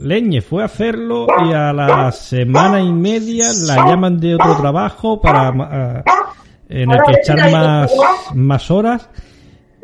Leñe 0.00 0.40
fue 0.40 0.62
a 0.62 0.66
hacerlo 0.66 1.26
y 1.46 1.52
a 1.52 1.74
la 1.74 2.12
semana 2.12 2.80
y 2.80 2.90
media 2.90 3.48
la 3.66 3.86
llaman 3.86 4.18
de 4.18 4.36
otro 4.36 4.56
trabajo 4.56 5.20
para 5.20 6.02
en 6.70 6.90
el 6.90 6.98
que 7.06 7.12
echar 7.20 7.50
más, 7.52 7.92
más 8.34 8.70
horas 8.70 9.10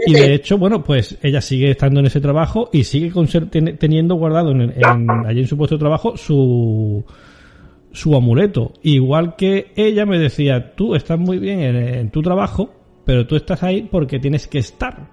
y 0.07 0.15
de 0.15 0.35
hecho, 0.35 0.59
bueno, 0.59 0.83
pues 0.83 1.19
ella 1.23 1.41
sigue 1.41 1.71
estando 1.71 2.01
en 2.01 2.07
ese 2.07 2.21
trabajo 2.21 2.69
y 2.73 2.85
sigue 2.85 3.13
teniendo 3.79 4.15
guardado 4.17 4.51
en, 4.51 4.63
en- 4.63 5.11
allí 5.27 5.41
en 5.41 5.47
su 5.47 5.57
puesto 5.57 5.77
de 5.77 5.81
trabajo 5.81 6.17
su 6.17 7.05
su 7.93 8.17
amuleto. 8.17 8.73
Igual 8.83 9.37
que 9.37 9.73
ella 9.77 10.07
me 10.07 10.19
decía, 10.19 10.75
tú 10.75 10.95
estás 10.95 11.19
muy 11.19 11.39
bien 11.39 11.61
en, 11.61 11.77
en 11.77 12.11
tu 12.11 12.23
trabajo, 12.23 12.71
pero 13.05 13.27
tú 13.27 13.37
estás 13.37 13.63
ahí 13.63 13.83
porque 13.91 14.19
tienes 14.19 14.47
que 14.49 14.59
estar. 14.59 15.09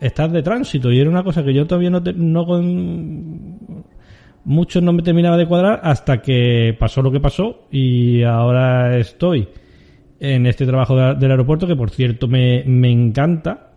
Estás 0.00 0.32
de 0.32 0.42
tránsito. 0.42 0.90
Y 0.92 1.00
era 1.00 1.08
una 1.10 1.22
cosa 1.24 1.42
que 1.42 1.54
yo 1.54 1.66
todavía 1.66 1.90
no, 1.90 2.02
te- 2.02 2.12
no 2.12 2.44
con... 2.44 3.84
mucho 4.44 4.80
no 4.80 4.92
me 4.92 5.02
terminaba 5.02 5.36
de 5.36 5.46
cuadrar 5.46 5.80
hasta 5.84 6.20
que 6.20 6.76
pasó 6.78 7.00
lo 7.02 7.10
que 7.12 7.20
pasó 7.20 7.62
y 7.70 8.22
ahora 8.24 8.96
estoy 8.98 9.48
en 10.24 10.46
este 10.46 10.64
trabajo 10.66 10.96
de- 10.96 11.16
del 11.16 11.30
aeropuerto 11.32 11.66
que 11.66 11.74
por 11.76 11.90
cierto 11.90 12.28
me, 12.28 12.62
me 12.64 12.90
encanta. 12.90 13.70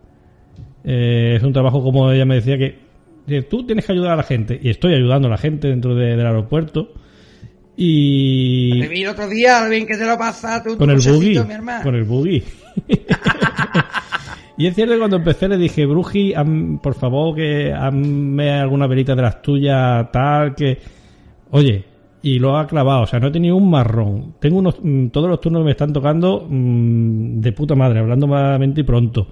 Eh, 0.84 1.34
es 1.38 1.44
un 1.44 1.52
trabajo 1.52 1.82
como 1.82 2.12
ella 2.12 2.26
me 2.26 2.36
decía 2.36 2.58
que 2.58 2.86
que 3.28 3.42
tú 3.42 3.66
tienes 3.66 3.84
que 3.88 3.92
ayudar 3.94 4.12
a 4.12 4.16
la 4.18 4.24
gente 4.24 4.60
y 4.62 4.70
estoy 4.70 4.94
ayudando 4.94 5.28
a 5.28 5.32
la 5.32 5.38
gente 5.38 5.68
dentro 5.68 5.96
de- 5.96 6.16
del 6.16 6.28
aeropuerto 6.28 6.94
y 7.76 8.80
Te 8.82 8.88
vi 8.88 9.02
el 9.02 9.10
otro 9.10 9.28
día, 9.28 9.64
lo 9.64 9.70
bien 9.72 9.88
que 9.88 9.98
te 9.98 10.06
lo 10.06 10.16
pasa 10.18 10.62
tú, 10.64 10.78
con 10.78 10.92
el 10.92 10.98
buggy 10.98 11.40
mi 11.46 11.54
hermano. 11.54 11.84
con 11.84 11.96
el 11.96 12.04
buggy 12.04 12.44
y 14.58 14.68
es 14.68 14.76
cierto 14.76 14.94
que 14.94 15.00
cuando 15.00 15.18
empecé 15.18 15.48
le 15.48 15.58
dije 15.58 15.86
Bruji 15.86 16.34
por 16.82 16.94
favor 16.94 17.36
que 17.36 17.74
hazme 17.74 18.52
alguna 18.52 18.88
velita 18.88 19.16
de 19.16 19.22
las 19.24 19.42
tuyas 19.42 20.10
tal 20.12 20.54
que 20.56 20.78
oye 21.52 21.84
y 22.26 22.40
lo 22.40 22.58
ha 22.58 22.66
clavado 22.66 23.04
o 23.04 23.06
sea 23.06 23.20
no 23.20 23.28
he 23.28 23.32
tenido 23.32 23.56
un 23.56 23.70
marrón 23.70 24.36
tengo 24.40 24.58
unos 24.58 24.76
mm, 24.82 25.08
todos 25.08 25.30
los 25.30 25.40
turnos 25.40 25.62
que 25.62 25.66
me 25.66 25.72
están 25.72 25.94
tocando 25.94 26.46
mm, 26.50 27.40
de 27.40 27.52
puta 27.52 27.76
madre 27.76 28.00
hablando 28.00 28.28
malamente 28.28 28.82
y 28.82 28.84
pronto 28.84 29.28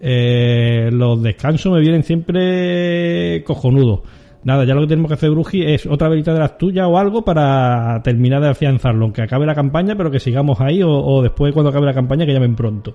eh, 0.00 0.90
los 0.92 1.22
descansos 1.22 1.72
me 1.72 1.80
vienen 1.80 2.02
siempre 2.02 3.42
cojonudos. 3.44 4.00
Nada, 4.44 4.64
ya 4.64 4.74
lo 4.74 4.82
que 4.82 4.88
tenemos 4.88 5.08
que 5.08 5.14
hacer, 5.14 5.30
Bruji, 5.30 5.62
es 5.62 5.86
otra 5.86 6.08
velita 6.08 6.32
de 6.32 6.38
las 6.38 6.56
tuyas 6.56 6.86
o 6.88 6.98
algo 6.98 7.24
para 7.24 8.00
terminar 8.04 8.40
de 8.42 8.50
afianzarlo, 8.50 9.04
aunque 9.04 9.22
acabe 9.22 9.44
la 9.44 9.56
campaña, 9.56 9.96
pero 9.96 10.10
que 10.10 10.20
sigamos 10.20 10.60
ahí 10.60 10.82
o, 10.82 10.90
o 10.90 11.22
después 11.22 11.52
cuando 11.52 11.70
acabe 11.70 11.86
la 11.86 11.94
campaña 11.94 12.24
que 12.24 12.32
llamen 12.32 12.54
pronto. 12.54 12.94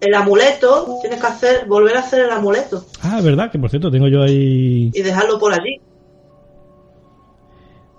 El 0.00 0.14
amuleto, 0.14 0.98
tienes 1.00 1.20
que 1.20 1.26
hacer, 1.26 1.66
volver 1.68 1.96
a 1.96 2.00
hacer 2.00 2.24
el 2.24 2.30
amuleto 2.30 2.84
Ah, 3.02 3.20
verdad, 3.22 3.52
que 3.52 3.58
por 3.60 3.70
cierto 3.70 3.88
tengo 3.88 4.08
yo 4.08 4.22
ahí... 4.22 4.90
y 4.92 5.02
dejarlo 5.02 5.38
por 5.38 5.52
allí. 5.52 5.78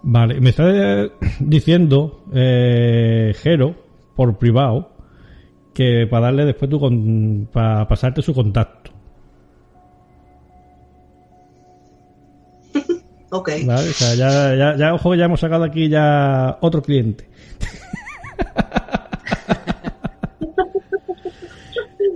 Vale, 0.03 0.39
me 0.41 0.49
está 0.49 0.69
eh, 0.69 1.11
diciendo 1.39 2.25
eh, 2.33 3.33
Jero, 3.41 3.75
por 4.15 4.37
privado, 4.37 4.91
que 5.73 6.07
para 6.09 6.25
darle 6.25 6.45
después 6.45 6.69
tu 6.69 6.79
con, 6.79 7.49
para 7.51 7.87
pasarte 7.87 8.21
su 8.21 8.33
contacto. 8.33 8.91
Ok. 13.35 13.49
¿Vale? 13.65 13.89
O 13.89 13.93
sea, 13.93 14.13
ya, 14.13 14.55
ya, 14.55 14.77
ya, 14.77 14.93
ojo, 14.93 15.09
que 15.11 15.17
ya 15.17 15.25
hemos 15.25 15.39
sacado 15.39 15.63
aquí 15.63 15.89
ya 15.89 16.59
otro 16.61 16.83
cliente. 16.83 17.27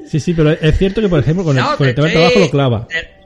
Sí, 0.08 0.22
sí, 0.22 0.34
pero 0.34 0.52
es 0.52 0.78
cierto 0.78 1.02
que, 1.02 1.10
por 1.10 1.20
ejemplo, 1.20 1.44
con 1.44 1.58
el, 1.58 1.64
No, 1.64 1.76
con 1.76 1.86
te 1.86 1.90
el 1.90 1.96
tema 1.96 2.08
del 2.08 2.16
trabajo 2.16 2.40
lo 2.40 2.50
clava. 2.50 2.88
Te, 2.88 3.17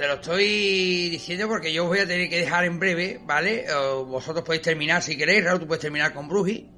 te 0.00 0.06
lo 0.06 0.14
estoy 0.14 1.10
diciendo 1.10 1.46
porque 1.46 1.74
yo 1.74 1.82
os 1.82 1.90
voy 1.90 1.98
a 1.98 2.06
tener 2.06 2.30
que 2.30 2.38
dejar 2.38 2.64
en 2.64 2.78
breve, 2.78 3.20
¿vale? 3.26 3.66
O 3.70 4.06
vosotros 4.06 4.42
podéis 4.42 4.62
terminar 4.62 5.02
si 5.02 5.14
queréis, 5.14 5.44
Raúl, 5.44 5.60
tú 5.60 5.66
puedes 5.66 5.82
terminar 5.82 6.14
con 6.14 6.26
Bruji, 6.26 6.70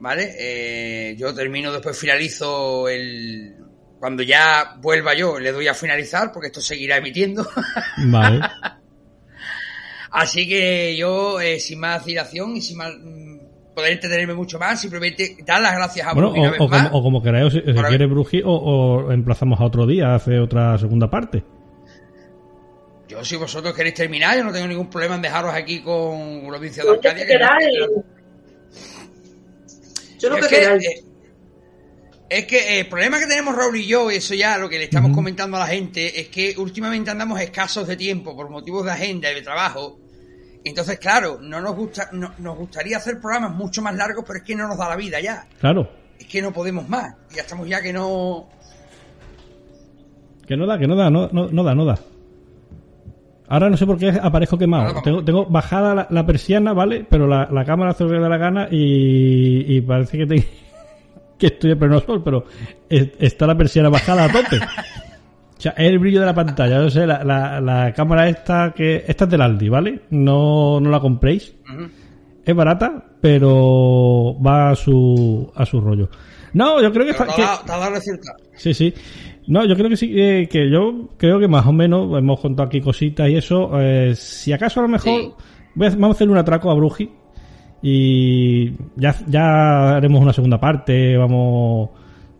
¿vale? 0.00 0.34
Eh, 0.38 1.14
yo 1.18 1.34
termino, 1.34 1.70
después 1.70 1.98
finalizo 1.98 2.88
el... 2.88 3.56
Cuando 3.98 4.22
ya 4.22 4.76
vuelva 4.80 5.14
yo, 5.14 5.38
le 5.38 5.52
doy 5.52 5.68
a 5.68 5.74
finalizar 5.74 6.32
porque 6.32 6.46
esto 6.46 6.62
seguirá 6.62 6.96
emitiendo. 6.96 7.46
Vale. 8.06 8.40
Así 10.10 10.48
que 10.48 10.96
yo, 10.96 11.40
eh, 11.40 11.58
sin 11.58 11.80
más 11.80 12.04
dilación 12.04 12.56
y 12.56 12.60
sin 12.60 12.76
más 12.76 12.92
mm, 12.94 13.74
poder 13.74 13.92
entretenerme 13.92 14.34
mucho 14.34 14.58
más, 14.58 14.80
simplemente 14.80 15.36
dar 15.46 15.60
las 15.60 15.74
gracias 15.74 16.06
a 16.06 16.12
Bueno, 16.12 16.30
Bruji 16.30 16.46
o, 16.58 16.68
como, 16.68 16.88
o 16.88 17.02
como 17.02 17.22
queráis, 17.22 17.52
si, 17.52 17.60
si 17.60 17.72
quiere 17.72 18.06
Bruji, 18.06 18.42
o, 18.42 18.52
o 18.52 19.12
emplazamos 19.12 19.60
a 19.60 19.64
otro 19.64 19.86
día, 19.86 20.14
hace 20.14 20.38
otra 20.38 20.78
segunda 20.78 21.10
parte. 21.10 21.42
Yo, 23.16 23.24
si 23.24 23.36
vosotros 23.36 23.74
queréis 23.74 23.94
terminar, 23.94 24.36
yo 24.36 24.44
no 24.44 24.52
tengo 24.52 24.66
ningún 24.66 24.90
problema 24.90 25.14
en 25.14 25.22
dejaros 25.22 25.54
aquí 25.54 25.80
con 25.80 26.42
la 26.50 26.56
audiencia 26.58 26.84
de 26.84 27.00
que 27.00 27.08
Arcadia. 27.08 27.26
que- 27.26 27.32
queráis. 27.32 27.76
Yo 30.18 30.28
lo 30.30 30.36
es 30.38 30.46
que 30.48 30.56
eh, 30.64 31.04
es 32.28 32.46
que 32.46 32.80
el 32.80 32.88
problema 32.88 33.18
que 33.18 33.26
tenemos 33.26 33.54
Raúl 33.54 33.76
y 33.76 33.86
yo, 33.86 34.10
eso 34.10 34.34
ya 34.34 34.58
lo 34.58 34.68
que 34.68 34.78
le 34.78 34.84
estamos 34.84 35.12
comentando 35.14 35.56
a 35.56 35.60
la 35.60 35.66
gente, 35.66 36.20
es 36.20 36.28
que 36.28 36.54
últimamente 36.58 37.10
andamos 37.10 37.40
escasos 37.40 37.86
de 37.86 37.96
tiempo 37.96 38.34
por 38.36 38.50
motivos 38.50 38.84
de 38.84 38.90
agenda 38.92 39.30
y 39.30 39.34
de 39.36 39.42
trabajo. 39.42 39.98
Entonces, 40.64 40.98
claro, 40.98 41.38
no 41.40 41.60
nos 41.60 41.76
gusta, 41.76 42.08
no- 42.12 42.34
nos 42.38 42.56
gustaría 42.58 42.96
hacer 42.96 43.20
programas 43.20 43.52
mucho 43.52 43.80
más 43.82 43.94
largos, 43.94 44.24
pero 44.26 44.38
es 44.40 44.44
que 44.44 44.56
no 44.56 44.66
nos 44.66 44.76
da 44.76 44.88
la 44.88 44.96
vida 44.96 45.20
ya. 45.20 45.46
Claro. 45.60 45.88
Es 46.18 46.26
que 46.26 46.42
no 46.42 46.52
podemos 46.52 46.88
más. 46.88 47.14
Ya 47.32 47.42
estamos 47.42 47.68
ya 47.68 47.80
que 47.80 47.92
no. 47.92 48.48
Que 50.48 50.56
no 50.56 50.66
da, 50.66 50.78
que 50.78 50.86
no 50.88 50.96
da, 50.96 51.10
no, 51.10 51.28
no, 51.32 51.48
no 51.48 51.62
da, 51.62 51.74
no 51.74 51.84
da. 51.84 51.98
Ahora 53.48 53.70
no 53.70 53.76
sé 53.76 53.86
por 53.86 53.96
qué 53.98 54.08
aparezco 54.20 54.58
quemado. 54.58 55.00
Tengo, 55.02 55.22
tengo 55.24 55.46
bajada 55.46 55.94
la, 55.94 56.06
la 56.10 56.26
persiana, 56.26 56.72
¿vale? 56.72 57.06
Pero 57.08 57.26
la, 57.26 57.48
la 57.50 57.64
cámara 57.64 57.92
hace 57.92 58.04
lo 58.04 58.10
que 58.10 58.18
da 58.18 58.28
la 58.28 58.38
gana 58.38 58.68
y, 58.70 59.76
y 59.76 59.80
parece 59.82 60.18
que, 60.18 60.26
te- 60.26 60.48
que 61.38 61.46
estoy 61.46 61.72
en 61.72 61.78
pleno 61.78 62.00
sol, 62.00 62.22
pero 62.24 62.44
es- 62.88 63.10
está 63.18 63.46
la 63.46 63.56
persiana 63.56 63.88
bajada 63.88 64.24
a 64.24 64.28
tope. 64.28 64.56
O 64.58 65.60
sea, 65.60 65.72
es 65.72 65.88
el 65.88 65.98
brillo 65.98 66.20
de 66.20 66.26
la 66.26 66.34
pantalla. 66.34 66.82
Yo 66.82 66.90
sé, 66.90 67.06
la, 67.06 67.22
la, 67.24 67.60
la 67.60 67.92
cámara 67.94 68.28
esta 68.28 68.72
que 68.76 69.04
esta 69.06 69.24
es 69.24 69.30
del 69.30 69.40
Aldi, 69.40 69.68
¿vale? 69.68 70.00
No, 70.10 70.80
no 70.80 70.90
la 70.90 71.00
compréis. 71.00 71.54
Es 72.44 72.54
barata, 72.54 73.04
pero 73.20 74.36
va 74.44 74.70
a 74.70 74.74
su, 74.76 75.50
a 75.54 75.64
su 75.64 75.80
rollo. 75.80 76.08
No, 76.52 76.80
yo 76.82 76.92
creo 76.92 77.06
que, 77.06 77.12
Pero 77.12 77.24
está- 77.30 77.36
te 77.36 77.42
ha 77.42 77.46
dado- 77.46 77.64
te 77.64 77.72
ha 77.72 77.76
dado 77.78 77.90
resultado. 77.94 78.36
Sí, 78.54 78.74
sí. 78.74 78.94
No, 79.48 79.64
yo 79.64 79.76
creo 79.76 79.88
que 79.88 79.96
sí, 79.96 80.12
eh, 80.16 80.48
que 80.50 80.68
yo 80.70 81.08
creo 81.16 81.38
que 81.38 81.46
más 81.48 81.66
o 81.66 81.72
menos 81.72 82.18
hemos 82.18 82.40
contado 82.40 82.66
aquí 82.66 82.80
cositas 82.80 83.28
y 83.28 83.36
eso. 83.36 83.70
eh, 83.80 84.12
si 84.16 84.52
acaso 84.52 84.80
a 84.80 84.82
lo 84.84 84.88
mejor 84.88 85.20
Sí. 85.20 85.32
voy 85.74 85.86
a- 85.86 85.90
vamos 85.90 86.08
a 86.08 86.12
hacer 86.16 86.28
un 86.30 86.36
atraco 86.36 86.70
a 86.70 86.74
Bruji 86.74 87.08
y 87.82 88.70
ya, 88.96 89.14
ya 89.28 89.96
haremos 89.96 90.20
una 90.20 90.32
segunda 90.32 90.58
parte. 90.58 91.16
Vamos, 91.16 91.90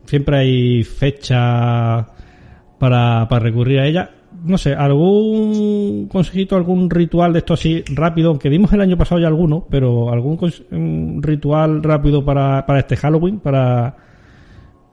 siempre 0.05 0.39
hay 0.39 0.83
fecha 0.83 2.07
para, 2.79 3.27
para 3.29 3.39
recurrir 3.45 3.79
a 3.81 3.87
ella. 3.87 4.11
No 4.45 4.59
sé, 4.59 4.75
algún 4.75 6.09
consejito, 6.09 6.57
algún 6.57 6.91
ritual 6.91 7.33
de 7.33 7.39
esto 7.39 7.55
así 7.55 7.83
rápido, 7.95 8.31
aunque 8.31 8.51
dimos 8.51 8.73
el 8.73 8.81
año 8.81 8.97
pasado 8.97 9.21
ya 9.21 9.29
alguno, 9.29 9.67
pero 9.71 10.11
algún 10.13 10.39
ritual 11.23 11.83
rápido 11.83 12.25
para, 12.25 12.67
para 12.67 12.81
este 12.81 12.97
Halloween, 12.97 13.41
para 13.41 13.97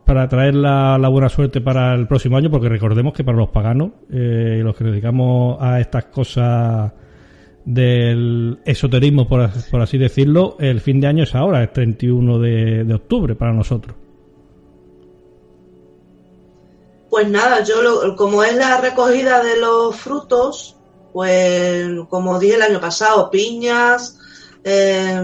para 0.06 0.28
traer 0.28 0.56
la, 0.56 0.98
buena 1.10 1.30
suerte 1.30 1.62
para 1.62 1.94
el 1.94 2.08
próximo 2.08 2.38
año, 2.38 2.50
porque 2.52 2.70
recordemos 2.70 3.14
que 3.14 3.24
para 3.24 3.38
los 3.38 3.50
paganos, 3.50 3.92
eh, 4.12 4.62
los 4.64 4.76
que 4.76 4.84
dedicamos 4.84 5.58
a 5.62 5.80
estas 5.80 6.06
cosas 6.06 6.92
del 7.66 8.60
esoterismo, 8.66 9.28
por 9.28 9.42
así 9.82 9.98
decirlo, 9.98 10.58
el 10.60 10.82
fin 10.82 11.00
de 11.00 11.08
año 11.08 11.24
es 11.24 11.34
ahora, 11.36 11.64
es 11.64 11.72
31 11.72 12.40
de, 12.40 12.84
de 12.84 12.94
octubre 12.94 13.36
para 13.36 13.54
nosotros. 13.54 13.96
Pues 17.10 17.30
nada, 17.30 17.64
yo 17.64 17.82
lo- 17.82 18.16
como 18.16 18.44
es 18.44 18.56
la 18.56 18.82
recogida 18.82 19.44
de 19.44 19.60
los 19.60 19.96
frutos, 19.96 20.76
pues 21.14 21.88
como 22.10 22.40
dije 22.40 22.56
el 22.56 22.64
año 22.64 22.80
pasado, 22.82 23.30
piñas, 23.30 24.20
eh, 24.64 25.22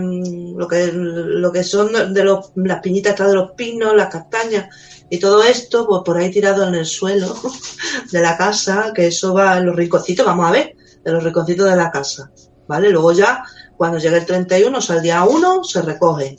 lo 0.56 0.68
que 0.68 0.92
lo 0.92 1.52
que 1.52 1.64
son 1.64 2.14
de 2.14 2.24
los, 2.24 2.52
las 2.56 2.82
piñitas 2.82 3.18
de 3.18 3.34
los 3.34 3.52
pinos, 3.52 3.96
las 3.96 4.10
castañas 4.10 4.68
y 5.10 5.18
todo 5.18 5.44
esto, 5.44 5.88
pues 5.88 6.02
por 6.04 6.18
ahí 6.18 6.30
tirado 6.30 6.68
en 6.68 6.76
el 6.76 6.86
suelo 6.86 7.34
de 8.12 8.22
la 8.22 8.38
casa, 8.38 8.92
que 8.94 9.08
eso 9.08 9.34
va 9.34 9.58
en 9.58 9.66
los 9.66 9.76
rinconcitos, 9.76 10.26
vamos 10.26 10.48
a 10.48 10.52
ver, 10.52 10.76
de 11.04 11.12
los 11.12 11.24
rinconcitos 11.24 11.70
de 11.70 11.76
la 11.76 11.90
casa, 11.90 12.32
¿vale? 12.68 12.90
Luego 12.90 13.14
ya, 13.14 13.44
cuando 13.78 13.98
llegue 13.98 14.18
el 14.18 14.26
31, 14.26 14.78
o 14.78 14.82
sea, 14.82 14.98
el 14.98 15.02
día 15.02 15.24
1, 15.24 15.64
se 15.64 15.82
recogen. 15.82 16.36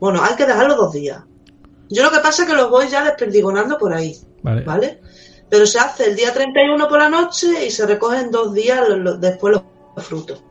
Bueno, 0.00 0.22
hay 0.22 0.34
que 0.34 0.46
dejarlo 0.46 0.76
dos 0.76 0.92
días. 0.92 1.22
Yo 1.88 2.02
lo 2.02 2.10
que 2.10 2.20
pasa 2.20 2.42
es 2.42 2.48
que 2.48 2.54
los 2.54 2.70
voy 2.70 2.88
ya 2.88 3.04
desperdigonando 3.04 3.76
por 3.78 3.92
ahí. 3.92 4.18
¿vale? 4.42 4.62
¿vale? 4.62 5.00
Pero 5.48 5.66
se 5.66 5.78
hace 5.78 6.06
el 6.06 6.16
día 6.16 6.32
31 6.32 6.88
por 6.88 6.98
la 6.98 7.08
noche 7.08 7.66
y 7.66 7.70
se 7.70 7.86
recogen 7.86 8.30
dos 8.30 8.54
días 8.54 8.80
después 9.18 9.54
los 9.54 10.04
frutos. 10.04 10.42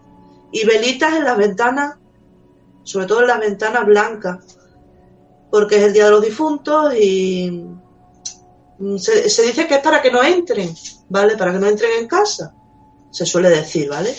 Y 0.52 0.66
velitas 0.66 1.14
en 1.16 1.24
las 1.26 1.38
ventanas, 1.38 1.96
sobre 2.84 3.06
todo 3.06 3.22
en 3.22 3.28
las 3.28 3.40
ventanas 3.40 3.86
blancas, 3.86 4.58
porque 5.52 5.78
es 5.78 5.84
el 5.84 5.94
día 5.94 6.06
de 6.06 6.12
los 6.12 6.24
difuntos 6.24 6.94
y 6.96 7.66
mm, 8.80 8.98
se, 8.98 9.30
se 9.30 9.44
dice 9.44 9.68
que 9.68 9.76
es 9.76 9.82
para 9.82 10.02
que 10.02 10.12
no 10.12 10.24
entren, 10.24 10.70
¿vale? 11.10 11.38
Para 11.38 11.52
que 11.54 11.60
no 11.60 11.68
entren 11.68 11.92
en 12.00 12.08
casa, 12.08 12.54
se 13.12 13.26
suele 13.26 13.50
decir, 13.50 13.90
¿vale? 13.90 14.14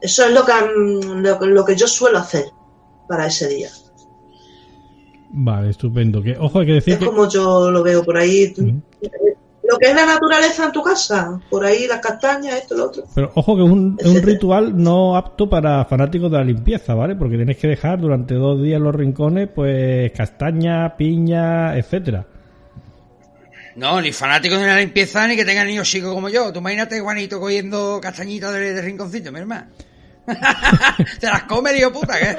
Eso 0.00 0.24
es 0.24 0.32
lo 0.32 0.44
que, 0.44 0.52
lo, 1.20 1.38
que- 1.38 1.46
lo 1.46 1.64
que 1.64 1.74
yo 1.76 1.86
suelo 1.88 2.18
hacer 2.18 2.44
para 3.08 3.26
ese 3.26 3.48
día. 3.48 3.70
Vale, 5.30 5.70
estupendo. 5.70 6.22
Que, 6.22 6.36
ojo, 6.38 6.60
hay 6.60 6.66
que 6.66 6.72
decir 6.72 6.94
Es 6.94 6.98
que... 7.00 7.06
como 7.06 7.28
yo 7.28 7.70
lo 7.70 7.82
veo 7.82 8.04
por 8.04 8.16
ahí. 8.16 8.54
Lo 9.68 9.78
que 9.78 9.88
es 9.88 9.94
la 9.94 10.06
naturaleza 10.06 10.66
en 10.66 10.72
tu 10.72 10.82
casa. 10.82 11.40
Por 11.50 11.64
ahí 11.64 11.86
las 11.86 12.00
castañas, 12.00 12.54
esto, 12.54 12.76
lo 12.76 12.86
otro. 12.86 13.04
Pero 13.14 13.32
ojo 13.34 13.56
que 13.56 13.64
es 13.64 13.70
un, 13.70 13.96
es 13.98 14.06
un 14.06 14.22
ritual 14.22 14.76
no 14.76 15.16
apto 15.16 15.48
para 15.48 15.84
fanáticos 15.84 16.30
de 16.30 16.38
la 16.38 16.44
limpieza, 16.44 16.94
¿vale? 16.94 17.16
Porque 17.16 17.36
tienes 17.36 17.56
que 17.56 17.68
dejar 17.68 18.00
durante 18.00 18.34
dos 18.34 18.62
días 18.62 18.80
los 18.80 18.94
rincones, 18.94 19.48
pues 19.54 20.12
castaña, 20.12 20.96
piña, 20.96 21.76
etcétera. 21.76 22.26
No, 23.76 24.00
ni 24.00 24.10
fanáticos 24.10 24.58
de 24.58 24.66
la 24.66 24.78
limpieza 24.78 25.26
ni 25.26 25.36
que 25.36 25.44
tengan 25.44 25.66
niños 25.66 25.88
chicos 25.88 26.14
como 26.14 26.28
yo. 26.28 26.52
Tú 26.52 26.60
imagínate, 26.60 27.00
Juanito, 27.00 27.38
cogiendo 27.38 28.00
castañitas 28.00 28.52
de, 28.54 28.72
de 28.72 28.82
rinconcito, 28.82 29.30
mi 29.30 29.40
hermano. 29.40 29.66
Te 31.20 31.26
las 31.26 31.42
come, 31.44 31.72
digo 31.72 31.92
puta, 31.92 32.18
¿qué? 32.18 32.36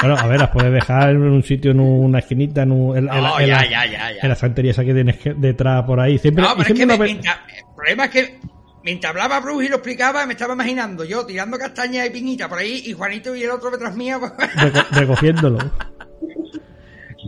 Bueno, 0.00 0.16
a 0.18 0.26
ver, 0.26 0.38
las 0.40 0.50
puedes 0.50 0.72
dejar 0.72 1.10
en 1.10 1.22
un 1.22 1.42
sitio, 1.42 1.72
en 1.72 1.80
una 1.80 2.20
esquinita, 2.20 2.62
en, 2.62 2.72
un- 2.72 2.96
en- 2.96 3.04
No, 3.06 3.20
la- 3.20 3.40
en 3.42 3.46
ya, 3.48 3.56
la, 3.56 3.64
ya, 3.66 3.86
ya, 3.86 4.12
ya. 4.12 4.18
en 4.22 4.28
la 4.28 4.34
estantería 4.34 4.70
esa 4.70 4.84
que 4.84 4.94
tienes 4.94 5.16
detrás 5.36 5.84
por 5.84 5.98
ahí. 6.00 6.18
Siempre, 6.18 6.44
No, 6.44 6.50
pero 6.56 6.68
es 6.68 6.78
que 6.78 6.86
me- 6.86 6.98
mientras- 6.98 7.38
el 7.48 7.64
problema 7.74 8.04
es 8.04 8.10
que 8.10 8.40
mientras 8.84 9.10
hablaba 9.10 9.40
Bruce 9.40 9.66
y 9.66 9.68
lo 9.68 9.76
explicaba, 9.76 10.24
me 10.26 10.34
estaba 10.34 10.54
imaginando 10.54 11.04
yo 11.04 11.26
tirando 11.26 11.58
castaña 11.58 12.06
y 12.06 12.10
piñita 12.10 12.48
por 12.48 12.58
ahí 12.58 12.82
y 12.86 12.92
Juanito 12.92 13.34
y 13.34 13.42
el 13.42 13.50
otro 13.50 13.70
detrás 13.70 13.96
mía, 13.96 14.18
pues, 14.20 14.32
reco- 14.32 14.86
recogiéndolo. 14.90 15.58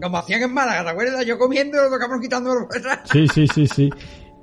como 0.01 0.19
hacían 0.19 0.43
en 0.43 0.55
Málaga, 0.55 0.85
¿te 0.85 0.91
acuerdas? 0.91 1.27
Yo 1.27 1.37
comiendo 1.39 1.77
y 1.77 1.91
los 1.91 1.99
cabrón 1.99 2.21
quitándolo 2.23 2.67
por 2.67 2.75
detrás. 2.75 3.01
Sí, 3.11 3.27
sí, 3.29 3.47
sí, 3.53 3.67
sí. 3.67 3.91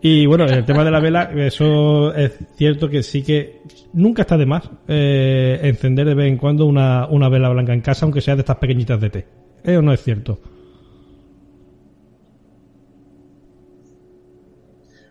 Y 0.02 0.26
bueno, 0.28 0.46
el 0.46 0.64
tema 0.66 0.84
de 0.84 0.92
la 0.92 1.00
vela, 1.00 1.32
eso 1.36 2.14
es 2.14 2.34
cierto 2.56 2.88
que 2.88 3.02
sí 3.02 3.24
que 3.24 3.62
nunca 3.94 4.22
está 4.22 4.38
de 4.38 4.46
más 4.46 4.64
eh, 4.88 5.60
encender 5.64 6.06
de 6.06 6.14
vez 6.14 6.28
en 6.28 6.38
cuando 6.38 6.66
una, 6.66 7.08
una 7.08 7.30
vela 7.30 7.50
blanca 7.50 7.74
en 7.74 7.82
casa, 7.82 8.06
aunque 8.06 8.22
sea 8.22 8.36
de 8.36 8.42
estas 8.42 8.58
pequeñitas 8.58 9.02
de 9.02 9.10
té. 9.10 9.28
¿Eh 9.64 9.76
o 9.76 9.82
no 9.82 9.92
es 9.92 10.04
cierto? 10.04 10.40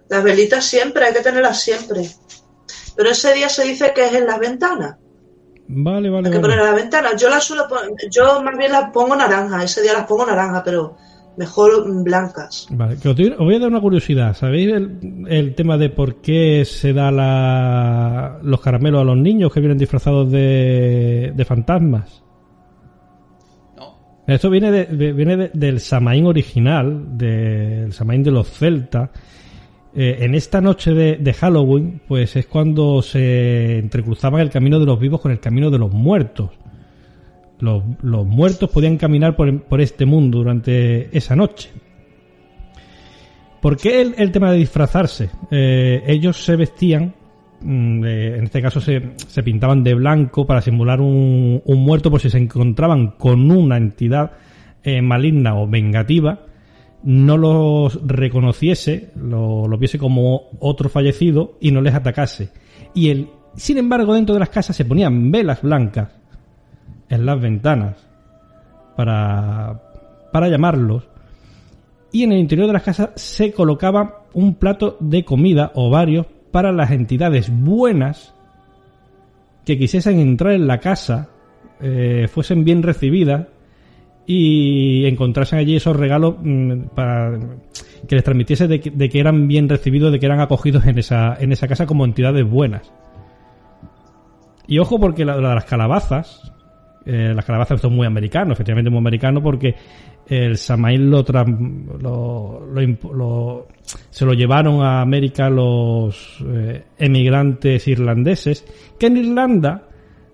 Las 0.08 0.22
velitas 0.22 0.64
siempre, 0.64 1.04
hay 1.04 1.12
que 1.12 1.20
tenerlas 1.20 1.60
siempre. 1.60 2.08
Pero 2.96 3.10
ese 3.10 3.34
día 3.34 3.48
se 3.48 3.64
dice 3.64 3.92
que 3.94 4.04
es 4.06 4.14
en 4.14 4.26
las 4.26 4.38
ventanas. 4.38 4.96
Vale, 5.68 6.08
vale, 6.08 6.28
Hay 6.28 6.32
que 6.32 6.38
vale. 6.38 6.40
poner 6.40 6.60
a 6.60 6.64
las 6.70 6.74
ventanas. 6.76 7.20
Yo 7.20 7.28
las 7.28 7.42
suelo 7.42 7.66
pon- 7.68 7.96
yo 8.10 8.40
más 8.40 8.56
bien 8.56 8.70
las 8.72 8.90
pongo 8.92 9.16
naranja. 9.16 9.64
Ese 9.64 9.82
día 9.82 9.92
las 9.94 10.06
pongo 10.06 10.24
naranja, 10.24 10.62
pero 10.64 10.96
mejor 11.36 12.02
blancas. 12.02 12.66
Vale, 12.70 12.96
que 12.96 13.08
os, 13.08 13.16
doy- 13.16 13.30
os 13.30 13.38
voy 13.38 13.54
a 13.54 13.58
dar 13.58 13.68
una 13.68 13.80
curiosidad. 13.80 14.34
¿Sabéis 14.34 14.72
el, 14.72 15.24
el 15.28 15.54
tema 15.54 15.76
de 15.78 15.90
por 15.90 16.16
qué 16.22 16.64
se 16.64 16.92
da 16.92 17.10
la, 17.10 18.38
los 18.42 18.60
caramelos 18.60 19.00
a 19.00 19.04
los 19.04 19.16
niños 19.16 19.52
que 19.52 19.60
vienen 19.60 19.78
disfrazados 19.78 20.30
de, 20.30 21.32
de 21.34 21.44
fantasmas? 21.44 22.22
No. 23.76 23.94
Esto 24.26 24.50
viene, 24.50 24.70
de- 24.70 24.86
de- 24.86 25.12
viene 25.12 25.36
de- 25.36 25.50
del 25.52 25.80
Samaín 25.80 26.26
original, 26.26 27.16
del 27.18 27.92
Samaín 27.92 28.22
de 28.22 28.30
los 28.30 28.48
celtas. 28.50 29.10
Eh, 29.94 30.18
en 30.26 30.34
esta 30.34 30.60
noche 30.60 30.92
de, 30.92 31.16
de 31.16 31.32
Halloween, 31.32 32.02
pues 32.06 32.36
es 32.36 32.46
cuando 32.46 33.00
se 33.00 33.78
entrecruzaban 33.78 34.42
el 34.42 34.50
camino 34.50 34.78
de 34.78 34.84
los 34.84 35.00
vivos 35.00 35.20
con 35.22 35.32
el 35.32 35.40
camino 35.40 35.70
de 35.70 35.78
los 35.78 35.90
muertos. 35.90 36.50
Los, 37.58 37.82
los 38.02 38.26
muertos 38.26 38.70
podían 38.70 38.98
caminar 38.98 39.34
por, 39.34 39.62
por 39.62 39.80
este 39.80 40.04
mundo 40.04 40.38
durante 40.38 41.16
esa 41.16 41.34
noche. 41.34 41.70
¿Por 43.60 43.76
qué 43.76 44.00
el, 44.00 44.14
el 44.18 44.30
tema 44.30 44.52
de 44.52 44.58
disfrazarse? 44.58 45.30
Eh, 45.50 46.02
ellos 46.06 46.44
se 46.44 46.54
vestían, 46.56 47.14
mm, 47.60 48.04
en 48.04 48.44
este 48.44 48.60
caso 48.60 48.80
se, 48.80 49.14
se 49.16 49.42
pintaban 49.42 49.82
de 49.82 49.94
blanco 49.94 50.46
para 50.46 50.60
simular 50.60 51.00
un, 51.00 51.62
un 51.64 51.78
muerto 51.82 52.10
por 52.10 52.20
si 52.20 52.30
se 52.30 52.38
encontraban 52.38 53.12
con 53.12 53.50
una 53.50 53.76
entidad 53.76 54.32
eh, 54.84 55.02
maligna 55.02 55.58
o 55.58 55.66
vengativa, 55.66 56.46
no 57.02 57.36
los 57.36 58.00
reconociese, 58.06 59.10
lo, 59.16 59.66
lo 59.66 59.78
viese 59.78 59.98
como 59.98 60.42
otro 60.60 60.88
fallecido 60.88 61.56
y 61.60 61.72
no 61.72 61.80
les 61.80 61.94
atacase. 61.94 62.50
Y 62.94 63.08
el, 63.08 63.28
sin 63.56 63.78
embargo, 63.78 64.14
dentro 64.14 64.34
de 64.34 64.40
las 64.40 64.50
casas 64.50 64.76
se 64.76 64.84
ponían 64.84 65.30
velas 65.30 65.62
blancas 65.62 66.10
en 67.08 67.26
las 67.26 67.40
ventanas 67.40 67.96
para, 68.96 69.80
para 70.32 70.48
llamarlos 70.48 71.08
y 72.12 72.22
en 72.22 72.32
el 72.32 72.38
interior 72.38 72.66
de 72.66 72.72
las 72.72 72.82
casas 72.82 73.10
se 73.14 73.52
colocaba 73.52 74.22
un 74.32 74.54
plato 74.54 74.96
de 75.00 75.24
comida 75.24 75.72
o 75.74 75.90
varios 75.90 76.26
para 76.50 76.72
las 76.72 76.90
entidades 76.90 77.50
buenas 77.50 78.34
que 79.66 79.76
quisiesen 79.76 80.20
entrar 80.20 80.54
en 80.54 80.66
la 80.66 80.78
casa, 80.78 81.28
eh, 81.80 82.28
fuesen 82.30 82.64
bien 82.64 82.82
recibidas 82.82 83.48
y 84.26 85.04
encontrasen 85.06 85.58
allí 85.58 85.76
esos 85.76 85.96
regalos 85.96 86.36
mm, 86.40 86.84
para 86.94 87.38
que 88.08 88.14
les 88.14 88.24
transmitiese 88.24 88.68
de 88.68 88.80
que, 88.80 89.20
eran 89.20 89.48
bien 89.48 89.68
recibidos, 89.68 90.12
de 90.12 90.18
que 90.18 90.26
eran 90.26 90.40
acogidos 90.40 90.86
en 90.86 90.98
esa, 90.98 91.36
en 91.38 91.52
esa 91.52 91.68
casa 91.68 91.86
como 91.86 92.04
entidades 92.04 92.48
buenas. 92.48 92.92
Y 94.66 94.78
ojo 94.78 94.98
porque 94.98 95.24
la 95.24 95.36
de 95.36 95.42
las 95.42 95.64
calabazas, 95.64 96.52
eh, 97.06 97.32
las 97.34 97.44
calabazas 97.44 97.80
son 97.80 97.94
muy 97.94 98.06
americanos, 98.06 98.52
efectivamente 98.54 98.90
muy 98.90 98.98
americanos 98.98 99.42
porque 99.42 99.74
el 100.28 100.56
Samaín 100.58 101.08
lo, 101.08 101.24
lo, 102.00 102.66
lo 102.66 103.14
lo- 103.14 103.66
se 104.10 104.24
lo 104.24 104.32
llevaron 104.32 104.82
a 104.82 105.00
América 105.00 105.48
los 105.48 106.44
eh, 106.44 106.82
emigrantes 106.98 107.86
irlandeses, 107.86 108.64
que 108.98 109.06
en 109.06 109.16
Irlanda 109.18 109.82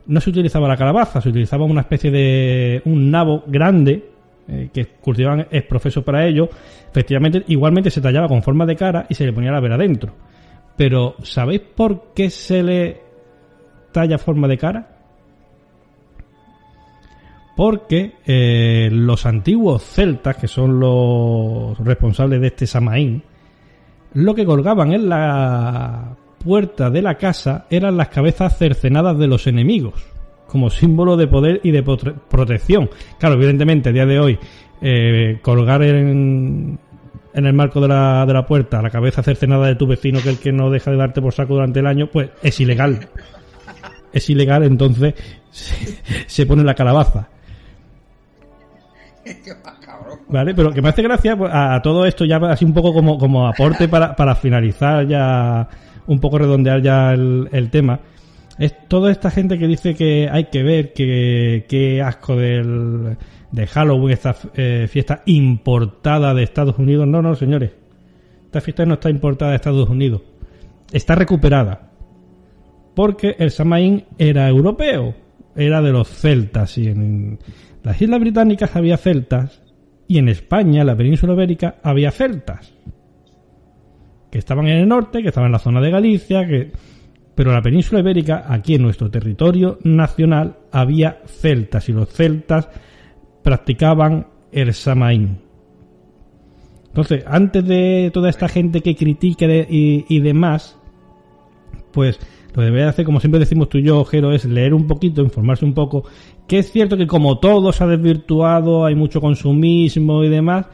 no 0.07 0.21
se 0.21 0.31
utilizaba 0.31 0.67
la 0.67 0.77
calabaza, 0.77 1.21
se 1.21 1.29
utilizaba 1.29 1.65
una 1.65 1.83
especie 1.83 2.11
de 2.11 2.83
un 2.87 3.11
nabo 3.11 3.45
grande 3.47 4.09
eh, 4.49 4.71
que 4.73 4.87
cultivaban 5.01 5.47
es 5.51 5.63
profeso 5.65 6.03
para 6.03 6.27
ello. 6.27 6.49
Efectivamente, 6.91 7.45
igualmente 7.49 7.91
se 7.91 8.01
tallaba 8.01 8.27
con 8.29 8.43
forma 8.43 8.67
de 8.67 8.75
cara 8.77 9.07
y 9.09 9.15
se 9.15 9.25
le 9.27 9.33
ponía 9.33 9.53
la 9.53 9.61
vela 9.61 9.77
dentro. 9.77 10.13
Pero 10.77 11.15
¿sabéis 11.23 11.61
por 11.77 12.13
qué 12.15 12.31
se 12.31 12.63
le 12.63 13.01
talla 13.93 14.17
forma 14.19 14.49
de 14.49 14.59
cara? 14.59 14.92
Porque 17.57 18.15
eh, 18.27 18.89
los 18.91 19.27
antiguos 19.27 19.83
celtas, 19.83 20.37
que 20.37 20.49
son 20.49 20.81
los 20.81 21.79
responsables 21.79 22.41
de 22.41 22.47
este 22.47 22.67
Samaín, 22.67 23.23
lo 24.15 24.35
que 24.35 24.45
colgaban 24.45 24.93
en 24.93 25.09
la 25.09 26.17
puerta 26.43 26.91
de 26.91 27.03
la 27.03 27.17
casa 27.17 27.67
eran 27.71 27.97
las 27.97 28.09
cabezas 28.09 28.57
cercenadas 28.59 29.19
de 29.19 29.27
los 29.27 29.47
enemigos, 29.47 30.05
como 30.47 30.71
símbolo 30.71 31.17
de 31.17 31.27
poder 31.27 31.61
y 31.63 31.71
de 31.71 31.83
protección. 31.83 32.91
Claro, 33.19 33.37
evidentemente, 33.37 33.91
a 33.91 33.93
día 33.93 34.07
de 34.07 34.19
hoy, 34.19 34.39
eh, 34.81 35.39
colgar 35.43 35.83
en, 35.83 36.79
el 37.35 37.53
marco 37.53 37.81
de 37.81 37.89
la, 37.89 38.27
de 38.27 38.33
la 38.33 38.47
puerta 38.47 38.83
la 38.83 38.91
cabeza 38.91 39.23
cercenada 39.23 39.67
de 39.67 39.77
tu 39.77 39.87
vecino, 39.87 40.21
que 40.21 40.31
es 40.31 40.37
el 40.37 40.43
que 40.43 40.53
no 40.53 40.71
deja 40.71 40.91
de 40.91 40.97
darte 40.97 41.23
por 41.23 41.33
saco 41.33 41.55
durante 41.55 41.81
el 41.81 41.87
año, 41.87 42.09
pues 42.09 42.31
es 42.43 42.61
ilegal. 42.61 43.09
Es 44.13 44.29
ilegal, 44.29 44.65
entonces 44.65 45.15
se 46.27 46.47
pone 46.47 46.65
la 46.65 46.75
calabaza. 46.75 47.29
Vale, 50.29 50.55
pero 50.55 50.73
que 50.73 50.83
me 50.83 50.89
hace 50.89 51.03
gracia 51.03 51.37
pues, 51.37 51.51
a, 51.53 51.81
todo 51.83 52.07
esto 52.07 52.25
ya 52.25 52.37
así 52.37 52.65
un 52.65 52.73
poco 52.73 52.93
como, 52.93 53.19
como 53.19 53.47
aporte 53.47 53.89
para, 53.89 54.17
para 54.17 54.35
finalizar 54.35 55.07
ya, 55.07 55.69
un 56.07 56.19
poco 56.19 56.39
redondear 56.39 56.83
ya 56.83 57.13
el, 57.13 57.49
el 57.53 57.71
tema. 57.71 58.01
Es 58.59 58.89
toda 58.89 59.11
esta 59.11 59.31
gente 59.31 59.59
que 59.59 59.67
dice 59.67 59.95
que 59.95 60.29
hay 60.31 60.45
que 60.47 60.63
ver 60.63 60.93
que, 60.93 61.65
que 61.69 62.03
asco 62.03 62.37
del, 62.37 63.17
de 63.53 63.67
Halloween, 63.67 64.13
esta 64.13 64.35
eh, 64.55 64.87
fiesta 64.91 65.23
importada 65.27 66.35
de 66.35 66.43
Estados 66.43 66.79
Unidos. 66.79 67.07
No, 67.07 67.23
no, 67.23 67.35
señores. 67.35 67.71
Esta 68.45 68.61
fiesta 68.61 68.85
no 68.85 68.95
está 68.95 69.11
importada 69.11 69.53
de 69.53 69.57
Estados 69.57 69.89
Unidos. 69.89 70.23
Está 70.91 71.15
recuperada. 71.15 71.91
Porque 72.95 73.37
el 73.39 73.51
Samaín 73.51 74.05
era 74.19 74.49
europeo. 74.49 75.15
Era 75.55 75.81
de 75.81 75.93
los 75.93 76.09
celtas. 76.09 76.77
Y 76.79 76.89
en 76.89 77.39
las 77.83 78.01
Islas 78.01 78.21
Británicas 78.21 78.77
había 78.77 78.97
celtas. 78.97 79.63
Y 80.09 80.19
en 80.19 80.29
España, 80.29 80.85
la 80.85 80.97
península 80.97 81.33
ibérica, 81.33 81.77
había 81.83 82.11
celtas. 82.11 82.75
Que 84.31 84.39
estaban 84.39 84.67
en 84.67 84.79
el 84.79 84.89
norte, 84.89 85.23
que 85.23 85.29
estaban 85.29 85.49
en 85.49 85.53
la 85.53 85.59
zona 85.59 85.81
de 85.81 85.91
Galicia, 85.91 86.47
que... 86.47 86.73
Pero 87.35 87.53
la 87.53 87.63
península 87.63 88.01
ibérica, 88.01 88.45
aquí 88.47 88.75
en 88.75 88.83
nuestro 88.83 89.11
territorio 89.11 89.79
nacional, 89.85 90.57
había 90.71 91.23
celtas. 91.27 91.89
Y 91.89 91.93
los 91.93 92.11
celtas 92.11 92.69
practicaban 93.43 94.27
el 94.53 94.75
Samaín. 94.75 95.39
Entonces, 96.89 97.25
antes 97.27 97.65
de 97.65 98.11
toda 98.13 98.29
esta 98.29 98.49
gente 98.49 98.83
que 98.83 98.95
critique 98.95 99.67
y 99.71 100.21
demás, 100.21 100.79
pues 101.91 102.21
lo 102.55 102.57
que 102.57 102.67
debería 102.67 102.91
hacer, 102.91 103.07
como 103.07 103.19
siempre 103.19 103.41
decimos 103.41 103.71
tú 103.71 103.79
y 103.79 103.83
yo, 103.83 104.05
Jero, 104.05 104.33
es 104.33 104.45
leer 104.45 104.75
un 104.75 104.87
poquito, 104.87 105.23
informarse 105.23 105.65
un 105.65 105.73
poco, 105.73 106.05
que 106.47 106.59
es 106.59 106.71
cierto 106.71 106.97
que 106.97 107.07
como 107.07 107.39
todo 107.39 107.73
se 107.73 107.85
ha 107.85 107.87
desvirtuado, 107.87 108.85
hay 108.85 108.95
mucho 108.95 109.21
consumismo 109.21 110.25
y 110.25 110.29
demás, 110.29 110.67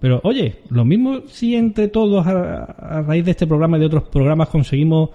pero 0.00 0.20
oye, 0.24 0.56
lo 0.70 0.84
mismo 0.84 1.20
si 1.26 1.54
entre 1.54 1.88
todos 1.88 2.26
a, 2.26 3.02
raíz 3.06 3.24
de 3.24 3.30
este 3.30 3.46
programa 3.46 3.76
y 3.76 3.80
de 3.80 3.86
otros 3.86 4.04
programas 4.04 4.48
conseguimos 4.48 5.10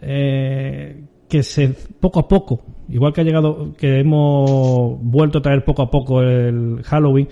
eh, 0.00 1.04
que 1.28 1.42
se 1.42 1.74
poco 2.00 2.20
a 2.20 2.28
poco, 2.28 2.62
igual 2.88 3.12
que 3.12 3.20
ha 3.20 3.24
llegado, 3.24 3.74
que 3.74 4.00
hemos 4.00 4.98
vuelto 5.02 5.38
a 5.38 5.42
traer 5.42 5.64
poco 5.64 5.82
a 5.82 5.90
poco 5.90 6.22
el 6.22 6.82
Halloween, 6.82 7.28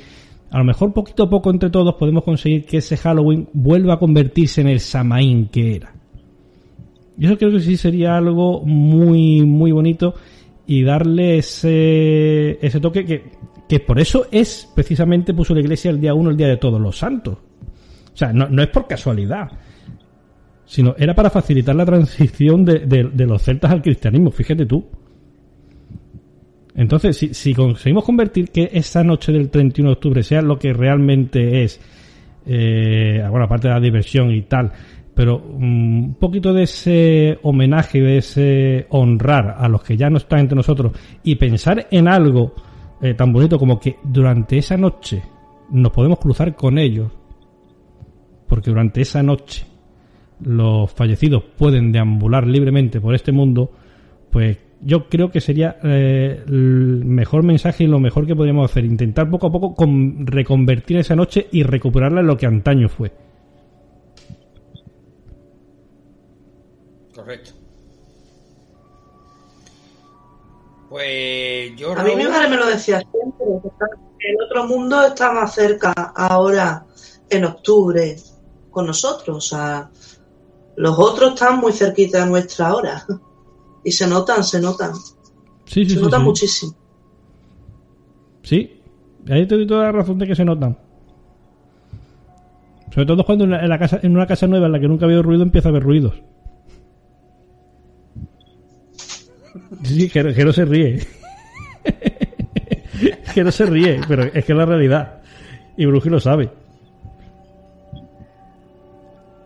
a 0.51 0.59
lo 0.59 0.65
mejor 0.65 0.93
poquito 0.93 1.23
a 1.23 1.31
poco 1.31 1.51
entre 1.51 1.71
todos 1.71 1.95
podemos 1.95 2.25
conseguir 2.25 2.65
que 2.65 2.79
ese 2.79 2.97
Halloween 2.97 3.49
vuelva 3.53 3.95
a 3.95 3.99
convertirse 3.99 4.61
en 4.61 4.69
el 4.69 4.81
Samaín 4.81 5.47
que 5.47 5.77
era. 5.77 5.95
Y 7.17 7.27
eso 7.27 7.37
creo 7.37 7.53
que 7.53 7.61
sí 7.61 7.77
sería 7.77 8.17
algo 8.17 8.63
muy, 8.65 9.43
muy 9.43 9.73
bonito 9.73 10.15
y 10.73 10.85
darle 10.85 11.39
ese, 11.39 12.65
ese 12.65 12.79
toque 12.79 13.05
que, 13.05 13.25
que 13.69 13.81
por 13.81 13.99
eso 13.99 14.29
es 14.31 14.71
precisamente 14.73 15.35
puso 15.35 15.53
la 15.53 15.59
iglesia 15.61 15.91
el 15.91 16.01
día 16.01 16.15
uno, 16.15 16.31
el 16.31 16.37
día 16.37 16.47
de 16.47 16.59
todos 16.59 16.81
los 16.81 16.97
santos. 16.97 17.39
O 18.15 18.17
sea, 18.17 18.33
no, 18.33 18.49
no 18.49 18.63
es 18.63 18.69
por 18.69 18.87
casualidad, 18.87 19.51
sino 20.65 20.95
era 20.97 21.13
para 21.13 21.29
facilitar 21.29 21.75
la 21.75 21.85
transición 21.85 22.65
de, 22.65 22.79
de- 22.87 23.11
de 23.13 23.27
los 23.27 23.43
celtas 23.43 23.73
al 23.73 23.83
cristianismo, 23.83 24.31
fíjate 24.31 24.65
tú. 24.65 24.87
Entonces, 26.77 27.17
si, 27.17 27.35
si 27.35 27.53
conseguimos 27.53 28.05
convertir 28.05 28.51
que 28.51 28.71
esa 28.73 29.03
noche 29.03 29.33
del 29.33 29.51
31 29.51 29.91
de 29.91 29.95
octubre 29.95 30.23
sea 30.23 30.41
lo 30.41 30.57
que 30.57 30.73
realmente 30.73 31.65
es, 31.65 31.81
eh, 32.47 33.25
bueno, 33.29 33.47
aparte 33.47 33.67
de 33.67 33.75
la 33.75 33.81
diversión 33.81 34.31
y 34.31 34.43
tal, 34.43 34.71
pero 35.15 35.39
mm, 35.39 36.05
un 36.05 36.15
poquito 36.19 36.53
de 36.53 36.63
ese 36.65 37.39
homenaje, 37.43 38.01
de 38.01 38.19
ese 38.19 38.87
honrar 38.91 39.57
a 39.59 39.69
los 39.69 39.83
que 39.83 39.97
ya 39.97 40.09
no 40.11 40.17
están 40.19 40.41
entre 40.41 40.57
nosotros 40.57 40.93
y 41.23 41.35
pensar 41.37 41.87
en 41.91 42.09
algo 42.09 42.55
eh, 43.03 43.15
tan 43.15 43.33
bonito 43.33 43.59
como 43.59 43.79
que 43.81 43.97
durante 44.05 44.59
esa 44.59 44.77
noche 44.77 45.23
nos 45.71 45.93
podemos 45.93 46.19
cruzar 46.19 46.55
con 46.55 46.79
ellos, 46.79 47.11
porque 48.47 48.71
durante 48.71 49.01
esa 49.01 49.23
noche 49.23 49.67
los 50.43 50.91
fallecidos 50.93 51.45
pueden 51.57 51.93
deambular 51.93 52.47
libremente 52.47 53.01
por 53.01 53.15
este 53.15 53.31
mundo, 53.33 53.71
pues 54.31 54.59
yo 54.83 55.09
creo 55.09 55.31
que 55.31 55.41
sería 55.41 55.77
eh, 55.85 56.43
el 56.47 57.05
mejor 57.05 57.45
mensaje 57.45 57.85
y 57.85 57.87
lo 57.87 58.01
mejor 58.01 58.27
que 58.27 58.35
podríamos 58.35 58.71
hacer, 58.71 58.85
intentar 58.87 59.29
poco 59.29 59.49
a 59.49 59.53
poco 59.53 59.75
con- 59.75 60.27
reconvertir 60.27 60.97
esa 60.97 61.15
noche 61.15 61.47
y 61.53 61.63
recuperarla 61.63 62.21
en 62.23 62.27
lo 62.27 62.37
que 62.39 62.47
antaño 62.47 62.89
fue. 62.89 63.13
Correcto. 67.31 67.53
Pues 70.89 71.77
yo 71.77 71.93
A 71.97 72.03
mí 72.03 72.17
mi 72.17 72.25
madre 72.25 72.49
me 72.49 72.57
lo 72.57 72.67
decía 72.67 72.99
siempre, 73.01 73.47
que 74.19 74.29
el 74.31 74.37
otro 74.45 74.67
mundo 74.67 75.01
está 75.07 75.33
más 75.33 75.55
cerca 75.55 75.93
ahora, 76.17 76.85
en 77.29 77.45
octubre, 77.45 78.17
con 78.73 78.87
nosotros. 78.87 79.37
O 79.37 79.41
sea, 79.41 79.89
los 80.77 80.99
otros 80.99 81.35
están 81.35 81.61
muy 81.61 81.73
cerquita 81.73 82.27
nuestra 82.27 82.69
ahora. 82.69 83.05
Y 83.83 83.93
se 83.93 84.07
notan, 84.07 84.45
se 84.45 84.61
notan. 84.61 84.93
Sí, 85.65 85.85
sí, 85.87 85.91
Se 85.91 85.97
sí. 85.97 86.03
notan 86.03 86.21
sí. 86.21 86.27
muchísimo. 86.27 86.73
Sí, 88.43 88.83
ahí 89.31 89.47
te 89.49 89.55
doy 89.55 89.67
toda 89.67 89.85
la 89.85 89.93
razón 89.93 90.19
de 90.19 90.27
que 90.27 90.35
se 90.37 90.45
notan. 90.45 90.77
Sobre 92.93 93.07
todo 93.07 93.25
cuando 93.25 93.45
en, 93.45 93.53
la- 93.53 93.63
en 93.63 93.71
la 93.71 93.79
casa, 93.79 93.99
en 94.03 94.15
una 94.15 94.27
casa 94.27 94.47
nueva 94.49 94.67
en 94.67 94.73
la 94.73 94.81
que 94.81 94.87
nunca 94.89 95.07
ha 95.07 95.09
habido 95.09 95.23
ruido 95.23 95.43
empieza 95.45 95.69
a 95.69 95.71
haber 95.71 95.83
ruidos. 95.83 96.13
Sí, 99.83 100.09
que 100.09 100.23
no 100.23 100.53
se 100.53 100.65
ríe. 100.65 101.01
no 103.37 103.53
se 103.53 103.67
ríe, 103.67 104.01
pero 104.07 104.25
es 104.25 104.45
que 104.45 104.53
es 104.53 104.59
la 104.59 104.67
realidad. 104.67 105.23
Y 105.77 105.87
Bruji 105.87 106.11
lo 106.11 106.21
sabe. 106.21 106.51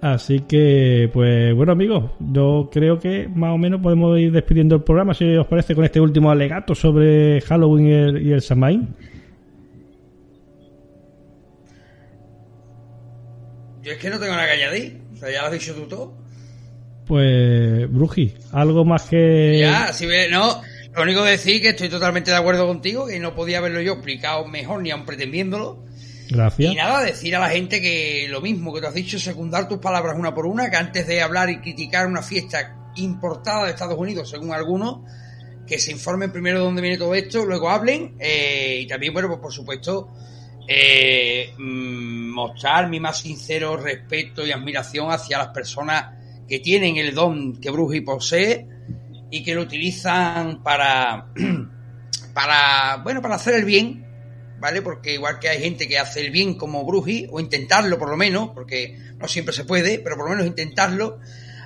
Así 0.00 0.40
que, 0.40 1.08
pues 1.12 1.54
bueno 1.54 1.72
amigos, 1.72 2.10
yo 2.20 2.68
creo 2.70 2.98
que 2.98 3.26
más 3.26 3.54
o 3.54 3.58
menos 3.58 3.80
podemos 3.80 4.18
ir 4.18 4.32
despidiendo 4.32 4.76
el 4.76 4.82
programa, 4.82 5.14
si 5.14 5.24
os 5.34 5.46
parece, 5.46 5.74
con 5.74 5.82
este 5.84 5.98
último 5.98 6.30
alegato 6.30 6.74
sobre 6.74 7.40
Halloween 7.40 7.86
y 7.86 7.92
el, 7.92 8.26
y 8.26 8.32
el 8.32 8.42
yo 13.84 13.92
es 13.92 13.98
que 13.98 14.08
no 14.08 14.18
tengo 14.18 14.32
nada 14.32 14.46
que 14.46 14.52
añadir. 14.52 14.98
O 15.12 15.16
sea, 15.16 15.30
ya 15.30 15.42
lo 15.42 15.46
has 15.48 15.52
dicho 15.52 15.74
tú 15.74 15.86
todo. 15.86 16.23
Pues, 17.06 17.92
Bruji, 17.92 18.34
algo 18.52 18.84
más 18.84 19.04
que... 19.04 19.58
Ya, 19.58 19.92
si 19.92 20.06
ve, 20.06 20.28
no. 20.30 20.62
Lo 20.94 21.02
único 21.02 21.24
que 21.24 21.30
decir 21.30 21.60
que 21.60 21.70
estoy 21.70 21.88
totalmente 21.88 22.30
de 22.30 22.36
acuerdo 22.36 22.66
contigo, 22.66 23.06
que 23.06 23.18
no 23.18 23.34
podía 23.34 23.58
haberlo 23.58 23.80
yo 23.80 23.94
explicado 23.94 24.46
mejor 24.46 24.80
ni 24.80 24.90
aun 24.90 25.04
pretendiéndolo. 25.04 25.84
Gracias. 26.30 26.72
Y 26.72 26.76
nada, 26.76 27.02
decir 27.02 27.34
a 27.36 27.40
la 27.40 27.50
gente 27.50 27.80
que 27.80 28.26
lo 28.30 28.40
mismo 28.40 28.72
que 28.72 28.80
tú 28.80 28.86
has 28.86 28.94
dicho, 28.94 29.18
secundar 29.18 29.68
tus 29.68 29.78
palabras 29.78 30.16
una 30.16 30.32
por 30.32 30.46
una, 30.46 30.70
que 30.70 30.76
antes 30.76 31.06
de 31.06 31.20
hablar 31.20 31.50
y 31.50 31.60
criticar 31.60 32.06
una 32.06 32.22
fiesta 32.22 32.92
importada 32.96 33.64
de 33.64 33.70
Estados 33.70 33.98
Unidos, 33.98 34.30
según 34.30 34.52
algunos, 34.52 35.00
que 35.66 35.78
se 35.78 35.90
informen 35.90 36.30
primero 36.30 36.60
de 36.60 36.64
dónde 36.64 36.80
viene 36.80 36.96
todo 36.96 37.14
esto, 37.14 37.44
luego 37.44 37.68
hablen, 37.68 38.14
eh, 38.20 38.78
y 38.82 38.86
también, 38.86 39.12
bueno, 39.12 39.28
pues 39.28 39.40
por 39.40 39.52
supuesto, 39.52 40.08
eh, 40.68 41.52
mm, 41.58 42.30
mostrar 42.30 42.88
mi 42.88 43.00
más 43.00 43.18
sincero 43.18 43.76
respeto 43.76 44.46
y 44.46 44.52
admiración 44.52 45.10
hacia 45.10 45.38
las 45.38 45.48
personas 45.48 46.23
que 46.48 46.60
tienen 46.60 46.96
el 46.96 47.14
don 47.14 47.60
que 47.60 47.70
Bruji 47.70 48.00
posee 48.02 48.66
y 49.30 49.42
que 49.42 49.54
lo 49.54 49.62
utilizan 49.62 50.62
para, 50.62 51.32
para, 52.34 52.96
bueno, 53.02 53.20
para 53.22 53.36
hacer 53.36 53.54
el 53.54 53.64
bien, 53.64 54.06
¿vale? 54.60 54.82
Porque 54.82 55.14
igual 55.14 55.38
que 55.38 55.48
hay 55.48 55.60
gente 55.60 55.88
que 55.88 55.98
hace 55.98 56.20
el 56.20 56.30
bien 56.30 56.54
como 56.54 56.84
Bruji, 56.84 57.26
o 57.30 57.40
intentarlo 57.40 57.98
por 57.98 58.08
lo 58.08 58.16
menos, 58.16 58.50
porque 58.54 58.96
no 59.18 59.28
siempre 59.28 59.54
se 59.54 59.64
puede, 59.64 59.98
pero 59.98 60.16
por 60.16 60.26
lo 60.26 60.30
menos 60.32 60.46
intentarlo. 60.46 61.18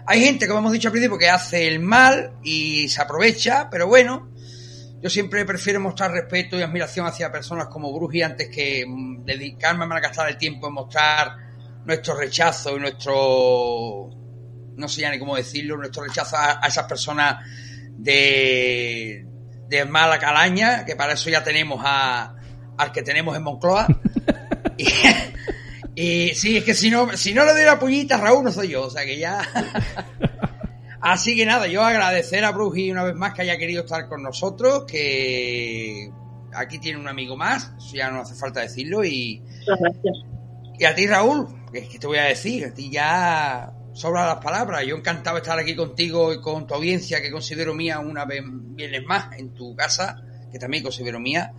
Hay 0.06 0.24
gente, 0.24 0.46
como 0.46 0.60
hemos 0.60 0.72
dicho 0.72 0.88
al 0.88 0.92
principio, 0.92 1.18
que 1.18 1.28
hace 1.28 1.68
el 1.68 1.80
mal 1.80 2.32
y 2.42 2.88
se 2.88 3.02
aprovecha, 3.02 3.68
pero 3.70 3.86
bueno, 3.86 4.30
yo 5.00 5.10
siempre 5.10 5.44
prefiero 5.44 5.78
mostrar 5.78 6.10
respeto 6.10 6.59
y 6.59 6.62
admiración 6.62 7.06
hacia 7.06 7.30
personas 7.30 7.68
como 7.68 7.92
Bruji 7.92 8.22
antes 8.22 8.48
que 8.48 8.84
mm, 8.86 9.24
dedicarme 9.24 9.84
a 9.84 9.86
malgastar 9.86 10.28
el 10.28 10.36
tiempo 10.36 10.68
en 10.68 10.74
mostrar 10.74 11.36
nuestro 11.84 12.16
rechazo 12.16 12.76
y 12.76 12.80
nuestro, 12.80 14.10
no 14.78 14.88
sé 14.88 15.02
ya 15.02 15.10
ni 15.10 15.18
cómo 15.18 15.36
decirlo, 15.36 15.76
nuestro 15.76 16.05
rechazo 16.05 16.36
a, 16.36 16.64
a 16.64 16.68
esas 16.68 16.86
personas 16.86 17.44
de, 17.98 19.26
de 19.68 19.84
mala 19.84 20.18
calaña, 20.18 20.84
que 20.84 20.96
para 20.96 21.12
eso 21.12 21.28
ya 21.28 21.42
tenemos 21.42 21.82
a, 21.84 22.34
al 22.78 22.92
que 22.92 23.02
tenemos 23.02 23.36
en 23.36 23.42
Moncloa. 23.42 23.86
y, 24.78 24.88
y 25.94 26.34
sí, 26.34 26.56
es 26.56 26.64
que 26.64 26.74
si 26.74 26.90
no, 26.90 27.16
si 27.16 27.34
no 27.34 27.44
le 27.44 27.52
doy 27.52 27.64
la 27.64 27.78
puñita, 27.78 28.16
Raúl 28.16 28.44
no 28.44 28.52
soy 28.52 28.68
yo, 28.68 28.84
o 28.84 28.90
sea 28.90 29.05
que 29.05 29.18
ya. 29.18 29.42
Así 31.00 31.36
que 31.36 31.46
nada, 31.46 31.66
yo 31.66 31.82
agradecer 31.84 32.44
a 32.44 32.52
Bruji 32.52 32.90
una 32.90 33.05
vez 33.05 33.14
más 33.14 33.34
que 33.34 33.42
haya 33.42 33.59
querido 33.59 33.82
estar 33.82 34.09
con 34.09 34.22
nosotros, 34.22 34.84
que 34.84 36.10
aquí 36.55 36.78
tiene 36.78 36.98
un 36.98 37.09
amigo 37.09 37.36
más, 37.36 37.72
eso 37.78 37.96
ya 37.96 38.10
no 38.10 38.20
hace 38.20 38.34
falta 38.34 38.60
decirlo, 38.60 39.05
y, 39.05 39.42
gracias. 39.66 40.24
y 40.78 40.84
a 40.84 40.94
ti 40.94 41.06
Raúl, 41.06 41.46
que 41.72 41.78
es 41.80 41.88
que 41.88 41.98
te 41.98 42.06
voy 42.06 42.18
a 42.18 42.24
decir, 42.24 42.64
a 42.64 42.74
ti 42.74 42.90
ya 42.90 43.72
sobra 43.98 44.26
las 44.26 44.36
palabras, 44.36 44.86
yo 44.86 44.94
encantado 44.94 45.36
de 45.36 45.42
estar 45.42 45.58
aquí 45.58 45.74
contigo 45.74 46.32
y 46.32 46.40
con 46.40 46.68
tu 46.68 46.74
audiencia 46.74 47.20
que 47.20 47.32
considero 47.32 47.74
mía 47.74 47.98
una 47.98 48.24
vez 48.24 48.42
vienes 48.46 49.04
más 49.04 49.36
en 49.36 49.52
tu 49.54 49.74
casa, 49.74 50.22
que 50.52 50.58
también 50.58 50.84
considero 50.84 51.18
mía, 51.18 51.50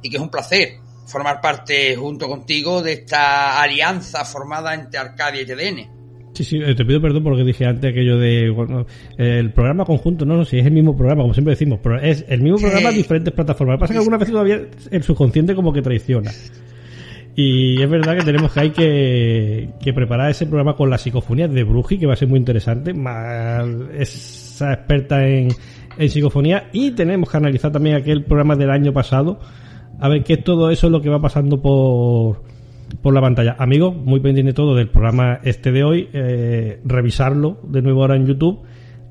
y 0.00 0.08
que 0.08 0.16
es 0.16 0.22
un 0.22 0.30
placer 0.30 0.74
formar 1.06 1.40
parte 1.40 1.96
junto 1.96 2.28
contigo 2.28 2.82
de 2.82 2.92
esta 2.92 3.60
alianza 3.60 4.24
formada 4.24 4.74
entre 4.74 5.00
Arcadia 5.00 5.42
y 5.42 5.46
TDN. 5.46 5.98
Sí, 6.34 6.44
sí, 6.44 6.60
eh, 6.64 6.76
te 6.76 6.84
pido 6.84 7.00
perdón 7.00 7.24
por 7.24 7.32
lo 7.32 7.38
que 7.38 7.44
dije 7.44 7.66
antes, 7.66 7.90
aquello 7.90 8.16
de 8.16 8.48
bueno, 8.50 8.86
el 9.16 9.52
programa 9.52 9.84
conjunto, 9.84 10.24
no, 10.24 10.36
no, 10.36 10.44
si 10.44 10.60
es 10.60 10.66
el 10.66 10.72
mismo 10.72 10.96
programa, 10.96 11.22
como 11.22 11.34
siempre 11.34 11.54
decimos, 11.54 11.80
pero 11.82 12.00
es 12.00 12.24
el 12.28 12.42
mismo 12.42 12.58
programa 12.58 12.90
en 12.90 12.94
diferentes 12.94 13.34
plataformas. 13.34 13.72
Lo 13.72 13.78
que 13.78 13.80
pasa 13.80 13.92
es 13.92 13.96
que 13.96 13.98
algunas 13.98 14.20
veces 14.20 14.32
todavía 14.32 14.60
el 14.92 15.02
subconsciente 15.02 15.56
como 15.56 15.72
que 15.72 15.82
traiciona. 15.82 16.30
Y 17.40 17.80
es 17.80 17.88
verdad 17.88 18.16
que 18.16 18.24
tenemos 18.24 18.52
que 18.52 18.58
hay 18.58 18.70
que, 18.70 19.92
preparar 19.94 20.28
ese 20.28 20.44
programa 20.46 20.74
con 20.74 20.90
las 20.90 21.02
psicofonías 21.02 21.48
de 21.48 21.62
Bruji, 21.62 21.96
que 21.96 22.04
va 22.04 22.14
a 22.14 22.16
ser 22.16 22.26
muy 22.26 22.36
interesante, 22.36 22.92
esa 23.96 24.72
experta 24.72 25.24
en, 25.24 25.46
en 25.98 26.10
psicofonía, 26.10 26.68
y 26.72 26.90
tenemos 26.90 27.30
que 27.30 27.36
analizar 27.36 27.70
también 27.70 27.94
aquel 27.94 28.24
programa 28.24 28.56
del 28.56 28.70
año 28.70 28.92
pasado, 28.92 29.38
a 30.00 30.08
ver 30.08 30.24
qué 30.24 30.32
es 30.32 30.42
todo 30.42 30.68
eso 30.72 30.90
lo 30.90 31.00
que 31.00 31.10
va 31.10 31.20
pasando 31.20 31.62
por, 31.62 32.42
por 33.00 33.14
la 33.14 33.20
pantalla. 33.20 33.54
Amigos, 33.60 33.94
muy 33.94 34.18
pendiente 34.18 34.52
todo 34.52 34.74
del 34.74 34.88
programa 34.88 35.38
este 35.44 35.70
de 35.70 35.84
hoy, 35.84 36.08
eh, 36.12 36.80
revisarlo 36.84 37.60
de 37.62 37.82
nuevo 37.82 38.00
ahora 38.00 38.16
en 38.16 38.26
YouTube, 38.26 38.62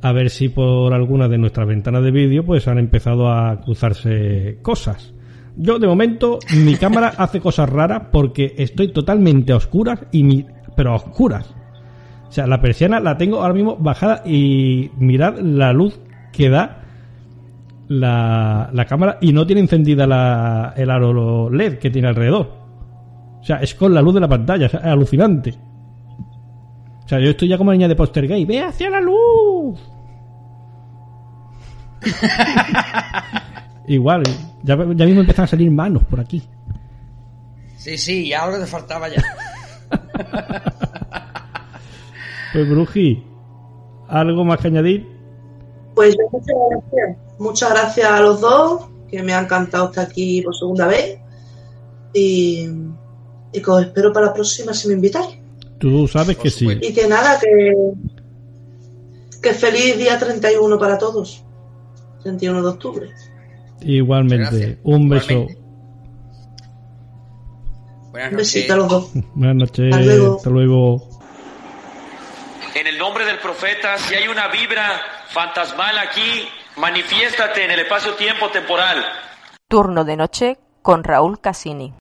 a 0.02 0.12
ver 0.12 0.32
si 0.32 0.50
por 0.50 0.94
alguna 0.94 1.30
de 1.30 1.38
nuestras 1.38 1.66
ventanas 1.66 2.04
de 2.04 2.12
vídeo 2.12 2.46
pues 2.46 2.68
han 2.68 2.78
empezado 2.78 3.32
a 3.32 3.62
cruzarse 3.62 4.58
cosas. 4.62 5.14
Yo 5.58 5.80
de 5.80 5.88
momento 5.88 6.38
mi 6.56 6.76
cámara 6.76 7.08
hace 7.18 7.42
cosas 7.42 7.68
raras 7.68 8.04
porque 8.12 8.54
estoy 8.58 8.94
totalmente 8.94 9.52
a 9.52 9.58
oscuras 9.58 10.00
y 10.12 10.24
mi, 10.24 10.46
pero 10.76 10.92
a 10.92 10.96
oscuras. 10.96 11.54
O 12.28 12.32
sea, 12.32 12.46
la 12.46 12.62
persiana 12.62 13.00
la 13.00 13.18
tengo 13.18 13.42
ahora 13.42 13.54
mismo 13.54 13.76
bajada 13.78 14.22
y 14.26 14.92
mirad 14.98 15.40
la 15.40 15.74
luz 15.74 16.00
que 16.32 16.50
da 16.50 16.84
la, 17.88 18.70
la 18.72 18.86
cámara 18.86 19.18
y 19.22 19.34
no 19.34 19.48
tiene 19.48 19.62
encendida 19.62 20.06
la, 20.06 20.74
el 20.76 20.92
aro 20.92 21.50
LED 21.50 21.80
que 21.80 21.90
tiene 21.90 22.10
alrededor. 22.10 22.54
O 23.40 23.44
sea, 23.44 23.58
es 23.58 23.74
con 23.76 23.94
la 23.94 24.02
luz 24.02 24.14
de 24.16 24.20
la 24.20 24.28
pantalla, 24.28 24.66
o 24.68 24.70
sea, 24.70 24.82
es 24.82 24.86
alucinante. 24.88 25.56
O 27.06 27.08
sea, 27.08 27.20
yo 27.20 27.30
estoy 27.30 27.48
ya 27.48 27.58
como 27.58 27.72
niña 27.72 27.88
de 27.88 27.96
poster 27.96 28.28
gay, 28.28 28.44
ve 28.44 28.62
hacia 28.62 28.90
la 28.90 29.00
luz. 29.00 29.80
Igual, 33.88 34.24
ya, 34.64 34.76
ya 34.76 35.06
mismo 35.06 35.22
empiezan 35.22 35.46
a 35.46 35.48
salir 35.48 35.72
manos 35.72 36.04
por 36.04 36.20
aquí. 36.20 36.44
Sí, 37.78 37.98
Sí, 37.98 38.28
ya 38.30 38.44
algo 38.44 38.60
te 38.60 38.66
faltaba 38.66 39.08
ya. 39.08 39.24
Pues 42.54 42.70
Bruji, 42.70 43.24
¿algo 44.08 44.46
más 44.46 44.60
que 44.60 44.68
añadir? 44.68 45.08
Pues 45.94 46.16
yo 46.16 46.24
muchas 46.32 46.56
gracias. 46.70 47.18
Muchas 47.40 47.70
gracias 47.70 48.10
a 48.10 48.20
los 48.20 48.42
dos, 48.42 48.88
que 49.10 49.22
me 49.22 49.34
ha 49.34 49.42
encantado 49.42 49.88
estar 49.88 50.06
aquí 50.06 50.42
por 50.42 50.56
segunda 50.56 50.88
vez. 50.88 51.20
Y, 52.14 52.68
y 53.52 53.62
que 53.62 53.70
os 53.70 53.84
espero 53.84 54.12
para 54.14 54.28
la 54.28 54.34
próxima 54.34 54.74
si 54.74 54.88
me 54.88 54.96
invitáis. 54.96 55.38
Tú 55.78 56.08
sabes 56.08 56.38
que 56.38 56.50
sí. 56.50 56.68
Y 56.82 56.94
que 56.94 57.08
nada, 57.08 57.40
que, 57.40 57.74
que 59.42 59.54
feliz 59.54 59.98
día 59.98 60.18
31 60.18 60.80
para 60.80 60.98
todos. 60.98 61.44
31 62.24 62.62
de 62.64 62.68
octubre. 62.70 63.10
Igualmente. 63.82 64.80
Un 64.84 65.10
beso. 65.10 65.32
Igualmente. 65.32 65.68
Buenas 68.12 68.32
Un 68.32 68.38
noches. 68.38 68.54
besito 68.54 68.74
a 68.74 68.78
los 68.78 68.88
dos. 68.90 69.12
Buenas 69.36 69.56
noches. 69.56 69.94
Hasta 69.94 70.06
luego. 70.06 70.36
Hasta 70.38 70.50
luego. 70.50 71.10
En 72.76 72.88
el 72.88 72.98
nombre 72.98 73.26
del 73.26 73.40
profeta, 73.40 73.98
si 73.98 74.16
hay 74.16 74.28
una 74.28 74.48
vibra 74.48 75.02
fantasmal 75.30 75.98
aquí, 75.98 76.48
manifiéstate 76.78 77.66
en 77.66 77.72
el 77.72 77.80
espacio-tiempo 77.80 78.50
temporal. 78.50 79.04
Turno 79.68 80.04
de 80.04 80.16
noche 80.16 80.58
con 80.82 81.04
Raúl 81.04 81.40
Cassini. 81.42 81.94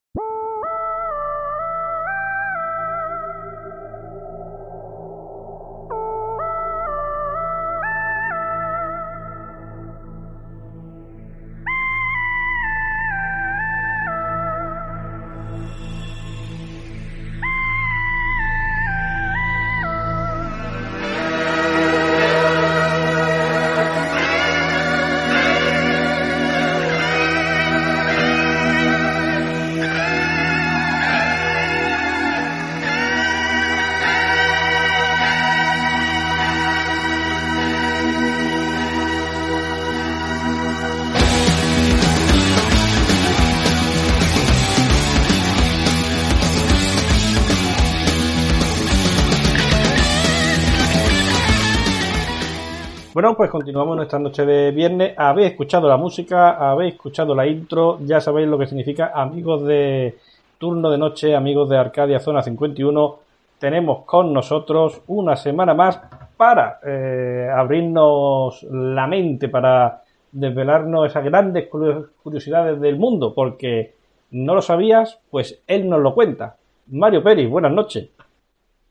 Bueno, 53.16 53.34
pues 53.34 53.48
continuamos 53.48 53.96
nuestra 53.96 54.18
noche 54.18 54.44
de 54.44 54.72
viernes. 54.72 55.14
Habéis 55.16 55.52
escuchado 55.52 55.88
la 55.88 55.96
música, 55.96 56.50
habéis 56.70 56.96
escuchado 56.96 57.34
la 57.34 57.46
intro, 57.46 57.98
ya 58.04 58.20
sabéis 58.20 58.46
lo 58.46 58.58
que 58.58 58.66
significa 58.66 59.10
amigos 59.14 59.64
de 59.64 60.18
turno 60.58 60.90
de 60.90 60.98
noche, 60.98 61.34
amigos 61.34 61.70
de 61.70 61.78
Arcadia 61.78 62.20
Zona 62.20 62.42
51. 62.42 63.18
Tenemos 63.58 64.04
con 64.04 64.34
nosotros 64.34 65.00
una 65.06 65.34
semana 65.34 65.72
más 65.72 65.98
para 66.36 66.78
eh, 66.86 67.48
abrirnos 67.50 68.62
la 68.64 69.06
mente, 69.06 69.48
para 69.48 70.02
desvelarnos 70.30 71.06
esas 71.08 71.24
grandes 71.24 71.68
curios- 71.70 72.08
curiosidades 72.22 72.78
del 72.82 72.96
mundo, 72.98 73.32
porque 73.32 73.94
no 74.32 74.54
lo 74.54 74.60
sabías, 74.60 75.18
pues 75.30 75.58
él 75.66 75.88
nos 75.88 76.00
lo 76.02 76.12
cuenta. 76.12 76.56
Mario 76.88 77.22
Pérez, 77.22 77.48
buenas 77.48 77.72
noches. 77.72 78.10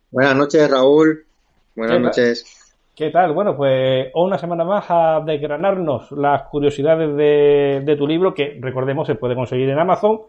Buenas 0.09 0.35
noches, 0.35 0.71
Raúl. 0.71 1.25
Buenas 1.75 2.01
noches. 2.01 2.54
¿Qué 2.95 3.09
tal? 3.09 3.33
Bueno, 3.33 3.57
pues 3.57 4.09
una 4.13 4.37
semana 4.37 4.63
más 4.63 4.85
a 4.89 5.19
desgranarnos 5.25 6.11
las 6.13 6.43
curiosidades 6.43 7.13
de, 7.15 7.81
de 7.83 7.95
tu 7.97 8.07
libro, 8.07 8.33
que 8.33 8.57
recordemos 8.61 9.05
se 9.05 9.15
puede 9.15 9.35
conseguir 9.35 9.69
en 9.69 9.79
Amazon. 9.79 10.21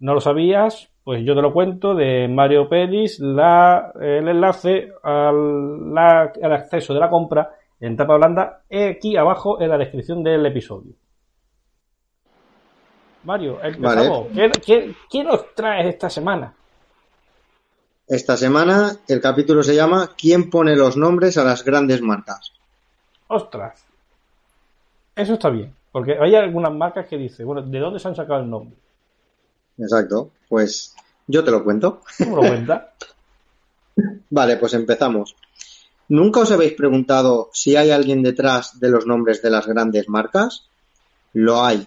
¿No 0.00 0.12
lo 0.14 0.20
sabías? 0.20 0.90
Pues 1.04 1.24
yo 1.24 1.34
te 1.34 1.40
lo 1.40 1.52
cuento, 1.54 1.94
de 1.94 2.28
Mario 2.28 2.68
Pérez, 2.68 3.18
la, 3.18 3.92
el 3.98 4.28
enlace 4.28 4.90
al, 5.02 5.94
la- 5.94 6.32
al 6.42 6.52
acceso 6.52 6.92
de 6.92 7.00
la 7.00 7.08
compra 7.08 7.50
en 7.80 7.96
tapa 7.96 8.16
blanda, 8.16 8.62
aquí 8.70 9.16
abajo 9.16 9.60
en 9.60 9.70
la 9.70 9.78
descripción 9.78 10.22
del 10.22 10.44
episodio. 10.44 10.92
Mario, 13.24 13.58
empezamos. 13.62 14.26
¿Qué, 14.34 14.50
qué, 14.66 14.92
qué 15.10 15.24
nos 15.24 15.54
traes 15.54 15.86
esta 15.86 16.10
semana? 16.10 16.52
Esta 18.08 18.36
semana 18.36 18.96
el 19.08 19.20
capítulo 19.20 19.62
se 19.62 19.74
llama 19.74 20.10
¿Quién 20.16 20.50
pone 20.50 20.76
los 20.76 20.96
nombres 20.96 21.38
a 21.38 21.44
las 21.44 21.64
grandes 21.64 22.02
marcas? 22.02 22.52
Ostras. 23.28 23.84
Eso 25.14 25.34
está 25.34 25.50
bien, 25.50 25.74
porque 25.92 26.16
hay 26.20 26.34
algunas 26.34 26.72
marcas 26.72 27.06
que 27.06 27.16
dicen, 27.16 27.46
bueno, 27.46 27.62
¿de 27.62 27.78
dónde 27.78 28.00
se 28.00 28.08
han 28.08 28.16
sacado 28.16 28.40
el 28.40 28.50
nombre? 28.50 28.76
Exacto. 29.78 30.30
Pues 30.48 30.94
yo 31.26 31.44
te 31.44 31.50
lo 31.50 31.64
cuento. 31.64 32.02
¿Cómo 32.18 32.36
lo 32.36 32.48
cuentas? 32.48 32.82
Vale, 34.30 34.56
pues 34.56 34.74
empezamos. 34.74 35.36
¿Nunca 36.08 36.40
os 36.40 36.50
habéis 36.50 36.74
preguntado 36.74 37.50
si 37.52 37.76
hay 37.76 37.90
alguien 37.90 38.22
detrás 38.22 38.80
de 38.80 38.90
los 38.90 39.06
nombres 39.06 39.40
de 39.42 39.50
las 39.50 39.66
grandes 39.66 40.08
marcas? 40.08 40.66
Lo 41.32 41.64
hay. 41.64 41.86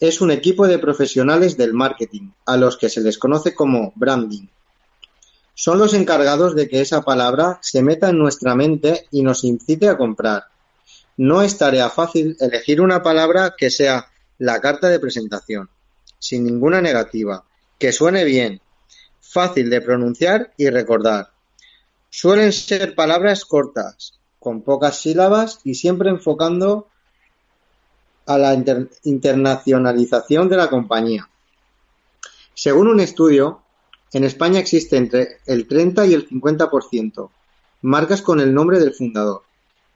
Es 0.00 0.20
un 0.20 0.30
equipo 0.32 0.66
de 0.66 0.78
profesionales 0.78 1.56
del 1.56 1.74
marketing, 1.74 2.30
a 2.46 2.56
los 2.56 2.76
que 2.76 2.88
se 2.88 3.02
les 3.02 3.18
conoce 3.18 3.54
como 3.54 3.92
branding. 3.94 4.46
Son 5.64 5.78
los 5.78 5.94
encargados 5.94 6.56
de 6.56 6.68
que 6.68 6.80
esa 6.80 7.02
palabra 7.02 7.60
se 7.62 7.84
meta 7.84 8.08
en 8.08 8.18
nuestra 8.18 8.56
mente 8.56 9.06
y 9.12 9.22
nos 9.22 9.44
incite 9.44 9.88
a 9.88 9.96
comprar. 9.96 10.46
No 11.16 11.40
es 11.40 11.56
tarea 11.56 11.88
fácil 11.88 12.36
elegir 12.40 12.80
una 12.80 13.00
palabra 13.00 13.54
que 13.56 13.70
sea 13.70 14.10
la 14.38 14.60
carta 14.60 14.88
de 14.88 14.98
presentación, 14.98 15.70
sin 16.18 16.42
ninguna 16.42 16.80
negativa, 16.80 17.44
que 17.78 17.92
suene 17.92 18.24
bien, 18.24 18.60
fácil 19.20 19.70
de 19.70 19.80
pronunciar 19.80 20.52
y 20.56 20.68
recordar. 20.68 21.30
Suelen 22.10 22.52
ser 22.52 22.96
palabras 22.96 23.44
cortas, 23.44 24.18
con 24.40 24.62
pocas 24.62 24.98
sílabas 24.98 25.60
y 25.62 25.76
siempre 25.76 26.10
enfocando 26.10 26.88
a 28.26 28.36
la 28.36 28.52
inter- 28.52 28.90
internacionalización 29.04 30.48
de 30.48 30.56
la 30.56 30.68
compañía. 30.68 31.28
Según 32.52 32.88
un 32.88 32.98
estudio, 32.98 33.61
en 34.12 34.24
España 34.24 34.60
existe 34.60 34.96
entre 34.96 35.38
el 35.46 35.66
30 35.66 36.06
y 36.06 36.14
el 36.14 36.28
50% 36.28 37.30
marcas 37.82 38.22
con 38.22 38.40
el 38.40 38.54
nombre 38.54 38.78
del 38.78 38.94
fundador, 38.94 39.42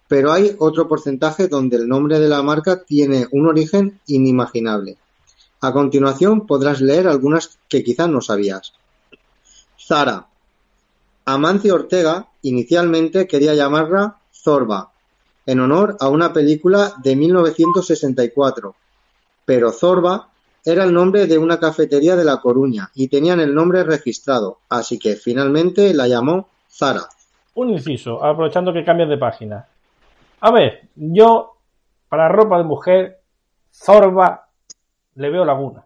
pero 0.09 0.32
hay 0.32 0.55
otro 0.59 0.88
porcentaje 0.88 1.48
donde 1.48 1.76
el 1.76 1.88
nombre 1.88 2.18
de 2.18 2.28
la 2.28 2.43
marca 2.43 2.84
tiene 2.84 3.26
un 3.30 3.47
origen 3.47 4.01
inimaginable. 4.06 4.97
A 5.60 5.72
continuación 5.72 6.47
podrás 6.47 6.80
leer 6.80 7.09
algunas 7.09 7.59
que 7.68 7.82
quizás 7.82 8.09
no 8.09 8.20
sabías. 8.20 8.72
Zara. 9.80 10.26
Amancio 11.24 11.74
Ortega 11.74 12.28
inicialmente 12.43 13.26
quería 13.26 13.55
llamarla 13.55 14.18
Zorba, 14.32 14.93
en 15.44 15.60
honor 15.60 15.97
a 15.98 16.09
una 16.09 16.32
película 16.32 16.94
de 17.02 17.16
1964, 17.16 18.76
pero 19.44 19.72
Zorba 19.72 20.30
era 20.66 20.82
el 20.82 20.93
nombre 20.93 21.26
de 21.26 21.38
una 21.38 21.60
cafetería 21.60 22.16
de 22.16 22.24
La 22.24 22.38
Coruña 22.38 22.90
y 22.93 23.06
tenían 23.06 23.38
el 23.38 23.55
nombre 23.55 23.84
registrado, 23.84 24.59
así 24.68 24.98
que 24.98 25.14
finalmente 25.14 25.94
la 25.94 26.09
llamó 26.09 26.48
Zara. 26.68 27.02
Un 27.55 27.70
inciso, 27.70 28.22
aprovechando 28.22 28.72
que 28.72 28.84
cambias 28.84 29.09
de 29.09 29.16
página. 29.16 29.64
A 30.40 30.51
ver, 30.51 30.88
yo 30.97 31.55
para 32.09 32.28
ropa 32.28 32.59
de 32.59 32.64
mujer, 32.64 33.20
Zorba, 33.72 34.48
le 35.14 35.30
veo 35.30 35.44
laguna. 35.44 35.84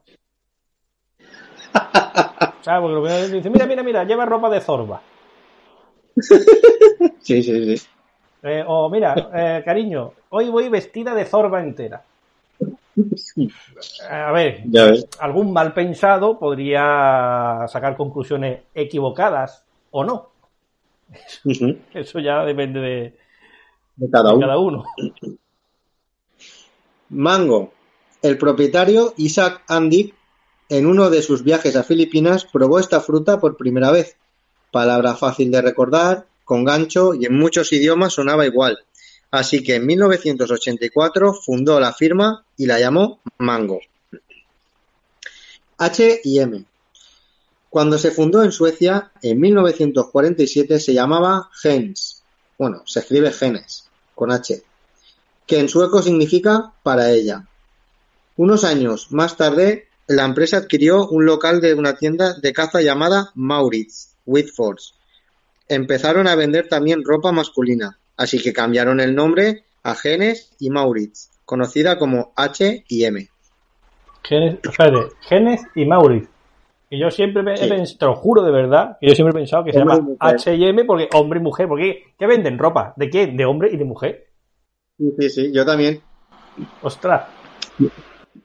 ¿Sabes? 2.63 2.81
Porque 2.81 2.95
lo 2.95 3.03
que 3.03 3.29
dice, 3.29 3.51
mira, 3.51 3.67
mira, 3.67 3.83
mira, 3.83 4.05
lleva 4.05 4.25
ropa 4.25 4.49
de 4.49 4.61
Zorba. 4.61 5.03
Sí, 7.23 7.43
sí, 7.43 7.77
sí. 7.77 7.87
Eh, 8.43 8.65
o 8.67 8.89
mira, 8.89 9.15
eh, 9.35 9.63
cariño, 9.65 10.13
hoy 10.31 10.49
voy 10.49 10.69
vestida 10.69 11.15
de 11.15 11.27
Zorba 11.27 11.61
entera. 11.61 12.03
A 14.09 14.33
ver, 14.33 14.63
Ya 14.67 14.87
ves. 14.87 15.07
algún 15.19 15.53
mal 15.53 15.73
pensado 15.75 16.39
podría 16.39 17.67
sacar 17.69 17.97
conclusiones 17.97 18.61
equivocadas 18.75 19.65
o 19.91 20.05
no. 20.05 20.31
Eso 21.95 22.19
ya 22.21 22.45
depende 22.45 22.81
de, 22.81 23.19
De 23.97 24.11
cada 24.11 24.31
de 24.31 24.37
uno. 24.37 24.47
cada 24.47 24.59
uno. 24.59 24.85
Mango. 27.09 27.73
El 28.23 28.39
propietario 28.39 29.15
Isaac 29.17 29.63
Andy, 29.69 30.15
en 30.69 30.87
uno 30.87 31.11
de 31.11 31.23
sus 31.23 31.43
viajes 31.43 31.75
a 31.77 31.83
Filipinas, 31.83 32.45
probó 32.45 32.79
esta 32.79 33.01
fruta 33.01 33.41
por 33.41 33.57
primera 33.57 33.91
vez. 33.91 34.17
Palabra 34.71 35.15
fácil 35.15 35.51
de 35.51 35.63
recordar, 35.63 36.27
con 36.45 36.65
gancho 36.65 37.15
y 37.15 37.25
en 37.27 37.37
muchos 37.37 37.73
idiomas 37.73 38.13
sonaba 38.13 38.47
igual. 38.47 38.79
Así 39.31 39.63
que 39.63 39.77
en 39.77 39.87
1984 39.87 41.35
fundó 41.35 41.79
la 41.79 41.93
firma 41.93 42.45
y 42.57 42.67
la 42.67 42.81
llamó 42.81 43.21
Mango. 43.39 43.81
H 45.79 46.21
y 46.25 46.41
M. 46.41 46.65
Cuando 47.71 47.97
se 47.97 48.11
fundó 48.11 48.43
en 48.43 48.51
Suecia, 48.51 49.13
en 49.23 49.41
1947 49.41 50.81
se 50.81 50.93
llamaba 50.93 51.49
Gens. 51.53 52.25
Bueno, 52.59 52.83
se 52.85 52.99
escribe 52.99 53.33
Genes, 53.33 53.89
con 54.17 54.33
H, 54.33 54.63
que 55.47 55.61
en 55.61 55.69
sueco 55.69 56.03
significa 56.03 56.73
para 56.83 57.11
ella. 57.13 57.47
Unos 58.37 58.65
años 58.65 59.13
más 59.13 59.37
tarde, 59.37 59.89
la 60.09 60.25
empresa 60.25 60.57
adquirió 60.57 61.07
un 61.07 61.25
local 61.25 61.61
de 61.61 61.75
una 61.75 61.95
tienda 61.95 62.35
de 62.35 62.53
caza 62.53 62.83
llamada 62.83 63.31
Maurits, 63.37 64.17
Whitfords. 64.27 64.95
Empezaron 65.69 66.27
a 66.27 66.35
vender 66.35 66.69
también 66.69 67.05
ropa 67.05 67.31
masculina, 67.31 68.00
así 68.21 68.39
que 68.39 68.53
cambiaron 68.53 69.01
el 69.01 69.15
nombre 69.15 69.65
a 69.83 69.95
Genes 69.95 70.55
y 70.61 70.69
Maurits, 70.71 71.31
conocida 71.47 71.99
como 71.99 72.33
H 72.37 72.85
y 72.87 73.05
M. 73.05 73.29
Genes, 74.23 74.59
espérate, 74.63 75.15
Genes 75.23 75.63
y 75.75 75.85
Maurits. 75.87 76.29
Y 76.91 76.99
yo 77.01 77.11
siempre 77.11 77.43
me, 77.43 77.55
he 77.55 77.87
Sí. 77.87 77.97
te 77.99 78.05
lo 78.05 78.15
juro 78.17 78.43
de 78.43 78.51
verdad, 78.51 78.99
que 79.01 79.09
yo 79.09 79.15
siempre 79.15 79.31
he 79.31 79.41
pensado 79.43 79.65
que 79.65 79.73
se 79.73 79.79
Hombre 79.79 79.95
y 79.95 79.99
llama 79.99 80.09
mujer. 80.11 80.35
H&M 80.37 80.85
porque 80.85 81.09
hombre 81.15 81.39
y 81.39 81.43
mujer, 81.43 81.69
porque 81.69 82.03
¿qué 82.19 82.27
venden? 82.27 82.59
¿Ropa? 82.59 82.93
¿De 82.97 83.09
qué? 83.09 83.29
¿De 83.29 83.45
hombre 83.45 83.71
y 83.73 83.77
de 83.77 83.85
mujer? 83.85 84.27
Sí, 84.99 85.13
sí, 85.19 85.31
sí, 85.31 85.53
yo 85.53 85.65
también. 85.65 86.01
Ostras. 86.83 87.23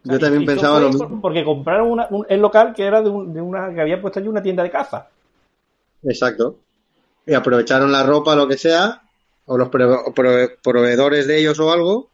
Yo 0.03 0.19
también 0.19 0.43
Y 0.43 0.45
pensaba 0.45 0.79
lo 0.79 0.89
mismo. 0.89 1.19
Porque 1.21 1.43
compraron 1.43 1.91
una- 1.91 2.07
un, 2.11 2.25
el 2.29 2.39
local 2.39 2.73
que 2.75 2.83
era 2.85 3.01
de, 3.01 3.09
un- 3.09 3.33
de 3.33 3.41
una 3.41 3.73
que 3.73 3.81
había 3.81 3.99
puesto 3.99 4.19
allí 4.19 4.27
una 4.29 4.41
tienda 4.43 4.63
de 4.63 4.69
caza. 4.71 5.09
Exacto. 6.03 6.57
Y 7.25 7.33
aprovecharon 7.33 7.91
la 7.91 8.03
ropa, 8.03 8.35
lo 8.35 8.47
que 8.47 8.57
sea, 8.57 9.01
o 9.45 9.57
los 9.57 9.69
prove- 9.69 10.13
prove- 10.13 10.57
proveedores 10.63 11.27
de 11.27 11.39
ellos 11.39 11.59
o 11.59 11.71
algo, 11.71 12.09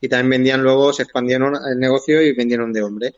y 0.00 0.08
también 0.08 0.30
vendían 0.30 0.62
luego, 0.62 0.92
se 0.92 1.02
expandieron 1.04 1.54
el 1.70 1.78
negocio 1.78 2.20
y 2.22 2.34
vendieron 2.34 2.72
de 2.72 2.82
hombre. 2.82 3.14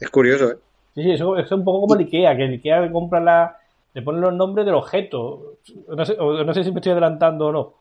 Es 0.00 0.10
curioso, 0.10 0.50
¿eh? 0.52 0.56
Sí, 0.94 1.02
sí, 1.02 1.10
eso, 1.12 1.36
eso 1.36 1.46
es 1.46 1.52
un 1.52 1.64
poco 1.64 1.82
como 1.82 1.94
el 1.94 2.00
Ikea, 2.00 2.36
que 2.36 2.44
el 2.44 2.52
Ikea 2.54 2.80
le 2.80 2.90
compra 2.92 3.20
la, 3.20 3.56
le 3.94 4.02
pone 4.02 4.20
los 4.20 4.32
nombres 4.34 4.66
del 4.66 4.74
objeto. 4.74 5.54
No 5.88 6.04
sé, 6.04 6.16
no 6.16 6.52
sé 6.54 6.64
si 6.64 6.72
me 6.72 6.80
estoy 6.80 6.92
adelantando 6.92 7.46
o 7.46 7.52
no. 7.52 7.74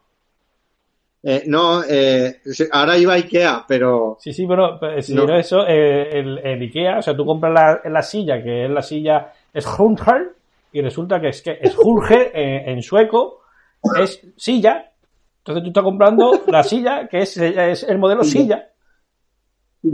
Eh, 1.23 1.43
no, 1.47 1.83
eh, 1.83 2.41
ahora 2.71 2.97
iba 2.97 3.13
a 3.13 3.17
Ikea, 3.17 3.65
pero 3.67 4.17
Sí, 4.19 4.31
sí, 4.33 4.45
pero 4.47 4.79
pero 4.79 5.01
si 5.01 5.15
No. 5.15 5.25
no 5.25 5.35
eso, 5.35 5.65
eh, 5.67 6.19
el, 6.19 6.37
el 6.37 6.61
Ikea, 6.61 6.99
o 6.99 7.01
sea, 7.01 7.15
tú 7.15 7.25
compras 7.25 7.51
la, 7.53 7.89
la 7.89 8.01
silla, 8.03 8.41
que 8.41 8.65
es 8.65 8.69
la 8.71 8.83
silla 8.83 9.33
Schulger, 9.55 10.33
y 10.71 10.81
resulta 10.81 11.19
que 11.19 11.29
es 11.29 11.41
que 11.41 11.59
eh, 11.59 12.63
en 12.67 12.83
sueco 12.83 13.41
es 13.99 14.21
silla. 14.35 14.91
Entonces 15.39 15.63
tú 15.63 15.69
estás 15.69 15.83
comprando 15.83 16.43
la 16.47 16.63
silla, 16.63 17.07
que 17.07 17.19
es, 17.19 17.37
es 17.37 17.83
el 17.83 17.97
modelo 17.97 18.23
silla. 18.23 18.69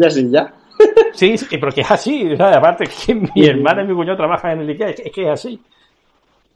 sí, 0.10 0.30
ya. 0.30 0.54
Sí, 1.14 1.38
sí, 1.38 1.58
pero 1.60 1.72
que 1.72 1.82
es 1.82 1.92
así. 1.92 2.34
o 2.34 2.36
sea, 2.36 2.58
aparte 2.58 2.86
que 2.86 3.14
mi 3.14 3.46
hermana 3.46 3.84
y 3.84 3.88
mi 3.88 3.94
cuñado 3.94 4.18
trabajan 4.18 4.54
en 4.54 4.62
el 4.62 4.70
Ikea, 4.70 4.90
es 4.90 4.96
que, 4.96 5.04
es 5.04 5.12
que 5.14 5.24
es 5.24 5.30
así. 5.30 5.62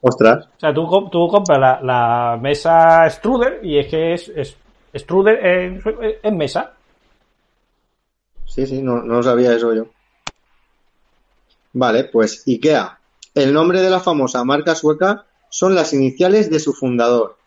Ostras. 0.02 0.48
O 0.58 0.60
sea, 0.60 0.74
tú, 0.74 1.10
tú 1.12 1.28
compras 1.28 1.60
la, 1.60 1.80
la 1.82 2.38
mesa 2.42 3.08
Struder 3.10 3.60
y 3.64 3.78
es 3.78 3.88
que 3.88 4.14
es, 4.14 4.30
es 4.30 4.58
Struder 4.96 5.46
en, 5.46 5.82
en 6.24 6.38
mesa. 6.38 6.74
Sí, 8.46 8.66
sí, 8.66 8.82
no, 8.82 9.04
no 9.04 9.22
sabía 9.22 9.54
eso 9.54 9.74
yo. 9.74 9.86
Vale, 11.74 12.06
pues 12.06 12.44
Ikea. 12.48 12.98
El 13.36 13.54
nombre 13.54 13.82
de 13.82 13.90
la 13.90 14.00
famosa 14.00 14.44
marca 14.44 14.74
sueca 14.74 15.26
son 15.50 15.76
las 15.76 15.94
iniciales 15.94 16.50
de 16.50 16.60
su 16.60 16.74
fundador. 16.74 17.38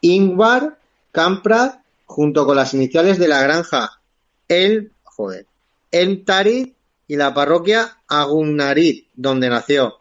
Ingvar 0.00 0.78
Kamprad, 1.12 1.76
junto 2.06 2.44
con 2.44 2.56
las 2.56 2.74
iniciales 2.74 3.18
de 3.18 3.28
la 3.28 3.42
granja 3.42 4.00
El, 4.48 4.92
joder, 5.02 5.46
Elmtarid 5.90 6.72
y 7.06 7.16
la 7.16 7.32
parroquia 7.32 7.98
Agunnarid, 8.08 9.04
donde 9.14 9.48
nació. 9.48 9.98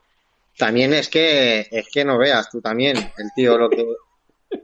También 0.58 0.94
es 0.94 1.10
que, 1.10 1.68
es 1.72 1.88
que 1.92 2.04
no 2.04 2.18
veas 2.18 2.50
tú 2.50 2.62
también, 2.62 2.98
el 2.98 3.30
tío, 3.36 3.58
lo 3.58 3.70
que... 3.70 3.86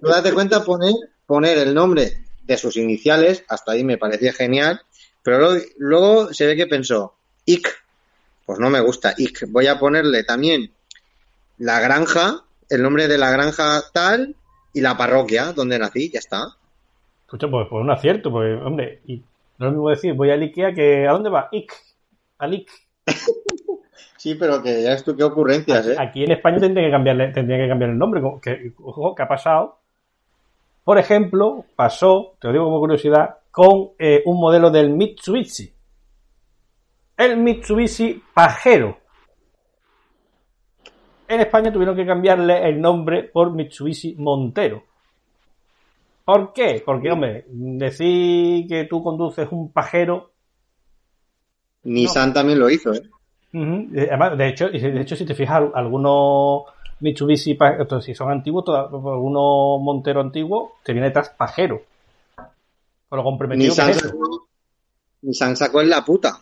Date 0.01 0.33
cuenta 0.33 0.63
poner, 0.63 0.93
poner 1.25 1.57
el 1.57 1.73
nombre 1.73 2.25
de 2.43 2.57
sus 2.57 2.77
iniciales, 2.77 3.43
hasta 3.47 3.71
ahí 3.71 3.83
me 3.83 3.97
parecía 3.97 4.33
genial, 4.33 4.81
pero 5.23 5.39
luego, 5.39 5.65
luego 5.77 6.33
se 6.33 6.45
ve 6.45 6.55
que 6.55 6.67
pensó, 6.67 7.15
IC, 7.45 7.67
pues 8.45 8.59
no 8.59 8.69
me 8.69 8.79
gusta, 8.81 9.13
IC, 9.17 9.45
voy 9.49 9.67
a 9.67 9.79
ponerle 9.79 10.23
también 10.23 10.71
la 11.59 11.79
granja, 11.79 12.43
el 12.69 12.81
nombre 12.81 13.07
de 13.07 13.17
la 13.17 13.29
granja 13.29 13.81
tal 13.93 14.35
y 14.73 14.81
la 14.81 14.97
parroquia 14.97 15.53
donde 15.53 15.77
nací, 15.77 16.09
ya 16.09 16.19
está. 16.19 16.55
Escucha, 17.21 17.47
pues, 17.47 17.67
pues 17.69 17.81
un 17.81 17.91
acierto, 17.91 18.31
pues, 18.31 18.59
hombre, 18.63 19.01
y 19.05 19.17
no 19.57 19.67
es 19.67 19.71
lo 19.71 19.71
mismo 19.71 19.89
decir, 19.89 20.13
voy 20.13 20.31
al 20.31 20.41
Ikea 20.41 20.73
que, 20.73 21.07
¿a 21.07 21.11
dónde 21.11 21.29
va? 21.29 21.49
Ic, 21.51 21.73
al 22.39 22.53
Ic. 22.55 22.69
Sí, 24.19 24.35
pero 24.35 24.61
que 24.61 24.83
ya 24.83 24.91
es 24.91 25.03
tú 25.05 25.15
qué 25.15 25.23
ocurrencias, 25.23 25.87
¿eh? 25.87 25.95
Aquí 25.97 26.25
en 26.25 26.33
España 26.33 26.59
tendría 26.59 26.87
que 26.87 26.91
cambiarle, 26.91 27.31
tendría 27.31 27.57
que 27.57 27.69
cambiar 27.69 27.91
el 27.91 27.97
nombre. 27.97 28.21
Que, 28.41 28.73
ojo, 28.83 29.15
¿qué 29.15 29.23
ha 29.23 29.27
pasado? 29.29 29.79
Por 30.83 30.97
ejemplo, 30.97 31.63
pasó, 31.73 32.33
te 32.37 32.47
lo 32.47 32.51
digo 32.51 32.65
como 32.65 32.79
curiosidad, 32.81 33.37
con 33.49 33.91
eh, 33.97 34.21
un 34.25 34.37
modelo 34.37 34.71
del 34.71 34.89
Mitsubishi. 34.89 35.71
El 37.15 37.37
Mitsubishi 37.37 38.21
Pajero. 38.33 38.97
En 41.29 41.39
España 41.41 41.71
tuvieron 41.71 41.95
que 41.95 42.07
cambiarle 42.07 42.67
el 42.67 42.81
nombre 42.81 43.23
por 43.23 43.51
Mitsubishi 43.51 44.15
Montero. 44.17 44.83
¿Por 46.25 46.53
qué? 46.53 46.81
Porque, 46.83 47.11
hombre, 47.11 47.45
decir 47.47 48.67
que 48.67 48.85
tú 48.85 49.03
conduces 49.03 49.47
un 49.51 49.71
pajero 49.71 50.31
Nissan 51.83 52.33
también 52.33 52.59
lo 52.59 52.69
hizo, 52.69 52.93
¿eh? 52.93 53.03
Eh, 53.53 54.07
Además, 54.09 54.37
de 54.37 54.47
hecho, 54.47 54.69
de 54.69 55.01
hecho, 55.01 55.15
si 55.15 55.25
te 55.25 55.35
fijas, 55.35 55.57
al- 55.57 55.71
algunos 55.75 56.63
Mitsubishi, 56.99 57.57
si 58.01 58.15
son 58.15 58.31
antiguos, 58.31 58.65
algunos 58.67 59.79
Montero 59.81 60.21
antiguos, 60.21 60.71
te 60.83 60.93
viene 60.93 61.07
detrás 61.07 61.29
pajero. 61.29 61.81
Con 63.07 63.17
lo 63.17 63.23
comprometido 63.23 63.75
que 63.75 63.81
Nissan 63.81 63.89
es 63.91 63.97
sacó, 64.01 64.47
Nissan 65.21 65.55
sacó 65.55 65.81
en 65.81 65.89
la 65.89 66.03
puta. 66.03 66.41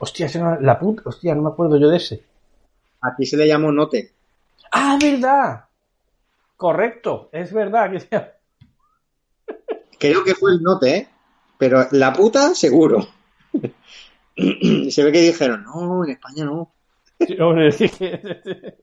Hostia, 0.00 0.26
ese 0.26 0.38
no- 0.40 0.60
la 0.60 0.78
puta, 0.78 1.02
hostia, 1.06 1.34
no 1.34 1.42
me 1.42 1.48
acuerdo 1.48 1.76
yo 1.78 1.88
de 1.88 1.96
ese. 1.96 2.22
Aquí 3.00 3.26
se 3.26 3.36
le 3.36 3.46
llamó 3.46 3.70
Note. 3.72 4.12
¡Ah, 4.72 4.98
verdad! 5.00 5.64
Correcto, 6.56 7.28
es 7.32 7.52
verdad. 7.52 7.90
que 7.92 8.00
sea- 8.00 8.34
Creo 9.98 10.24
que 10.24 10.34
fue 10.34 10.52
el 10.52 10.62
Note, 10.62 10.96
¿eh? 10.96 11.08
Pero 11.58 11.86
la 11.92 12.12
puta, 12.12 12.54
seguro. 12.54 13.06
se 14.36 15.02
ve 15.04 15.12
que 15.12 15.20
dijeron, 15.20 15.64
no, 15.64 16.04
en 16.04 16.10
España 16.10 16.44
no. 16.44 16.72
Sí, 17.26 17.36
hombre, 17.40 17.72
sí 17.72 17.88
que- 17.88 18.76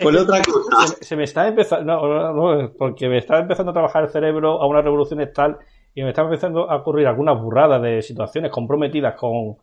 Pues 0.00 0.16
otra 0.16 0.40
cosa. 0.42 0.86
se, 0.98 1.04
se 1.04 1.16
me 1.16 1.24
está 1.24 1.46
empezando, 1.46 1.84
no, 1.84 2.32
no, 2.32 2.62
no, 2.62 2.72
porque 2.72 3.08
me 3.08 3.18
está 3.18 3.38
empezando 3.38 3.70
a 3.70 3.74
trabajar 3.74 4.04
el 4.04 4.10
cerebro 4.10 4.62
a 4.62 4.66
una 4.66 4.80
revolución 4.82 5.28
tal 5.34 5.58
y 5.94 6.02
me 6.02 6.10
está 6.10 6.22
empezando 6.22 6.70
a 6.70 6.76
ocurrir 6.76 7.06
algunas 7.06 7.38
burradas 7.40 7.82
de 7.82 8.00
situaciones 8.02 8.50
comprometidas 8.50 9.14
con, 9.16 9.56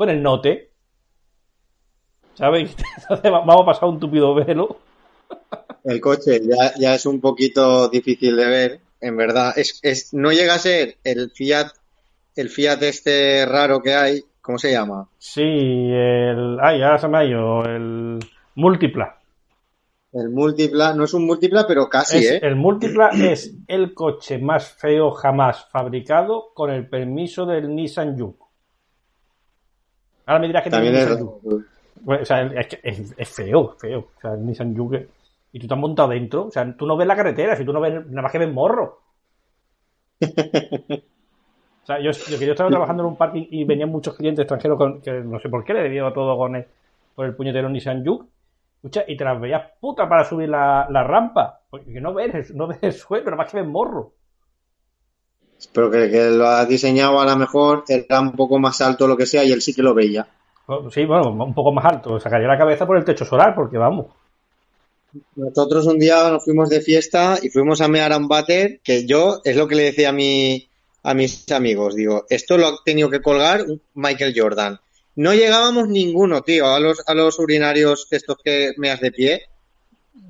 con 0.00 0.08
el 0.08 0.22
note. 0.22 0.70
Va- 2.40 3.44
vamos 3.44 3.62
a 3.62 3.66
pasar 3.66 3.86
un 3.90 4.00
tupido 4.00 4.34
velo. 4.34 4.78
El 5.84 6.00
coche 6.00 6.40
ya, 6.42 6.72
ya 6.78 6.94
es 6.94 7.04
un 7.04 7.20
poquito 7.20 7.90
difícil 7.90 8.34
de 8.34 8.46
ver, 8.46 8.80
en 9.02 9.14
verdad. 9.18 9.52
Es, 9.58 9.78
es, 9.82 10.14
no 10.14 10.32
llega 10.32 10.54
a 10.54 10.58
ser 10.58 10.96
el 11.04 11.30
Fiat, 11.32 11.68
el 12.34 12.48
Fiat 12.48 12.82
este 12.82 13.44
raro 13.44 13.82
que 13.82 13.92
hay, 13.92 14.22
¿cómo 14.40 14.56
se 14.58 14.72
llama? 14.72 15.06
Sí, 15.18 15.42
el. 15.42 16.56
Ay, 16.62 16.80
ahora 16.80 16.96
se 16.98 17.08
me 17.08 17.18
ha 17.18 17.24
ido. 17.26 17.62
El 17.66 18.20
Multipla. 18.54 19.18
El 20.14 20.30
Multipla, 20.30 20.94
no 20.94 21.04
es 21.04 21.12
un 21.12 21.26
Multipla, 21.26 21.66
pero 21.66 21.90
casi, 21.90 22.18
Es- 22.20 22.30
¿eh? 22.32 22.40
El 22.42 22.56
Multipla 22.56 23.10
es 23.10 23.54
el 23.68 23.92
coche 23.92 24.38
más 24.38 24.72
feo 24.72 25.10
jamás 25.10 25.66
fabricado 25.70 26.52
con 26.54 26.70
el 26.70 26.88
permiso 26.88 27.44
del 27.44 27.74
Nissan 27.74 28.18
Juke. 28.18 28.39
Ahora 30.30 30.42
me 30.42 30.46
dirás 30.46 30.62
que 30.62 30.70
También 30.70 30.94
es... 30.94 31.18
Bueno, 32.02 32.22
o 32.22 32.24
sea, 32.24 32.42
es, 32.42 32.68
que 32.68 32.78
es, 32.84 33.14
es 33.18 33.28
feo, 33.28 33.74
feo. 33.76 33.98
O 34.16 34.20
sea, 34.20 34.34
el 34.34 34.46
Nissan 34.46 34.76
Juke. 34.76 35.08
Y 35.52 35.58
tú 35.58 35.66
te 35.66 35.74
has 35.74 35.80
montado 35.80 36.10
dentro. 36.10 36.46
O 36.46 36.50
sea, 36.52 36.72
tú 36.76 36.86
no 36.86 36.96
ves 36.96 37.08
la 37.08 37.16
carretera, 37.16 37.56
si 37.56 37.64
tú 37.64 37.72
no 37.72 37.80
ves 37.80 38.06
nada 38.06 38.22
más 38.22 38.30
que 38.30 38.38
ves 38.38 38.52
morro. 38.52 39.00
O 41.82 41.86
sea, 41.86 41.98
yo, 41.98 42.10
yo, 42.12 42.36
yo 42.36 42.52
estaba 42.52 42.68
trabajando 42.68 43.02
en 43.02 43.08
un 43.08 43.16
parking 43.16 43.46
y 43.50 43.64
venían 43.64 43.88
muchos 43.88 44.14
clientes 44.14 44.42
extranjeros 44.42 44.76
con, 44.78 45.00
que 45.00 45.12
no 45.12 45.40
sé 45.40 45.48
por 45.48 45.64
qué 45.64 45.72
le 45.72 45.82
debía 45.82 46.12
todo 46.12 46.36
con 46.36 46.54
el, 46.54 46.66
con 47.16 47.26
el 47.26 47.34
puñetero 47.34 47.70
Nissan 47.70 48.04
Juke. 48.04 48.28
Escucha, 48.76 49.02
y 49.08 49.16
te 49.16 49.24
las 49.24 49.40
veías 49.40 49.72
puta 49.80 50.08
para 50.08 50.22
subir 50.24 50.50
la, 50.50 50.86
la 50.90 51.02
rampa. 51.02 51.62
Porque 51.70 52.00
no 52.00 52.14
ves, 52.14 52.54
no 52.54 52.68
ves 52.68 52.78
el 52.82 52.92
suelo, 52.92 53.24
nada 53.24 53.38
más 53.38 53.50
que 53.50 53.60
ves 53.60 53.66
morro. 53.66 54.12
Pero 55.72 55.90
que, 55.90 56.10
que 56.10 56.30
lo 56.30 56.46
ha 56.46 56.64
diseñado 56.64 57.20
a 57.20 57.24
lo 57.26 57.36
mejor 57.36 57.84
era 57.88 58.20
un 58.20 58.32
poco 58.32 58.58
más 58.58 58.80
alto 58.80 59.06
lo 59.06 59.16
que 59.16 59.26
sea 59.26 59.44
y 59.44 59.52
él 59.52 59.60
sí 59.62 59.74
que 59.74 59.82
lo 59.82 59.94
veía. 59.94 60.26
Sí, 60.92 61.04
bueno, 61.04 61.30
un 61.32 61.52
poco 61.54 61.72
más 61.72 61.84
alto. 61.84 62.18
Sacaría 62.20 62.46
la 62.48 62.56
cabeza 62.58 62.86
por 62.86 62.96
el 62.96 63.04
techo 63.04 63.24
solar, 63.24 63.54
porque 63.54 63.76
vamos. 63.76 64.06
Nosotros 65.34 65.86
un 65.86 65.98
día 65.98 66.30
nos 66.30 66.44
fuimos 66.44 66.68
de 66.70 66.80
fiesta 66.80 67.36
y 67.42 67.50
fuimos 67.50 67.80
a 67.80 67.88
mear 67.88 68.12
a 68.12 68.16
un 68.16 68.28
váter 68.28 68.80
que 68.84 69.06
yo, 69.06 69.40
es 69.44 69.56
lo 69.56 69.66
que 69.66 69.74
le 69.74 69.82
decía 69.84 70.10
a 70.10 70.12
mi, 70.12 70.68
a 71.02 71.14
mis 71.14 71.50
amigos, 71.50 71.96
digo, 71.96 72.24
esto 72.30 72.56
lo 72.56 72.68
ha 72.68 72.72
tenido 72.84 73.10
que 73.10 73.20
colgar 73.20 73.64
Michael 73.94 74.34
Jordan. 74.36 74.78
No 75.16 75.34
llegábamos 75.34 75.88
ninguno, 75.88 76.42
tío, 76.42 76.66
a 76.68 76.78
los, 76.78 77.02
a 77.06 77.14
los 77.14 77.38
urinarios 77.40 78.06
estos 78.12 78.36
que 78.44 78.70
meas 78.76 79.00
de 79.00 79.10
pie. 79.10 79.42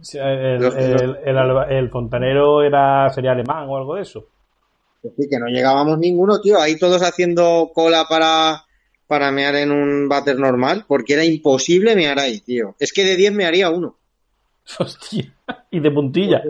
Sí, 0.00 0.16
el, 0.16 0.64
el- 0.64 1.18
el- 1.26 1.72
el 1.76 1.90
fontanero 1.90 2.62
era 2.62 3.10
sería 3.10 3.32
alemán 3.32 3.66
o 3.68 3.76
algo 3.76 3.96
de 3.96 4.02
eso. 4.02 4.24
Que 5.02 5.08
sí, 5.16 5.28
que 5.28 5.38
no 5.38 5.46
llegábamos 5.46 5.98
ninguno, 5.98 6.40
tío. 6.40 6.60
Ahí 6.60 6.78
todos 6.78 7.02
haciendo 7.02 7.70
cola 7.74 8.06
para, 8.08 8.64
para 9.06 9.30
mear 9.30 9.56
en 9.56 9.70
un 9.70 10.08
váter 10.08 10.38
normal, 10.38 10.84
porque 10.86 11.14
era 11.14 11.24
imposible 11.24 11.96
mear 11.96 12.18
ahí, 12.18 12.40
tío. 12.40 12.74
Es 12.78 12.92
que 12.92 13.04
de 13.04 13.16
10 13.16 13.32
me 13.32 13.46
haría 13.46 13.70
uno. 13.70 13.96
Hostia. 14.78 15.32
Y 15.70 15.80
de 15.80 15.90
puntilla. 15.90 16.42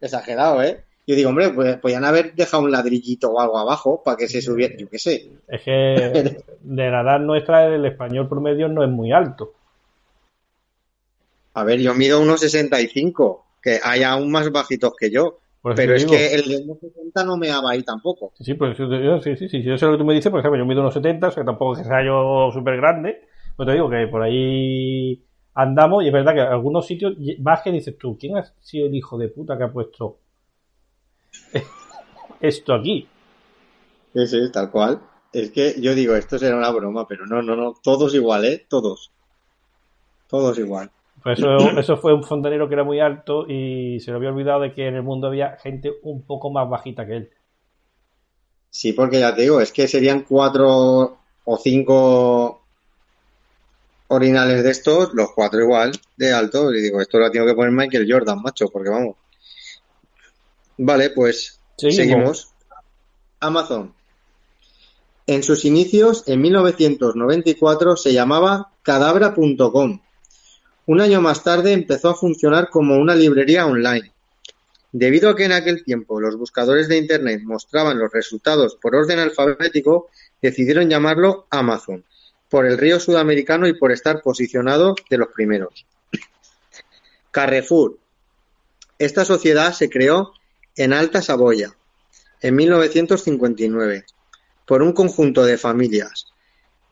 Exagerado, 0.00 0.62
¿eh? 0.62 0.84
Yo 1.06 1.14
digo, 1.14 1.28
hombre, 1.28 1.50
pues 1.50 1.76
podían 1.76 2.04
haber 2.04 2.34
dejado 2.34 2.62
un 2.62 2.70
ladrillito 2.70 3.30
o 3.30 3.38
algo 3.38 3.58
abajo 3.58 4.02
para 4.02 4.16
que 4.16 4.26
se 4.26 4.40
subiera, 4.40 4.74
yo 4.78 4.88
qué 4.88 4.98
sé. 4.98 5.30
Es 5.46 5.62
que 5.62 6.42
de 6.62 6.90
la 6.90 7.02
edad 7.02 7.20
nuestra 7.20 7.66
el 7.66 7.84
español 7.84 8.26
promedio 8.26 8.68
no 8.68 8.82
es 8.82 8.90
muy 8.90 9.12
alto. 9.12 9.52
A 11.52 11.62
ver, 11.62 11.78
yo 11.80 11.94
mido 11.94 12.20
unos 12.20 12.40
65, 12.40 13.44
que 13.62 13.80
hay 13.82 14.02
aún 14.02 14.30
más 14.30 14.50
bajitos 14.50 14.94
que 14.98 15.10
yo. 15.10 15.38
Por 15.64 15.76
Pero 15.76 15.94
es 15.94 16.02
digo. 16.04 16.14
que 16.14 16.34
el 16.34 16.42
de 16.46 16.56
unos 16.58 16.78
60 16.78 17.24
no 17.24 17.38
meaba 17.38 17.70
ahí 17.70 17.82
tampoco. 17.82 18.32
Sí, 18.36 18.44
sí, 18.44 18.52
pues 18.52 18.76
yo, 18.76 19.18
sí, 19.18 19.34
sí, 19.34 19.48
sí, 19.48 19.62
yo 19.62 19.78
sé 19.78 19.86
lo 19.86 19.92
que 19.92 19.98
tú 19.98 20.04
me 20.04 20.12
dices, 20.12 20.30
por 20.30 20.40
ejemplo, 20.40 20.58
yo 20.58 20.66
mido 20.66 20.82
unos 20.82 20.92
70, 20.92 21.28
o 21.28 21.30
sea, 21.30 21.42
tampoco 21.42 21.72
es 21.72 21.78
que 21.78 21.84
sea 21.86 22.04
yo 22.04 22.50
súper 22.52 22.76
grande, 22.76 23.22
pero 23.56 23.68
te 23.68 23.72
digo 23.72 23.88
que 23.88 24.06
por 24.08 24.20
ahí 24.20 25.24
andamos 25.54 26.04
y 26.04 26.08
es 26.08 26.12
verdad 26.12 26.34
que 26.34 26.40
en 26.40 26.48
algunos 26.48 26.86
sitios 26.86 27.14
vas 27.38 27.62
que 27.62 27.72
dices 27.72 27.96
tú, 27.96 28.18
¿quién 28.20 28.36
ha 28.36 28.44
sido 28.60 28.88
el 28.88 28.94
hijo 28.94 29.16
de 29.16 29.28
puta 29.28 29.56
que 29.56 29.64
ha 29.64 29.72
puesto 29.72 30.18
esto 32.42 32.74
aquí? 32.74 33.08
Sí, 34.12 34.26
sí, 34.26 34.52
tal 34.52 34.70
cual. 34.70 35.00
Es 35.32 35.50
que 35.50 35.80
yo 35.80 35.94
digo, 35.94 36.14
esto 36.14 36.38
será 36.38 36.58
una 36.58 36.70
broma, 36.72 37.08
pero 37.08 37.24
no, 37.24 37.40
no, 37.40 37.56
no, 37.56 37.72
todos 37.82 38.14
igual, 38.14 38.44
¿eh? 38.44 38.66
Todos. 38.68 39.12
Todos 40.28 40.58
igual. 40.58 40.90
Pues 41.24 41.38
eso, 41.38 41.56
eso 41.80 41.96
fue 41.96 42.14
un 42.14 42.22
fontanero 42.22 42.68
que 42.68 42.74
era 42.74 42.84
muy 42.84 43.00
alto 43.00 43.46
y 43.48 43.98
se 44.00 44.10
le 44.10 44.18
había 44.18 44.28
olvidado 44.28 44.60
de 44.60 44.72
que 44.72 44.86
en 44.86 44.94
el 44.94 45.02
mundo 45.02 45.26
había 45.26 45.56
gente 45.56 45.90
un 46.02 46.22
poco 46.22 46.50
más 46.50 46.68
bajita 46.68 47.06
que 47.06 47.16
él. 47.16 47.30
Sí, 48.70 48.92
porque 48.92 49.20
ya 49.20 49.34
te 49.34 49.42
digo, 49.42 49.60
es 49.60 49.72
que 49.72 49.88
serían 49.88 50.22
cuatro 50.22 51.16
o 51.44 51.56
cinco 51.56 52.60
orinales 54.08 54.62
de 54.62 54.70
estos, 54.70 55.14
los 55.14 55.32
cuatro 55.32 55.60
igual, 55.60 55.92
de 56.16 56.32
alto. 56.32 56.72
Y 56.74 56.82
digo, 56.82 57.00
esto 57.00 57.18
lo 57.18 57.26
ha 57.26 57.30
tenido 57.30 57.46
que 57.48 57.56
poner 57.56 57.72
Michael 57.72 58.06
Jordan, 58.10 58.42
macho, 58.42 58.68
porque 58.68 58.90
vamos. 58.90 59.16
Vale, 60.76 61.10
pues 61.10 61.60
Seguimos. 61.76 61.96
seguimos. 61.96 62.48
Amazon. 63.40 63.94
En 65.26 65.42
sus 65.42 65.64
inicios, 65.64 66.24
en 66.26 66.42
1994, 66.42 67.96
se 67.96 68.12
llamaba 68.12 68.72
cadabra.com. 68.82 70.00
Un 70.86 71.00
año 71.00 71.22
más 71.22 71.42
tarde 71.42 71.72
empezó 71.72 72.10
a 72.10 72.14
funcionar 72.14 72.68
como 72.68 72.96
una 72.98 73.14
librería 73.14 73.66
online. 73.66 74.12
Debido 74.92 75.30
a 75.30 75.36
que 75.36 75.44
en 75.44 75.52
aquel 75.52 75.82
tiempo 75.82 76.20
los 76.20 76.36
buscadores 76.36 76.88
de 76.88 76.98
Internet 76.98 77.40
mostraban 77.42 77.98
los 77.98 78.12
resultados 78.12 78.76
por 78.76 78.94
orden 78.94 79.18
alfabético, 79.18 80.10
decidieron 80.42 80.90
llamarlo 80.90 81.46
Amazon, 81.50 82.04
por 82.50 82.66
el 82.66 82.76
río 82.76 83.00
sudamericano 83.00 83.66
y 83.66 83.72
por 83.72 83.92
estar 83.92 84.20
posicionado 84.20 84.94
de 85.08 85.18
los 85.18 85.28
primeros. 85.28 85.86
Carrefour. 87.30 87.98
Esta 88.98 89.24
sociedad 89.24 89.72
se 89.72 89.88
creó 89.88 90.32
en 90.76 90.92
Alta 90.92 91.22
Saboya, 91.22 91.74
en 92.42 92.54
1959, 92.56 94.04
por 94.66 94.82
un 94.82 94.92
conjunto 94.92 95.44
de 95.44 95.56
familias. 95.56 96.33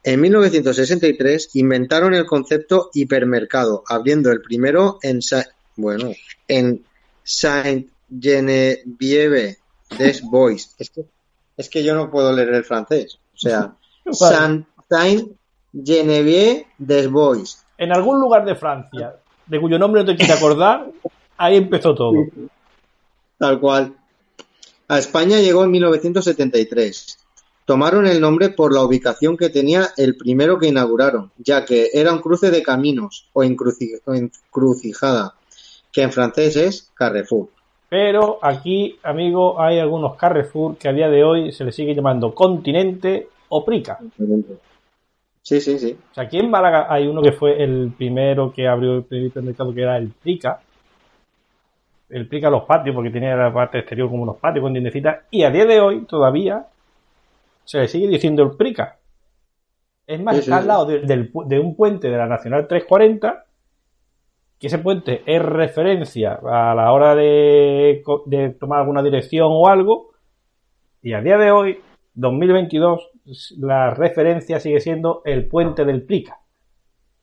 En 0.05 0.21
1963 0.21 1.51
inventaron 1.55 2.15
el 2.15 2.27
concepto 2.27 2.91
hipermercado, 2.93 3.85
abriendo 3.87 4.31
el 4.33 4.41
primero 4.43 4.99
en, 5.03 5.23
Sa- 5.23 5.47
bueno, 5.77 6.11
en 6.49 6.85
Saint 7.23 7.89
Genevieve 8.21 9.59
des 9.97 10.23
Bois. 10.23 10.75
Es 10.79 10.91
que, 10.91 11.05
es 11.57 11.69
que 11.69 11.85
yo 11.85 11.95
no 11.95 12.11
puedo 12.11 12.33
leer 12.33 12.49
el 12.55 12.65
francés. 12.65 13.19
O 13.35 13.39
sea, 13.39 13.75
Saint, 14.13 14.67
Saint 14.91 15.31
Genevieve 15.73 16.67
des 16.79 17.09
Bois. 17.09 17.65
En 17.79 17.93
algún 17.93 18.21
lugar 18.21 18.45
de 18.45 18.55
Francia, 18.57 19.17
de 19.47 19.61
cuyo 19.61 19.79
nombre 19.79 20.03
no 20.03 20.07
te 20.11 20.17
quieres 20.17 20.37
acordar, 20.37 20.91
ahí 21.37 21.57
empezó 21.57 21.95
todo. 21.95 22.27
Tal 23.39 23.61
cual. 23.61 23.95
A 24.89 24.99
España 24.99 25.39
llegó 25.41 25.65
en 25.65 25.71
1973. 25.71 27.19
Tomaron 27.65 28.07
el 28.07 28.21
nombre 28.21 28.49
por 28.49 28.75
la 28.75 28.83
ubicación 28.83 29.37
que 29.37 29.49
tenía 29.49 29.89
el 29.97 30.17
primero 30.17 30.59
que 30.59 30.69
inauguraron, 30.69 31.31
ya 31.39 31.65
que 31.65 31.91
era 31.93 32.13
un 32.13 32.19
cruce 32.19 32.51
de 32.51 32.63
caminos 32.63 33.29
o, 33.33 33.45
encruci- 33.45 34.01
o 34.05 34.15
encrucijada, 34.15 35.35
que 35.93 36.03
en 36.03 36.11
francés 36.13 36.57
es 36.57 36.91
Carrefour. 36.95 37.49
Pero 37.89 38.39
aquí, 38.43 38.99
amigo, 39.03 39.61
hay 39.61 39.79
algunos 39.79 40.17
Carrefour 40.17 40.77
que 40.77 40.89
a 40.89 40.93
día 40.93 41.09
de 41.09 41.23
hoy 41.23 41.53
se 41.53 41.65
le 41.65 41.73
sigue 41.73 41.95
llamando 41.95 42.35
Continente 42.35 43.29
o 43.51 43.65
Prica. 43.65 43.99
Sí, 45.43 45.61
sí, 45.61 45.79
sí. 45.79 45.97
O 46.11 46.15
sea, 46.15 46.25
aquí 46.25 46.39
en 46.39 46.51
Málaga 46.51 46.87
hay 46.89 47.07
uno 47.07 47.21
que 47.21 47.33
fue 47.33 47.63
el 47.63 47.93
primero 47.97 48.53
que 48.53 48.67
abrió 48.67 48.95
el 48.95 49.05
primer 49.05 49.43
mercado, 49.43 49.75
que 49.75 49.83
era 49.83 49.99
el 49.99 50.09
Prica. 50.09 50.61
El 52.09 52.27
Prica 52.27 52.51
los 52.51 52.65
patios, 52.65 52.95
porque 52.95 53.11
tenía 53.11 53.37
la 53.37 53.53
parte 53.53 53.79
exterior 53.79 54.09
como 54.09 54.23
unos 54.23 54.37
patios 54.37 54.63
con 54.63 54.73
tiendecitas. 54.73 55.21
Y 55.31 55.45
a 55.45 55.51
día 55.51 55.67
de 55.67 55.81
hoy 55.81 56.05
todavía 56.07 56.67
se 57.65 57.79
le 57.79 57.89
sigue 57.89 58.09
diciendo 58.09 58.43
el 58.43 58.57
Prica. 58.57 58.99
Es 60.07 60.21
más, 60.21 60.37
Sí, 60.37 60.43
sí, 60.43 60.51
está 60.51 60.59
al 60.59 60.67
lado 60.67 60.87
de, 60.87 61.01
de 61.01 61.59
un 61.61 61.77
puente 61.77 62.09
de 62.11 62.17
la 62.17 62.27
Nacional 62.27 62.67
340, 62.67 63.47
que 64.59 64.67
ese 64.67 64.79
puente 64.79 65.23
es 65.27 65.43
referencia 65.43 66.39
a 66.45 66.75
la 66.75 66.93
hora 66.93 67.15
de, 67.15 68.03
de 68.27 68.51
tomar 68.51 68.81
alguna 68.81 69.03
dirección 69.03 69.49
o 69.51 69.69
algo. 69.69 70.13
Y 71.03 71.15
a 71.15 71.21
día 71.21 71.37
de 71.39 71.51
hoy, 71.51 71.81
2022, 72.15 73.11
la 73.59 73.91
referencia 73.91 74.61
sigue 74.61 74.81
siendo 74.81 75.23
el 75.25 75.49
puente 75.49 75.85
del 75.85 76.03
Prica. 76.05 76.39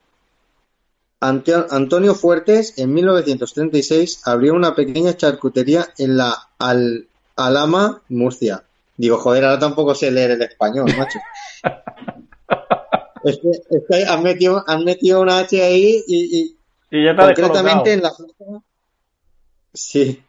Antonio 1.19 2.13
Fuertes, 2.13 2.77
en 2.77 2.93
1936, 2.93 4.21
abrió 4.25 4.53
una 4.53 4.75
pequeña 4.75 5.15
charcutería 5.15 5.87
en 5.97 6.17
la 6.17 6.35
Al- 6.59 7.07
Alama, 7.35 8.01
Murcia. 8.09 8.63
Digo, 8.97 9.17
joder, 9.17 9.45
ahora 9.45 9.59
tampoco 9.59 9.95
sé 9.95 10.11
leer 10.11 10.31
el 10.31 10.41
español, 10.43 10.85
macho. 10.97 11.19
es 13.23 13.37
que, 13.39 13.49
es 13.49 13.83
que 13.89 14.05
han, 14.05 14.21
metido, 14.23 14.63
han 14.67 14.83
metido 14.83 15.21
una 15.21 15.39
H 15.39 15.61
ahí 15.63 16.03
y, 16.07 16.39
y 16.39 16.57
Y 16.91 17.03
ya 17.05 17.11
está 17.11 17.25
concretamente 17.25 17.93
en 17.93 18.01
la 18.03 18.11
plaza. 18.11 18.63
Sí, 19.73 20.23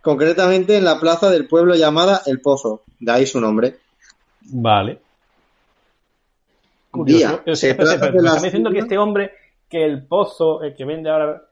concretamente 0.00 0.76
en 0.76 0.84
la 0.84 1.00
plaza 1.00 1.28
del 1.28 1.48
pueblo 1.48 1.74
llamada 1.74 2.22
El 2.26 2.40
Pozo. 2.40 2.82
De 3.00 3.10
ahí 3.12 3.26
su 3.26 3.40
nombre. 3.40 3.78
Vale. 4.42 5.00
Día. 7.04 7.38
Curioso. 7.38 7.54
Se 7.56 7.70
está 7.70 8.40
diciendo 8.42 8.70
que 8.70 8.78
este 8.80 8.98
hombre, 8.98 9.32
que 9.68 9.84
el 9.84 10.04
pozo, 10.06 10.62
el 10.62 10.74
que 10.74 10.84
vende 10.84 11.10
ahora 11.10 11.42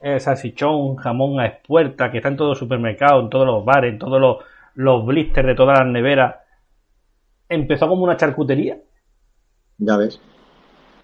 eh, 0.00 0.18
salchichón, 0.20 0.96
jamón 0.96 1.40
a 1.40 1.46
expuerta, 1.46 2.10
que 2.10 2.18
está 2.18 2.28
en 2.28 2.36
todos 2.36 2.50
los 2.50 2.58
supermercados, 2.58 3.22
en 3.24 3.30
todos 3.30 3.46
los 3.46 3.64
bares, 3.64 3.92
en 3.92 3.98
todos 3.98 4.20
los, 4.20 4.36
los 4.74 5.06
blisters 5.06 5.46
de 5.46 5.54
todas 5.54 5.78
las 5.78 5.88
neveras, 5.88 6.36
empezó 7.48 7.88
como 7.88 8.04
una 8.04 8.16
charcutería. 8.16 8.78
Ya 9.78 9.96
ves. 9.96 10.20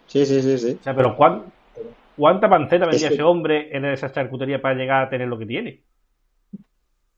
Sí, 0.06 0.24
sí, 0.26 0.40
sí, 0.42 0.58
sí. 0.58 0.76
O 0.80 0.82
sea, 0.82 0.94
pero 0.96 1.16
¿cuán- 1.16 1.44
¿cuánta 2.16 2.48
panceta 2.48 2.86
vendía 2.86 3.06
Es 3.06 3.08
que- 3.08 3.14
ese 3.14 3.22
hombre 3.22 3.76
en 3.76 3.84
esa 3.84 4.10
charcutería 4.10 4.60
para 4.60 4.74
llegar 4.74 5.04
a 5.04 5.08
tener 5.10 5.28
lo 5.28 5.38
que 5.38 5.46
tiene? 5.46 5.82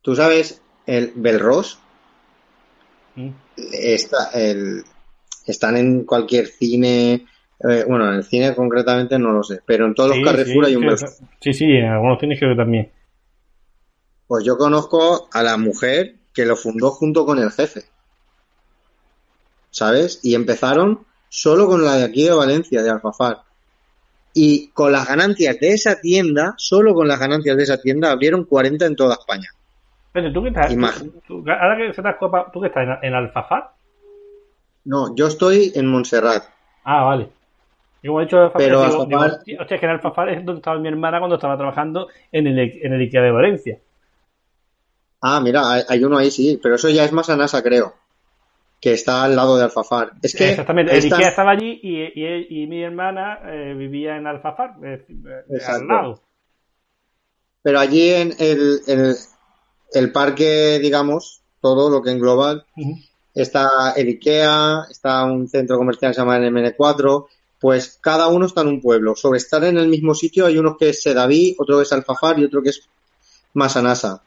Tú 0.02 0.14
sabes, 0.14 0.62
el 0.86 1.12
Belros 1.14 1.78
Mm. 3.16 3.30
está, 3.56 4.30
el, 4.34 4.82
están 5.50 5.76
en 5.76 6.04
cualquier 6.04 6.46
cine, 6.46 7.26
eh, 7.68 7.84
bueno, 7.86 8.08
en 8.08 8.14
el 8.16 8.24
cine 8.24 8.54
concretamente 8.54 9.18
no 9.18 9.32
lo 9.32 9.42
sé, 9.42 9.60
pero 9.66 9.86
en 9.86 9.94
todos 9.94 10.12
Sí, 10.14 10.22
los 10.22 10.30
Carrefour 10.32 10.64
sí, 10.64 10.70
hay 10.70 10.76
un 10.76 10.82
sí, 10.82 10.88
Belros. 10.88 11.22
Sí, 11.40 11.52
sí, 11.54 11.64
en 11.64 11.86
algunos 11.86 12.18
tienes 12.18 12.38
que 12.40 12.46
ver 12.46 12.56
también. 12.56 12.90
Pues 14.26 14.44
yo 14.44 14.56
conozco 14.56 15.28
a 15.32 15.42
la 15.42 15.56
mujer 15.56 16.14
que 16.32 16.46
lo 16.46 16.56
fundó 16.56 16.90
junto 16.90 17.26
con 17.26 17.38
el 17.38 17.50
jefe. 17.50 17.82
¿Sabes? 19.70 20.20
Y 20.22 20.34
empezaron 20.34 21.04
solo 21.28 21.66
con 21.66 21.84
la 21.84 21.96
de 21.96 22.04
aquí 22.04 22.24
de 22.24 22.32
Valencia, 22.32 22.82
de 22.82 22.90
Alfafar. 22.90 23.38
Y 24.32 24.70
con 24.70 24.92
las 24.92 25.08
ganancias 25.08 25.58
de 25.58 25.72
esa 25.72 26.00
tienda, 26.00 26.54
solo 26.56 26.94
con 26.94 27.08
las 27.08 27.18
ganancias 27.18 27.56
de 27.56 27.62
esa 27.64 27.80
tienda, 27.80 28.10
abrieron 28.12 28.44
40 28.44 28.86
en 28.86 28.94
toda 28.96 29.14
España. 29.14 29.48
Pero 30.12 30.32
tú 30.32 30.42
qué 30.42 30.48
estás, 30.48 30.72
Imagen. 30.72 31.12
tú- 31.26 31.42
tú- 31.42 31.50
ahora 31.50 31.76
que 31.76 31.92
se 31.94 32.02
te 32.02 32.08
ha 32.08 32.12
escapado, 32.12 32.46
¿tú 32.52 32.60
qué 32.60 32.66
estás 32.68 32.84
en, 32.84 33.08
en 33.08 33.14
Alfafar? 33.14 33.70
No, 34.84 35.14
yo 35.14 35.26
estoy 35.26 35.72
en 35.74 35.86
Montserrat. 35.86 36.44
Ah, 36.84 37.04
vale. 37.04 37.28
Y 38.02 38.08
como 38.08 38.20
he 38.20 38.24
dicho 38.24 38.38
Alfafar, 38.38 38.62
Pero 38.62 38.82
digo, 38.82 39.04
Alfafar- 39.06 39.44
digo, 39.44 39.60
hostia, 39.62 39.74
es 39.76 39.80
que 39.80 39.86
en 39.86 39.92
Alfafar 39.92 40.28
es 40.30 40.44
donde 40.44 40.58
estaba 40.60 40.78
mi 40.78 40.88
hermana 40.88 41.18
cuando 41.18 41.36
estaba 41.36 41.56
trabajando 41.56 42.08
en 42.32 42.46
el, 42.46 42.58
en 42.58 42.92
el 42.94 43.00
Ikea 43.02 43.22
de 43.22 43.30
Valencia. 43.30 43.78
Ah, 45.20 45.40
mira, 45.40 45.62
hay, 45.86 46.02
uno 46.02 46.16
ahí 46.16 46.30
sí, 46.30 46.58
pero 46.62 46.76
eso 46.76 46.88
ya 46.88 47.04
es 47.04 47.12
más 47.12 47.28
a 47.28 47.36
NASA, 47.36 47.62
creo. 47.62 47.94
Que 48.80 48.94
está 48.94 49.24
al 49.24 49.36
lado 49.36 49.58
de 49.58 49.64
Alfafar. 49.64 50.12
Es 50.22 50.34
que 50.34 50.48
Exactamente, 50.48 50.96
el 50.96 51.04
Ikea 51.04 51.28
estaba 51.28 51.50
allí 51.50 51.78
y, 51.82 52.00
y- 52.18 52.62
y 52.62 52.66
mi 52.66 52.82
hermana 52.82 53.38
eh, 53.44 53.74
vivía 53.76 54.16
en 54.16 54.26
Alfafar, 54.26 54.76
eh, 54.82 55.04
eh, 55.08 55.60
al 55.68 55.86
lado. 55.86 56.22
Pero 57.62 57.78
allí 57.78 58.08
en 58.10 58.34
el, 58.38 58.80
el, 58.86 59.14
el 59.92 60.12
parque, 60.12 60.78
digamos, 60.80 61.42
todo 61.60 61.90
lo 61.90 62.00
que 62.00 62.12
engloba, 62.12 62.64
Ujú. 62.76 62.94
Está 63.42 63.92
el 63.96 64.08
IKEA, 64.08 64.86
está 64.90 65.24
un 65.24 65.48
centro 65.48 65.76
comercial 65.78 66.10
que 66.10 66.14
se 66.14 66.20
llama 66.20 66.36
el 66.36 66.52
MN4, 66.52 67.26
pues 67.60 67.98
cada 68.00 68.28
uno 68.28 68.46
está 68.46 68.62
en 68.62 68.68
un 68.68 68.80
pueblo. 68.80 69.14
Sobre 69.14 69.38
estar 69.38 69.62
en 69.64 69.78
el 69.78 69.88
mismo 69.88 70.14
sitio 70.14 70.46
hay 70.46 70.58
uno 70.58 70.76
que 70.76 70.90
es 70.90 71.02
Sedaví, 71.02 71.56
otro 71.58 71.76
que 71.76 71.82
es 71.82 71.92
Alfafar 71.92 72.38
y 72.38 72.44
otro 72.44 72.62
que 72.62 72.70
es 72.70 72.88
Masanasa. 73.54 74.22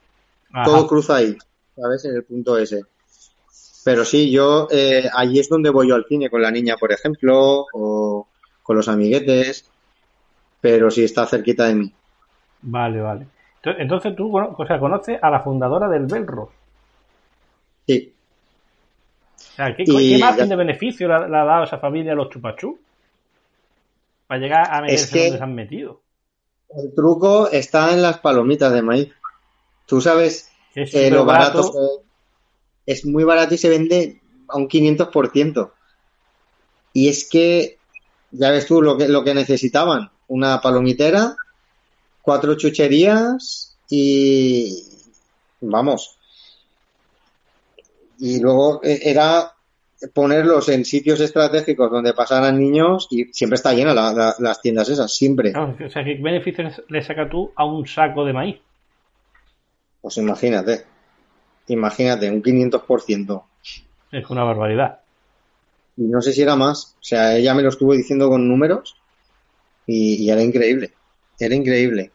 Ajá. 0.52 0.65
Todo 0.65 0.88
cruza 0.88 1.15
ahí, 1.15 1.35
¿sabes? 1.76 2.06
En 2.06 2.15
el 2.15 2.23
punto 2.23 2.57
ese. 2.57 2.84
Pero 3.84 4.06
sí, 4.06 4.31
yo, 4.31 4.68
eh, 4.72 5.10
allí 5.14 5.40
es 5.40 5.49
donde 5.49 5.69
voy 5.69 5.90
yo 5.90 5.95
al 5.95 6.06
cine 6.06 6.30
con 6.30 6.41
la 6.41 6.52
niña, 6.52 6.77
por 6.77 6.91
ejemplo, 6.91 7.65
o 7.73 8.27
con 8.61 8.77
los 8.77 8.88
amiguetes, 8.88 9.69
pero 10.61 10.90
sí 10.90 11.03
está 11.03 11.26
cerquita 11.26 11.65
de 11.65 11.76
mí. 11.76 11.94
Vale, 12.61 13.02
vale. 13.02 13.27
Entonces, 13.57 13.81
entonces 13.81 14.15
tú 14.15 14.38
o 14.38 14.65
sea, 14.65 14.80
conoces 14.80 15.19
a 15.22 15.30
la 15.30 15.41
fundadora 15.41 15.90
del 15.90 16.06
Belros. 16.06 16.49
Sí. 17.85 18.12
¿Qué, 19.77 19.84
Y 19.85 20.09
qué 20.09 20.17
margen 20.17 20.49
de 20.49 20.55
beneficio 20.55 21.07
le, 21.07 21.13
ha 21.13 21.27
le 21.27 21.38
ha 21.38 21.43
dado 21.43 21.63
esa 21.63 21.77
familia 21.77 22.13
a 22.13 22.15
los 22.15 22.30
chupachú? 22.30 22.80
Para 24.27 24.39
llegar 24.39 24.67
a 24.71 24.81
meterse 24.81 25.13
que- 25.13 25.23
donde 25.25 25.38
se 25.38 25.43
han 25.43 25.55
metido. 25.55 26.01
El 26.75 26.93
truco 26.95 27.49
está 27.49 27.93
en 27.93 28.01
las 28.01 28.17
palomitas 28.17 28.73
de 28.73 28.81
maíz. 28.81 29.09
Tú 29.85 30.01
sabes 30.01 30.49
es 30.75 30.93
eh, 30.95 31.11
lo 31.11 31.23
barato 31.23 31.71
es 32.85 33.05
muy 33.05 33.23
barato 33.23 33.53
y 33.53 33.57
se 33.57 33.69
vende 33.69 34.21
a 34.47 34.57
un 34.57 34.67
500%. 34.67 35.71
Y 36.93 37.09
es 37.09 37.27
que, 37.30 37.77
ya 38.31 38.51
ves 38.51 38.65
tú 38.67 38.81
lo 38.81 38.97
que, 38.97 39.07
lo 39.07 39.23
que 39.23 39.34
necesitaban. 39.34 40.11
Una 40.27 40.61
palomitera, 40.61 41.35
cuatro 42.21 42.55
chucherías 42.55 43.77
y 43.89 44.84
vamos. 45.61 46.17
Y 48.23 48.39
luego 48.39 48.79
eh, 48.83 48.99
era 49.03 49.51
ponerlos 50.13 50.69
en 50.69 50.85
sitios 50.85 51.19
estratégicos 51.19 51.91
donde 51.91 52.13
pasaran 52.13 52.57
niños 52.59 53.07
y 53.11 53.25
siempre 53.33 53.55
está 53.55 53.73
llena 53.73 53.93
la- 53.93 54.13
la- 54.13 54.35
las 54.39 54.61
tiendas 54.61 54.89
esas, 54.89 55.13
siempre. 55.13 55.51
Claro, 55.51 55.75
o 55.85 55.89
sea, 55.89 56.03
¿qué 56.03 56.15
beneficio 56.21 56.65
le 56.89 57.01
saca 57.01 57.29
tú 57.29 57.51
a 57.55 57.65
un 57.65 57.85
saco 57.87 58.25
de 58.25 58.33
maíz? 58.33 58.57
Pues 60.01 60.17
imagínate, 60.17 60.85
imagínate, 61.67 62.31
un 62.31 62.41
500%. 62.41 63.45
Es 64.11 64.29
una 64.29 64.45
barbaridad. 64.45 65.01
Y 65.97 66.03
no 66.03 66.21
sé 66.21 66.33
si 66.33 66.41
era 66.41 66.55
más. 66.55 66.95
O 66.99 67.03
sea, 67.03 67.35
ella 67.35 67.53
me 67.53 67.63
lo 67.63 67.69
estuvo 67.69 67.93
diciendo 67.93 68.29
con 68.29 68.47
números 68.47 68.95
y, 69.87 70.23
y 70.25 70.29
era 70.31 70.43
increíble. 70.43 70.93
Era 71.39 71.55
increíble. 71.55 72.13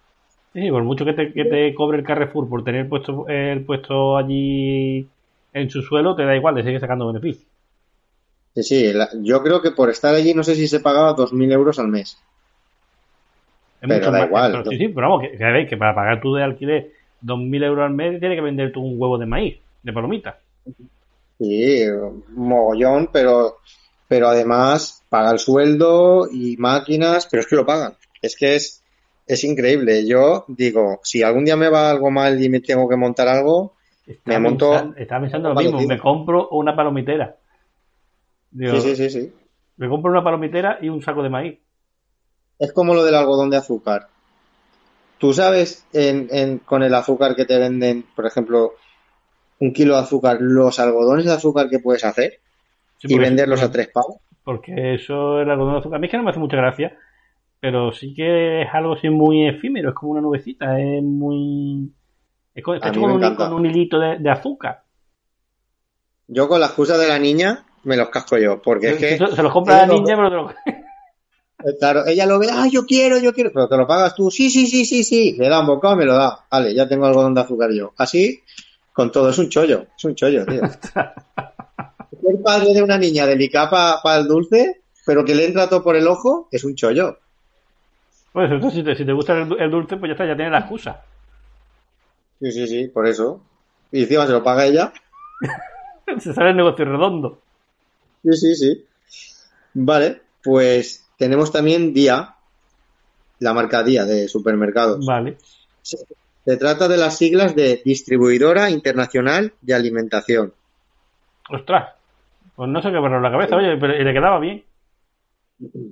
Sí, 0.52 0.70
por 0.70 0.82
mucho 0.84 1.04
que 1.04 1.12
te, 1.12 1.32
que 1.32 1.44
te 1.44 1.74
cobre 1.74 1.98
el 1.98 2.04
Carrefour 2.04 2.48
por 2.48 2.64
tener 2.64 2.88
puesto 2.88 3.26
el 3.28 3.64
puesto 3.64 4.16
allí 4.16 5.10
en 5.60 5.70
su 5.70 5.82
suelo, 5.82 6.14
te 6.14 6.24
da 6.24 6.36
igual, 6.36 6.54
le 6.54 6.62
sigue 6.62 6.80
sacando 6.80 7.06
beneficio. 7.06 7.46
Sí, 8.54 8.62
sí, 8.62 8.92
la- 8.92 9.10
yo 9.22 9.42
creo 9.42 9.60
que 9.62 9.70
por 9.70 9.90
estar 9.90 10.14
allí 10.14 10.34
no 10.34 10.42
sé 10.42 10.54
si 10.54 10.66
se 10.66 10.80
pagaba 10.80 11.12
2.000 11.12 11.50
euros 11.52 11.78
al 11.78 11.88
mes. 11.88 12.18
Es 13.80 13.88
Pero 13.88 14.06
da 14.10 14.18
más- 14.18 14.26
igual. 14.26 14.52
pero 14.52 14.70
sí, 14.70 14.76
sí, 14.78 14.88
pero 14.88 15.08
vamos, 15.10 15.22
que, 15.22 15.38
que, 15.38 15.66
que 15.68 15.76
para 15.76 15.94
pagar 15.94 16.20
tú 16.20 16.34
de 16.34 16.42
alquiler 16.42 16.92
2.000 17.20 17.62
euros 17.62 17.84
al 17.84 17.94
mes 17.94 18.18
tienes 18.18 18.36
que 18.36 18.42
vender 18.42 18.72
tú 18.72 18.80
un 18.82 19.00
huevo 19.00 19.18
de 19.18 19.26
maíz, 19.26 19.58
de 19.82 19.92
palomita. 19.92 20.40
Sí, 21.38 21.84
mogollón, 22.34 23.10
pero, 23.12 23.58
pero 24.08 24.28
además 24.28 25.04
paga 25.08 25.30
el 25.30 25.38
sueldo 25.38 26.26
y 26.32 26.56
máquinas, 26.56 27.28
pero 27.30 27.42
es 27.42 27.46
que 27.46 27.54
lo 27.56 27.64
pagan. 27.64 27.94
Es 28.20 28.34
que 28.36 28.56
es, 28.56 28.82
es 29.26 29.44
increíble. 29.44 30.04
Yo 30.06 30.44
digo, 30.48 30.98
si 31.04 31.22
algún 31.22 31.44
día 31.44 31.56
me 31.56 31.68
va 31.68 31.90
algo 31.90 32.10
mal 32.10 32.42
y 32.42 32.48
me 32.48 32.58
tengo 32.60 32.88
que 32.88 32.96
montar 32.96 33.28
algo, 33.28 33.74
Estaba 34.08 34.38
me 34.38 34.40
monto. 34.40 34.68
pensando, 34.68 34.96
estaba 34.96 35.20
pensando 35.22 35.48
lo 35.50 35.54
mismo, 35.56 35.82
me 35.82 35.98
compro 36.00 36.48
una 36.50 36.74
palomitera. 36.74 37.36
Digo, 38.50 38.74
Sí, 38.74 38.80
sí, 38.80 38.94
sí, 38.96 39.10
sí. 39.10 39.32
Me 39.78 39.88
compro 39.88 40.10
una 40.12 40.24
palomitera 40.24 40.78
y 40.82 40.88
un 40.90 41.02
saco 41.02 41.22
de 41.22 41.30
maíz. 41.30 41.60
Es 42.60 42.72
como 42.72 42.94
lo 42.94 43.04
del 43.04 43.16
algodón 43.16 43.50
de 43.50 43.56
azúcar. 43.56 44.10
Tú 45.18 45.32
sabes, 45.32 45.84
en, 45.92 46.28
en- 46.30 46.58
con 46.58 46.82
el 46.82 46.94
azúcar 46.94 47.34
que 47.36 47.44
te 47.44 47.58
venden, 47.58 48.04
por 48.14 48.26
ejemplo, 48.26 48.72
un 49.60 49.72
kilo 49.72 49.94
de 49.96 50.02
azúcar, 50.02 50.38
los 50.40 50.78
algodones 50.80 51.26
de 51.26 51.32
azúcar 51.34 51.70
que 51.70 51.80
puedes 51.80 52.04
hacer 52.04 52.40
Sí, 52.98 53.08
y 53.08 53.18
venderlos 53.18 53.62
a 53.62 53.70
tres 53.72 53.88
pavos. 53.88 54.18
Porque 54.44 54.94
eso, 54.94 55.40
el 55.40 55.50
algodón 55.50 55.74
de 55.74 55.78
azúcar, 55.80 55.96
a 55.98 56.00
mí 56.00 56.06
es 56.06 56.10
que 56.10 56.16
no 56.16 56.22
me 56.24 56.30
hace 56.30 56.40
mucha 56.40 56.56
gracia, 56.56 56.96
pero 57.60 57.92
sí 57.92 58.14
que 58.14 58.62
es 58.62 58.68
algo 58.74 58.94
así 58.94 59.10
muy 59.10 59.48
efímero, 59.48 59.90
es 59.90 59.94
como 59.96 60.12
una 60.12 60.22
nubecita, 60.22 60.80
es 60.80 61.02
muy... 61.02 61.92
Es 62.58 62.76
está 62.76 62.88
hecho 62.90 63.00
con 63.00 63.10
un, 63.10 63.16
encanta. 63.22 63.44
con 63.48 63.52
un 63.54 63.66
hilito 63.66 63.98
de, 63.98 64.18
de 64.18 64.30
azúcar. 64.30 64.82
Yo 66.26 66.48
con 66.48 66.60
la 66.60 66.66
excusa 66.66 66.98
de 66.98 67.08
la 67.08 67.18
niña 67.18 67.64
me 67.84 67.96
los 67.96 68.08
casco 68.10 68.36
yo, 68.38 68.60
porque 68.60 68.90
es 68.90 68.96
que 68.96 69.18
se, 69.18 69.42
los 69.42 69.52
compra 69.52 69.78
la 69.78 69.86
lo- 69.86 69.94
niña, 69.94 70.16
pero 70.16 70.30
te 70.30 70.36
lo... 70.36 70.48
Eh, 71.64 71.74
Claro, 71.76 72.06
ella 72.06 72.24
lo 72.24 72.38
ve, 72.38 72.46
ah, 72.52 72.68
yo 72.70 72.86
quiero, 72.86 73.18
yo 73.18 73.32
quiero, 73.32 73.50
pero 73.52 73.68
te 73.68 73.76
lo 73.76 73.84
pagas 73.84 74.14
tú, 74.14 74.30
sí, 74.30 74.48
sí, 74.48 74.68
sí, 74.68 74.84
sí, 74.84 75.02
sí, 75.02 75.32
le 75.36 75.48
da 75.48 75.58
un 75.58 75.66
bocado, 75.66 75.96
me 75.96 76.04
lo 76.04 76.14
da, 76.14 76.46
vale, 76.48 76.72
ya 76.72 76.86
tengo 76.86 77.04
algodón 77.06 77.34
de 77.34 77.40
azúcar 77.40 77.70
yo. 77.72 77.92
Así, 77.96 78.44
con 78.92 79.10
todo, 79.10 79.30
es 79.30 79.38
un 79.38 79.48
chollo, 79.48 79.86
es 79.96 80.04
un 80.04 80.14
chollo, 80.14 80.46
tío. 80.46 80.60
Ser 82.22 82.42
padre 82.44 82.74
de 82.74 82.80
una 82.82 82.96
niña 82.96 83.26
delicada 83.26 84.00
para 84.00 84.20
el 84.20 84.28
dulce, 84.28 84.82
pero 85.04 85.24
que 85.24 85.34
le 85.34 85.46
entra 85.46 85.68
todo 85.68 85.82
por 85.82 85.96
el 85.96 86.06
ojo, 86.06 86.48
es 86.52 86.62
un 86.62 86.76
chollo. 86.76 87.18
Pues 88.32 88.52
entonces, 88.52 88.78
si 88.78 88.84
te, 88.84 88.94
si 88.94 89.04
te 89.04 89.12
gusta 89.12 89.36
el, 89.36 89.60
el 89.60 89.70
dulce, 89.70 89.96
pues 89.96 90.10
ya 90.10 90.12
está, 90.12 90.26
ya 90.26 90.36
tienes 90.36 90.52
la 90.52 90.60
excusa. 90.60 91.02
Sí, 92.40 92.52
sí, 92.52 92.66
sí, 92.66 92.88
por 92.88 93.06
eso. 93.06 93.42
Y 93.90 94.02
encima 94.02 94.26
se 94.26 94.32
lo 94.32 94.42
paga 94.42 94.66
ella. 94.66 94.92
Se 96.20 96.32
sale 96.32 96.50
el 96.50 96.56
negocio 96.56 96.86
redondo. 96.86 97.42
Sí, 98.22 98.32
sí, 98.32 98.54
sí. 98.54 98.84
Vale, 99.74 100.22
pues 100.42 101.06
tenemos 101.18 101.52
también 101.52 101.92
Día, 101.92 102.34
la 103.40 103.52
marca 103.52 103.82
Día 103.82 104.06
de 104.06 104.26
supermercados. 104.26 105.04
Vale. 105.04 105.36
Se, 105.82 105.98
se 106.44 106.56
trata 106.56 106.88
de 106.88 106.96
las 106.96 107.18
siglas 107.18 107.54
de 107.54 107.82
Distribuidora 107.84 108.70
Internacional 108.70 109.52
de 109.60 109.74
Alimentación. 109.74 110.54
Ostras. 111.50 111.94
Pues 112.56 112.70
no 112.70 112.80
sé 112.80 112.90
qué 112.90 112.98
poner 112.98 113.20
la 113.20 113.30
cabeza, 113.30 113.56
oye, 113.56 113.76
pero 113.78 113.92
le 113.92 114.12
quedaba 114.12 114.40
bien. 114.40 114.64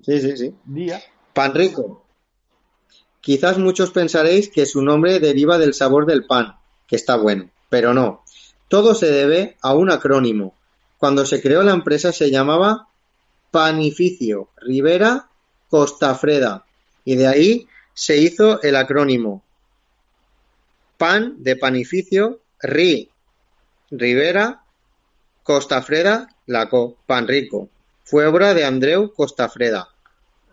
Sí, 0.02 0.18
sí, 0.18 0.36
sí. 0.36 0.54
Día. 0.64 0.98
Pan 1.34 1.54
rico. 1.54 2.05
Quizás 3.26 3.58
muchos 3.58 3.90
pensaréis 3.90 4.48
que 4.48 4.66
su 4.66 4.82
nombre 4.82 5.18
deriva 5.18 5.58
del 5.58 5.74
sabor 5.74 6.06
del 6.06 6.26
pan, 6.26 6.58
que 6.86 6.94
está 6.94 7.16
bueno, 7.16 7.50
pero 7.68 7.92
no. 7.92 8.22
Todo 8.68 8.94
se 8.94 9.10
debe 9.10 9.56
a 9.62 9.74
un 9.74 9.90
acrónimo. 9.90 10.54
Cuando 10.96 11.26
se 11.26 11.42
creó 11.42 11.64
la 11.64 11.72
empresa 11.72 12.12
se 12.12 12.30
llamaba 12.30 12.86
Panificio 13.50 14.50
Rivera 14.58 15.28
Costafreda 15.68 16.66
y 17.04 17.16
de 17.16 17.26
ahí 17.26 17.68
se 17.94 18.16
hizo 18.16 18.62
el 18.62 18.76
acrónimo 18.76 19.42
Pan 20.96 21.34
de 21.38 21.56
Panificio 21.56 22.38
Ri 22.60 23.10
Rivera 23.90 24.62
Costafreda 25.42 26.28
Laco 26.46 26.96
Pan 27.06 27.26
Rico. 27.26 27.70
Fue 28.04 28.24
obra 28.24 28.54
de 28.54 28.64
Andreu 28.64 29.12
Costafreda. 29.12 29.95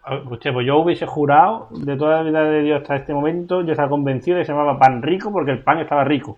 Hostia, 0.06 0.52
pues 0.52 0.68
yo 0.68 0.80
hubiese 0.80 1.06
jurado 1.06 1.70
de 1.72 1.96
toda 1.96 2.18
la 2.18 2.24
vida 2.24 2.44
de 2.44 2.62
Dios 2.62 2.82
hasta 2.82 2.98
este 2.98 3.14
momento, 3.14 3.62
yo 3.62 3.72
estaba 3.72 3.90
convencido 3.90 4.36
de 4.38 4.42
que 4.42 4.46
se 4.48 4.52
llamaba 4.52 4.78
pan 4.78 5.02
rico 5.02 5.32
porque 5.32 5.52
el 5.52 5.64
pan 5.64 5.80
estaba 5.80 6.04
rico. 6.04 6.38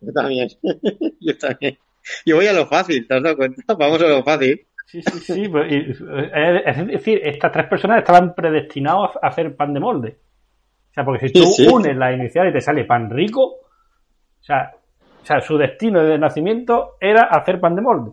Yo 0.00 0.12
también. 0.12 0.48
Yo 1.20 1.36
también. 1.38 1.76
Yo 2.24 2.36
voy 2.36 2.46
a 2.46 2.52
lo 2.52 2.66
fácil, 2.66 3.06
¿te 3.06 3.14
has 3.14 3.22
dado 3.22 3.36
cuenta? 3.36 3.62
Vamos 3.78 4.00
a 4.02 4.06
lo 4.06 4.22
fácil. 4.22 4.66
Sí, 4.86 5.02
sí, 5.02 5.18
sí. 5.20 5.48
pues, 5.48 5.70
y- 5.72 5.90
es 5.90 6.78
es 6.78 6.86
decir, 6.86 7.20
estas 7.24 7.50
tres 7.52 7.66
personas 7.66 7.98
estaban 7.98 8.34
predestinados 8.34 9.10
a 9.20 9.26
hacer 9.26 9.54
pan 9.56 9.74
de 9.74 9.80
molde. 9.80 10.16
O 10.90 10.94
sea, 10.94 11.04
porque 11.04 11.26
si 11.28 11.32
tú 11.34 11.42
Sí, 11.46 11.64
sí. 11.64 11.68
unes 11.70 11.96
la 11.96 12.12
inicial 12.12 12.48
y 12.48 12.52
te 12.52 12.60
sale 12.60 12.84
pan 12.84 13.10
rico, 13.10 13.42
o 13.42 14.42
sea, 14.42 14.72
o 15.22 15.26
sea, 15.26 15.40
su 15.40 15.58
destino 15.58 16.02
de 16.02 16.18
nacimiento 16.18 16.92
era 17.00 17.24
hacer 17.24 17.58
pan 17.60 17.74
de 17.74 17.82
molde. 17.82 18.10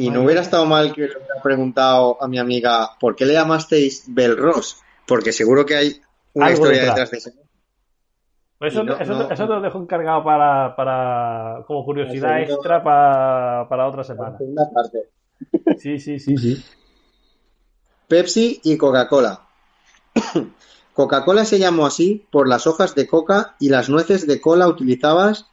Y 0.00 0.10
no 0.10 0.22
hubiera 0.22 0.40
estado 0.42 0.64
mal 0.66 0.92
que 0.94 1.02
le 1.02 1.06
hubiera 1.16 1.42
preguntado 1.42 2.22
a 2.22 2.28
mi 2.28 2.38
amiga, 2.38 2.90
¿por 3.00 3.16
qué 3.16 3.26
le 3.26 3.32
llamasteis 3.34 4.04
Belros? 4.06 4.80
Porque 5.06 5.32
seguro 5.32 5.64
que 5.66 5.76
hay 5.76 6.00
una 6.34 6.46
Algo 6.46 6.58
historia 6.58 6.80
detrás. 6.80 7.10
detrás 7.10 7.10
de 7.10 7.18
eso. 7.30 7.30
Pues 8.58 8.72
eso, 8.74 8.84
no- 8.84 8.96
eso, 8.96 9.12
no- 9.14 9.30
eso 9.30 9.42
te 9.46 9.52
lo 9.54 9.60
dejo 9.60 9.78
encargado 9.80 10.24
para, 10.24 10.74
para 10.76 11.64
como 11.66 11.84
curiosidad 11.84 12.40
extra 12.42 12.82
para, 12.82 13.68
para 13.68 13.86
otra 13.86 14.04
semana. 14.04 14.36
Segunda 14.38 14.68
parte. 14.72 15.08
Sí, 15.78 15.98
sí, 15.98 16.18
sí, 16.18 16.36
sí. 16.36 16.64
Pepsi 18.08 18.60
y 18.64 18.76
Coca-Cola. 18.76 19.42
Coca-Cola 20.94 21.44
se 21.44 21.58
llamó 21.58 21.86
así 21.86 22.26
por 22.32 22.48
las 22.48 22.66
hojas 22.66 22.94
de 22.94 23.06
coca 23.06 23.54
y 23.60 23.68
las 23.68 23.88
nueces 23.88 24.26
de 24.26 24.40
cola 24.40 24.66
utilizadas 24.66 25.46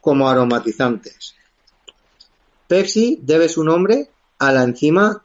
como 0.00 0.28
aromatizantes. 0.28 1.34
Pepsi 2.68 3.18
debe 3.22 3.48
su 3.48 3.64
nombre 3.64 4.06
a 4.38 4.52
la 4.52 4.62
enzima 4.62 5.22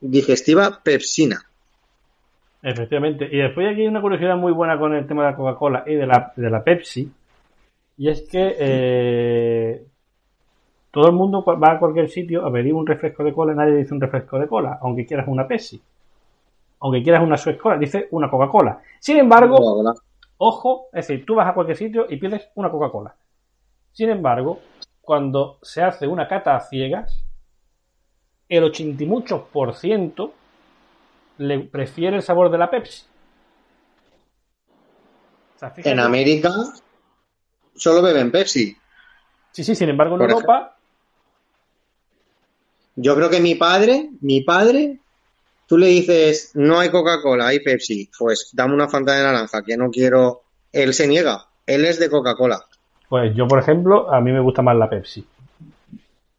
digestiva 0.00 0.80
pepsina. 0.82 1.38
Efectivamente. 2.62 3.28
Y 3.30 3.38
después 3.38 3.66
aquí 3.72 3.80
hay 3.80 3.88
una 3.88 4.00
curiosidad 4.00 4.36
muy 4.36 4.52
buena 4.52 4.78
con 4.78 4.94
el 4.94 5.06
tema 5.06 5.24
de 5.24 5.30
la 5.30 5.36
Coca-Cola 5.36 5.84
y 5.86 5.94
de 5.94 6.06
la, 6.06 6.32
de 6.36 6.50
la 6.50 6.62
Pepsi. 6.62 7.10
Y 7.98 8.08
es 8.08 8.22
que 8.22 8.56
eh, 8.58 9.86
todo 10.90 11.08
el 11.08 11.14
mundo 11.14 11.42
va 11.44 11.72
a 11.72 11.78
cualquier 11.78 12.08
sitio 12.08 12.46
a 12.46 12.52
pedir 12.52 12.74
un 12.74 12.86
refresco 12.86 13.24
de 13.24 13.32
cola 13.32 13.52
y 13.52 13.56
nadie 13.56 13.76
dice 13.76 13.94
un 13.94 14.00
refresco 14.00 14.38
de 14.38 14.46
cola, 14.46 14.78
aunque 14.80 15.06
quieras 15.06 15.26
una 15.28 15.46
Pepsi. 15.48 15.80
Aunque 16.80 17.02
quieras 17.02 17.22
una 17.22 17.36
Suez 17.36 17.56
Cola, 17.58 17.78
dice 17.78 18.08
una 18.10 18.28
Coca-Cola. 18.28 18.80
Sin 18.98 19.16
embargo. 19.16 19.84
Ojo, 20.44 20.86
es 20.92 21.06
decir, 21.06 21.24
tú 21.24 21.36
vas 21.36 21.48
a 21.48 21.54
cualquier 21.54 21.76
sitio 21.76 22.06
y 22.08 22.16
pides 22.16 22.48
una 22.56 22.68
Coca-Cola. 22.68 23.14
Sin 23.92 24.10
embargo, 24.10 24.58
cuando 25.02 25.58
se 25.62 25.82
hace 25.82 26.06
una 26.06 26.26
cata 26.28 26.56
a 26.56 26.60
ciegas, 26.60 27.24
el 28.48 28.64
80 28.64 29.02
y 29.02 29.06
muchos 29.06 29.42
por 29.52 29.74
ciento 29.74 30.32
le 31.38 31.58
prefiere 31.60 32.16
el 32.16 32.22
sabor 32.22 32.50
de 32.50 32.58
la 32.58 32.70
Pepsi. 32.70 33.04
O 35.56 35.58
sea, 35.58 35.70
fíjate- 35.70 35.90
En 35.90 36.00
América 36.00 36.50
solo 37.74 38.00
beben 38.02 38.30
Pepsi. 38.30 38.76
Sí, 39.50 39.64
sí, 39.64 39.74
sin 39.74 39.88
embargo 39.90 40.14
en 40.14 40.20
Por 40.20 40.30
Europa, 40.30 40.76
Yo 42.94 43.14
creo 43.16 43.30
que 43.30 43.40
mi 43.40 43.54
padre, 43.54 44.10
mi 44.20 44.42
padre, 44.42 45.00
tú 45.66 45.78
le 45.78 45.86
dices, 45.86 46.50
no 46.54 46.78
hay 46.78 46.90
Coca-Cola, 46.90 47.46
hay 47.48 47.60
Pepsi. 47.60 48.10
Pues 48.18 48.50
dame 48.52 48.74
una 48.74 48.88
Fanta 48.88 49.14
de 49.14 49.22
naranja, 49.22 49.62
que 49.62 49.76
no 49.78 49.90
quiero. 49.90 50.42
Él 50.72 50.92
se 50.92 51.08
niega. 51.08 51.48
Él 51.66 51.86
es 51.86 51.98
de 51.98 52.10
Coca-Cola. 52.10 52.66
Pues 53.12 53.34
yo, 53.34 53.46
por 53.46 53.58
ejemplo, 53.58 54.10
a 54.10 54.22
mí 54.22 54.32
me 54.32 54.40
gusta 54.40 54.62
más 54.62 54.74
la 54.74 54.88
Pepsi. 54.88 55.22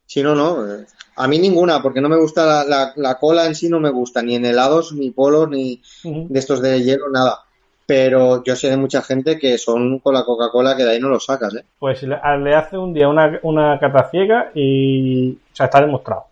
Si 0.06 0.24
no, 0.24 0.34
no. 0.34 0.66
eh, 0.74 0.86
A 1.14 1.28
mí 1.28 1.38
ninguna, 1.38 1.80
porque 1.80 2.00
no 2.00 2.08
me 2.08 2.16
gusta 2.16 2.44
la, 2.44 2.64
la- 2.64 2.92
la 2.96 3.14
cola 3.20 3.46
en 3.46 3.54
sí, 3.54 3.68
no 3.68 3.78
me 3.78 3.90
gusta. 3.90 4.22
Ni 4.22 4.34
en 4.34 4.44
helados, 4.44 4.92
ni 4.92 5.12
polos, 5.12 5.48
ni 5.48 5.80
de 6.02 6.36
estos 6.40 6.60
de 6.60 6.82
hielo, 6.82 7.08
nada. 7.10 7.44
Pero 7.86 8.42
yo 8.42 8.56
sé 8.56 8.70
de 8.70 8.76
mucha 8.76 9.02
gente 9.02 9.38
que 9.38 9.56
son 9.56 10.00
con 10.00 10.14
la 10.14 10.24
Coca-Cola 10.24 10.76
que 10.76 10.82
de 10.82 10.90
ahí 10.90 10.98
no 11.00 11.08
lo 11.10 11.20
sacas, 11.20 11.54
¿eh? 11.54 11.64
Pues 11.78 12.02
le, 12.02 12.16
hace 12.16 12.76
un 12.76 12.92
día 12.92 13.08
una, 13.08 13.38
una 13.44 13.78
cata 13.78 14.08
ciega 14.10 14.50
y 14.52 15.30
o 15.34 15.54
sea, 15.54 15.66
está 15.66 15.80
demostrado 15.80 16.24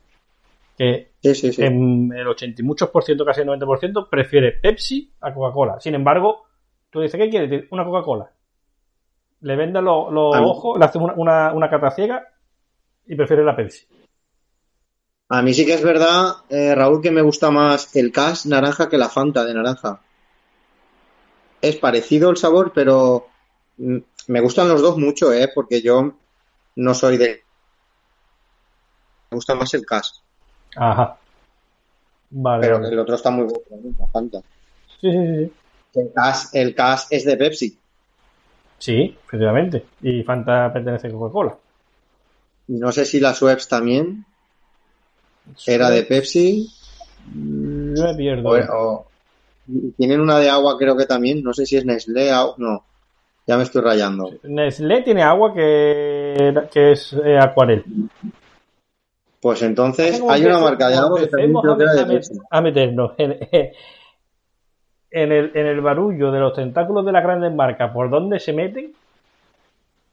que 0.77 1.13
Sí, 1.23 1.35
sí, 1.37 1.53
sí. 1.53 1.63
en 1.63 2.13
el 2.17 2.27
80 2.27 2.63
y 2.63 2.65
muchos 2.65 2.89
por 2.91 3.05
ciento, 3.05 3.25
casi 3.25 3.43
el 3.43 3.47
90%, 3.47 4.09
prefiere 4.11 4.53
Pepsi 4.61 5.09
a 5.21 5.33
Coca-Cola. 5.33 5.79
Sin 5.81 5.95
embargo, 5.95 6.47
tú 6.91 7.01
dices, 7.01 7.21
¿qué 7.21 7.31
quieres? 7.31 7.65
Una 7.71 7.85
Coca-Cola. 7.85 8.29
Le 9.43 9.57
venda 9.57 9.81
los 9.81 10.13
los 10.13 10.37
ojos, 10.37 10.79
le 10.79 10.85
hace 10.85 10.99
una, 10.99 11.15
una, 11.15 11.53
una 11.53 11.71
cata 11.71 11.91
ciega 11.91 12.27
y 13.07 13.17
prefiere 13.17 13.45
la 13.45 13.57
Pepsi. 13.57 13.87
A 15.29 15.41
mí 15.41 15.55
sí 15.55 15.65
que 15.65 15.73
es 15.75 15.83
verdad, 15.83 16.37
eh, 16.51 16.75
Raúl, 16.75 17.01
que 17.01 17.11
me 17.11 17.23
gusta 17.23 17.51
más 17.51 17.97
el 17.97 18.13
Cash 18.13 18.45
naranja 18.47 18.89
que 18.89 18.99
la 18.99 19.09
Fanta 19.09 19.45
de 19.45 19.55
naranja. 19.55 20.01
Es 21.61 21.77
parecido 21.77 22.29
el 22.29 22.37
sabor, 22.37 22.73
pero 22.75 23.29
mm, 23.79 23.97
me 24.29 24.41
gustan 24.41 24.69
los 24.69 24.83
dos 24.83 24.99
mucho, 24.99 25.33
¿eh? 25.33 25.51
Porque 25.55 25.81
yo 25.81 26.13
no 26.77 26.95
soy 26.95 27.17
de... 27.17 27.43
Me 29.31 29.37
gusta 29.37 29.55
más 29.55 29.73
el 29.73 29.87
Cash, 29.87 30.11
Ajá. 30.77 31.17
Vale. 32.29 32.61
pero 32.61 32.87
el 32.87 32.99
otro 32.99 33.15
está 33.15 33.31
muy 33.31 33.45
bueno, 33.45 33.97
la 33.99 34.07
Fanta. 34.09 34.41
Sí, 35.01 35.11
sí, 35.11 35.47
sí. 35.47 35.53
El 35.95 36.13
Cash, 36.15 36.45
el 36.53 36.75
Cash 36.75 37.05
es 37.09 37.25
de 37.25 37.37
Pepsi. 37.39 37.79
Sí, 38.83 39.17
efectivamente. 39.27 39.85
Y 40.03 40.25
Fanta 40.25 40.73
pertenece 40.73 41.07
a 41.07 41.13
Coca-Cola. 41.13 41.57
Y 42.67 42.73
No 42.73 42.91
sé 42.91 43.05
si 43.05 43.21
la 43.21 43.33
Schweppes 43.33 43.69
también 43.69 44.25
era 45.69 45.89
de 45.89 46.03
Pepsi. 46.03 46.69
Mm, 47.33 47.95
Yo 47.95 48.03
me 48.03 48.15
pierdo. 48.17 48.49
O, 48.49 49.07
tienen 49.97 50.21
una 50.21 50.41
de 50.41 50.51
agua, 50.51 50.77
creo 50.77 50.97
que 50.97 51.07
también. 51.07 51.45
No 51.45 51.53
sé 51.53 51.65
si 51.65 51.77
es 51.77 51.85
Nestlé 51.85 52.35
o 52.35 52.57
no. 52.59 52.83
Ya 53.47 53.57
me 53.57 53.63
estoy 53.63 53.83
rayando. 53.83 54.33
Nestlé 54.43 55.03
tiene 55.03 55.23
agua 55.23 55.55
que, 55.55 56.53
que 56.73 56.91
es 56.91 57.13
eh, 57.25 57.39
acuarel. 57.39 57.85
Pues 59.41 59.63
entonces 59.63 60.21
hay 60.29 60.45
una 60.45 60.59
marca 60.59 60.89
de 60.89 60.97
agua 60.97 61.21
que 61.21 61.29
también 61.29 61.51
empecemos 61.51 61.63
creo 61.63 61.77
que 61.77 61.85
era 61.85 61.93
a, 61.93 62.05
de 62.05 62.15
Pepsi. 62.15 62.35
a 62.51 62.61
meternos 62.61 63.13
en, 63.19 63.39
en 65.13 65.33
el, 65.33 65.51
en 65.55 65.67
el 65.67 65.81
barullo 65.81 66.33
de 66.33 66.41
los 66.41 66.55
tentáculos 66.55 67.05
de 67.07 67.13
las 67.13 67.23
grandes 67.23 67.53
marcas, 67.55 67.93
por 67.93 68.11
dónde 68.11 68.41
se 68.41 68.53
meten, 68.53 68.93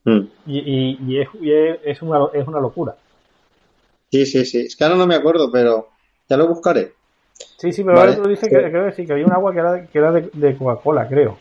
Mm. 0.06 0.28
y, 0.46 0.60
y- 0.60 0.98
y 1.08 1.20
es, 1.22 1.28
y 1.42 1.52
es, 1.90 2.02
una, 2.02 2.20
es 2.34 2.48
una 2.48 2.60
locura. 2.60 2.96
Sí, 4.12 4.26
sí, 4.26 4.46
sí. 4.46 4.60
Es 4.62 4.76
que 4.76 4.84
ahora 4.84 4.98
no 4.98 5.08
me 5.08 5.16
acuerdo, 5.16 5.52
pero 5.52 5.90
ya 6.28 6.38
lo 6.38 6.48
buscaré. 6.48 6.94
Sí, 7.58 7.72
sí, 7.72 7.84
pero 7.84 7.98
Vale. 7.98 8.12
ahora 8.12 8.24
tú 8.24 8.30
dices 8.30 8.50
Sí. 8.50 8.56
que, 8.56 8.70
creo 8.72 8.86
que 8.86 8.92
sí, 8.94 9.06
que 9.06 9.14
había 9.14 9.26
un 9.26 9.34
agua 9.34 9.54
que 9.54 9.60
era, 9.60 9.86
que 9.88 9.98
era 9.98 10.12
de, 10.12 10.30
de 10.34 10.58
Coca-Cola, 10.58 11.08
creo. 11.08 11.38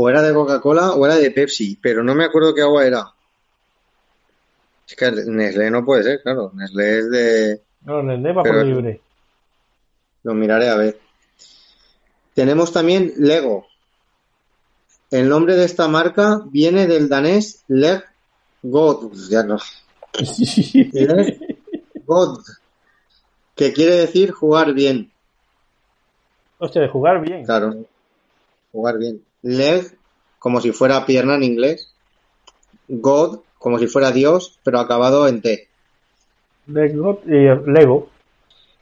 O 0.00 0.02
era 0.10 0.20
de 0.26 0.32
Coca-Cola 0.38 0.86
o 0.98 1.00
era 1.06 1.16
de 1.22 1.30
Pepsi, 1.30 1.68
pero 1.84 2.02
no 2.02 2.14
me 2.14 2.24
acuerdo 2.24 2.54
qué 2.54 2.62
agua 2.62 2.86
era. 2.86 3.02
Es 4.88 4.96
que 4.96 5.10
Nestlé 5.12 5.70
no 5.70 5.84
puede 5.84 6.02
ser, 6.02 6.20
claro. 6.24 6.50
Nestlé 6.54 6.98
es 6.98 7.10
de... 7.12 7.62
No, 7.88 7.96
Nestlé 8.08 8.32
va 8.38 8.44
por 8.50 8.64
libre. 8.68 9.00
Lo 10.22 10.34
miraré 10.34 10.68
a 10.68 10.76
ver. 10.76 11.00
Tenemos 12.38 12.72
también 12.72 13.14
Lego. 13.16 13.66
El 15.10 15.28
nombre 15.28 15.56
de 15.56 15.64
esta 15.64 15.88
marca 15.88 16.40
viene 16.52 16.86
del 16.86 17.08
danés 17.08 17.64
Leg 17.66 18.04
God. 18.62 19.12
Ya 19.28 19.42
no. 19.42 19.56
Leg 20.92 21.40
God. 22.06 22.38
Que 23.56 23.72
quiere 23.72 23.96
decir 23.96 24.30
jugar 24.30 24.72
bien. 24.72 25.10
Hostia, 26.58 26.82
de 26.82 26.88
jugar 26.88 27.20
bien. 27.22 27.44
Claro. 27.44 27.74
Jugar 28.70 28.98
bien. 28.98 29.20
Leg, 29.42 29.98
como 30.38 30.60
si 30.60 30.70
fuera 30.70 31.04
pierna 31.04 31.34
en 31.34 31.42
inglés. 31.42 31.92
God, 32.86 33.40
como 33.58 33.80
si 33.80 33.88
fuera 33.88 34.12
Dios, 34.12 34.60
pero 34.62 34.78
acabado 34.78 35.26
en 35.26 35.42
T. 35.42 35.66
Lego, 36.68 37.20
y 37.26 37.68
Lego. 37.68 38.08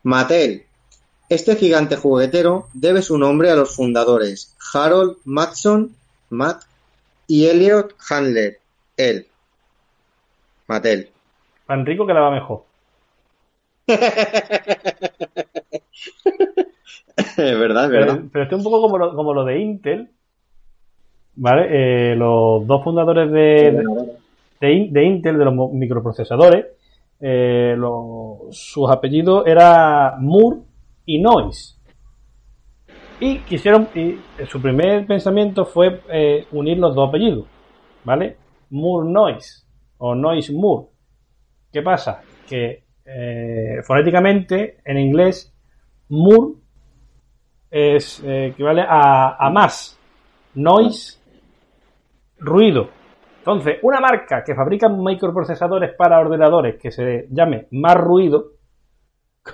Mattel. 0.02 0.65
Este 1.28 1.56
gigante 1.56 1.96
juguetero 1.96 2.68
debe 2.72 3.02
su 3.02 3.18
nombre 3.18 3.50
a 3.50 3.56
los 3.56 3.74
fundadores 3.74 4.56
Harold 4.72 5.16
Matson, 5.24 5.90
Matt, 6.30 6.62
y 7.26 7.46
Elliot 7.46 7.94
Handler, 8.08 8.58
él. 8.96 9.26
Mattel. 10.68 11.10
Tan 11.66 11.84
rico 11.84 12.06
que 12.06 12.14
la 12.14 12.20
va 12.20 12.30
mejor. 12.30 12.62
Es 17.18 17.58
verdad, 17.58 17.84
es 17.84 17.90
Pero, 17.90 18.06
verdad. 18.06 18.20
pero 18.32 18.44
esto 18.44 18.56
es 18.56 18.64
un 18.64 18.70
poco 18.70 18.82
como 18.82 18.98
lo, 18.98 19.14
como 19.14 19.34
lo 19.34 19.44
de 19.44 19.58
Intel. 19.58 20.10
¿Vale? 21.36 22.12
Eh, 22.12 22.16
los 22.16 22.66
dos 22.66 22.82
fundadores 22.82 23.30
de, 23.30 23.82
de, 24.60 24.72
In- 24.72 24.92
de 24.92 25.04
Intel, 25.04 25.38
de 25.38 25.44
los 25.44 25.72
microprocesadores, 25.72 26.66
eh, 27.20 27.76
sus 28.50 28.90
apellidos 28.90 29.46
era 29.46 30.16
Moore 30.18 30.58
y 31.06 31.20
Noyce. 31.20 31.76
Y 33.18 33.38
quisieron, 33.38 33.88
y 33.94 34.18
su 34.46 34.60
primer 34.60 35.06
pensamiento 35.06 35.64
fue 35.64 36.02
eh, 36.10 36.46
unir 36.52 36.76
los 36.78 36.94
dos 36.94 37.08
apellidos, 37.08 37.46
¿vale? 38.04 38.36
Moore 38.70 39.08
Noyce 39.10 39.64
o 39.98 40.14
Noyce 40.14 40.52
Moore. 40.52 40.88
¿Qué 41.72 41.80
pasa? 41.80 42.20
Que 42.46 42.84
eh, 43.06 43.82
fonéticamente 43.82 44.78
en 44.84 44.98
inglés 44.98 45.56
Moore 46.08 46.54
es 47.70 48.22
eh, 48.24 48.46
equivale 48.46 48.82
a, 48.82 49.36
a 49.38 49.50
más 49.50 49.98
noise 50.54 51.20
ruido 52.38 52.88
entonces 53.38 53.78
una 53.82 54.00
marca 54.00 54.42
que 54.44 54.54
fabrica 54.54 54.88
microprocesadores 54.88 55.94
para 55.96 56.18
ordenadores 56.18 56.80
que 56.80 56.90
se 56.90 57.26
llame 57.30 57.66
más 57.72 57.94
ruido 57.96 58.55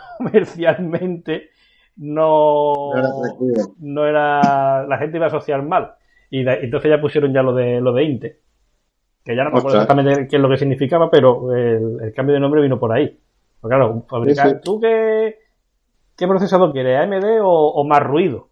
comercialmente 0.19 1.51
no 1.97 3.73
No 3.81 4.07
era 4.07 4.87
la 4.87 4.99
gente 4.99 5.17
iba 5.19 5.27
a 5.27 5.29
asociar 5.29 5.63
mal 5.63 5.95
y 6.31 6.45
de- 6.45 6.65
entonces 6.65 6.91
ya 6.91 7.01
pusieron 7.01 7.33
ya 7.33 7.43
lo 7.43 7.55
de 7.55 7.81
lo 7.81 7.93
de 7.93 8.05
Intel 8.05 8.37
que 9.25 9.37
ya 9.37 9.45
no 9.45 9.51
me 9.53 9.59
acuerdo 9.59 9.79
Ostras. 9.79 9.79
exactamente 9.79 10.29
qué 10.29 10.37
es 10.37 10.43
lo 10.43 10.49
que 10.51 10.59
significaba 10.59 11.11
pero 11.11 11.55
el, 11.55 11.99
el 12.03 12.15
cambio 12.15 12.35
de 12.35 12.41
nombre 12.41 12.63
vino 12.63 12.79
por 12.79 12.93
ahí 12.93 13.19
pues 13.61 13.71
claro 13.71 14.07
fabricar 14.09 14.61
Sí, 14.61 14.61
sí. 14.63 14.63
tú 14.65 14.81
qué 14.81 15.39
qué 16.17 16.29
procesador 16.29 16.73
quieres 16.73 16.99
AMD 16.99 17.41
o, 17.43 17.51
o 17.51 17.85
más 17.85 18.03
ruido 18.03 18.51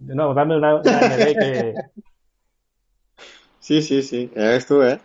no 0.00 0.34
dame 0.34 0.56
una, 0.56 0.76
una 0.76 1.00
AMD 1.00 1.38
que 1.38 1.80
Sí, 3.60 3.82
sí, 3.82 4.02
sí, 4.02 4.30
tú, 4.68 4.82
¿eh? 4.82 5.00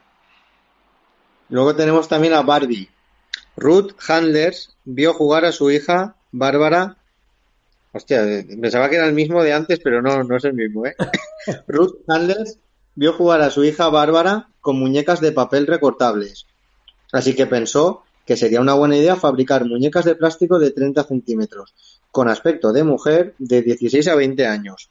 Luego 1.50 1.76
tenemos 1.76 2.08
también 2.08 2.34
a 2.34 2.42
Barbie. 2.42 2.90
Ruth 3.60 3.92
Handlers 4.08 4.76
vio 4.86 5.14
jugar 5.14 5.46
a 5.46 5.52
su 5.52 5.70
hija 5.70 6.16
Bárbara. 6.32 6.98
Hostia, 7.92 8.24
pensaba 8.62 8.90
que 8.90 8.96
era 8.96 9.06
el 9.06 9.14
mismo 9.14 9.44
de 9.44 9.54
antes, 9.54 9.80
pero 9.84 10.02
no, 10.02 10.24
no 10.24 10.38
es 10.38 10.46
el 10.46 10.54
mismo, 10.54 10.86
¿eh? 10.86 10.96
Ruth 11.68 11.98
Handlers 12.08 12.58
vio 12.96 13.14
jugar 13.14 13.42
a 13.42 13.50
su 13.50 13.64
hija 13.64 13.90
Bárbara 13.90 14.50
con 14.62 14.80
muñecas 14.80 15.20
de 15.20 15.32
papel 15.32 15.68
recortables. 15.68 16.46
Así 17.12 17.36
que 17.36 17.48
pensó 17.48 18.04
que 18.26 18.38
sería 18.38 18.62
una 18.62 18.76
buena 18.76 18.96
idea 18.96 19.16
fabricar 19.16 19.66
muñecas 19.66 20.06
de 20.06 20.16
plástico 20.16 20.60
de 20.60 20.72
30 20.72 21.04
centímetros, 21.04 21.74
con 22.12 22.30
aspecto 22.30 22.72
de 22.72 22.84
mujer 22.84 23.34
de 23.40 23.62
16 23.62 24.08
a 24.08 24.16
20 24.16 24.46
años, 24.46 24.90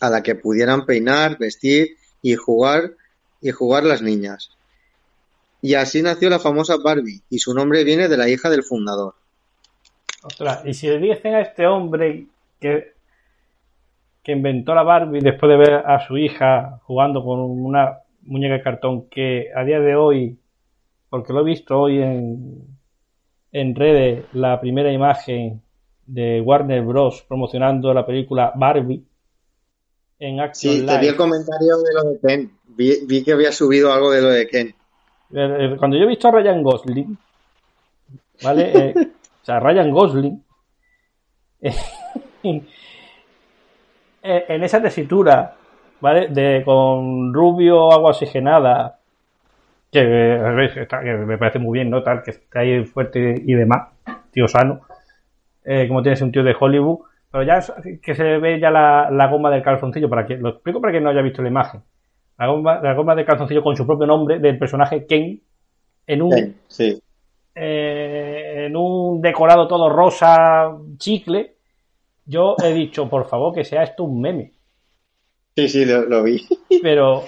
a 0.00 0.10
la 0.10 0.22
que 0.22 0.34
pudieran 0.34 0.86
peinar, 0.86 1.38
vestir 1.38 1.96
y 2.22 2.34
jugar 2.34 2.94
y 3.42 3.50
jugar 3.50 3.84
las 3.84 4.02
niñas. 4.02 4.55
Y 5.62 5.74
así 5.74 6.02
nació 6.02 6.30
la 6.30 6.38
famosa 6.38 6.76
Barbie, 6.82 7.22
y 7.30 7.38
su 7.38 7.54
nombre 7.54 7.84
viene 7.84 8.08
de 8.08 8.16
la 8.16 8.28
hija 8.28 8.50
del 8.50 8.62
fundador. 8.62 9.14
Ostras, 10.22 10.62
y 10.64 10.74
si 10.74 10.88
le 10.88 10.98
dicen 10.98 11.34
a 11.34 11.40
este 11.40 11.66
hombre 11.66 12.26
que, 12.60 12.92
que 14.22 14.32
inventó 14.32 14.74
la 14.74 14.82
Barbie 14.82 15.20
después 15.20 15.50
de 15.50 15.56
ver 15.56 15.74
a 15.74 16.06
su 16.06 16.16
hija 16.18 16.80
jugando 16.84 17.24
con 17.24 17.40
una 17.40 18.00
muñeca 18.22 18.54
de 18.54 18.62
cartón 18.62 19.08
que 19.08 19.50
a 19.54 19.64
día 19.64 19.80
de 19.80 19.94
hoy, 19.94 20.38
porque 21.08 21.32
lo 21.32 21.40
he 21.40 21.44
visto 21.44 21.78
hoy 21.78 22.02
en, 22.02 22.66
en 23.52 23.74
redes, 23.74 24.24
la 24.32 24.60
primera 24.60 24.92
imagen 24.92 25.62
de 26.06 26.40
Warner 26.40 26.82
Bros. 26.82 27.24
promocionando 27.26 27.92
la 27.94 28.06
película 28.06 28.52
Barbie 28.54 29.04
en 30.18 30.40
Action 30.40 30.74
Sí, 30.74 30.86
te 30.86 30.98
vi 30.98 31.08
el 31.08 31.16
comentario 31.16 31.78
de 31.78 31.94
lo 31.94 32.10
de 32.10 32.18
Ken. 32.20 32.52
Vi, 32.68 33.06
vi 33.06 33.22
que 33.22 33.32
había 33.32 33.52
subido 33.52 33.92
algo 33.92 34.10
de 34.10 34.22
lo 34.22 34.28
de 34.28 34.46
Ken. 34.46 34.74
Cuando 35.30 35.96
yo 35.96 36.04
he 36.04 36.08
visto 36.08 36.28
a 36.28 36.30
Ryan 36.30 36.62
Gosling, 36.62 37.18
¿vale? 38.42 38.72
Eh, 38.74 38.94
o 38.96 39.44
sea, 39.44 39.60
Ryan 39.60 39.90
Gosling, 39.90 40.44
eh, 41.60 41.74
eh, 44.22 44.44
en 44.48 44.64
esa 44.64 44.80
tesitura, 44.80 45.54
¿vale? 46.00 46.28
De, 46.28 46.62
con 46.64 47.32
rubio, 47.32 47.92
agua 47.92 48.10
oxigenada, 48.10 48.98
que, 49.90 50.86
que 50.88 51.12
me 51.26 51.38
parece 51.38 51.58
muy 51.58 51.78
bien, 51.78 51.90
¿no? 51.90 52.02
Tal, 52.02 52.22
que 52.22 52.32
está 52.32 52.60
ahí 52.60 52.84
fuerte 52.84 53.34
y 53.44 53.54
demás, 53.54 53.88
tío 54.30 54.48
sano, 54.48 54.82
eh, 55.64 55.88
como 55.88 56.02
tienes 56.02 56.22
un 56.22 56.32
tío 56.32 56.44
de 56.44 56.56
Hollywood, 56.58 57.00
pero 57.30 57.42
ya 57.42 57.60
que 58.02 58.14
se 58.14 58.38
ve 58.38 58.60
ya 58.60 58.70
la, 58.70 59.10
la 59.10 59.26
goma 59.28 59.50
del 59.50 59.62
calzoncillo, 59.62 60.08
para 60.08 60.26
que, 60.26 60.36
lo 60.36 60.50
explico 60.50 60.80
para 60.80 60.92
quien 60.92 61.04
no 61.04 61.10
haya 61.10 61.22
visto 61.22 61.42
la 61.42 61.48
imagen. 61.48 61.82
La 62.38 62.46
goma, 62.46 62.80
la 62.82 62.94
goma 62.94 63.14
de 63.14 63.24
calzoncillo 63.24 63.62
con 63.62 63.76
su 63.76 63.86
propio 63.86 64.06
nombre 64.06 64.38
del 64.38 64.58
personaje 64.58 65.06
Ken 65.06 65.40
en 66.06 66.22
un, 66.22 66.30
Ken, 66.30 66.56
sí. 66.68 67.00
eh, 67.54 68.66
en 68.66 68.76
un 68.76 69.20
decorado 69.20 69.66
todo 69.66 69.88
rosa 69.88 70.76
chicle. 70.98 71.56
Yo 72.26 72.56
he 72.62 72.72
dicho, 72.72 73.08
por 73.08 73.26
favor, 73.28 73.54
que 73.54 73.64
sea 73.64 73.84
esto 73.84 74.04
un 74.04 74.20
meme. 74.20 74.52
Sí, 75.56 75.68
sí, 75.68 75.84
lo, 75.86 76.02
lo 76.02 76.22
vi. 76.22 76.46
Pero, 76.82 77.24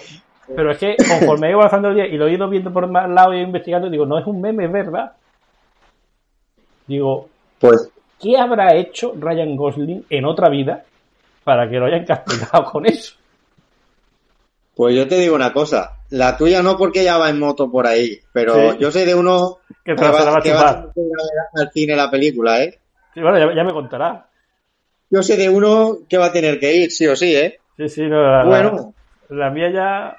pero 0.54 0.72
es 0.72 0.78
que 0.78 0.96
conforme 1.08 1.46
he 1.46 1.50
ido 1.50 1.58
avanzando 1.60 1.88
el 1.88 1.94
día 1.94 2.06
y 2.06 2.16
lo 2.16 2.26
he 2.26 2.32
ido 2.34 2.48
viendo 2.48 2.72
por 2.72 2.86
más 2.88 3.08
lados 3.08 3.34
y 3.34 3.38
investigando, 3.38 3.88
digo, 3.90 4.06
no 4.06 4.18
es 4.18 4.26
un 4.26 4.40
meme, 4.40 4.64
es 4.66 4.72
verdad. 4.72 5.12
Digo, 6.86 7.28
Pues, 7.60 7.90
¿qué 8.18 8.36
habrá 8.36 8.74
hecho 8.74 9.14
Ryan 9.18 9.56
Gosling 9.56 10.06
en 10.10 10.24
otra 10.24 10.48
vida 10.48 10.84
para 11.44 11.68
que 11.68 11.76
lo 11.76 11.86
hayan 11.86 12.04
castigado 12.06 12.64
con 12.64 12.86
eso? 12.86 13.17
Pues 14.78 14.94
yo 14.94 15.08
te 15.08 15.16
digo 15.16 15.34
una 15.34 15.52
cosa. 15.52 15.96
La 16.10 16.36
tuya 16.36 16.62
no 16.62 16.76
porque 16.78 17.00
ella 17.00 17.18
va 17.18 17.28
en 17.30 17.40
moto 17.40 17.68
por 17.68 17.84
ahí, 17.88 18.20
pero 18.32 18.70
Sí. 18.72 18.78
yo 18.78 18.92
sé 18.92 19.04
de 19.04 19.12
uno 19.16 19.58
Que 19.84 19.96
te 19.96 20.04
va 20.08 20.36
a 20.36 20.40
que 20.40 20.52
va 20.52 20.68
a 20.70 20.92
al 21.56 21.70
cine 21.72 21.96
la 21.96 22.08
película, 22.08 22.62
¿eh? 22.62 22.78
Sí, 23.12 23.20
bueno, 23.20 23.38
ya, 23.40 23.52
ya 23.56 23.64
me 23.64 23.72
contará. 23.72 24.28
Yo 25.10 25.20
sé 25.24 25.36
de 25.36 25.48
uno 25.48 25.98
que 26.08 26.16
va 26.16 26.26
a 26.26 26.32
tener 26.32 26.60
que 26.60 26.76
ir, 26.76 26.92
sí 26.92 27.08
o 27.08 27.16
sí, 27.16 27.34
¿eh? 27.34 27.58
Sí, 27.76 27.88
sí, 27.88 28.02
no, 28.02 28.22
la, 28.22 28.44
Bueno. 28.44 28.94
la, 29.30 29.36
la 29.46 29.50
mía 29.50 29.72
ya. 29.72 30.16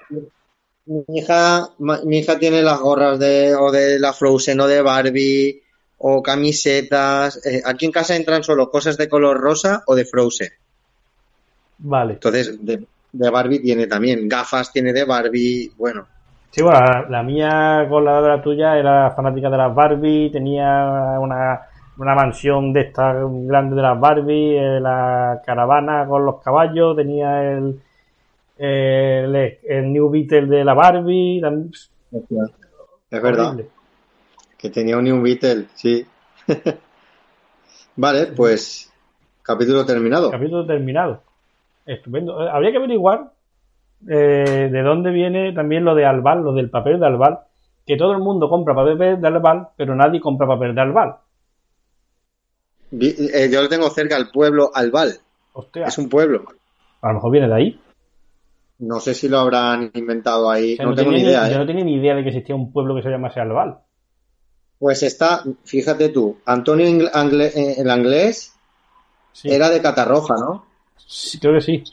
Mi 0.86 1.20
hija, 1.20 1.70
mi 1.78 2.18
hija 2.20 2.38
tiene 2.38 2.62
las 2.62 2.82
gorras 2.82 3.18
de, 3.18 3.56
o 3.56 3.72
de 3.72 3.98
la 3.98 4.12
Frozen 4.12 4.60
o 4.60 4.68
de 4.68 4.82
Barbie 4.82 5.62
o 6.00 6.22
camisetas. 6.22 7.46
Eh, 7.46 7.62
aquí 7.64 7.86
en 7.86 7.94
casa 7.94 8.14
entran 8.18 8.44
solo 8.44 8.70
cosas 8.70 8.98
de 8.98 9.08
color 9.08 9.40
rosa 9.40 9.84
o 9.88 9.96
de 9.96 10.04
Frozen. 10.04 10.50
Vale. 11.78 12.14
Entonces, 12.14 12.58
de, 12.66 12.86
de 13.12 13.30
Barbie 13.30 13.60
tiene 13.60 13.88
también. 13.88 14.28
Gafas 14.28 14.72
tiene 14.72 14.94
de 14.94 15.06
Barbie. 15.06 15.72
Bueno, 15.78 16.08
Sí, 16.52 16.64
bueno, 16.64 16.80
la, 16.80 17.06
la 17.10 17.24
mía 17.24 17.86
con 17.90 18.04
la 18.06 18.22
de 18.22 18.28
la 18.28 18.42
tuya 18.42 18.78
era 18.78 19.12
fanática 19.12 19.50
de 19.52 19.58
las 19.58 19.74
Barbie, 19.74 20.32
tenía 20.32 21.18
una, 21.20 21.62
una 21.98 22.16
mansión 22.16 22.74
de 22.74 22.82
estas 22.82 23.18
grande 23.46 23.76
de 23.76 23.82
las 23.84 24.00
Barbie, 24.00 24.58
eh, 24.58 24.80
la 24.80 25.42
caravana 25.46 26.08
con 26.08 26.26
los 26.26 26.42
caballos, 26.42 26.96
tenía 26.96 27.52
el, 27.54 27.80
el, 28.58 29.58
el 29.64 29.94
New 29.94 30.10
Beetle 30.10 30.48
de 30.48 30.66
la 30.66 30.74
Barbie. 30.74 31.40
es 32.12 33.22
verdad. 33.22 33.46
horrible. 33.52 33.70
Que 34.58 34.72
tenía 34.72 34.98
un 34.98 35.04
New 35.04 35.22
Beetle, 35.22 35.68
sí. 35.76 36.04
vale, 37.96 38.26
pues 38.36 38.92
capítulo 39.44 39.86
terminado. 39.86 40.32
Capítulo 40.32 40.66
terminado. 40.66 41.22
Estupendo. 41.94 42.44
Eh, 42.46 42.50
Habría 42.52 42.72
que 42.72 42.78
averiguar 42.78 43.32
eh, 44.08 44.70
de 44.72 44.82
dónde 44.82 45.12
viene 45.12 45.54
también 45.54 45.84
lo 45.86 45.96
de 45.96 46.06
albal, 46.06 46.42
lo 46.44 46.54
del 46.54 46.70
papel 46.70 47.00
de 47.00 47.06
albal. 47.08 47.40
Que 47.86 47.98
todo 47.98 48.12
el 48.12 48.20
mundo 48.20 48.50
compra 48.50 48.76
papel 48.76 48.98
de 49.20 49.28
albal, 49.28 49.70
pero 49.76 49.96
nadie 49.96 50.20
compra 50.22 50.46
papel 50.48 50.76
de 50.76 50.82
albal. 50.82 51.16
Eh, 52.92 53.50
yo 53.52 53.62
lo 53.62 53.70
tengo 53.70 53.90
cerca 53.90 54.16
al 54.16 54.30
pueblo 54.32 54.72
Albal. 54.74 55.14
Hostia, 55.54 55.86
Es 55.86 55.98
un 55.98 56.10
pueblo. 56.10 56.44
a 57.02 57.08
lo 57.10 57.14
mejor 57.16 57.32
viene 57.32 57.48
de 57.48 57.54
ahí. 57.56 57.82
No 58.80 59.00
sé 59.00 59.14
si 59.14 59.28
lo 59.28 59.40
habrán 59.40 59.92
inventado 59.94 60.50
ahí. 60.50 60.74
O 60.74 60.78
sea, 60.78 60.86
no, 60.86 60.96
tengo 60.96 61.12
tenía 61.12 61.24
ni 61.26 61.30
idea, 61.30 61.50
Yo 61.50 61.56
¿eh? 61.56 61.60
no 61.60 61.66
tenía 61.66 61.84
ni 61.84 61.96
idea 61.96 62.16
de 62.16 62.24
que 62.24 62.30
existía 62.30 62.56
un 62.56 62.72
pueblo 62.72 62.96
que 62.96 63.02
se 63.04 63.10
llamase 63.10 63.40
Albal. 63.40 63.80
Pues 64.80 65.04
está, 65.04 65.44
fíjate 65.66 66.10
tú, 66.10 66.38
Antonio 66.46 66.86
Angle- 67.14 67.52
el 67.78 67.90
Anglés 67.90 68.56
Sí, 69.34 69.52
era 69.52 69.70
de 69.70 69.82
Catarroja, 69.82 70.36
¿no? 70.36 70.66
Sí, 71.08 71.40
creo 71.40 71.54
que 71.54 71.62
sí. 71.62 71.84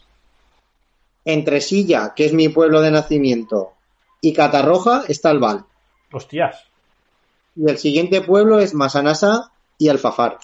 Entre 1.24 1.60
Silla, 1.60 2.12
que 2.14 2.26
es 2.26 2.32
mi 2.32 2.48
pueblo 2.48 2.80
de 2.80 2.90
nacimiento, 2.90 3.72
y 4.20 4.32
Catarroja 4.32 5.02
está 5.08 5.30
Albal. 5.30 5.64
Hostias. 6.12 6.64
Y 7.56 7.68
el 7.68 7.78
siguiente 7.78 8.20
pueblo 8.20 8.58
es 8.60 8.74
Masanasa 8.74 9.50
y 9.78 9.88
Alfafar. 9.88 10.36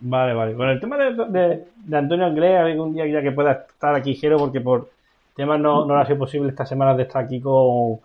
Vale, 0.00 0.34
vale. 0.34 0.54
Con 0.54 0.68
el 0.68 0.80
tema 0.80 0.96
de, 0.96 1.14
de- 1.28 1.64
de 1.76 1.96
Antonio 1.96 2.26
Anglés, 2.26 2.58
a 2.58 2.64
ver 2.64 2.78
un 2.78 2.92
día 2.94 3.06
ya 3.06 3.22
que 3.22 3.32
pueda 3.32 3.52
estar 3.68 3.94
aquí, 3.94 4.14
Jero, 4.14 4.36
porque 4.36 4.60
por 4.60 4.90
temas 5.34 5.58
no, 5.60 5.84
no 5.86 5.96
ha 5.98 6.04
sido 6.06 6.18
posible 6.18 6.50
esta 6.50 6.66
semana 6.66 6.94
de 6.94 7.04
estar 7.04 7.24
aquí 7.24 7.40
con, 7.40 7.98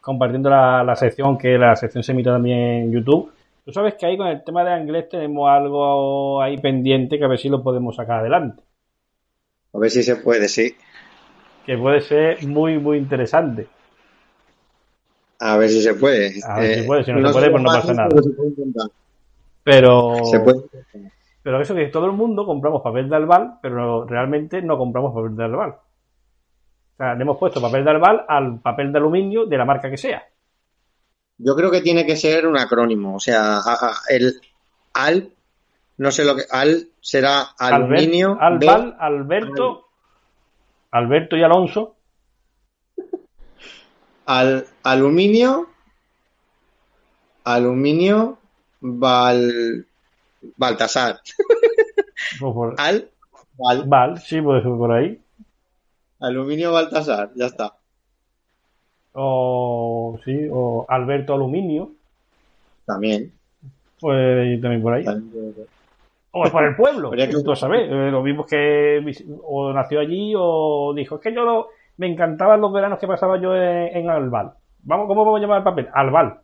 compartiendo 0.00 0.50
la, 0.50 0.82
la 0.84 0.96
sección, 0.96 1.38
que 1.38 1.56
la 1.56 1.76
sección 1.76 2.02
se 2.02 2.12
emite 2.12 2.30
también 2.30 2.58
en 2.58 2.92
YouTube. 2.92 3.32
Tú 3.64 3.72
sabes 3.72 3.94
que 3.94 4.04
ahí 4.06 4.16
con 4.18 4.26
el 4.26 4.42
tema 4.44 4.64
de 4.64 4.72
Anglés 4.72 5.08
tenemos 5.08 5.48
algo 5.48 6.42
ahí 6.42 6.58
pendiente 6.58 7.18
que 7.18 7.24
a 7.24 7.28
ver 7.28 7.38
si 7.38 7.48
lo 7.48 7.62
podemos 7.62 7.96
sacar 7.96 8.20
adelante. 8.20 8.62
A 9.74 9.78
ver 9.78 9.90
si 9.90 10.02
se 10.02 10.16
puede, 10.16 10.48
sí. 10.48 10.76
Que 11.66 11.76
puede 11.76 12.00
ser 12.00 12.46
muy, 12.46 12.78
muy 12.78 12.98
interesante. 12.98 13.66
A 15.40 15.56
ver 15.56 15.68
si 15.68 15.82
se 15.82 15.94
puede. 15.94 16.28
Eh, 16.28 16.40
A 16.46 16.60
ver 16.60 16.80
si 16.80 16.86
puede, 16.86 17.04
si 17.04 17.12
no 17.12 17.26
se 17.26 17.32
puede, 17.32 17.50
pues 17.50 17.62
no 17.62 17.68
pasa 17.68 17.94
nada. 17.94 18.08
pero 18.08 18.22
se 18.22 18.30
puede. 18.30 18.52
Pero. 19.64 20.24
Se 20.24 20.40
puede. 20.40 20.60
Pero 21.42 21.60
eso 21.60 21.74
que 21.74 21.86
todo 21.88 22.06
el 22.06 22.12
mundo 22.12 22.46
compramos 22.46 22.80
papel 22.82 23.08
de 23.08 23.16
albal, 23.16 23.58
pero 23.60 24.06
realmente 24.06 24.62
no 24.62 24.78
compramos 24.78 25.12
papel 25.14 25.36
de 25.36 25.44
albal. 25.44 25.70
O 25.70 26.96
sea, 26.96 27.14
le 27.14 27.22
hemos 27.22 27.36
puesto 27.36 27.60
papel 27.60 27.84
de 27.84 27.90
albal 27.90 28.24
al 28.28 28.60
papel 28.60 28.92
de 28.92 28.98
aluminio 28.98 29.44
de 29.44 29.58
la 29.58 29.64
marca 29.64 29.90
que 29.90 29.98
sea. 29.98 30.22
Yo 31.36 31.54
creo 31.56 31.70
que 31.70 31.82
tiene 31.82 32.06
que 32.06 32.16
ser 32.16 32.46
un 32.46 32.56
acrónimo. 32.56 33.16
O 33.16 33.20
sea, 33.20 33.60
el 34.08 34.40
AL, 34.94 35.28
no 35.98 36.10
sé 36.10 36.24
lo 36.24 36.34
que. 36.36 36.42
AL 36.50 36.88
será 37.00 37.42
aluminio. 37.58 38.36
Albert- 38.40 38.70
albal, 38.70 38.96
Alberto, 38.98 39.88
Alberto 40.90 41.36
y 41.36 41.42
Alonso. 41.42 41.96
al, 44.26 44.66
aluminio, 44.82 45.68
aluminio, 47.44 48.38
Val, 48.80 49.86
Baltasar. 50.56 51.20
pues 52.40 52.52
por- 52.54 52.74
Al, 52.78 53.10
Val, 53.58 53.84
Val, 53.86 54.18
sí, 54.20 54.40
puede 54.40 54.62
ser 54.62 54.70
por 54.72 54.92
ahí. 54.92 55.20
aluminio, 56.20 56.72
Baltasar, 56.72 57.30
ya 57.34 57.46
está. 57.46 57.74
O, 59.12 60.18
sí, 60.24 60.48
o 60.50 60.86
Alberto 60.88 61.34
Aluminio. 61.34 61.92
También. 62.84 63.32
Puede 64.00 64.54
ir 64.54 64.60
también 64.60 64.82
por 64.82 64.92
ahí. 64.94 65.04
O 66.36 66.50
por 66.50 66.64
el 66.64 66.74
pueblo. 66.74 67.12
Tú 67.44 67.54
sabes, 67.54 67.82
eh, 67.88 68.10
lo 68.10 68.20
mismo 68.20 68.44
que 68.44 69.00
o 69.44 69.72
nació 69.72 70.00
allí 70.00 70.34
o 70.36 70.92
dijo, 70.92 71.14
es 71.14 71.20
que 71.20 71.32
yo 71.32 71.44
no, 71.44 71.66
me 71.96 72.08
encantaban 72.08 72.60
los 72.60 72.72
veranos 72.72 72.98
que 72.98 73.06
pasaba 73.06 73.40
yo 73.40 73.54
en, 73.54 73.96
en 73.96 74.10
Albal. 74.10 74.52
Vamos, 74.80 75.06
¿cómo 75.06 75.24
vamos 75.24 75.38
a 75.38 75.42
llamar 75.42 75.58
el 75.58 75.64
papel? 75.64 75.88
Albal. 75.94 76.40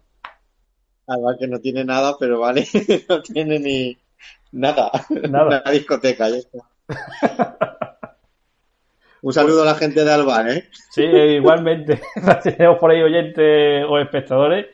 Albal 1.09 1.37
que 1.41 1.49
no 1.49 1.59
tiene 1.59 1.85
nada, 1.85 2.15
pero 2.21 2.39
vale, 2.39 2.65
no 3.09 3.21
tiene 3.21 3.59
ni 3.59 3.99
nada. 4.53 4.93
Nada. 5.29 5.61
Una 5.65 5.73
discoteca, 5.73 6.29
ya 6.29 6.37
está. 6.37 6.59
Un 9.23 9.33
saludo 9.33 9.63
a 9.63 9.67
la 9.67 9.75
gente 9.75 10.05
de 10.05 10.13
Albal, 10.13 10.57
¿eh? 10.57 10.69
Sí, 10.91 11.03
igualmente. 11.03 12.01
Tenemos 12.45 12.79
por 12.79 12.93
ahí 12.93 13.03
oyentes 13.03 13.85
o 13.89 13.99
espectadores 13.99 14.67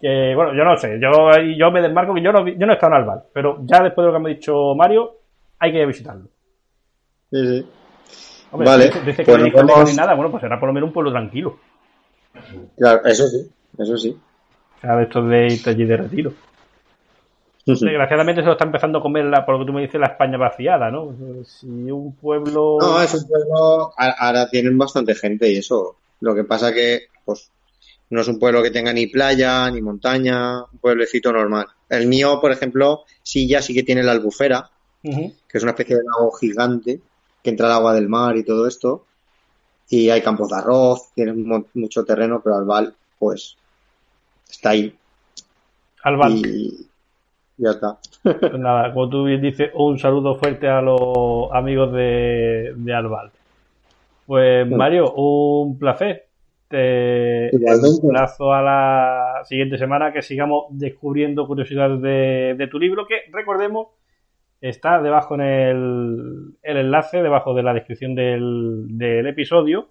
que, 0.00 0.34
bueno, 0.34 0.54
yo 0.54 0.64
no 0.64 0.76
sé, 0.76 0.98
yo, 1.00 1.10
yo 1.56 1.70
me 1.70 1.82
desmarco 1.82 2.14
que 2.14 2.22
yo 2.22 2.32
no, 2.32 2.46
yo 2.46 2.66
no 2.66 2.72
he 2.72 2.74
estado 2.74 2.94
en 2.94 3.00
Albal, 3.00 3.22
pero 3.32 3.58
ya 3.64 3.82
después 3.82 4.04
de 4.04 4.12
lo 4.12 4.12
que 4.16 4.22
me 4.22 4.30
ha 4.30 4.34
dicho 4.34 4.74
Mario, 4.74 5.18
hay 5.58 5.72
que 5.72 5.86
visitarlo. 5.86 6.28
Sí, 7.30 7.46
sí. 7.46 7.66
Hombre, 8.52 8.68
Vale, 8.68 8.84
dice, 8.86 9.00
dice 9.02 9.24
que 9.24 9.32
pues 9.32 9.64
no 9.64 9.84
ni 9.84 9.94
nada, 9.94 10.14
bueno, 10.14 10.30
pues 10.30 10.40
será 10.40 10.58
por 10.58 10.68
lo 10.68 10.72
menos 10.72 10.88
un 10.88 10.94
pueblo 10.94 11.12
tranquilo. 11.12 11.58
Claro, 12.76 13.04
eso 13.04 13.28
sí, 13.28 13.48
eso 13.78 13.96
sí. 13.96 14.18
O 14.76 14.80
sea, 14.80 14.96
de 14.96 15.02
estos 15.04 15.28
de 15.28 15.46
irte 15.46 15.70
allí 15.70 15.84
de 15.84 15.96
retiro. 15.96 16.32
Desgraciadamente 17.66 18.40
se 18.40 18.46
lo 18.46 18.52
está 18.52 18.64
empezando 18.64 18.98
a 18.98 19.02
comer, 19.02 19.26
la, 19.26 19.44
por 19.44 19.54
lo 19.54 19.60
que 19.60 19.66
tú 19.66 19.72
me 19.72 19.82
dices, 19.82 20.00
la 20.00 20.08
España 20.08 20.38
vaciada, 20.38 20.90
¿no? 20.90 21.14
Si 21.44 21.66
un 21.68 22.16
pueblo... 22.16 22.78
No, 22.80 23.00
es 23.00 23.14
un 23.14 23.28
pueblo. 23.28 23.92
Ahora 23.96 24.48
tienen 24.48 24.76
bastante 24.76 25.14
gente 25.14 25.48
y 25.48 25.58
eso. 25.58 25.96
Lo 26.20 26.34
que 26.34 26.44
pasa 26.44 26.72
que, 26.72 27.02
pues, 27.24 27.50
no 28.10 28.20
es 28.20 28.28
un 28.28 28.38
pueblo 28.38 28.62
que 28.62 28.70
tenga 28.70 28.92
ni 28.92 29.06
playa, 29.06 29.70
ni 29.70 29.80
montaña, 29.80 30.62
un 30.64 30.78
pueblecito 30.80 31.32
normal. 31.32 31.66
El 31.88 32.06
mío, 32.06 32.38
por 32.40 32.52
ejemplo, 32.52 33.04
sí 33.22 33.48
ya 33.48 33.62
sí 33.62 33.72
que 33.74 33.82
tiene 33.82 34.02
la 34.02 34.12
albufera, 34.12 34.68
que 35.48 35.58
es 35.58 35.62
una 35.62 35.72
especie 35.72 35.96
de 35.96 36.02
lago 36.04 36.30
gigante 36.32 37.00
que 37.42 37.50
entra 37.50 37.66
el 37.68 37.72
agua 37.72 37.94
del 37.94 38.08
mar 38.08 38.36
y 38.36 38.44
todo 38.44 38.66
esto. 38.66 39.06
Y 39.88 40.10
hay 40.10 40.20
campos 40.22 40.48
de 40.50 40.56
arroz, 40.56 41.10
tiene 41.14 41.32
mu- 41.32 41.64
mucho 41.74 42.04
terreno, 42.04 42.40
pero 42.42 42.56
Albal, 42.56 42.94
pues, 43.18 43.56
está 44.48 44.70
ahí. 44.70 44.94
Albal. 46.02 46.32
Y 46.46 46.86
ya 47.56 47.70
está. 47.70 47.98
Pues 48.22 48.52
nada, 48.58 48.92
como 48.92 49.08
tú 49.08 49.24
bien 49.24 49.40
dices, 49.42 49.70
un 49.74 49.98
saludo 49.98 50.36
fuerte 50.36 50.68
a 50.68 50.80
los 50.80 51.50
amigos 51.52 51.92
de, 51.92 52.72
de 52.76 52.94
Albal. 52.94 53.30
Pues 54.26 54.68
Mario, 54.70 55.12
un 55.14 55.78
placer. 55.78 56.26
Te 56.70 57.50
Igualmente. 57.52 58.06
emplazo 58.06 58.52
a 58.52 58.62
la 58.62 59.42
siguiente 59.44 59.76
semana 59.76 60.12
que 60.12 60.22
sigamos 60.22 60.66
descubriendo 60.70 61.44
curiosidades 61.48 62.00
de, 62.00 62.54
de 62.56 62.66
tu 62.68 62.78
libro, 62.78 63.06
que 63.08 63.22
recordemos 63.32 63.88
está 64.60 65.02
debajo 65.02 65.34
en 65.34 65.40
el, 65.40 66.54
el 66.62 66.76
enlace, 66.76 67.22
debajo 67.22 67.54
de 67.54 67.64
la 67.64 67.74
descripción 67.74 68.14
del, 68.14 68.86
del 68.96 69.26
episodio, 69.26 69.88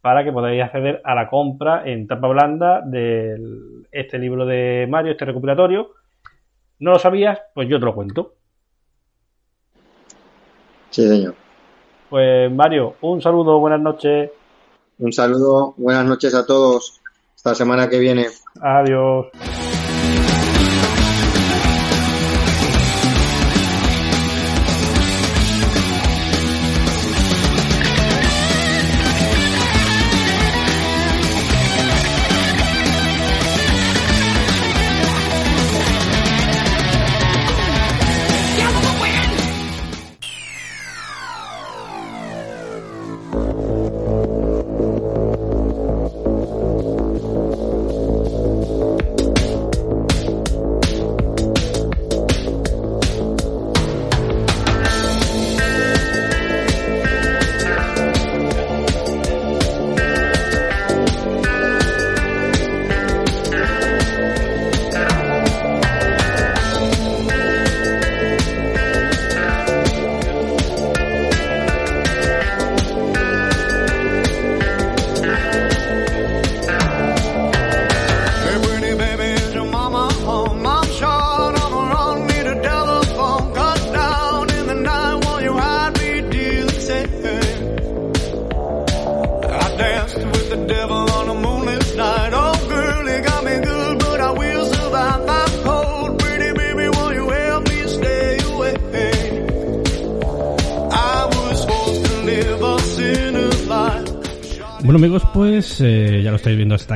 para 0.00 0.24
que 0.24 0.32
podáis 0.32 0.62
acceder 0.62 1.02
a 1.04 1.14
la 1.14 1.28
compra 1.28 1.82
en 1.84 2.06
tapa 2.06 2.28
blanda 2.28 2.80
de 2.80 3.36
este 3.92 4.18
libro 4.18 4.46
de 4.46 4.86
Mario, 4.88 5.12
este 5.12 5.26
recopilatorio. 5.26 5.90
¿No 6.78 6.92
lo 6.92 6.98
sabías? 6.98 7.38
Pues 7.54 7.68
yo 7.68 7.78
te 7.78 7.84
lo 7.84 7.94
cuento. 7.94 8.32
Sí, 10.88 11.06
señor. 11.06 11.34
Pues 12.08 12.50
Mario, 12.50 12.94
un 13.02 13.20
saludo, 13.20 13.58
buenas 13.58 13.80
noches. 13.80 14.30
Un 14.98 15.12
saludo, 15.12 15.74
buenas 15.76 16.04
noches 16.04 16.34
a 16.34 16.46
todos. 16.46 17.00
Hasta 17.34 17.50
la 17.50 17.56
semana 17.56 17.88
que 17.88 17.98
viene. 17.98 18.28
Adiós. 18.60 19.26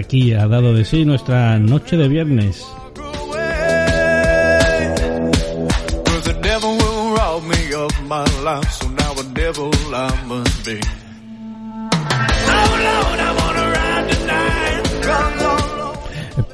Aquí, 0.08 0.32
ha 0.32 0.48
dado 0.48 0.72
de 0.72 0.86
sí 0.86 1.04
nuestra 1.04 1.58
noche 1.58 1.98
de 1.98 2.08
viernes. 2.08 2.66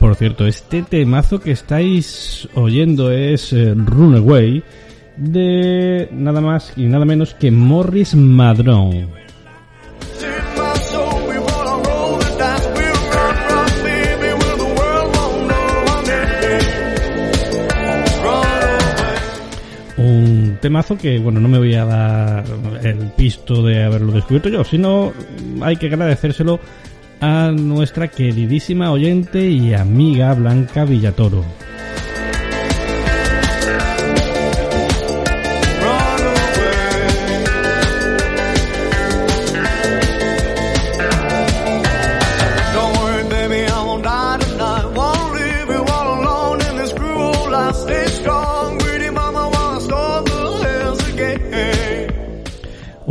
Por 0.00 0.16
cierto, 0.16 0.46
este 0.48 0.82
temazo 0.82 1.40
que 1.40 1.52
estáis 1.52 2.48
oyendo 2.54 3.12
es 3.12 3.52
eh, 3.52 3.72
Runaway 3.76 4.64
de 5.16 6.08
nada 6.10 6.40
más 6.40 6.72
y 6.76 6.86
nada 6.86 7.04
menos 7.04 7.34
que 7.34 7.52
Morris 7.52 8.16
Madrone. 8.16 9.23
Que, 21.00 21.18
bueno, 21.18 21.40
no 21.40 21.48
me 21.48 21.58
voy 21.58 21.74
a 21.74 21.84
dar 21.84 22.44
el 22.82 23.10
pisto 23.16 23.62
de 23.62 23.84
haberlo 23.84 24.12
descubierto 24.12 24.48
yo, 24.48 24.64
sino 24.64 25.12
hay 25.62 25.76
que 25.76 25.86
agradecérselo 25.86 26.60
a 27.20 27.50
nuestra 27.50 28.08
queridísima 28.08 28.92
oyente 28.92 29.48
y 29.48 29.72
amiga 29.72 30.34
Blanca 30.34 30.84
Villatoro. 30.84 31.42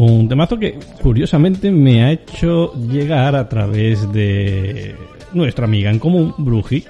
Un 0.06 0.28
temazo 0.28 0.60
que 0.60 0.78
curiosamente 1.02 1.72
me 1.72 2.04
ha 2.04 2.12
hecho 2.12 2.74
llegar 2.74 3.38
a 3.38 3.48
través 3.48 4.12
de 4.12 4.98
nuestra 5.32 5.64
amiga 5.64 5.90
en 5.90 5.98
común, 5.98 6.34
Bruji. 6.38 6.86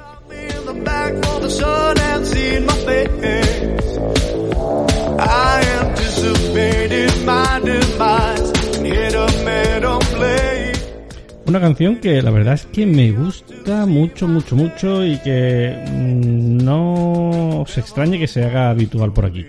Una 11.45 11.59
canción 11.59 11.97
que 11.97 12.19
la 12.23 12.31
verdad 12.31 12.55
es 12.55 12.65
que 12.65 12.87
me 12.87 13.11
gusta 13.11 13.85
mucho, 13.85 14.27
mucho, 14.27 14.55
mucho 14.55 15.05
y 15.05 15.19
que 15.19 15.85
mm, 15.87 16.57
no 16.65 17.61
os 17.61 17.77
extrañe 17.77 18.17
que 18.17 18.27
se 18.27 18.43
haga 18.43 18.71
habitual 18.71 19.13
por 19.13 19.27
aquí. 19.27 19.45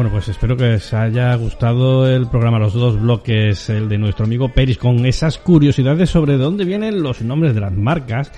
Bueno, 0.00 0.12
pues 0.12 0.28
espero 0.28 0.56
que 0.56 0.64
les 0.64 0.94
haya 0.94 1.34
gustado 1.34 2.08
el 2.08 2.26
programa 2.26 2.58
Los 2.58 2.72
dos 2.72 2.98
bloques, 2.98 3.68
el 3.68 3.86
de 3.86 3.98
nuestro 3.98 4.24
amigo 4.24 4.48
Peris, 4.48 4.78
con 4.78 5.04
esas 5.04 5.36
curiosidades 5.36 6.08
sobre 6.08 6.38
de 6.38 6.38
dónde 6.38 6.64
vienen 6.64 7.02
los 7.02 7.20
nombres 7.20 7.54
de 7.54 7.60
las 7.60 7.72
marcas 7.72 8.32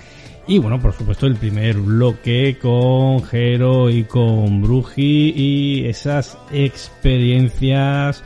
y 0.47 0.59
bueno, 0.59 0.81
por 0.81 0.93
supuesto, 0.93 1.27
el 1.27 1.36
primer 1.36 1.77
bloque 1.77 2.59
con 2.60 3.23
Jero 3.23 3.89
y 3.90 4.05
con 4.05 4.60
Bruji 4.60 5.32
y 5.36 5.86
esas 5.86 6.36
experiencias, 6.51 8.24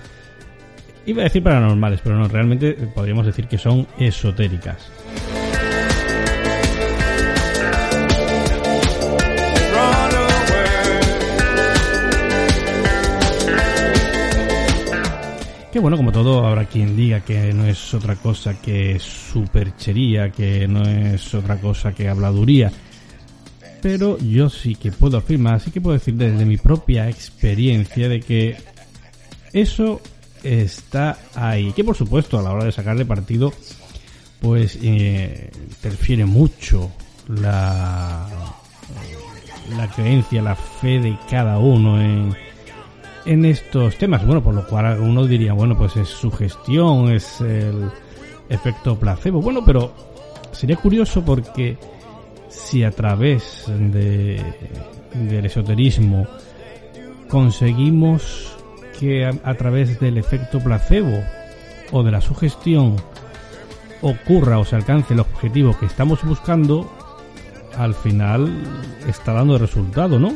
iba 1.05 1.23
a 1.23 1.25
decir 1.25 1.43
paranormales, 1.43 2.01
pero 2.03 2.17
no, 2.17 2.27
realmente 2.27 2.73
podríamos 2.73 3.27
decir 3.27 3.47
que 3.47 3.59
son 3.59 3.87
esotéricas. 3.99 4.91
Que 15.77 15.81
bueno, 15.81 15.99
como 15.99 16.11
todo, 16.11 16.47
habrá 16.47 16.65
quien 16.65 16.97
diga 16.97 17.21
que 17.21 17.53
no 17.53 17.67
es 17.67 17.93
otra 17.93 18.17
cosa 18.17 18.59
que 18.59 18.99
superchería, 18.99 20.31
que 20.31 20.67
no 20.67 20.81
es 20.89 21.35
otra 21.35 21.61
cosa 21.61 21.93
que 21.93 22.09
habladuría. 22.09 22.73
Pero 23.83 24.17
yo 24.17 24.49
sí 24.49 24.75
que 24.75 24.91
puedo 24.91 25.19
afirmar, 25.19 25.61
sí 25.61 25.71
que 25.71 25.83
puedo 25.83 25.99
decir 25.99 26.15
desde 26.15 26.47
mi 26.47 26.57
propia 26.57 27.11
experiencia 27.11 28.09
de 28.09 28.21
que 28.21 28.57
eso 29.53 30.01
está 30.43 31.19
ahí. 31.35 31.75
Que 31.75 31.85
por 31.85 31.95
supuesto 31.95 32.39
a 32.39 32.43
la 32.43 32.53
hora 32.53 32.65
de 32.65 32.73
sacarle 32.73 33.05
partido, 33.05 33.53
pues 34.41 34.79
eh, 34.81 35.51
interfiere 35.61 36.25
mucho 36.25 36.91
la, 37.29 38.27
la 39.77 39.91
creencia, 39.91 40.41
la 40.41 40.57
fe 40.57 41.01
de 41.01 41.19
cada 41.29 41.59
uno 41.59 42.01
en 42.01 42.46
en 43.27 43.45
estos 43.45 43.97
temas. 43.97 44.25
Bueno, 44.25 44.43
por 44.43 44.55
lo 44.55 44.67
cual 44.67 44.87
algunos 44.87 45.29
diría, 45.29 45.53
bueno, 45.53 45.77
pues 45.77 45.97
es 45.97 46.09
su 46.09 46.31
gestión, 46.31 47.13
es 47.13 47.41
el 47.41 47.91
efecto 48.49 48.99
placebo. 48.99 49.41
Bueno, 49.43 49.65
pero 49.65 49.93
sería 50.53 50.77
curioso 50.77 51.25
porque 51.25 51.77
si 52.49 52.85
a 52.85 52.91
través 52.91 53.65
de, 53.69 54.41
del 55.13 55.47
esoterismo 55.47 56.27
conseguimos 57.29 58.57
que 58.99 59.27
a 59.27 59.55
través 59.55 60.01
del 60.01 60.17
efecto 60.17 60.59
placebo 60.61 61.23
o 61.93 62.03
de 62.03 62.11
la 62.11 62.21
sugestión 62.21 62.97
ocurra 64.01 64.59
o 64.59 64.65
se 64.65 64.77
alcance 64.77 65.15
el 65.15 65.21
objetivo 65.21 65.77
que 65.79 65.87
estamos 65.87 66.23
buscando, 66.25 66.91
al 67.77 67.95
final 67.95 68.51
está 69.07 69.33
dando 69.33 69.59
resultado, 69.59 70.19
¿no? 70.19 70.33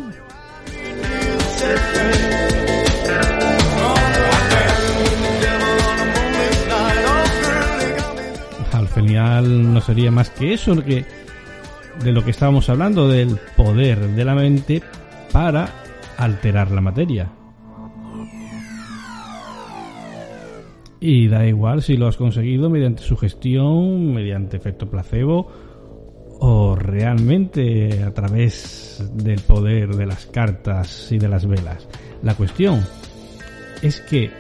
Final 9.01 9.73
no 9.73 9.81
sería 9.81 10.11
más 10.11 10.31
que 10.31 10.53
eso 10.53 10.83
que 10.85 11.05
de 12.03 12.13
lo 12.13 12.25
que 12.25 12.31
estábamos 12.31 12.69
hablando 12.69 13.09
del 13.09 13.39
poder 13.57 13.99
de 13.99 14.25
la 14.25 14.35
mente 14.35 14.83
para 15.33 15.69
alterar 16.17 16.71
la 16.71 16.81
materia. 16.81 17.31
Y 21.01 21.29
da 21.29 21.47
igual 21.47 21.83
si 21.83 21.97
lo 21.97 22.09
has 22.09 22.17
conseguido 22.17 22.69
mediante 22.69 23.03
sugestión, 23.03 24.13
mediante 24.13 24.59
efecto 24.59 24.91
placebo 24.91 25.49
o 26.41 26.75
realmente 26.75 28.03
a 28.03 28.13
través 28.13 29.11
del 29.15 29.41
poder 29.41 29.95
de 29.95 30.07
las 30.07 30.27
cartas 30.27 31.11
y 31.11 31.19
de 31.19 31.29
las 31.29 31.47
velas. 31.47 31.89
La 32.23 32.35
cuestión 32.35 32.85
es 33.83 34.01
que 34.03 34.31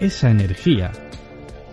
esa 0.00 0.30
energía 0.30 0.92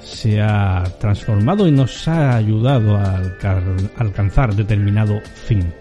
se 0.03 0.41
ha 0.41 0.83
transformado 0.99 1.67
y 1.67 1.71
nos 1.71 2.07
ha 2.07 2.35
ayudado 2.35 2.95
a 2.97 3.17
alca- 3.17 3.61
alcanzar 3.97 4.53
determinado 4.55 5.21
fin. 5.45 5.73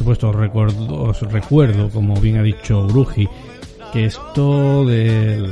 Supuesto 0.00 0.30
os 0.30 0.34
recuerdo, 0.34 1.02
os 1.02 1.20
recuerdo, 1.20 1.90
como 1.90 2.18
bien 2.18 2.38
ha 2.38 2.42
dicho 2.42 2.86
Bruji, 2.86 3.28
que 3.92 4.06
esto 4.06 4.86
de 4.86 5.46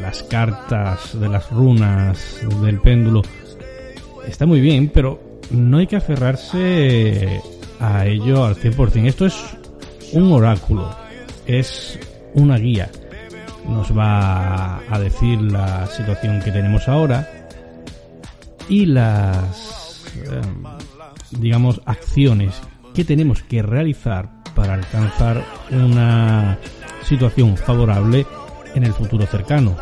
las 0.00 0.22
cartas, 0.22 1.20
de 1.20 1.28
las 1.28 1.50
runas, 1.50 2.40
del 2.62 2.80
péndulo, 2.80 3.20
está 4.26 4.46
muy 4.46 4.62
bien, 4.62 4.88
pero 4.88 5.20
no 5.50 5.76
hay 5.76 5.86
que 5.86 5.96
aferrarse 5.96 7.42
a 7.78 8.06
ello 8.06 8.46
al 8.46 8.56
100%. 8.56 9.08
Esto 9.08 9.26
es 9.26 9.36
un 10.14 10.32
oráculo, 10.32 10.96
es 11.46 11.98
una 12.32 12.56
guía. 12.56 12.90
Nos 13.68 13.94
va 13.94 14.80
a 14.88 14.98
decir 14.98 15.38
la 15.42 15.86
situación 15.88 16.40
que 16.40 16.50
tenemos 16.50 16.88
ahora 16.88 17.28
y 18.70 18.86
las, 18.86 20.06
em, 20.24 20.64
digamos, 21.38 21.82
acciones 21.84 22.54
que 22.96 23.04
tenemos 23.04 23.42
que 23.42 23.60
realizar 23.60 24.42
para 24.54 24.72
alcanzar 24.72 25.44
una 25.70 26.56
situación 27.04 27.54
favorable 27.54 28.26
en 28.74 28.84
el 28.84 28.94
futuro 28.94 29.26
cercano. 29.26 29.76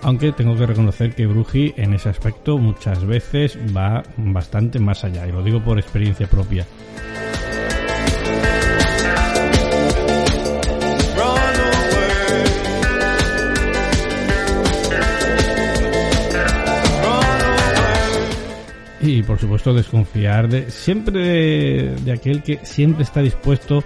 Aunque 0.00 0.32
tengo 0.32 0.56
que 0.56 0.64
reconocer 0.64 1.14
que 1.14 1.26
Bruji 1.26 1.74
en 1.76 1.92
ese 1.92 2.08
aspecto 2.08 2.56
muchas 2.56 3.04
veces 3.04 3.58
va 3.76 4.02
bastante 4.16 4.78
más 4.78 5.04
allá, 5.04 5.26
y 5.26 5.32
lo 5.32 5.42
digo 5.42 5.62
por 5.62 5.78
experiencia 5.78 6.26
propia. 6.26 6.66
Y 19.06 19.22
por 19.22 19.38
supuesto 19.38 19.72
desconfiar 19.72 20.48
de 20.48 20.68
siempre 20.68 21.94
de, 21.94 22.12
aquel 22.12 22.42
que 22.42 22.58
siempre 22.64 23.04
está 23.04 23.20
dispuesto 23.20 23.84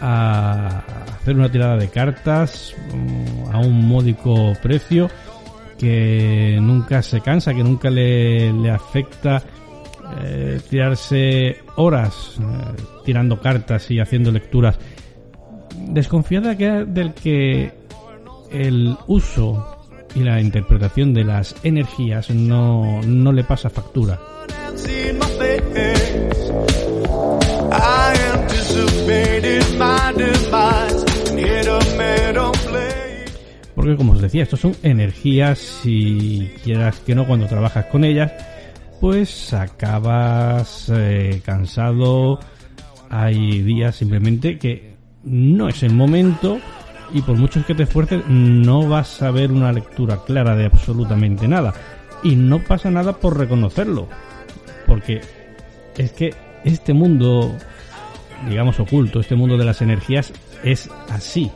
a 0.00 0.82
hacer 1.14 1.36
una 1.36 1.48
tirada 1.48 1.76
de 1.76 1.88
cartas 1.88 2.74
mm, 2.92 3.54
a 3.54 3.58
un 3.60 3.86
módico 3.86 4.54
precio 4.60 5.08
que 5.78 6.58
nunca 6.60 7.00
se 7.00 7.20
cansa, 7.20 7.54
que 7.54 7.62
nunca 7.62 7.90
le, 7.90 8.52
le 8.52 8.70
afecta 8.70 9.40
eh, 10.20 10.60
tirarse 10.68 11.58
horas 11.76 12.34
eh, 12.40 12.82
tirando 13.04 13.40
cartas 13.40 13.88
y 13.92 14.00
haciendo 14.00 14.32
lecturas. 14.32 14.80
Desconfiar 15.90 16.42
de 16.42 16.50
aquel 16.50 16.92
del 16.92 17.14
que 17.14 17.72
el 18.50 18.96
uso 19.06 19.79
y 20.14 20.20
la 20.20 20.40
interpretación 20.40 21.14
de 21.14 21.24
las 21.24 21.54
energías 21.62 22.30
no, 22.30 23.00
no 23.02 23.32
le 23.32 23.44
pasa 23.44 23.70
factura. 23.70 24.18
Porque 33.74 33.96
como 33.96 34.12
os 34.12 34.20
decía, 34.20 34.42
estos 34.42 34.60
son 34.60 34.76
energías 34.82 35.80
y 35.84 36.48
quieras 36.62 37.00
que 37.00 37.14
no, 37.14 37.26
cuando 37.26 37.46
trabajas 37.46 37.86
con 37.86 38.04
ellas, 38.04 38.32
pues 39.00 39.54
acabas 39.54 40.90
eh, 40.94 41.40
cansado. 41.44 42.38
Hay 43.08 43.62
días 43.62 43.96
simplemente 43.96 44.58
que 44.58 44.94
no 45.24 45.68
es 45.68 45.82
el 45.82 45.94
momento 45.94 46.60
y 47.12 47.22
por 47.22 47.36
mucho 47.36 47.64
que 47.66 47.74
te 47.74 47.84
esfuerces 47.84 48.22
no 48.28 48.88
vas 48.88 49.22
a 49.22 49.30
ver 49.30 49.52
una 49.52 49.72
lectura 49.72 50.18
clara 50.24 50.54
de 50.54 50.66
absolutamente 50.66 51.48
nada. 51.48 51.74
Y 52.22 52.36
no 52.36 52.58
pasa 52.60 52.90
nada 52.90 53.16
por 53.16 53.38
reconocerlo. 53.38 54.08
Porque 54.86 55.20
es 55.96 56.12
que 56.12 56.34
este 56.64 56.92
mundo, 56.92 57.54
digamos 58.48 58.78
oculto, 58.80 59.20
este 59.20 59.36
mundo 59.36 59.56
de 59.56 59.64
las 59.64 59.82
energías 59.82 60.32
es 60.62 60.90
así. 61.08 61.50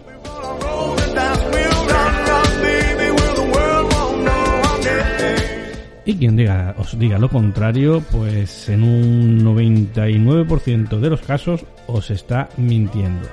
Y 6.07 6.17
quien 6.17 6.37
diga, 6.37 6.75
os 6.77 6.99
diga 6.99 7.19
lo 7.19 7.31
contrario, 7.31 8.03
pues 8.13 8.69
en 8.69 8.83
un 8.83 9.43
99% 9.43 11.01
de 11.01 11.11
los 11.11 11.21
casos 11.23 11.65
os 11.87 12.11
está 12.11 12.51
mintiendo. 12.59 13.27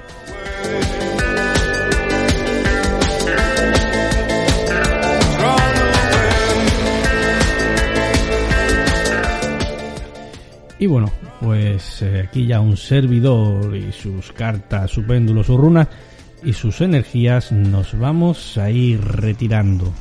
Y 10.82 10.88
bueno, 10.88 11.12
pues 11.40 12.02
eh, 12.02 12.26
aquí 12.28 12.48
ya 12.48 12.60
un 12.60 12.76
servidor 12.76 13.76
y 13.76 13.92
sus 13.92 14.32
cartas, 14.32 14.90
su 14.90 15.06
péndulo, 15.06 15.44
sus 15.44 15.56
runas 15.56 15.88
y 16.44 16.54
sus 16.54 16.82
energías 16.82 17.52
nos 17.52 17.96
vamos 18.00 18.58
a 18.58 18.72
ir 18.72 19.00
retirando. 19.00 19.94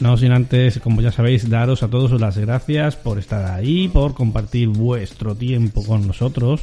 No 0.00 0.16
sin 0.16 0.32
antes, 0.32 0.78
como 0.78 1.02
ya 1.02 1.12
sabéis, 1.12 1.50
daros 1.50 1.82
a 1.82 1.88
todos 1.88 2.18
las 2.18 2.38
gracias 2.38 2.96
por 2.96 3.18
estar 3.18 3.52
ahí, 3.52 3.88
por 3.88 4.14
compartir 4.14 4.68
vuestro 4.68 5.34
tiempo 5.34 5.84
con 5.84 6.06
nosotros. 6.06 6.62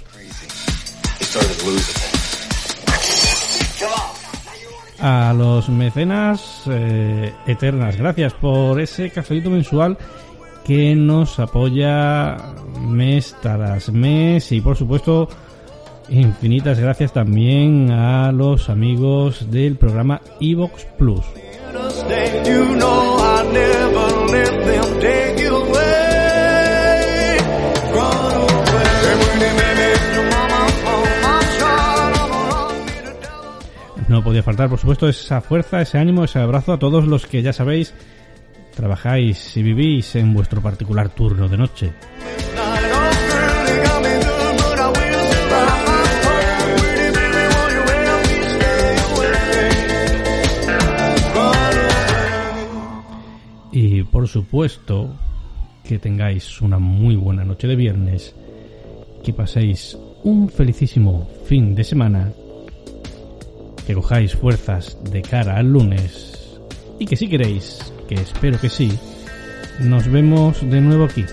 A 5.01 5.33
los 5.33 5.67
mecenas 5.69 6.63
eh, 6.69 7.33
eternas, 7.47 7.97
gracias 7.97 8.33
por 8.33 8.79
ese 8.79 9.09
cafelito 9.09 9.49
mensual 9.49 9.97
que 10.63 10.95
nos 10.95 11.39
apoya 11.39 12.37
mes 12.79 13.35
tras 13.41 13.91
mes 13.91 14.51
y 14.51 14.61
por 14.61 14.77
supuesto 14.77 15.27
infinitas 16.09 16.79
gracias 16.79 17.13
también 17.13 17.89
a 17.89 18.31
los 18.31 18.69
amigos 18.69 19.49
del 19.49 19.75
programa 19.75 20.21
Evox 20.39 20.85
Plus. 20.97 21.25
No 34.11 34.21
podía 34.21 34.43
faltar, 34.43 34.69
por 34.69 34.77
supuesto, 34.77 35.07
esa 35.07 35.39
fuerza, 35.39 35.81
ese 35.81 35.97
ánimo, 35.97 36.25
ese 36.25 36.37
abrazo 36.37 36.73
a 36.73 36.79
todos 36.79 37.07
los 37.07 37.25
que 37.25 37.41
ya 37.41 37.53
sabéis 37.53 37.93
trabajáis 38.75 39.55
y 39.55 39.63
vivís 39.63 40.17
en 40.17 40.33
vuestro 40.33 40.61
particular 40.61 41.07
turno 41.07 41.47
de 41.47 41.57
noche. 41.57 41.93
Y 53.71 54.03
por 54.03 54.27
supuesto, 54.27 55.15
que 55.85 55.99
tengáis 55.99 56.59
una 56.59 56.79
muy 56.79 57.15
buena 57.15 57.45
noche 57.45 57.65
de 57.65 57.77
viernes, 57.77 58.35
que 59.23 59.31
paséis 59.31 59.97
un 60.25 60.49
felicísimo 60.49 61.29
fin 61.45 61.73
de 61.73 61.85
semana, 61.85 62.33
que 63.85 63.93
cojáis 63.93 64.35
fuerzas 64.35 64.97
de 65.11 65.21
cara 65.21 65.57
al 65.57 65.67
lunes 65.67 66.59
y 66.99 67.05
que 67.05 67.15
si 67.15 67.27
queréis, 67.27 67.91
que 68.07 68.15
espero 68.15 68.59
que 68.59 68.69
sí, 68.69 68.91
nos 69.79 70.07
vemos 70.07 70.61
de 70.61 70.81
nuevo 70.81 71.05
aquí, 71.05 71.25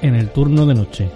en 0.00 0.14
el 0.14 0.28
turno 0.30 0.66
de 0.66 0.74
noche. 0.74 1.08